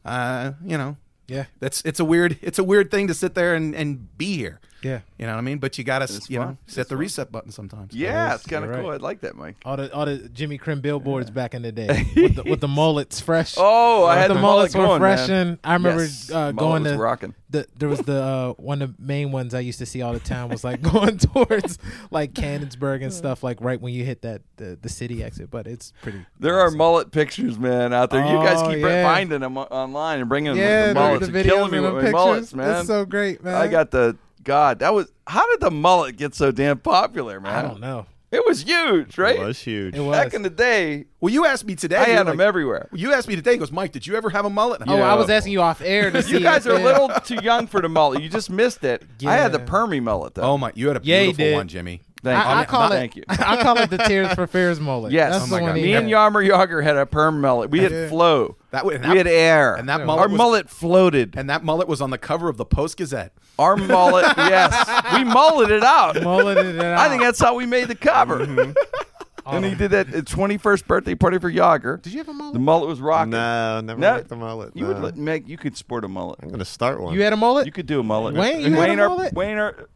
uh, 0.05 0.53
you 0.65 0.79
know, 0.79 0.97
Yeah. 1.27 1.45
that's 1.61 1.83
it's 1.85 2.01
a 2.01 2.05
weird 2.05 2.39
it's 2.41 2.59
a 2.59 2.65
weird 2.65 2.91
thing 2.91 3.09
to 3.09 3.15
sit 3.15 3.35
there 3.35 3.55
and, 3.55 3.75
and 3.75 4.17
be 4.17 4.37
here. 4.37 4.61
Yeah. 4.83 5.01
You 5.19 5.27
know 5.27 5.33
what 5.33 5.39
I 5.39 5.43
mean? 5.43 5.59
But 5.59 5.77
you 5.77 5.83
gotta 5.85 6.05
It's 6.05 6.31
you 6.31 6.39
know 6.39 6.45
fun. 6.47 6.59
set 6.67 6.89
the 6.89 6.97
reset 6.97 7.33
button 7.33 7.51
sometimes. 7.51 7.93
Yeah, 7.95 8.35
is. 8.35 8.41
it's 8.41 8.47
kind 8.49 8.65
of 8.65 8.71
cool. 8.73 8.91
right. 8.91 9.01
I 9.01 9.03
like 9.03 9.21
that, 9.23 9.35
Mike. 9.35 9.57
All 9.65 9.77
the 9.77 9.93
all 9.93 10.07
the 10.07 10.19
Jimmy 10.29 10.57
Krenn 10.59 10.81
billboards 10.81 11.31
back 11.31 11.55
in 11.55 11.63
the 11.63 11.73
day 11.73 12.07
with 12.17 12.37
the, 12.37 12.45
with 12.45 12.61
the 12.61 12.69
mullets 12.69 13.21
fresh. 13.21 13.55
Oh, 13.59 14.05
I 14.07 14.17
had 14.17 14.31
the, 14.31 14.35
the 14.35 14.41
mullets 14.41 14.75
mullet 14.77 14.91
were 14.93 14.99
fresh, 14.99 15.29
man. 15.29 15.47
and 15.49 15.59
I 15.65 15.73
remember 15.75 16.03
Yes, 16.05 16.31
uh, 16.31 16.53
going 16.53 16.85
was 16.85 16.93
to 16.93 16.99
rocking. 16.99 17.35
the 17.51 17.67
there 17.77 17.89
was 17.89 17.99
the 18.01 18.23
uh, 18.23 18.53
one 18.53 18.81
of 18.83 18.97
the 18.97 19.03
main 19.03 19.33
ones 19.33 19.53
I 19.53 19.61
used 19.61 19.81
to 19.81 19.87
see 19.87 20.01
all 20.03 20.13
the 20.13 20.21
time 20.21 20.49
was 20.49 20.63
like 20.63 20.81
going 20.93 21.19
towards 21.19 21.79
like 22.13 22.33
Canonsburg 22.35 23.03
and 23.03 23.13
stuff 23.13 23.43
like 23.43 23.61
right 23.61 23.81
when 23.81 23.93
you 23.95 24.05
hit 24.05 24.23
that 24.23 24.43
the, 24.59 24.79
the 24.81 24.89
city 24.89 25.25
exit. 25.25 25.51
But 25.51 25.67
it's 25.67 25.93
pretty. 26.03 26.25
There 26.39 26.61
are 26.61 26.71
mullet 26.71 27.11
pictures, 27.11 27.59
man, 27.59 27.93
out 27.93 28.11
there. 28.11 28.21
you 28.25 28.33
guys 28.45 28.59
Oh, 28.63 28.69
keep 28.71 28.79
yeah. 28.79 29.03
finding 29.03 29.41
them 29.41 29.57
online 29.59 30.21
and 30.21 30.29
bringing 30.29 30.55
yeah, 30.57 30.83
the 30.89 30.95
the, 30.95 31.01
mullets 31.01 31.29
the 31.29 31.39
and 31.39 31.49
killing 31.49 31.69
videos 31.69 31.73
me 31.73 31.79
and 31.79 31.87
with 31.87 31.95
the 31.95 32.01
pictures. 32.01 32.13
mullets, 32.15 32.55
man. 32.55 32.77
It's 32.79 32.87
so 32.87 33.05
great, 33.05 33.43
man. 33.43 33.55
I 33.57 33.67
got 33.67 33.91
the 33.91 34.17
God. 34.43 34.79
That 34.81 34.95
was 34.95 35.11
how 35.27 35.49
did 35.51 35.61
the 35.61 35.71
mullet 35.71 36.17
get 36.17 36.35
so 36.35 36.51
damn 36.51 36.79
popular, 36.79 37.41
man? 37.41 37.55
I 37.55 37.63
don't 37.63 37.81
know. 37.81 38.07
It 38.31 38.45
was 38.47 38.61
huge, 38.65 39.17
right? 39.17 39.37
It 39.37 39.43
was 39.43 39.59
huge. 39.59 39.95
It 39.97 40.01
was. 40.01 40.15
Back 40.15 40.35
in 40.35 40.43
the 40.43 40.51
day, 40.51 41.07
Well, 41.19 41.33
you 41.33 41.47
asked 41.47 41.65
me 41.65 41.75
today. 41.75 41.97
I 41.97 42.07
you're 42.09 42.17
had 42.17 42.27
them 42.27 42.37
like- 42.37 42.47
everywhere. 42.47 42.91
You 42.93 43.15
asked 43.15 43.27
me 43.27 43.37
today. 43.37 43.53
He 43.53 43.57
goes, 43.57 43.73
Mike, 43.73 43.91
did 43.91 44.07
you 44.07 44.17
ever 44.17 44.29
have 44.29 44.45
a 44.45 44.51
mullet? 44.51 44.83
Oh, 44.87 44.97
Yeah. 44.99 45.11
I 45.11 45.15
was 45.15 45.31
asking 45.31 45.55
you 45.55 45.63
off 45.63 45.81
air 45.81 46.11
to 46.11 46.23
see. 46.25 46.33
You 46.33 46.41
guys 46.41 46.67
are 46.67 46.75
a 46.79 46.83
little 46.83 47.09
too 47.25 47.39
young 47.43 47.67
for 47.67 47.81
the 47.81 47.89
mullet. 47.89 48.23
You 48.23 48.29
just 48.29 48.51
missed 48.51 48.85
it. 48.85 49.03
I 49.27 49.33
had 49.33 49.53
the 49.53 49.59
Yeah. 49.61 49.65
permy 49.65 50.03
mullet 50.03 50.35
though. 50.35 50.43
Oh 50.43 50.59
my! 50.59 50.73
You 50.75 50.89
had 50.89 50.99
a 50.99 51.01
Yeah, 51.03 51.23
beautiful 51.23 51.45
did. 51.47 51.55
one, 51.55 51.69
Jimmy. 51.69 52.03
Thank 52.23 52.45
I, 52.47 52.53
I 52.53 52.61
you. 52.61 52.67
call 52.67 52.89
Thank 52.91 53.17
it. 53.17 53.21
you. 53.21 53.25
I 53.31 53.63
call 53.63 53.79
it 53.79 53.89
the 53.89 53.97
Tears 53.99 54.35
for 54.35 54.47
Fears 54.47 54.79
mullet. 54.79 55.11
Yes. 55.13 55.33
that's 55.33 55.45
Oh 55.45 55.47
the 55.47 55.53
my 55.53 55.63
one. 55.63 55.71
God. 55.71 55.77
he 55.79 55.85
Me 55.85 55.95
and 55.95 56.09
Yarmer 56.11 56.47
Yager 56.47 56.83
had 56.83 56.97
a 56.97 57.07
perm 57.07 57.41
mullet. 57.41 57.71
We 57.71 57.79
had 57.79 57.93
Yeah. 57.93 58.09
flow. 58.11 58.57
That 58.71 58.85
would- 58.85 59.01
we 59.07 59.17
had 59.17 59.27
air. 59.27 59.75
and 59.75 59.89
that 59.89 60.01
Our 60.01 60.07
mullet 60.07 60.31
was- 60.31 60.39
mullet 60.39 60.71
floated. 60.71 61.35
And 61.37 61.49
that 61.51 61.65
mullet 61.65 61.89
was 61.89 62.01
on 62.03 62.11
the 62.11 62.19
cover 62.19 62.49
of 62.49 62.57
the 62.59 62.65
Post 62.67 62.99
Gazette. 62.99 63.33
Our 63.59 63.77
mullet, 63.77 64.25
yes, 64.37 65.15
we 65.15 65.25
mulleted 65.25 65.83
out. 65.83 66.23
mulleted 66.23 66.77
it 66.77 66.81
out. 66.85 66.99
I 66.99 67.09
think 67.09 67.23
that's 67.23 67.41
how 67.41 67.55
we 67.55 67.67
made 67.67 67.89
the 67.89 67.95
cover. 67.95 68.41
Mm-hmm. 68.47 68.73
and 69.47 69.65
he 69.65 69.75
did 69.75 69.91
that 69.93 70.13
at 70.15 70.25
21st 70.27 70.87
birthday 70.87 71.15
party 71.15 71.39
for 71.39 71.49
Yager. 71.49 71.97
Did 71.97 72.13
you 72.13 72.19
have 72.19 72.29
a 72.29 72.33
mullet? 72.35 72.53
The 72.53 72.61
mullet 72.61 72.89
was 72.89 73.01
rocking. 73.01 73.31
No, 73.31 73.81
never 73.81 73.99
No, 74.01 74.13
liked 74.13 74.29
the 74.29 74.37
mullet. 74.37 74.77
You 74.77 74.83
no. 74.87 74.93
would 74.93 75.03
let, 75.03 75.17
make. 75.17 75.49
You 75.49 75.57
could 75.57 75.77
sport 75.77 76.05
a 76.05 76.09
mullet. 76.09 76.39
I'm 76.43 76.51
gonna 76.51 76.65
start 76.65 77.01
one. 77.01 77.15
You 77.15 77.23
had 77.23 77.33
a 77.33 77.37
mullet. 77.37 77.65
You 77.67 77.73
could 77.73 77.87
do 77.87 77.99
a 78.01 78.03
mullet. 78.05 78.35
Wayne, 78.37 78.61
you 78.61 78.71
had 78.71 78.77
a 78.77 78.81
Wayne, 78.81 79.01
our- 79.01 79.09
mullet? 79.09 79.33
Wayne, 79.33 79.57
our, 79.57 79.89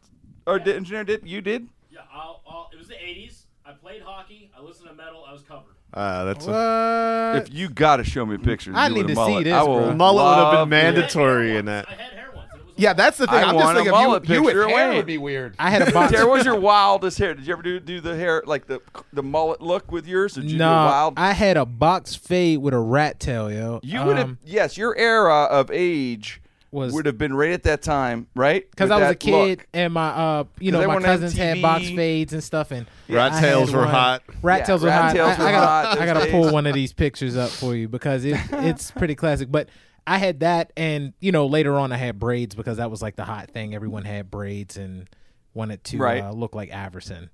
our 0.47 0.59
di- 0.59 0.73
engineer 0.73 1.03
did. 1.03 1.25
You 1.25 1.39
did. 1.41 1.69
Yeah, 1.91 1.99
I'll, 2.11 2.41
I'll, 2.49 2.69
it 2.73 2.77
was 2.79 2.87
the 2.87 2.95
80s. 2.95 3.43
I 3.65 3.71
played 3.73 4.01
hockey. 4.01 4.49
I 4.57 4.61
listened 4.61 4.89
to 4.89 4.95
metal. 4.95 5.23
I 5.25 5.31
was 5.31 5.43
covered. 5.43 5.72
Uh, 5.93 6.23
that's 6.25 6.47
a. 6.47 7.41
If 7.45 7.53
you 7.53 7.69
got 7.69 7.97
to 7.97 8.03
show 8.03 8.25
me 8.25 8.37
pictures, 8.37 8.75
I 8.75 8.87
you 8.87 8.95
need 8.95 9.01
with 9.07 9.11
a 9.11 9.15
to 9.15 9.25
see 9.25 9.31
mullet. 9.31 9.43
this, 9.45 9.53
I 9.53 9.63
will 9.63 9.79
bro. 9.79 9.93
mullet 9.95 10.25
would 10.25 10.43
have 10.45 10.53
love 10.53 10.69
been 10.69 10.79
it. 10.79 10.81
I 10.81 10.85
had 10.85 10.93
mandatory 10.95 11.57
in 11.57 11.65
that. 11.65 11.85
I 11.87 11.91
had 11.93 12.13
hair 12.13 12.31
once. 12.35 12.49
It 12.53 12.63
was 12.65 12.73
Yeah, 12.77 12.93
that's 12.93 13.17
the 13.19 13.27
thing. 13.27 13.35
I 13.35 13.43
I'm 13.43 13.55
want 13.55 13.65
just 13.65 13.71
a 13.71 13.75
thinking 13.75 13.91
mullet 13.91 14.23
of 14.23 14.29
you, 14.29 14.35
you 14.35 14.41
with 14.43 14.53
picture, 14.53 14.67
hair 14.69 14.87
Wayne. 14.89 14.97
would 14.97 15.05
be 15.05 15.17
weird. 15.19 15.55
I 15.59 15.69
had 15.69 15.87
a 15.87 15.91
box. 15.93 16.11
Tara, 16.11 16.25
what 16.27 16.37
was 16.37 16.45
your 16.45 16.59
wildest 16.59 17.17
hair? 17.19 17.35
Did 17.35 17.45
you 17.45 17.53
ever 17.53 17.61
do, 17.61 17.79
do 17.79 18.01
the 18.01 18.15
hair 18.15 18.41
like 18.45 18.65
the 18.65 18.81
the 19.13 19.21
mullet 19.23 19.61
look 19.61 19.91
with 19.91 20.07
yours? 20.07 20.35
Or 20.37 20.41
did 20.41 20.51
you 20.51 20.57
no, 20.57 20.65
do 20.69 20.75
wild? 20.75 21.13
I 21.17 21.33
had 21.33 21.57
a 21.57 21.65
box 21.65 22.15
fade 22.15 22.57
with 22.59 22.73
a 22.73 22.79
rat 22.79 23.19
tail, 23.19 23.51
yo. 23.51 23.79
you 23.83 24.03
would 24.03 24.17
have 24.17 24.29
Um, 24.29 24.37
yes, 24.43 24.77
your 24.77 24.97
era 24.97 25.43
of 25.43 25.69
age 25.71 26.41
Was- 26.73 26.91
would 26.93 27.05
have 27.05 27.17
been 27.17 27.33
right 27.35 27.51
at 27.51 27.63
that 27.63 27.81
time, 27.81 28.27
right? 28.35 28.69
because 28.69 28.89
I 28.91 28.97
was 28.97 29.11
a 29.11 29.15
kid 29.15 29.31
look. 29.59 29.67
and 29.73 29.93
my 29.93 30.09
uh 30.09 30.43
you 30.59 30.71
'Cause 30.71 30.81
know 30.81 30.87
my 30.87 30.95
everyone 30.95 30.95
on 30.97 31.01
cousins 31.03 31.33
had 31.37 31.57
MTV. 31.57 31.61
box 31.61 31.89
fades 31.89 32.33
and 32.33 32.43
stuff 32.43 32.71
and 32.71 32.87
Rat 33.07 33.39
tails 33.39 33.71
were 33.71 33.85
hot. 33.85 34.23
Rat 34.41 34.59
Yeah, 34.61 34.65
tails 34.65 34.81
were 34.81 34.87
rat 34.89 35.01
hot. 35.03 35.13
tails 35.13 35.37
I, 35.37 35.41
were 35.41 35.47
I 35.47 35.51
gotta, 35.51 35.87
hot 35.89 35.99
I 36.01 36.05
gotta 36.05 36.31
pull 36.31 36.51
one 36.51 36.65
of 36.65 36.73
these 36.73 36.91
pictures 36.91 37.37
up 37.37 37.51
for 37.51 37.75
you 37.75 37.87
because 37.87 38.25
it, 38.25 38.37
it's 38.51 38.89
pretty 38.91 39.13
classic. 39.15 39.51
But 39.51 39.69
I 40.07 40.17
had 40.17 40.39
that, 40.41 40.73
and 40.75 41.13
you 41.21 41.31
know 41.31 41.45
later 41.45 41.77
on 41.77 41.91
I 41.91 41.97
had 41.97 42.19
braids 42.19 42.55
because 42.55 42.77
that 42.77 42.89
was 42.91 43.01
like 43.01 43.15
the 43.15 43.23
hot 43.25 43.51
thing. 43.51 43.73
Everyone 43.75 44.03
had 44.03 44.29
braids 44.31 44.75
and 44.75 45.07
wanted 45.53 45.83
to 45.85 45.97
Right. 45.99 46.23
uh, 46.23 46.31
look 46.31 46.55
like 46.55 46.73
Iverson. 46.73 47.29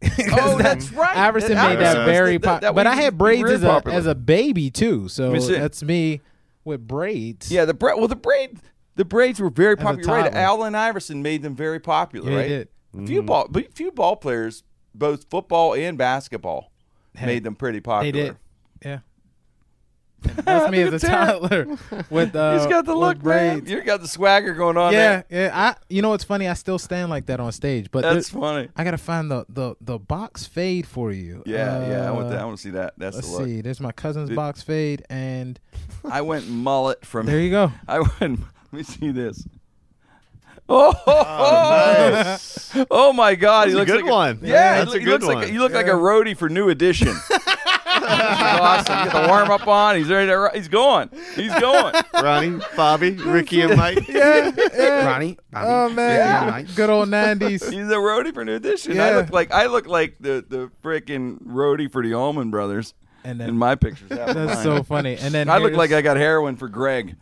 Oh, 0.32 0.56
that's 0.58 0.90
right. 0.92 1.16
Iverson 1.16 1.54
That- 1.54 1.68
made 1.70 1.78
that 1.84 1.96
Iverson 1.96 2.06
was 2.06 2.12
very 2.16 2.36
the- 2.38 2.46
pop- 2.46 2.60
that 2.62 2.74
but 2.74 2.86
I 2.86 2.94
had 2.94 3.18
braids 3.18 3.50
as 3.50 3.62
a 3.64 3.82
as 3.86 4.06
a 4.06 4.14
baby 4.14 4.70
too. 4.70 5.08
So 5.08 5.32
that's 5.38 5.82
me 5.82 6.20
with 6.64 6.86
braids. 6.86 7.50
Yeah, 7.50 7.64
the 7.64 7.74
bra- 7.74 7.96
well 7.96 8.08
the 8.08 8.16
braid 8.16 8.58
the 8.98 9.04
braids 9.06 9.40
were 9.40 9.48
very 9.48 9.76
popular. 9.76 10.12
Right. 10.22 10.34
Allen 10.34 10.74
Iverson 10.74 11.22
made 11.22 11.40
them 11.42 11.54
very 11.56 11.80
popular. 11.80 12.30
Yeah, 12.30 12.36
right, 12.36 12.48
did. 12.48 12.68
A 13.02 13.06
few 13.06 13.22
ball, 13.22 13.46
but 13.48 13.72
few 13.74 13.90
ball 13.90 14.16
players, 14.16 14.62
both 14.94 15.24
football 15.30 15.72
and 15.74 15.96
basketball, 15.96 16.70
Hey, 17.16 17.26
made 17.26 17.44
them 17.44 17.54
pretty 17.54 17.80
popular. 17.80 18.12
They 18.12 18.28
did. 18.28 18.36
Yeah. 18.84 18.98
That's 20.44 20.68
me 20.72 20.82
as 20.82 20.92
a 21.04 21.06
toddler 21.06 21.66
with 22.10 22.34
uh, 22.34 22.58
He's 22.58 22.66
got 22.66 22.84
the 22.86 22.94
look, 22.94 23.18
man. 23.18 23.60
braids. 23.60 23.70
You 23.70 23.82
got 23.82 24.00
the 24.00 24.08
swagger 24.08 24.52
going 24.52 24.76
on 24.76 24.92
Yeah, 24.92 25.22
there. 25.28 25.44
yeah. 25.46 25.50
I, 25.54 25.76
you 25.88 26.02
know 26.02 26.08
what's 26.10 26.24
funny? 26.24 26.48
I 26.48 26.54
still 26.54 26.78
stand 26.78 27.08
like 27.08 27.26
that 27.26 27.38
on 27.38 27.52
stage, 27.52 27.90
but 27.92 28.02
That's 28.02 28.30
there- 28.30 28.40
funny. 28.40 28.68
I 28.74 28.82
gotta 28.82 28.98
find 28.98 29.30
the 29.30 29.46
the 29.48 29.76
the 29.80 29.96
box 29.98 30.44
fade 30.44 30.86
for 30.88 31.12
you. 31.12 31.44
Yeah, 31.46 31.88
yeah. 31.88 32.08
I 32.08 32.10
want 32.10 32.26
Uh, 32.26 32.30
that. 32.30 32.40
I 32.40 32.44
want 32.46 32.56
to 32.56 32.62
see 32.62 32.70
that. 32.70 32.94
That's 32.98 33.14
Let's 33.14 33.30
the 33.30 33.36
look. 33.36 33.46
see. 33.46 33.60
There's 33.60 33.78
my 33.80 33.92
cousin's 33.92 34.28
Did- 34.30 34.34
box 34.36 34.60
fade, 34.62 35.04
and 35.08 35.60
I 36.10 36.22
went 36.22 36.48
mullet 36.48 37.06
from. 37.06 37.26
there 37.26 37.40
you 37.40 37.50
go. 37.50 37.70
I 37.86 38.00
went. 38.00 38.40
Let 38.72 38.78
me 38.78 38.82
see 38.84 39.10
this. 39.10 39.46
Oh, 40.70 40.92
oh, 41.06 42.36
oh, 42.90 43.12
my 43.14 43.34
God! 43.34 43.62
That's 43.62 43.70
he 43.70 43.74
a 43.74 43.78
looks 43.78 43.90
good 43.90 44.02
like 44.04 44.10
one. 44.12 44.38
Yeah, 44.42 44.48
Yeah, 44.52 44.78
that's 44.80 44.90
loo- 44.90 44.96
a 44.96 44.98
he 44.98 45.04
good 45.06 45.10
looks 45.12 45.24
like 45.24 45.36
one. 45.46 45.54
you 45.54 45.60
look 45.60 45.72
like 45.72 45.86
a 45.86 45.90
roadie 45.92 46.36
for 46.36 46.50
New 46.50 46.68
Edition. 46.68 47.08
awesome. 47.86 48.98
You 48.98 49.10
got 49.10 49.22
the 49.22 49.28
warm 49.28 49.50
up 49.50 49.66
on. 49.66 49.96
He's 49.96 50.08
ready 50.10 50.26
to. 50.26 50.34
ri- 50.36 50.50
He's 50.54 50.68
going. 50.68 51.08
He's 51.34 51.54
going. 51.58 51.94
Ronnie, 52.12 52.60
Bobby, 52.76 53.12
Ricky, 53.12 53.62
and 53.62 53.78
Mike. 53.78 54.06
Yeah, 54.08 54.52
yeah. 54.74 55.06
Ronnie. 55.06 55.38
Oh 55.54 55.88
man, 55.88 56.66
good 56.74 56.90
old 56.90 57.08
nineties. 57.08 57.66
He's 57.66 57.88
a 57.88 57.94
roadie 57.96 58.34
for 58.34 58.44
New 58.44 58.56
Edition. 58.56 59.00
I 59.00 59.14
look 59.16 59.30
like 59.30 59.50
I 59.52 59.66
look 59.66 59.86
like 59.86 60.16
the 60.20 60.44
the 60.46 60.70
freaking 60.84 61.42
roadie 61.46 61.90
for 61.90 62.02
the 62.02 62.12
Allman 62.12 62.50
Brothers. 62.50 62.92
And 63.24 63.40
then 63.40 63.48
in 63.48 63.56
my 63.58 63.74
pictures, 63.74 64.10
that's 64.10 64.62
so 64.62 64.82
funny. 64.82 65.16
And 65.16 65.32
then 65.32 65.48
I 65.48 65.58
look 65.58 65.72
like 65.72 65.92
I 65.92 66.02
got 66.02 66.18
heroin 66.18 66.56
for 66.56 66.68
Gregg. 66.68 67.16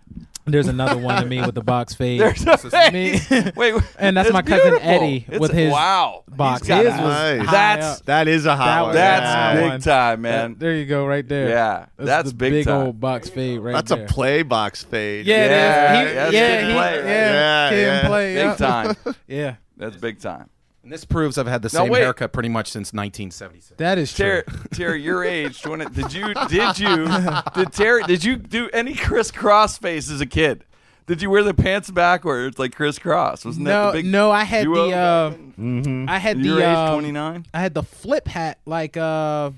There's 0.47 0.69
another 0.69 0.97
one 0.99 1.23
of 1.23 1.29
me 1.29 1.41
with 1.45 1.55
the 1.55 1.63
box 1.63 1.95
fade. 1.97 2.21
There's 2.21 2.45
me. 2.93 3.21
Wait, 3.31 3.75
wait, 3.75 3.83
And 3.99 4.17
that's 4.17 4.33
my 4.33 4.43
cousin 4.43 4.71
beautiful. 4.71 4.89
Eddie 4.89 5.27
with 5.39 5.51
a- 5.53 5.55
his 5.55 5.73
wow 5.73 6.25
box. 6.29 6.61
He's 6.63 6.69
got 6.69 6.85
His 6.85 6.95
a- 6.95 7.03
was 7.03 7.03
Nice. 7.03 7.41
high 7.47 7.53
That's- 7.53 7.99
up. 8.01 8.05
That 8.07 8.29
is 8.29 8.47
a 8.47 8.57
hot 8.57 8.65
That 8.67 8.81
one. 8.81 8.89
was- 8.89 8.95
That's 8.97 9.25
Yeah. 9.27 9.55
big 9.55 9.71
One. 9.71 9.81
time, 9.81 10.21
man. 10.23 10.51
That- 10.53 10.59
there 10.61 10.75
you 10.75 10.87
go, 10.87 11.07
right 11.07 11.29
there. 11.29 11.49
Yeah, 11.49 11.87
that's 11.99 12.31
the 12.31 12.37
big 12.37 12.53
big 12.53 12.67
time. 12.67 12.87
old 12.87 13.01
box 13.01 13.29
fade 13.29 13.61
right 13.61 13.73
That's 13.75 13.91
there. 13.91 14.05
a 14.05 14.09
play 14.09 14.43
box 14.43 14.83
fade. 14.85 15.27
Yeah, 15.27 15.37
Yeah. 15.47 15.99
He, 16.09 16.15
that's 16.15 16.33
yeah, 16.33 16.61
kid 16.61 16.67
he, 16.69 16.73
play, 16.73 16.97
right? 16.97 17.05
yeah, 17.07 17.31
Yeah, 17.33 17.71
kid 17.71 17.83
yeah. 17.83 18.07
play, 18.09 18.35
big 18.35 18.45
yeah. 18.45 18.55
time. 18.55 18.97
Yeah, 19.27 19.55
That's 19.77 19.97
big 19.97 20.21
time. 20.21 20.49
And 20.87 20.93
this 20.93 21.05
proves 21.05 21.37
I've 21.37 21.49
had 21.49 21.63
the 21.63 21.67
Now, 21.73 21.83
same 21.83 21.89
wait. 21.91 22.03
haircut 22.03 22.33
pretty 22.33 22.49
much 22.49 22.69
since 22.69 22.93
1976. 22.93 23.77
that 23.79 23.99
is 23.99 24.15
true. 24.15 24.25
Terry, 24.25 24.45
Terry, 24.73 25.03
your 25.03 25.25
age. 25.25 25.61
Twenty. 25.61 25.85
Did 25.87 26.13
you? 26.13 26.33
Did 26.49 26.79
you? 26.79 27.09
Did 27.57 27.73
Terry? 27.73 28.05
Did 28.05 28.23
you 28.23 28.37
do 28.37 28.71
any 28.73 28.95
Kris 28.95 29.33
Kross 29.33 29.81
face 29.81 30.09
as 30.09 30.21
a 30.21 30.27
kid? 30.27 30.63
Did 31.09 31.23
you 31.23 31.29
wear 31.29 31.43
the 31.43 31.55
pants 31.55 31.91
backwards 31.91 32.61
like 32.61 32.73
Kris 32.73 33.01
Kross? 33.01 33.45
Wasn't 33.45 33.65
that 33.65 33.71
No, 33.73 33.87
the 33.91 33.99
big? 33.99 34.05
no, 34.07 34.31
I 34.31 34.45
had 34.45 34.63
duo 34.63 34.87
the 34.89 34.95
uh, 34.97 35.31
back 35.31 35.39
then? 35.59 36.07
I 36.09 36.19
had 36.19 36.39
your 36.39 36.55
the 36.55 36.71
age, 36.71 36.91
twenty 36.93 37.11
nine. 37.11 37.47
I 37.53 37.59
had 37.59 37.75
the 37.75 37.83
flip 37.83 38.29
hat 38.29 38.61
like 38.65 38.97
uh 38.97 39.51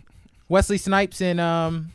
Wesley 0.49 0.79
Snipes 0.79 1.20
in 1.20 1.39
um 1.39 1.93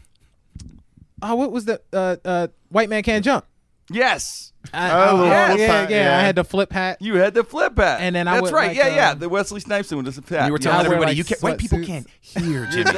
oh 1.23 1.33
what 1.33 1.51
was 1.51 1.65
the 1.65 1.81
uh 1.91 2.17
uh 2.23 2.47
White 2.69 2.87
Man 2.89 3.01
Can't 3.01 3.25
Jump. 3.25 3.45
Yes, 3.91 4.53
I, 4.73 4.91
Oh, 4.91 5.17
I- 5.17 5.17
the 5.19 5.25
yeah, 5.27 5.53
yeah, 5.55 5.57
yeah, 5.57 5.87
yeah. 5.89 6.17
I 6.17 6.21
had 6.21 6.35
the 6.35 6.43
flip 6.45 6.71
hat. 6.71 7.01
you 7.01 7.15
had 7.15 7.33
the 7.33 7.43
flip 7.43 7.77
hat, 7.77 7.99
And 8.01 8.15
then 8.15 8.27
I 8.29 8.35
that's 8.35 8.43
would, 8.43 8.53
right. 8.53 8.67
like, 8.69 8.77
yeah, 8.77 8.87
yeah. 8.95 9.09
uh, 9.11 9.15
The 9.15 9.27
Wesley 9.29 9.59
Snipes 9.59 9.91
one 9.91 10.05
was 10.05 10.17
a 10.17 10.21
hat. 10.21 10.45
You 10.45 10.51
were 10.53 10.57
telling 10.57 10.77
I 10.77 10.83
wear, 10.83 10.93
everybody 10.97 11.11
like, 11.11 11.17
you 11.17 11.23
can't. 11.25 11.41
White 11.43 11.57
people 11.57 11.79
sweatsuits. 11.79 11.85
can't 11.87 12.07
hear, 12.45 12.65
Jimmy. 12.71 12.91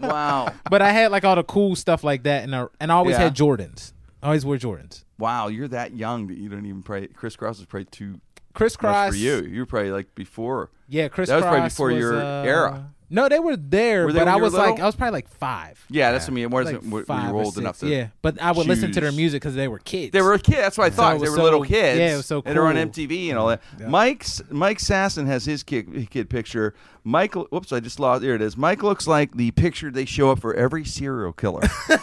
wow. 0.08 0.52
But 0.70 0.82
I 0.82 0.90
had 0.92 1.10
like 1.10 1.24
all 1.24 1.36
the 1.36 1.42
cool 1.44 1.74
stuff 1.76 2.04
like 2.04 2.22
that 2.24 2.44
and 2.44 2.54
I, 2.54 2.66
and 2.80 2.92
I 2.92 2.94
always 2.96 3.14
Yeah. 3.16 3.24
had 3.24 3.34
Jordans. 3.34 3.92
I 4.22 4.26
always 4.26 4.46
wore 4.46 4.56
Jordans. 4.56 5.04
Wow, 5.18 5.48
you're 5.48 5.68
that 5.68 5.94
young 5.94 6.26
that 6.28 6.38
you 6.38 6.48
don't 6.48 6.66
even 6.66 6.82
pray. 6.82 7.06
Kris 7.08 7.36
Kross 7.36 7.58
is 7.60 7.66
probably 7.66 7.84
too 7.86 8.20
Kris 8.54 8.76
Kross 8.76 8.92
much 9.06 9.10
for 9.10 9.16
you. 9.16 9.42
You 9.42 9.60
were 9.60 9.66
probably 9.66 9.90
like 9.92 10.14
before. 10.14 10.70
Yeah, 10.88 11.08
Kris 11.08 11.28
Kross. 11.28 11.32
That 11.32 11.36
was 11.36 11.44
probably 11.44 11.60
before 11.68 11.88
was, 11.88 11.98
your 11.98 12.22
uh, 12.22 12.42
era. 12.44 12.90
No, 13.14 13.28
they 13.28 13.38
were 13.38 13.56
there, 13.56 14.06
Were 14.06 14.12
they 14.12 14.18
but 14.18 14.26
when 14.26 14.28
I 14.28 14.32
you 14.36 14.40
were 14.40 14.44
was 14.44 14.54
like, 14.54 14.70
little? 14.70 14.82
I 14.82 14.86
was 14.86 14.96
probably 14.96 15.12
like 15.12 15.28
five. 15.28 15.84
Yeah, 15.88 16.10
that's 16.12 16.24
what 16.24 16.32
I 16.32 16.34
mean. 16.34 16.44
It 16.44 16.50
Like 16.50 16.82
when 16.82 17.04
five 17.04 17.28
you 17.30 17.34
or 17.36 17.44
old 17.44 17.54
six. 17.54 17.58
enough 17.58 17.78
to. 17.78 17.86
yeah, 17.88 18.08
but 18.22 18.40
I 18.42 18.50
would 18.52 18.66
listen 18.66 18.92
to 18.92 19.00
their 19.00 19.10
choose. 19.10 19.16
music 19.16 19.42
because 19.42 19.54
they 19.54 19.68
were 19.68 19.78
kids. 19.78 20.12
They 20.12 20.22
were 20.22 20.34
a 20.34 20.38
kid. 20.38 20.56
That's 20.56 20.76
what 20.76 20.86
I 20.86 20.90
thought. 20.90 21.16
it 21.16 21.20
they 21.20 21.28
was 21.28 21.38
were 21.38 21.44
little 21.44 21.64
so- 21.64 21.68
kids. 21.70 21.98
yeah, 21.98 22.14
it 22.14 22.16
was 22.16 22.26
so 22.26 22.42
And 22.44 22.56
they're 22.56 22.66
on 22.66 22.74
cool. 22.74 22.84
MTV 22.86 23.28
and 23.30 23.38
all 23.38 23.48
that. 23.48 23.62
Mike's 23.88 24.42
Mike 24.50 24.78
Sasson 24.78 25.26
has 25.26 25.44
his 25.44 25.62
kid, 25.62 26.08
kid 26.10 26.28
picture. 26.28 26.74
Mike, 27.06 27.34
whoops, 27.34 27.70
I 27.70 27.80
just 27.80 28.00
lost. 28.00 28.22
There 28.22 28.34
it 28.34 28.40
is. 28.40 28.56
Mike 28.56 28.82
looks 28.82 29.06
like 29.06 29.36
the 29.36 29.50
picture 29.50 29.90
they 29.90 30.06
show 30.06 30.30
up 30.30 30.40
for 30.40 30.54
every 30.54 30.86
serial 30.86 31.34
killer. 31.34 31.60
Go 31.88 31.96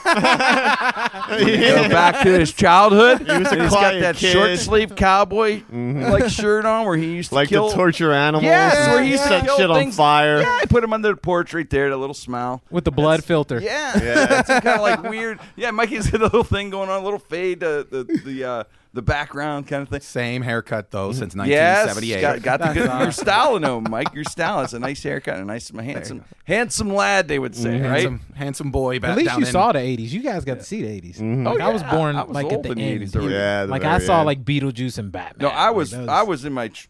back 1.90 2.24
to 2.24 2.40
his 2.40 2.54
childhood. 2.54 3.20
He 3.20 3.26
was 3.38 3.48
a 3.48 3.52
and 3.54 3.62
he's 3.64 3.72
got 3.72 3.80
quiet 3.80 4.02
that 4.02 4.16
kid. 4.16 4.32
short 4.34 4.58
sleeve 4.60 4.96
cowboy 4.96 5.62
mm-hmm. 5.62 6.04
like 6.04 6.30
shirt 6.30 6.66
on 6.66 6.86
where 6.86 6.98
he 6.98 7.14
used 7.16 7.30
to 7.30 7.36
Like 7.36 7.50
kill. 7.50 7.70
to 7.70 7.76
torture 7.76 8.12
animals. 8.14 8.44
Yes, 8.44 8.88
where 8.90 9.04
he 9.04 9.12
used 9.12 9.24
to 9.24 9.30
set 9.30 9.46
kill 9.46 9.58
shit 9.58 9.72
on 9.72 9.80
things. 9.80 9.96
fire. 9.96 10.42
Yeah, 10.42 10.60
I 10.62 10.66
put 10.66 10.84
him 10.84 10.94
under 11.06 11.16
the 11.16 11.22
porch 11.22 11.54
right 11.54 11.70
there. 11.70 11.90
That 11.90 11.98
little 11.98 12.14
smile. 12.14 12.62
with 12.70 12.86
the 12.86 12.92
blood 12.92 13.24
filter. 13.24 13.60
Yeah, 13.60 13.98
yeah. 14.04 14.40
It's 14.40 14.48
kind 14.50 14.68
of 14.68 14.82
like 14.82 15.04
weird. 15.04 15.40
Yeah, 15.56 15.72
Mikey's 15.72 16.10
got 16.10 16.22
a 16.22 16.24
little 16.26 16.44
thing 16.44 16.70
going 16.70 16.90
on, 16.90 17.02
a 17.02 17.04
little 17.04 17.20
fade 17.20 17.60
to 17.62 17.86
the 17.90 18.04
the 18.26 18.44
uh, 18.44 18.64
the 18.94 19.02
background 19.02 19.68
kind 19.68 19.82
of 19.84 19.90
thing. 19.90 20.02
Same 20.02 20.42
haircut 20.42 20.92
though 20.92 21.10
mm-hmm. 21.10 21.20
since 21.20 21.36
Yes, 21.36 21.96
1978. 21.96 22.22
got, 22.22 22.42
got 22.42 22.58
the 22.60 22.66
That's 22.82 22.88
good. 22.98 23.02
You're 23.04 23.12
styling 23.12 23.64
him, 23.64 23.90
Mike. 23.90 24.14
You're 24.14 24.24
styling. 24.26 24.66
It's 24.66 24.74
a 24.74 24.80
nice 24.80 25.02
haircut, 25.02 25.38
a 25.40 25.46
nice, 25.46 25.70
handsome, 25.70 26.26
handsome 26.46 26.94
lad. 26.94 27.28
They 27.30 27.40
would 27.40 27.56
say, 27.56 27.70
mm-hmm. 27.70 27.84
right? 27.84 27.92
handsome, 28.02 28.22
handsome 28.36 28.72
boy. 28.72 29.00
Back 29.00 29.12
At 29.12 29.18
least 29.18 29.30
down 29.30 29.40
you 29.40 29.46
in- 29.46 29.52
saw 29.52 29.72
the 29.72 29.80
'80s. 29.80 30.10
You 30.12 30.22
guys 30.22 30.44
got 30.44 30.58
to 30.60 30.64
see 30.66 30.82
the 30.82 30.90
'80s. 31.02 31.18
Mm-hmm. 31.20 31.46
Like, 31.48 31.60
Oh, 31.62 31.64
I 31.64 31.70
was 31.70 31.82
yeah. 31.84 31.92
born 31.96 32.16
I 32.16 32.24
was 32.24 32.34
like 32.36 32.46
old 32.46 32.54
at 32.54 32.64
the 32.64 32.70
in 32.72 32.78
the 32.78 32.84
end. 32.84 33.02
80s 33.02 33.16
already. 33.16 33.34
Yeah, 33.34 33.66
the 33.66 33.72
like 33.72 33.84
I 33.86 33.98
very 33.98 34.06
saw 34.08 34.18
end. 34.20 34.26
like 34.26 34.44
Beetlejuice 34.44 34.98
and 34.98 35.12
Batman. 35.12 35.48
No, 35.50 35.56
I 35.56 35.68
Like, 35.68 35.76
was, 35.78 35.92
that 35.92 36.10
I 36.10 36.24
was 36.24 36.44
in 36.46 36.54
my, 36.54 36.68
tr- 36.68 36.88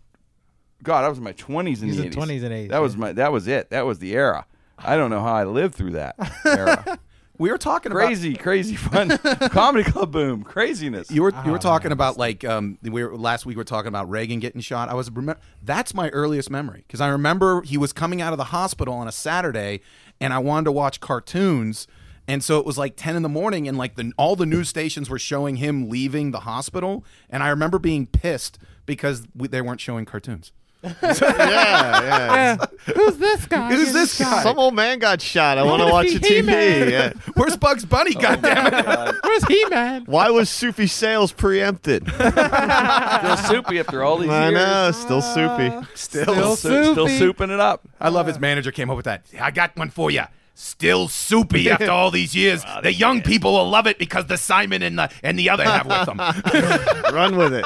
God, 0.84 1.04
I 1.04 1.10
was 1.10 1.18
in 1.18 1.24
my 1.24 1.34
twenties 1.34 1.82
in 1.84 1.90
the 1.90 2.10
80s. 2.10 2.14
20s 2.14 2.44
and 2.44 2.54
80s, 2.54 2.70
That 2.70 2.80
was 2.82 2.98
my, 2.98 3.12
that 3.14 3.32
was 3.32 3.48
it. 3.48 3.70
That 3.70 3.86
was 3.86 4.00
the 4.00 4.14
era. 4.16 4.46
I 4.78 4.98
don't 4.98 5.10
know 5.10 5.22
how 5.22 5.34
I 5.34 5.44
lived 5.44 5.76
through 5.76 5.92
that 5.92 6.16
era. 6.46 7.00
We 7.38 7.50
were 7.50 7.58
talking 7.58 7.92
about 7.92 8.06
crazy, 8.06 8.36
crazy 8.36 8.76
fun. 8.76 9.18
Comedy 9.50 9.90
club 9.90 10.12
boom, 10.12 10.44
craziness. 10.44 11.10
You 11.10 11.24
were 11.24 11.34
you 11.44 11.52
were 11.52 11.58
talking 11.58 11.92
about 11.92 12.16
like 12.16 12.44
um 12.46 12.78
we 12.84 13.04
were 13.04 13.18
last 13.18 13.48
week 13.48 13.56
we 13.56 13.62
were 13.62 13.64
talking 13.64 13.88
about 13.88 14.08
Reagan 14.12 14.40
getting 14.40 14.62
shot. 14.62 14.90
I 14.90 14.94
was 14.94 15.10
remember 15.10 15.42
that's 15.64 15.96
my 15.96 16.10
earliest 16.10 16.52
memory 16.52 16.84
because 16.86 17.02
I 17.02 17.08
remember 17.08 17.64
he 17.64 17.80
was 17.80 17.94
coming 17.94 18.22
out 18.22 18.32
of 18.32 18.38
the 18.38 18.44
hospital 18.44 18.94
on 18.94 19.08
a 19.08 19.12
Saturday 19.12 19.82
and 20.20 20.34
I 20.34 20.38
wanted 20.38 20.66
to 20.66 20.72
watch 20.72 21.00
cartoons 21.00 21.88
and 22.28 22.44
so 22.44 22.60
it 22.60 22.66
was 22.66 22.78
like 22.78 22.96
10 22.96 23.16
in 23.16 23.24
the 23.24 23.30
morning 23.30 23.68
and 23.68 23.76
like 23.76 23.96
the 23.96 24.12
all 24.18 24.36
the 24.36 24.46
news 24.46 24.70
stations 24.70 25.10
were 25.10 25.18
showing 25.18 25.56
him 25.56 25.90
leaving 25.90 26.30
the 26.30 26.42
hospital 26.42 27.04
and 27.28 27.42
I 27.42 27.50
remember 27.50 27.80
being 27.80 28.06
pissed 28.06 28.60
because 28.86 29.26
we, 29.36 29.48
they 29.48 29.62
weren't 29.62 29.82
showing 29.82 30.06
cartoons. 30.06 30.52
Yeah, 30.84 30.96
yeah. 31.04 32.58
Who's 32.96 33.18
this 33.18 33.46
guy? 33.46 33.70
Who's 33.74 33.94
this 33.94 34.18
guy? 34.20 34.44
Some 34.44 34.58
old 34.60 34.74
man 34.74 35.00
got 35.00 35.22
shot. 35.22 35.58
I 35.58 35.64
want 35.64 35.82
to 35.82 35.88
watch 35.88 36.08
see 36.10 36.18
the 36.18 36.28
TV. 36.28 36.92
Yeah. 36.92 37.14
Where's 37.36 37.56
Bugs 37.58 37.86
Bunny? 37.86 38.12
Oh 38.18 38.22
God 38.22 38.42
damn 38.42 38.68
it! 38.68 39.16
Where's 39.24 39.46
he, 39.46 39.66
man? 39.66 40.04
Why 40.06 40.30
was 40.30 40.50
Soupy 40.50 40.88
Sales 40.88 41.32
preempted? 41.32 42.08
still 42.10 43.38
soupy 43.38 43.80
after 43.80 44.04
all 44.04 44.18
these 44.18 44.30
I 44.30 44.50
years. 44.50 44.54
know, 44.54 44.92
still 44.92 45.22
soupy. 45.22 45.70
Ah. 45.72 45.88
Still, 45.96 46.24
Still 46.24 46.56
Still, 46.56 47.08
still 47.08 47.34
souping 47.34 47.52
it 47.54 47.60
up. 47.60 47.88
I 48.00 48.10
love 48.10 48.28
his 48.28 48.40
manager 48.40 48.72
came 48.72 48.90
up 48.90 48.96
with 48.98 49.06
that. 49.06 49.24
I 49.40 49.52
got 49.52 49.76
one 49.78 49.90
for 49.90 50.12
you. 50.12 50.24
Still 50.62 51.08
soupy 51.08 51.70
after 51.72 51.90
all 51.90 52.12
these 52.12 52.36
years. 52.36 52.64
Oh, 52.68 52.82
the 52.82 52.94
young 52.94 53.24
people 53.24 53.54
will 53.54 53.68
love 53.68 53.88
it 53.88 53.98
because 53.98 54.28
the 54.28 54.38
Simon 54.38 54.84
and 54.84 55.00
the 55.00 55.12
and 55.24 55.38
the 55.38 55.50
other 55.50 55.64
have 55.64 55.88
with 55.88 56.06
them. 56.06 56.20
Run 57.12 57.36
with 57.36 57.56
it. 57.56 57.66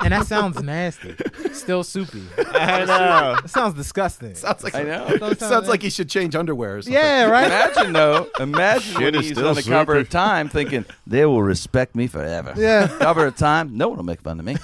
And 0.00 0.12
that 0.12 0.26
sounds 0.26 0.60
nasty. 0.60 1.14
Still 1.52 1.84
soupy. 1.84 2.24
I 2.38 2.84
know. 2.84 3.36
That 3.40 3.48
sounds 3.48 3.74
disgusting. 3.74 4.34
sounds 4.34 4.64
like 4.64 4.74
I 4.74 4.82
know. 4.82 5.16
Don't 5.18 5.38
sounds 5.38 5.68
like 5.68 5.82
he 5.82 5.90
should 5.90 6.08
change 6.08 6.34
underwear. 6.34 6.78
Or 6.78 6.82
something. 6.82 6.94
Yeah, 6.94 7.26
right. 7.26 7.46
Imagine 7.46 7.92
though. 7.92 8.28
Imagine 8.40 8.92
Shit 8.92 9.00
when 9.00 9.14
is 9.14 9.20
he's 9.20 9.36
still 9.36 9.46
on 9.46 9.54
the 9.54 9.62
cover 9.62 9.96
of 9.96 10.08
Time, 10.08 10.48
thinking 10.48 10.84
they 11.06 11.24
will 11.24 11.44
respect 11.44 11.94
me 11.94 12.08
forever. 12.08 12.54
Yeah. 12.56 12.88
Cover 12.88 13.26
of 13.26 13.36
Time, 13.36 13.76
no 13.76 13.86
one 13.86 13.98
will 13.98 14.04
make 14.04 14.20
fun 14.20 14.40
of 14.40 14.44
me. 14.44 14.56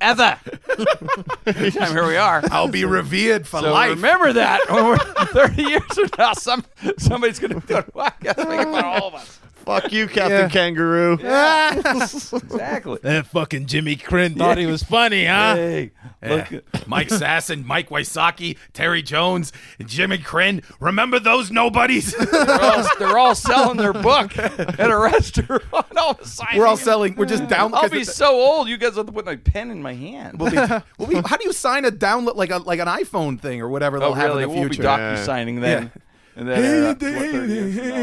Ever. 0.00 0.38
Time, 1.46 1.92
here 1.92 2.06
we 2.06 2.16
are. 2.16 2.42
I'll 2.50 2.68
be 2.68 2.84
revered 2.84 3.46
for 3.46 3.60
So 3.60 3.72
life. 3.72 3.88
I 3.88 3.90
remember 3.90 4.32
that 4.34 4.60
when 4.70 4.84
we're 4.84 4.96
30 5.26 5.62
years 5.62 5.82
from 5.94 6.08
now, 6.18 6.32
some 6.34 6.64
somebody's 6.98 7.38
going 7.38 7.58
to 7.60 7.66
do 7.66 7.76
a 7.76 7.82
podcast 7.82 8.48
making 8.48 8.72
fun 8.72 8.78
of 8.78 8.84
all 8.84 9.08
of 9.08 9.14
us. 9.14 9.37
Fuck 9.68 9.92
you, 9.92 10.06
Captain 10.08 10.30
Yeah. 10.30 10.48
Kangaroo. 10.48 11.18
Exactly. 11.22 12.98
That 13.02 13.26
fucking 13.26 13.66
Jimmy 13.66 13.96
Krenn 13.96 14.36
thought 14.36 14.56
he 14.58 14.64
was 14.66 14.82
funny, 14.82 15.26
huh? 15.26 15.54
Hey, 15.56 15.90
look, 16.22 16.52
at- 16.52 16.64
Mike 16.88 17.08
Sasson, 17.08 17.64
Mike 17.64 17.90
Wysocki, 17.90 18.56
Terry 18.72 19.02
Jones, 19.02 19.52
Jimmy 19.84 20.16
Krenn. 20.18 20.64
Remember 20.80 21.18
those 21.20 21.50
nobodies? 21.50 22.14
they're, 22.16 22.60
all, 22.62 22.84
they're 22.98 23.18
all 23.18 23.34
selling 23.34 23.76
their 23.76 23.92
book 23.92 24.36
at 24.38 24.90
a 24.90 24.96
restaurant. 24.96 25.62
All 25.96 26.12
of 26.12 26.20
a 26.20 26.26
sudden. 26.26 26.58
We're 26.58 26.66
all 26.66 26.76
selling. 26.78 27.14
We're 27.16 27.26
just 27.26 27.46
down. 27.48 27.74
I'll 27.74 27.82
'cause 27.82 27.90
be 27.90 28.00
it's- 28.00 28.16
so 28.16 28.34
old. 28.34 28.68
You 28.68 28.78
guys 28.78 28.96
have 28.96 29.06
to 29.06 29.12
put 29.12 29.26
my 29.26 29.36
pen 29.36 29.70
in 29.70 29.82
my 29.82 29.92
hand. 29.94 30.40
we'll 30.40 30.50
be- 30.50 30.56
we'll 30.98 31.08
be- 31.22 31.28
how 31.28 31.36
do 31.36 31.44
you 31.44 31.52
sign 31.52 31.84
a 31.84 31.90
download 31.90 32.36
like 32.36 32.50
a 32.50 32.58
like 32.58 32.80
an 32.80 32.88
iPhone 32.88 33.38
thing 33.38 33.60
or 33.60 33.68
whatever 33.68 33.98
they'll 34.00 34.10
oh, 34.10 34.14
have 34.14 34.30
really? 34.30 34.44
in 34.44 34.48
the 34.50 34.54
We'll 34.60 34.68
be 34.70 34.74
future? 34.76 34.88
docu 34.88 35.24
signing 35.24 35.60
then. 35.60 35.92
And 36.38 36.48
then 36.48 36.84
uh, 36.84 36.88
what, 36.90 37.00
30 37.00 37.52
years 37.52 37.74
from 37.76 37.88
now. 37.88 37.94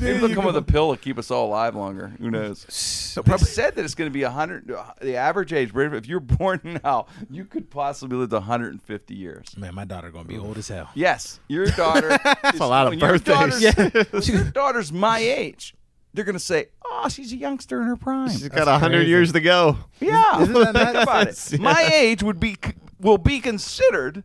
maybe 0.00 0.18
they'll 0.18 0.34
come 0.34 0.44
with 0.44 0.56
a 0.56 0.62
pill 0.62 0.94
to 0.94 1.00
keep 1.00 1.16
us 1.18 1.30
all 1.30 1.46
alive 1.46 1.74
longer. 1.74 2.08
Who 2.20 2.30
knows? 2.30 2.66
So 2.68 3.22
they 3.22 3.36
said 3.38 3.74
that 3.76 3.84
it's 3.86 3.94
going 3.94 4.10
to 4.10 4.12
be 4.12 4.22
hundred. 4.22 4.70
The 5.00 5.16
average 5.16 5.52
age, 5.54 5.72
if 5.74 6.06
you're 6.06 6.20
born 6.20 6.80
now, 6.84 7.06
you 7.30 7.46
could 7.46 7.70
possibly 7.70 8.18
live 8.18 8.28
to 8.30 8.36
150 8.36 9.14
years. 9.14 9.56
Man, 9.56 9.74
my 9.74 9.86
daughter 9.86 10.10
gonna 10.10 10.24
be 10.28 10.36
old 10.36 10.58
as 10.58 10.68
hell. 10.68 10.90
Yes, 10.94 11.40
your 11.48 11.66
daughter. 11.66 12.08
That's 12.42 12.60
a 12.60 12.66
lot 12.66 12.86
of 12.86 12.90
when 12.90 12.98
your 12.98 13.18
birthdays. 13.18 13.72
daughter's- 13.72 14.12
when 14.12 14.22
your 14.24 14.44
daughter's 14.52 14.92
my 14.92 15.18
age. 15.18 15.74
They're 16.12 16.24
going 16.24 16.34
to 16.34 16.40
say, 16.40 16.66
"Oh, 16.84 17.08
she's 17.08 17.32
a 17.32 17.36
youngster 17.36 17.80
in 17.80 17.86
her 17.86 17.94
prime." 17.96 18.30
She's 18.30 18.48
got 18.48 18.66
a 18.66 18.78
hundred 18.78 19.06
years 19.06 19.30
to 19.32 19.40
go. 19.40 19.78
Yeah, 20.00 20.42
Isn't 20.42 20.52
that 20.54 20.74
think 20.74 20.92
nuts? 21.06 21.52
about 21.52 21.58
it. 21.58 21.60
My 21.62 21.82
age 21.94 22.22
would 22.24 22.40
be 22.40 22.56
will 22.98 23.16
be 23.16 23.38
considered 23.38 24.24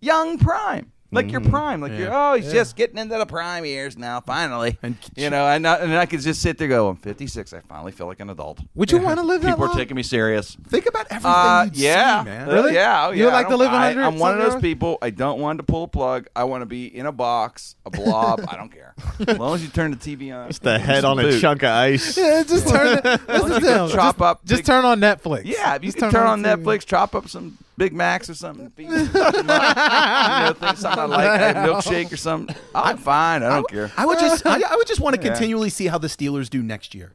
young 0.00 0.38
prime, 0.38 0.91
like 1.12 1.30
your 1.30 1.40
prime, 1.42 1.80
like 1.80 1.92
you're. 1.92 2.12
Oh, 2.12 2.34
he's 2.34 2.50
just 2.50 2.74
getting 2.74 2.98
into 2.98 3.16
the 3.18 3.26
prime 3.26 3.64
years 3.64 3.96
now. 3.96 4.20
Finally, 4.20 4.78
And- 4.82 4.96
you 5.14 5.30
know, 5.30 5.46
and 5.46 5.66
I, 5.66 5.76
and 5.76 5.94
I 5.96 6.06
could 6.06 6.20
just 6.20 6.40
sit 6.42 6.58
there, 6.58 6.68
go, 6.68 6.88
I'm 6.88 6.96
56. 6.96 7.52
I 7.52 7.60
finally 7.60 7.92
feel 7.92 8.06
like 8.06 8.18
an 8.20 8.30
adult. 8.30 8.58
Would 8.74 8.90
you 8.90 8.98
want 8.98 9.18
to 9.20 9.22
live 9.24 9.42
that 9.42 9.50
People 9.56 9.70
are 9.70 9.74
taking 9.74 9.94
me 9.96 10.02
serious. 10.02 10.56
Think 10.68 10.86
about 10.86 11.06
everything 11.10 11.30
Uh, 11.30 11.64
you'd 11.66 11.76
yeah, 11.76 12.22
see, 12.24 12.30
man. 12.30 12.48
Really? 12.48 12.74
Yeah, 12.74 13.06
oh, 13.06 13.10
You 13.10 13.18
yeah. 13.20 13.24
would 13.26 13.32
like 13.34 13.46
I 13.46 13.48
to 13.48 13.50
don't- 13.50 13.58
live 13.60 13.70
I- 13.70 13.88
100 13.94 14.02
I'm 14.02 14.18
one 14.18 14.32
of 14.32 14.38
those 14.38 14.52
something? 14.52 14.70
people. 14.70 14.98
I 15.02 15.10
don't 15.10 15.38
want 15.38 15.58
to 15.58 15.62
pull 15.62 15.84
a 15.84 15.88
plug. 15.88 16.26
I 16.34 16.44
want 16.44 16.62
to 16.62 16.66
be 16.66 16.86
in 16.86 17.06
a 17.06 17.12
box, 17.12 17.76
a 17.86 17.90
blob. 17.90 18.44
I 18.48 18.56
don't 18.56 18.70
care. 18.72 18.94
As 19.26 19.38
long 19.38 19.54
as 19.54 19.62
you 19.62 19.68
turn 19.68 19.90
the 19.90 19.96
TV 19.96 20.34
on. 20.34 20.48
Just 20.48 20.62
the 20.62 20.78
head 20.78 21.04
on 21.04 21.18
a 21.18 21.38
chunk 21.38 21.62
of 21.62 21.70
ice. 21.70 22.16
Yeah, 22.22 22.42
just 22.42 22.68
turn. 22.68 22.98
It, 23.04 23.04
listen 23.28 23.62
to 23.62 23.84
him. 23.84 23.88
Chop 23.90 24.16
just, 24.16 24.20
up 24.22 24.44
Just 24.44 24.58
big- 24.60 24.66
turn 24.66 24.84
on 24.84 25.00
Netflix. 25.00 25.42
Yeah, 25.44 25.74
if 25.74 25.82
you 25.84 25.88
Just 25.88 25.98
can 25.98 26.10
turn 26.10 26.26
on 26.26 26.42
TV. 26.42 26.56
Netflix, 26.62 26.86
chop 26.86 27.14
up 27.14 27.28
some 27.28 27.58
Big 27.82 27.92
Macs 27.92 28.30
or 28.30 28.34
something, 28.34 28.70
feed 28.70 28.84
you 28.84 28.90
know, 28.90 29.06
think 29.06 30.76
something 30.76 31.00
I 31.00 31.04
like, 31.06 31.40
a 31.40 31.54
milkshake 31.66 32.12
or 32.12 32.16
something. 32.16 32.54
I'm 32.74 32.96
fine. 32.96 33.42
I 33.42 33.48
don't 33.56 33.68
care. 33.68 33.90
I 33.96 34.06
would 34.06 34.18
just, 34.20 34.46
I, 34.46 34.60
I 34.70 34.76
would 34.76 34.86
just 34.86 35.00
want 35.00 35.16
to 35.16 35.20
Yeah. 35.22 35.28
continually 35.30 35.68
see 35.68 35.86
how 35.88 35.98
the 35.98 36.06
Steelers 36.08 36.48
do 36.48 36.62
next 36.62 36.94
year. 36.94 37.12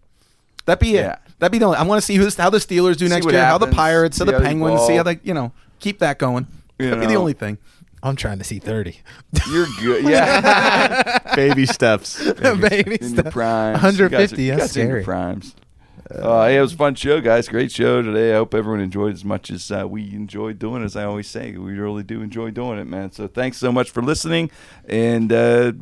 That'd 0.65 0.79
be 0.81 0.91
it. 0.97 1.01
Yeah. 1.03 1.17
That'd 1.39 1.53
be 1.53 1.59
the 1.59 1.65
only. 1.65 1.77
I 1.77 1.83
want 1.83 2.01
to 2.01 2.05
see 2.05 2.15
who's, 2.15 2.35
how 2.35 2.49
the 2.49 2.57
Steelers 2.57 2.97
do 2.97 3.07
See 3.07 3.13
next 3.13 3.25
what 3.25 3.33
year, 3.33 3.45
how 3.45 3.57
the 3.57 3.67
happens, 3.67 3.77
Pirates, 3.77 4.17
how 4.19 4.25
see 4.25 4.31
the 4.31 4.33
how 4.33 4.39
they 4.39 4.45
Penguins, 4.45 4.81
see 4.87 4.95
how 4.97 5.03
they, 5.03 5.19
you 5.23 5.33
know, 5.33 5.53
keep 5.79 5.99
that 5.99 6.19
going. 6.19 6.47
You 6.77 6.87
That'd 6.89 6.99
be 6.99 7.07
the 7.07 7.13
know. 7.13 7.19
only 7.21 7.33
thing. 7.33 7.57
I'm 8.03 8.15
trying 8.17 8.37
to 8.39 8.43
see 8.43 8.59
thirty. 8.59 8.99
You're 9.49 9.65
good. 9.79 10.03
Yeah, 10.07 11.35
Baby 11.35 11.65
steps. 11.65 12.21
Baby 12.41 12.97
in 13.01 13.01
your 13.01 13.09
stuff. 13.23 13.33
primes. 13.33 13.73
150, 13.75 14.03
You 14.03 14.09
guys 14.09 14.33
are- 14.33 14.41
you 14.41 14.51
that's 14.51 14.61
guys 14.73 14.77
are 14.77 14.81
in 14.81 14.87
your 14.89 14.95
scary. 14.97 15.03
primes. 15.05 15.55
Uh, 16.09 16.45
hey, 16.45 16.57
it 16.57 16.61
was 16.61 16.73
a 16.73 16.77
fun 16.77 16.95
show, 16.95 17.19
guys. 17.19 17.49
Great 17.49 17.71
show 17.71 18.01
today. 18.01 18.31
I 18.33 18.37
hope 18.37 18.53
everyone 18.53 18.79
enjoyed 18.79 19.13
as 19.13 19.25
much 19.25 19.51
as 19.51 19.69
uh, 19.71 19.85
we 19.87 20.13
enjoyed 20.13 20.57
doing. 20.57 20.83
As 20.83 20.95
I 20.95 21.03
always 21.03 21.27
say, 21.27 21.51
we 21.57 21.73
really 21.73 22.03
do 22.03 22.21
enjoy 22.21 22.51
doing 22.51 22.79
it, 22.79 22.85
man. 22.85 23.11
So 23.11 23.27
thanks 23.27 23.57
so 23.57 23.71
much 23.71 23.91
for 23.91 24.01
listening, 24.01 24.49
and 24.85 25.33
uh, 25.33 25.73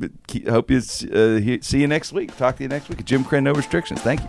hope 0.50 0.72
you 0.72 0.78
uh, 0.78 1.62
see 1.62 1.82
you 1.82 1.88
next 1.88 2.12
week. 2.12 2.36
Talk 2.38 2.58
to 2.58 2.64
you 2.64 2.70
next 2.70 2.90
week. 2.90 3.06
Jim 3.06 3.24
Krenn, 3.24 3.44
no 3.44 3.54
restrictions. 3.54 4.02
Thank 4.02 4.22
you. 4.22 4.28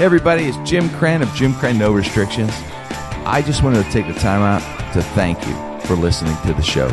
Hey 0.00 0.06
everybody, 0.06 0.44
it's 0.44 0.56
Jim 0.66 0.88
Krenn 0.88 1.20
of 1.20 1.28
Jim 1.34 1.52
Krenn 1.52 1.76
No 1.76 1.92
Restrictions. 1.92 2.48
I 3.26 3.42
just 3.44 3.62
wanted 3.62 3.84
to 3.84 3.90
take 3.90 4.06
the 4.06 4.18
time 4.18 4.40
out 4.40 4.62
to 4.94 5.02
thank 5.02 5.46
you 5.46 5.80
for 5.86 5.94
listening 5.94 6.34
to 6.46 6.54
the 6.54 6.62
show. 6.62 6.86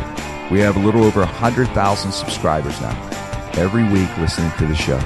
We 0.50 0.60
have 0.60 0.76
a 0.76 0.78
little 0.78 1.02
over 1.04 1.20
100,000 1.20 2.12
subscribers 2.12 2.78
now, 2.82 2.92
every 3.58 3.84
week 3.84 4.16
listening 4.18 4.50
to 4.58 4.66
the 4.66 4.74
show. 4.74 4.98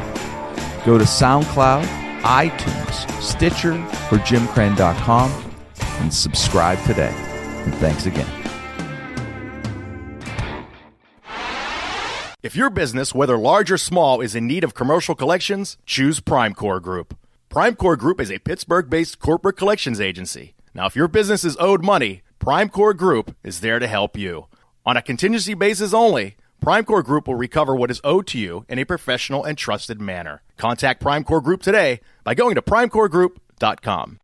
Go 0.84 0.98
to 0.98 1.04
SoundCloud, 1.04 1.84
iTunes, 2.22 3.22
Stitcher, 3.22 3.74
or 3.74 4.18
jimkrenn.com 4.18 5.52
and 6.00 6.12
subscribe 6.12 6.82
today. 6.84 7.12
And 7.64 7.74
thanks 7.76 8.06
again. 8.06 8.28
If 12.42 12.56
your 12.56 12.70
business, 12.70 13.14
whether 13.14 13.38
large 13.38 13.70
or 13.70 13.78
small, 13.78 14.20
is 14.20 14.34
in 14.34 14.48
need 14.48 14.64
of 14.64 14.74
commercial 14.74 15.14
collections, 15.14 15.78
choose 15.86 16.18
Primecore 16.18 16.82
Group. 16.82 17.16
Primecore 17.48 17.96
Group 17.96 18.20
is 18.20 18.32
a 18.32 18.40
Pittsburgh 18.40 18.90
based 18.90 19.20
corporate 19.20 19.56
collections 19.56 20.00
agency. 20.00 20.54
Now, 20.74 20.86
if 20.86 20.96
your 20.96 21.06
business 21.06 21.44
is 21.44 21.56
owed 21.60 21.84
money, 21.84 22.22
Primecore 22.40 22.96
Group 22.96 23.36
is 23.44 23.60
there 23.60 23.78
to 23.78 23.86
help 23.86 24.16
you. 24.16 24.46
On 24.84 24.96
a 24.96 25.02
contingency 25.02 25.54
basis 25.54 25.94
only, 25.94 26.34
Primecore 26.62 27.02
Group 27.02 27.26
will 27.26 27.34
recover 27.34 27.74
what 27.74 27.90
is 27.90 28.00
owed 28.04 28.28
to 28.28 28.38
you 28.38 28.64
in 28.68 28.78
a 28.78 28.84
professional 28.84 29.42
and 29.42 29.58
trusted 29.58 30.00
manner. 30.00 30.42
Contact 30.56 31.02
Primecore 31.02 31.42
Group 31.42 31.60
today 31.60 31.98
by 32.22 32.34
going 32.34 32.54
to 32.54 32.62
primecoregroup.com. 32.62 34.20